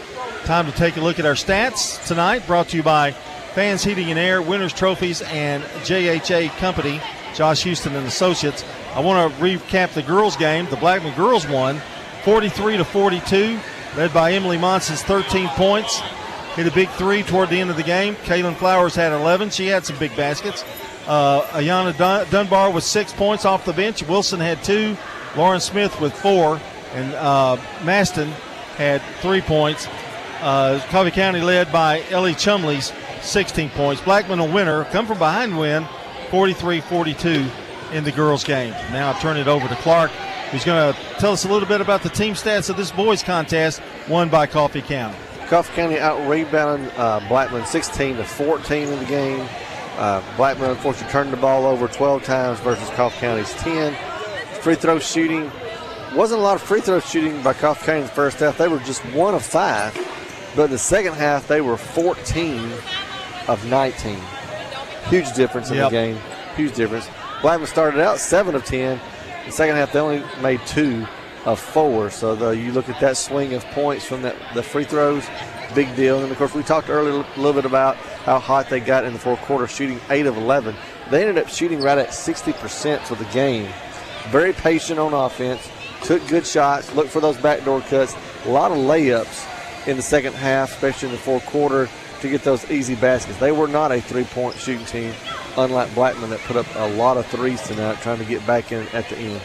Time 0.45 0.65
to 0.65 0.72
take 0.78 0.98
a 0.98 1.02
look 1.02 1.20
at 1.20 1.26
our 1.26 1.34
stats 1.34 2.06
tonight, 2.07 2.45
brought 2.45 2.70
to 2.70 2.78
you 2.78 2.84
by 2.84 3.11
Fans 3.53 3.84
Heating 3.84 4.10
and 4.10 4.20
Air, 4.20 4.41
Winners 4.41 4.74
Trophies, 4.74 5.22
and 5.22 5.64
JHA 5.86 6.49
Company, 6.57 6.99
Josh 7.36 7.64
Houston 7.64 7.95
and 7.95 8.07
Associates. 8.07 8.64
I 8.95 8.99
want 8.99 9.34
to 9.34 9.41
recap 9.41 9.94
the 9.94 10.03
girls' 10.03 10.38
game. 10.38 10.68
The 10.70 10.78
Blackman 10.78 11.15
girls 11.15 11.48
won 11.48 11.82
43 12.24 12.78
to 12.78 12.86
42, 12.86 13.60
led 13.98 14.14
by 14.14 14.34
Emily 14.34 14.57
Monson's 14.57 15.02
13 15.02 15.48
points. 15.49 15.99
Hit 16.56 16.68
a 16.68 16.72
big 16.72 16.90
three 16.90 17.24
toward 17.24 17.49
the 17.49 17.60
end 17.60 17.72
of 17.72 17.76
the 17.78 17.84
game. 17.84 18.15
Kaylin 18.18 18.56
Flowers 18.56 18.94
had 18.94 19.11
11. 19.11 19.49
She 19.49 19.65
had 19.65 19.84
some 19.84 19.98
big 19.98 20.15
baskets. 20.15 20.64
Uh, 21.07 21.41
Ayana 21.57 21.98
Dun- 21.98 22.28
Dunbar 22.30 22.72
with 22.72 22.84
six 22.84 23.11
points 23.11 23.45
off 23.45 23.65
the 23.65 23.74
bench. 23.74 24.03
Wilson 24.03 24.40
had 24.40 24.64
two. 24.64 24.95
Lauren 25.36 25.60
Smith 25.60 25.99
with 25.99 26.14
four. 26.14 26.61
And 26.94 27.14
uh, 27.15 27.57
Maston 27.84 28.28
had 28.78 29.02
three 29.22 29.41
points. 29.41 29.88
Uh, 30.41 30.80
Coffee 30.90 31.10
County 31.10 31.41
led 31.41 31.72
by 31.72 32.03
Ellie 32.11 32.36
Chumley's 32.36 32.94
16 33.24 33.72
points. 33.72 34.02
Blackman 34.03 34.38
a 34.38 34.45
winner. 34.45 34.84
Come 34.86 35.07
from 35.07 35.18
behind 35.18 35.57
win 35.57 35.88
43 36.30 36.82
42 36.82 37.48
in 37.94 38.03
the 38.03 38.11
girls' 38.11 38.44
game. 38.44 38.72
Now 38.91 39.11
I 39.11 39.20
turn 39.20 39.38
it 39.38 39.48
over 39.48 39.68
to 39.68 39.76
Clark, 39.78 40.11
who's 40.52 40.64
going 40.65 40.94
to 40.94 40.99
tell 41.20 41.32
us 41.32 41.45
a 41.45 41.49
little 41.49 41.68
bit 41.68 41.82
about 41.82 42.03
the 42.03 42.10
team 42.10 42.34
stats 42.34 42.70
of 42.70 42.78
this 42.78 42.91
boys' 42.91 43.24
contest 43.24 43.82
won 44.10 44.30
by 44.30 44.45
Coffee 44.48 44.82
County. 44.82 45.18
Coffee 45.48 45.74
County 45.76 45.99
out 45.99 46.28
rebounding 46.28 46.90
uh, 46.98 47.20
Blackman 47.28 47.65
16 47.65 48.18
to 48.18 48.24
14 48.24 48.88
in 48.88 48.99
the 48.99 49.06
game. 49.06 49.48
Uh, 49.98 50.22
Blackman, 50.38 50.72
unfortunately, 50.72 51.11
turned 51.11 51.32
the 51.32 51.38
ball 51.38 51.65
over 51.65 51.88
12 51.88 52.24
times 52.24 52.60
versus 52.61 52.90
Coffee 52.91 53.20
County's 53.20 53.53
10. 53.56 53.94
Free 54.61 54.76
throw 54.76 54.98
shooting 54.99 55.52
wasn't 56.15 56.40
a 56.40 56.44
lot 56.44 56.56
of 56.56 56.61
free 56.61 56.80
throw 56.82 56.99
shooting 56.99 57.41
by 57.44 57.53
Coffee 57.53 57.86
County 57.86 57.99
in 58.02 58.06
the 58.07 58.11
first 58.14 58.40
half. 58.40 58.57
They 58.57 58.68
were 58.68 58.80
just 58.80 59.02
one 59.14 59.34
of 59.36 59.44
five, 59.44 59.94
but 60.56 60.65
in 60.65 60.72
the 60.72 60.78
second 60.78 61.14
half 61.14 61.48
they 61.48 61.60
were 61.61 61.76
14 61.78 62.72
of 63.48 63.65
19. 63.70 64.18
Huge 65.10 65.32
difference 65.34 65.70
in 65.70 65.76
Yep. 65.78 65.90
the 65.90 65.95
game. 65.95 66.18
Huge 66.56 66.76
difference. 66.76 67.07
Blackman 67.44 67.68
started 67.68 67.99
out 67.99 68.20
seven 68.20 68.56
of 68.56 68.64
10. 68.64 69.02
The 69.45 69.52
second 69.52 69.76
half 69.76 69.91
they 69.91 69.99
only 69.99 70.24
made 70.41 70.65
two 70.65 71.06
of 71.44 71.60
four. 71.60 72.10
So 72.10 72.36
the, 72.36 72.52
you 72.52 72.72
look 72.72 72.88
at 72.88 73.02
that 73.02 73.18
swing 73.18 73.53
of 73.53 73.65
points 73.65 74.06
from 74.06 74.22
that 74.22 74.38
the 74.53 74.64
free 74.64 74.86
throws, 74.86 75.28
big 75.76 75.94
deal. 75.98 76.24
And 76.24 76.32
of 76.32 76.38
course 76.38 76.53
we 76.53 76.64
talked 76.64 76.90
earlier 76.90 77.11
a 77.11 77.38
little 77.38 77.52
bit 77.52 77.65
about 77.65 77.98
how 77.98 78.40
hot 78.40 78.70
they 78.70 78.80
got 78.80 79.03
in 79.03 79.11
the 79.11 79.20
fourth 79.20 79.41
quarter, 79.41 79.68
shooting 79.68 79.99
eight 80.10 80.26
of 80.26 80.38
11. 80.38 80.74
They 81.11 81.28
ended 81.28 81.44
up 81.44 81.49
shooting 81.49 81.82
right 81.82 81.98
at 81.98 82.11
60% 82.11 83.02
for 83.02 83.15
the 83.15 83.26
game. 83.26 83.70
Very 84.30 84.53
patient 84.53 84.98
on 84.98 85.14
offense. 85.14 85.70
Took 86.03 86.26
good 86.30 86.48
shots. 86.48 86.95
Looked 86.95 87.10
for 87.10 87.20
those 87.20 87.36
backdoor 87.36 87.82
cuts. 87.82 88.15
A 88.45 88.49
lot 88.49 88.72
of 88.72 88.78
layups 88.78 89.86
in 89.86 89.98
the 89.98 90.02
second 90.02 90.34
half, 90.34 90.72
especially 90.72 91.10
in 91.10 91.15
the 91.15 91.20
fourth 91.20 91.45
quarter, 91.45 91.90
to 92.24 92.30
get 92.30 92.44
those 92.44 92.70
easy 92.72 92.95
baskets. 92.95 93.38
They 93.38 93.52
were 93.52 93.68
not 93.68 93.91
a 93.91 94.02
three-point 94.02 94.56
shooting 94.58 94.86
team, 94.86 95.14
unlike 95.58 95.94
Blackman 95.94 96.30
that 96.32 96.40
put 96.41 96.56
up 96.56 96.66
a 96.76 96.90
lot 96.95 97.18
of 97.18 97.26
threes 97.28 97.62
tonight, 97.62 98.00
trying 98.02 98.18
to 98.18 98.26
get 98.26 98.45
back 98.48 98.72
in 98.72 98.88
at 98.88 99.08
the 99.10 99.18
end. 99.18 99.41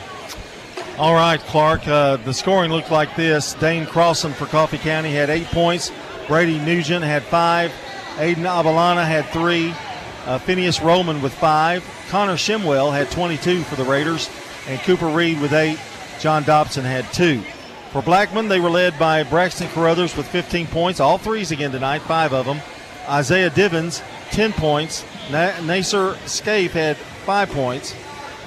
All 0.97 1.15
right, 1.15 1.41
Clark. 1.41 1.87
Uh, 1.87 2.17
the 2.17 2.33
scoring 2.33 2.71
looked 2.71 2.91
like 2.91 3.15
this. 3.17 3.55
Dane 3.55 3.85
Crossland 3.85 4.37
for 4.37 4.47
Coffee 4.47 4.79
County 4.79 5.13
had 5.13 5.29
eight 5.29 5.47
points. 5.47 5.93
Brady 6.27 6.59
Nugent 6.59 7.05
had 7.05 7.23
five. 7.25 7.73
Aiden 8.17 8.47
Abalana 8.47 9.07
had 9.07 9.27
three. 9.27 9.75
Uh, 10.27 10.39
Phineas 10.39 10.81
Roman 10.81 11.21
with 11.21 11.33
five. 11.35 11.85
Connor 12.11 12.35
Shimwell 12.35 12.93
had 12.93 13.11
22 13.11 13.63
for 13.63 13.77
the 13.77 13.85
Raiders. 13.85 14.31
And 14.67 14.81
Cooper 14.81 15.07
Reed 15.07 15.41
with 15.41 15.53
eight. 15.53 15.79
John 16.21 16.43
Dobson 16.45 16.85
had 16.85 17.13
two. 17.13 17.43
For 17.93 18.03
Blackman, 18.03 18.49
they 18.49 18.61
were 18.61 18.69
led 18.71 18.99
by 18.99 19.23
Braxton 19.23 19.69
Carruthers 19.69 20.17
with 20.17 20.29
15 20.29 20.67
points. 20.67 21.01
All 21.01 21.17
threes 21.17 21.51
again 21.51 21.73
tonight, 21.73 22.03
five 22.03 22.35
of 22.35 22.45
them. 22.45 22.61
Isaiah 23.09 23.49
Divins, 23.51 24.03
10 24.31 24.53
points. 24.53 25.05
Na- 25.31 25.59
Nasser 25.63 26.17
Scaife 26.27 26.73
had 26.73 26.97
five 26.99 27.49
points. 27.51 27.95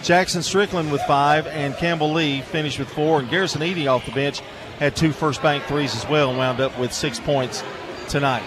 Jackson 0.04 0.44
Strickland 0.44 0.92
with 0.92 1.02
five, 1.04 1.48
and 1.48 1.76
Campbell 1.76 2.14
Lee 2.14 2.42
finished 2.42 2.78
with 2.78 2.90
four. 2.90 3.20
And 3.20 3.30
Garrison 3.30 3.64
Eady 3.64 3.88
off 3.88 4.06
the 4.06 4.12
bench 4.12 4.42
had 4.80 4.96
two 4.96 5.12
first 5.12 5.42
bank 5.42 5.64
threes 5.66 5.96
as 5.96 6.08
well 6.08 6.30
and 6.30 6.38
wound 6.38 6.60
up 6.60 6.78
with 6.80 6.94
six 6.94 7.20
points 7.20 7.64
tonight. 8.10 8.44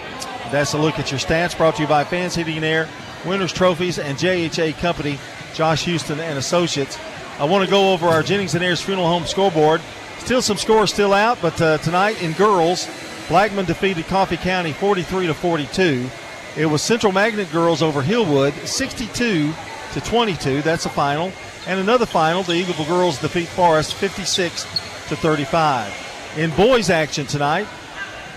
That's 0.51 0.73
a 0.73 0.77
look 0.77 0.99
at 0.99 1.11
your 1.11 1.19
stats 1.19 1.57
brought 1.57 1.75
to 1.77 1.81
you 1.81 1.87
by 1.87 2.03
Fans 2.05 2.35
Heating 2.35 2.57
and 2.57 2.65
Air, 2.65 2.87
Winners 3.25 3.51
Trophies, 3.53 3.99
and 3.99 4.17
JHA 4.17 4.77
Company, 4.79 5.17
Josh 5.53 5.85
Houston 5.85 6.19
and 6.19 6.37
Associates. 6.37 6.97
I 7.39 7.45
want 7.45 7.65
to 7.65 7.71
go 7.71 7.91
over 7.91 8.07
our 8.07 8.23
Jennings 8.23 8.53
and 8.55 8.63
Ayers 8.63 8.81
Funeral 8.81 9.07
Home 9.07 9.25
scoreboard. 9.25 9.81
Still 10.25 10.41
some 10.41 10.57
scores 10.57 10.91
still 10.91 11.13
out, 11.13 11.37
but 11.39 11.61
uh, 11.61 11.77
tonight 11.77 12.19
in 12.23 12.31
girls, 12.31 12.89
Blackman 13.27 13.65
defeated 13.65 14.07
Coffee 14.07 14.37
County 14.37 14.73
43 14.73 15.27
to 15.27 15.35
42. 15.35 16.09
It 16.57 16.65
was 16.65 16.81
Central 16.81 17.13
Magnet 17.13 17.51
girls 17.51 17.83
over 17.83 18.01
Hillwood 18.01 18.53
62 18.65 19.53
to 19.93 20.01
22. 20.01 20.63
That's 20.63 20.87
a 20.87 20.89
final. 20.89 21.31
And 21.67 21.79
another 21.79 22.07
final, 22.07 22.41
the 22.41 22.53
Eagleville 22.53 22.87
girls 22.87 23.21
defeat 23.21 23.47
Forrest 23.49 23.93
56 23.93 24.63
to 25.09 25.15
35. 25.15 26.33
In 26.37 26.49
boys 26.55 26.89
action 26.89 27.27
tonight, 27.27 27.67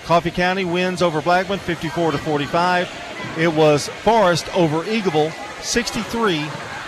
Coffee 0.05 0.31
County 0.31 0.67
wins 0.67 1.01
over 1.01 1.23
Blackman 1.23 1.59
54 1.59 2.13
to 2.13 2.19
45. 2.19 3.35
it 3.39 3.49
was 3.49 3.89
Forrest 3.89 4.55
over 4.55 4.83
Eagleville 4.83 5.33
63 5.63 6.41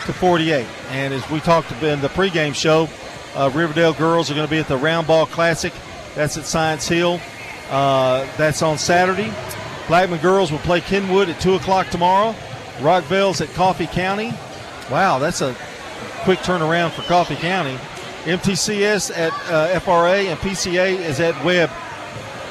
to 0.04 0.12
48. 0.12 0.66
And 0.90 1.14
as 1.14 1.30
we 1.30 1.40
talked 1.40 1.72
in 1.82 2.02
the 2.02 2.08
pregame 2.08 2.54
show, 2.54 2.86
uh, 3.34 3.50
Riverdale 3.54 3.92
girls 3.92 4.30
are 4.30 4.34
going 4.34 4.46
to 4.46 4.50
be 4.50 4.58
at 4.58 4.68
the 4.68 4.76
Round 4.76 5.06
Ball 5.06 5.26
Classic. 5.26 5.72
That's 6.14 6.36
at 6.36 6.44
Science 6.44 6.88
Hill. 6.88 7.20
Uh, 7.70 8.26
that's 8.36 8.62
on 8.62 8.78
Saturday. 8.78 9.32
Blackman 9.86 10.20
girls 10.20 10.50
will 10.50 10.58
play 10.60 10.80
Kenwood 10.80 11.28
at 11.28 11.40
2 11.40 11.54
o'clock 11.54 11.88
tomorrow. 11.88 12.34
Rockvale's 12.80 13.40
at 13.40 13.52
Coffee 13.54 13.86
County. 13.86 14.32
Wow, 14.90 15.18
that's 15.18 15.40
a 15.40 15.54
quick 16.24 16.40
turnaround 16.40 16.90
for 16.90 17.02
Coffee 17.02 17.36
County. 17.36 17.76
MTCS 18.24 19.16
at 19.16 19.32
uh, 19.50 19.78
FRA 19.80 20.22
and 20.22 20.38
PCA 20.40 20.98
is 20.98 21.20
at 21.20 21.42
Webb 21.44 21.70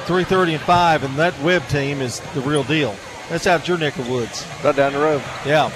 3:30 0.06 0.54
and 0.54 0.60
5, 0.62 1.04
and 1.04 1.16
that 1.16 1.38
Webb 1.42 1.66
team 1.68 2.00
is 2.00 2.20
the 2.34 2.40
real 2.40 2.64
deal. 2.64 2.96
That's 3.28 3.46
out 3.46 3.68
your 3.68 3.78
neck 3.78 3.96
of 3.98 4.08
woods. 4.08 4.44
Right 4.64 4.74
down 4.74 4.92
the 4.92 4.98
road. 4.98 5.22
Yeah. 5.46 5.70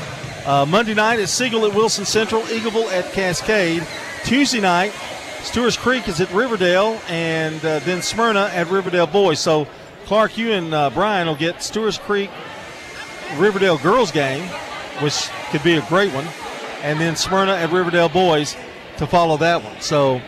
Uh, 0.44 0.66
Monday 0.66 0.94
night 0.94 1.20
is 1.20 1.31
Siegel 1.31 1.64
at 1.66 1.74
Wilson 1.74 2.05
Central, 2.05 2.43
Eagleville 2.43 2.90
at 2.93 3.12
Cascade. 3.12 3.86
Tuesday 4.24 4.60
night, 4.60 4.90
Stewart's 5.42 5.76
Creek 5.76 6.09
is 6.09 6.18
at 6.18 6.32
Riverdale, 6.32 6.98
and 7.09 7.62
uh, 7.62 7.78
then 7.80 8.01
Smyrna 8.01 8.51
at 8.55 8.68
Riverdale 8.68 9.06
Boys. 9.06 9.38
So, 9.38 9.68
Clark, 10.06 10.38
you 10.38 10.52
and 10.52 10.72
uh, 10.72 10.88
Brian 10.88 11.26
will 11.26 11.36
get 11.36 11.62
Stewart's 11.62 11.98
Creek 11.98 12.30
Riverdale 13.36 13.76
girls 13.76 14.10
game, 14.10 14.48
which 15.01 15.28
could 15.51 15.62
be 15.62 15.74
a 15.74 15.82
great 15.88 16.10
one, 16.14 16.26
and 16.80 16.98
then 16.98 17.16
Smyrna 17.16 17.52
at 17.52 17.70
Riverdale 17.70 18.09
Boys 18.09 18.56
to 18.96 19.06
follow 19.06 19.36
that 19.36 19.62
one. 19.62 19.78
So, 19.82 20.22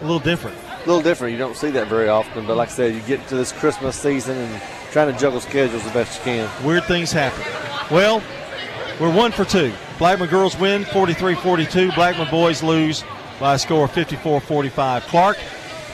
a 0.00 0.02
little 0.02 0.18
different. 0.18 0.56
A 0.56 0.86
little 0.86 1.02
different. 1.02 1.32
You 1.32 1.38
don't 1.38 1.56
see 1.56 1.70
that 1.72 1.88
very 1.88 2.08
often, 2.08 2.46
but 2.46 2.56
like 2.56 2.70
I 2.70 2.72
said, 2.72 2.94
you 2.94 3.02
get 3.02 3.28
to 3.28 3.36
this 3.36 3.52
Christmas 3.52 3.96
season 3.96 4.38
and 4.38 4.62
trying 4.92 5.12
to 5.12 5.18
juggle 5.18 5.40
schedules 5.42 5.84
the 5.84 5.90
best 5.90 6.18
you 6.20 6.24
can. 6.24 6.64
Weird 6.64 6.84
things 6.84 7.12
happen. 7.12 7.44
Well, 7.94 8.22
we're 8.98 9.14
one 9.14 9.30
for 9.30 9.44
two. 9.44 9.74
Blackman 9.98 10.30
girls 10.30 10.58
win 10.58 10.86
43 10.86 11.34
42. 11.34 11.92
Blackman 11.92 12.30
boys 12.30 12.62
lose 12.62 13.04
by 13.40 13.54
a 13.54 13.58
score 13.58 13.84
of 13.84 13.92
54 13.92 14.40
45. 14.40 15.02
Clark, 15.04 15.38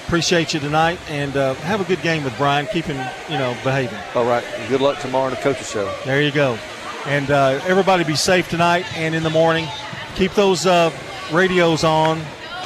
appreciate 0.06 0.54
you 0.54 0.60
tonight 0.60 0.98
and 1.10 1.36
uh, 1.36 1.54
have 1.54 1.80
a 1.80 1.84
good 1.84 2.00
game 2.02 2.24
with 2.24 2.36
Brian. 2.38 2.66
Keep 2.66 2.86
him, 2.86 2.96
you 3.30 3.38
know, 3.38 3.56
behaving. 3.62 3.98
All 4.14 4.24
right. 4.24 4.44
Good 4.68 4.80
luck 4.80 4.98
tomorrow 5.00 5.28
in 5.28 5.34
the 5.34 5.40
coaches 5.40 5.70
show. 5.70 5.92
There 6.04 6.22
you 6.22 6.32
go. 6.32 6.58
And 7.06 7.30
uh, 7.30 7.60
everybody 7.66 8.04
be 8.04 8.16
safe 8.16 8.48
tonight 8.48 8.84
and 8.96 9.14
in 9.14 9.22
the 9.22 9.30
morning. 9.30 9.66
Keep 10.14 10.32
those 10.32 10.66
uh, 10.66 10.90
radios 11.32 11.84
on. 11.84 12.20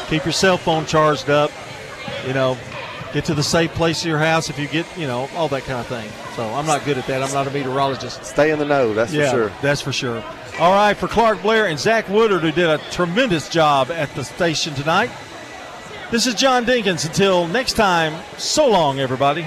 Keep 0.08 0.24
your 0.24 0.32
cell 0.32 0.56
phone 0.56 0.86
charged 0.86 1.30
up. 1.30 1.50
You 2.26 2.32
know, 2.32 2.56
get 3.12 3.24
to 3.26 3.34
the 3.34 3.42
safe 3.42 3.72
place 3.74 4.02
of 4.02 4.06
your 4.06 4.18
house 4.18 4.48
if 4.48 4.58
you 4.58 4.68
get, 4.68 4.86
you 4.96 5.06
know, 5.06 5.28
all 5.34 5.48
that 5.48 5.64
kind 5.64 5.80
of 5.80 5.86
thing. 5.86 6.10
So 6.34 6.44
I'm 6.54 6.66
not 6.66 6.84
good 6.84 6.98
at 6.98 7.06
that. 7.06 7.22
I'm 7.22 7.32
not 7.32 7.46
a 7.46 7.50
meteorologist. 7.50 8.24
Stay 8.24 8.50
in 8.50 8.58
the 8.58 8.64
know, 8.64 8.94
that's 8.94 9.12
yeah, 9.12 9.30
for 9.30 9.36
sure. 9.36 9.52
That's 9.60 9.80
for 9.80 9.92
sure. 9.92 10.24
All 10.58 10.72
right, 10.72 10.94
for 10.94 11.08
Clark 11.08 11.40
Blair 11.40 11.66
and 11.68 11.78
Zach 11.78 12.08
Woodard, 12.10 12.42
who 12.42 12.52
did 12.52 12.68
a 12.68 12.78
tremendous 12.90 13.48
job 13.48 13.90
at 13.90 14.14
the 14.14 14.22
station 14.22 14.74
tonight. 14.74 15.10
This 16.10 16.26
is 16.26 16.34
John 16.34 16.66
Dinkins. 16.66 17.06
Until 17.06 17.48
next 17.48 17.72
time, 17.72 18.22
so 18.36 18.68
long, 18.68 19.00
everybody. 19.00 19.46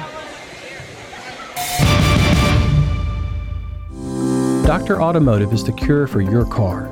Dr. 4.66 5.00
Automotive 5.00 5.54
is 5.54 5.64
the 5.64 5.72
cure 5.72 6.08
for 6.08 6.22
your 6.22 6.44
car. 6.44 6.88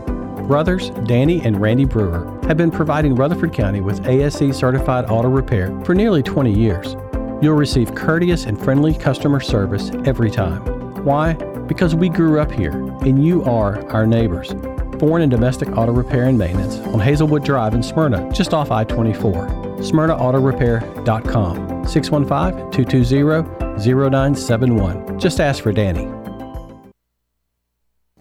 Brothers 0.48 0.92
Danny 1.08 1.42
and 1.42 1.60
Randy 1.60 1.86
Brewer 1.86 2.40
have 2.44 2.56
been 2.56 2.70
providing 2.70 3.16
Rutherford 3.16 3.52
County 3.52 3.82
with 3.82 4.06
ASE 4.06 4.56
certified 4.56 5.06
auto 5.10 5.28
repair 5.28 5.78
for 5.84 5.96
nearly 5.96 6.22
20 6.22 6.54
years. 6.54 6.96
You'll 7.42 7.56
receive 7.56 7.96
courteous 7.96 8.46
and 8.46 8.62
friendly 8.62 8.94
customer 8.94 9.40
service 9.40 9.90
every 10.06 10.30
time. 10.30 10.62
Why? 11.04 11.36
Because 11.74 11.96
we 11.96 12.08
grew 12.08 12.40
up 12.40 12.52
here 12.52 12.74
and 13.02 13.26
you 13.26 13.44
are 13.46 13.84
our 13.90 14.06
neighbors. 14.06 14.54
Foreign 15.00 15.24
and 15.24 15.32
domestic 15.32 15.76
auto 15.76 15.92
repair 15.92 16.26
and 16.26 16.38
maintenance 16.38 16.78
on 16.94 17.00
Hazelwood 17.00 17.44
Drive 17.44 17.74
in 17.74 17.82
Smyrna, 17.82 18.32
just 18.32 18.54
off 18.54 18.70
I 18.70 18.84
24. 18.84 19.48
SmyrnaAutorepair.com 19.78 21.88
615 21.88 22.70
220 22.70 23.84
0971. 23.84 25.20
Just 25.20 25.40
ask 25.40 25.64
for 25.64 25.72
Danny. 25.72 26.13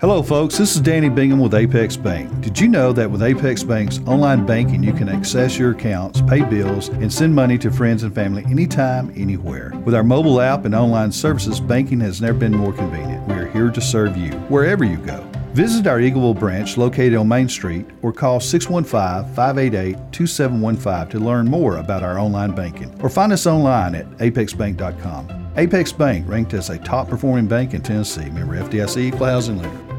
Hello, 0.03 0.21
folks. 0.21 0.59
This 0.59 0.75
is 0.75 0.81
Danny 0.81 1.09
Bingham 1.09 1.39
with 1.39 1.55
Apex 1.55 1.97
Bank. 1.97 2.41
Did 2.41 2.59
you 2.59 2.67
know 2.67 2.93
that 2.93 3.09
with 3.09 3.23
Apex 3.23 3.63
Bank's 3.63 4.01
online 4.01 4.45
banking, 4.45 4.83
you 4.83 4.93
can 4.93 5.09
access 5.09 5.57
your 5.57 5.71
accounts, 5.71 6.21
pay 6.23 6.43
bills, 6.43 6.89
and 6.89 7.13
send 7.13 7.33
money 7.33 7.57
to 7.59 7.71
friends 7.71 8.03
and 8.03 8.13
family 8.13 8.45
anytime, 8.47 9.13
anywhere? 9.15 9.71
With 9.85 9.95
our 9.95 10.03
mobile 10.03 10.41
app 10.41 10.65
and 10.65 10.75
online 10.75 11.13
services, 11.13 11.61
banking 11.61 12.01
has 12.01 12.21
never 12.21 12.37
been 12.37 12.51
more 12.51 12.73
convenient. 12.73 13.29
We 13.29 13.35
are 13.35 13.47
here 13.47 13.71
to 13.71 13.81
serve 13.81 14.17
you 14.17 14.33
wherever 14.49 14.83
you 14.83 14.97
go. 14.97 15.25
Visit 15.53 15.87
our 15.87 15.99
Eagleville 15.99 16.37
branch 16.37 16.77
located 16.77 17.15
on 17.15 17.29
Main 17.29 17.49
Street 17.49 17.87
or 18.03 18.13
call 18.13 18.41
615 18.41 19.33
588 19.37 19.97
2715 20.11 21.11
to 21.11 21.25
learn 21.25 21.47
more 21.47 21.77
about 21.77 22.03
our 22.03 22.19
online 22.19 22.51
banking 22.57 22.93
or 23.05 23.09
find 23.09 23.33
us 23.33 23.47
online 23.47 23.95
at 23.95 24.11
apexbank.com. 24.19 25.51
Apex 25.57 25.93
Bank, 25.93 26.29
ranked 26.29 26.55
as 26.55 26.71
a 26.71 26.79
top 26.79 27.09
performing 27.09 27.47
bank 27.47 27.73
in 27.73 27.83
Tennessee, 27.83 28.31
member 28.31 28.57
FDIC, 28.57 29.15
housing 29.15 29.59
lender. 29.59 29.92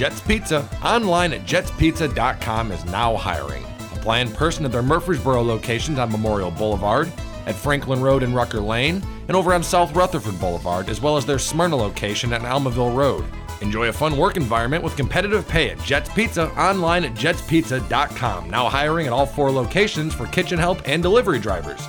Jets 0.00 0.22
Pizza, 0.22 0.66
online 0.82 1.34
at 1.34 1.44
jetspizza.com, 1.44 2.72
is 2.72 2.86
now 2.86 3.14
hiring. 3.16 3.62
Apply 3.92 4.20
in 4.20 4.32
person 4.32 4.64
at 4.64 4.72
their 4.72 4.82
Murfreesboro 4.82 5.42
locations 5.42 5.98
on 5.98 6.10
Memorial 6.10 6.50
Boulevard, 6.50 7.12
at 7.44 7.54
Franklin 7.54 8.00
Road 8.00 8.22
and 8.22 8.34
Rucker 8.34 8.60
Lane, 8.60 9.02
and 9.28 9.36
over 9.36 9.52
on 9.52 9.62
South 9.62 9.94
Rutherford 9.94 10.40
Boulevard, 10.40 10.88
as 10.88 11.02
well 11.02 11.18
as 11.18 11.26
their 11.26 11.38
Smyrna 11.38 11.76
location 11.76 12.32
at 12.32 12.40
Almaville 12.40 12.96
Road. 12.96 13.26
Enjoy 13.60 13.88
a 13.88 13.92
fun 13.92 14.16
work 14.16 14.38
environment 14.38 14.82
with 14.82 14.96
competitive 14.96 15.46
pay 15.46 15.68
at 15.68 15.78
Jets 15.80 16.08
Pizza, 16.14 16.48
online 16.58 17.04
at 17.04 17.12
jetspizza.com. 17.12 18.48
Now 18.48 18.70
hiring 18.70 19.06
at 19.06 19.12
all 19.12 19.26
four 19.26 19.50
locations 19.50 20.14
for 20.14 20.24
kitchen 20.28 20.58
help 20.58 20.80
and 20.88 21.02
delivery 21.02 21.40
drivers. 21.40 21.86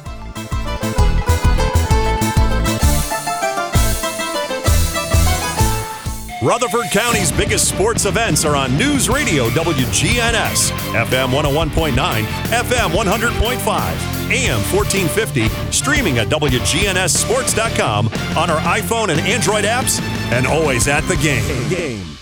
Rutherford 6.42 6.90
County's 6.90 7.32
biggest 7.32 7.70
sports 7.70 8.06
events 8.06 8.46
are 8.46 8.56
on 8.56 8.76
News 8.76 9.10
Radio 9.10 9.48
WGNS, 9.50 10.72
FM 10.92 11.30
101.9, 11.30 11.94
FM 11.94 12.90
100.5, 12.90 14.32
AM 14.32 14.60
1450, 14.74 15.50
streaming 15.72 16.18
at 16.18 16.30
WGNSSports.com 16.30 18.08
on 18.08 18.50
our 18.50 18.60
iPhone 18.62 19.10
and 19.10 19.20
Android 19.22 19.66
apps, 19.66 20.02
and 20.32 20.48
always 20.48 20.88
at 20.88 21.02
the 21.02 21.18
game. 21.18 21.70
game. 21.70 22.18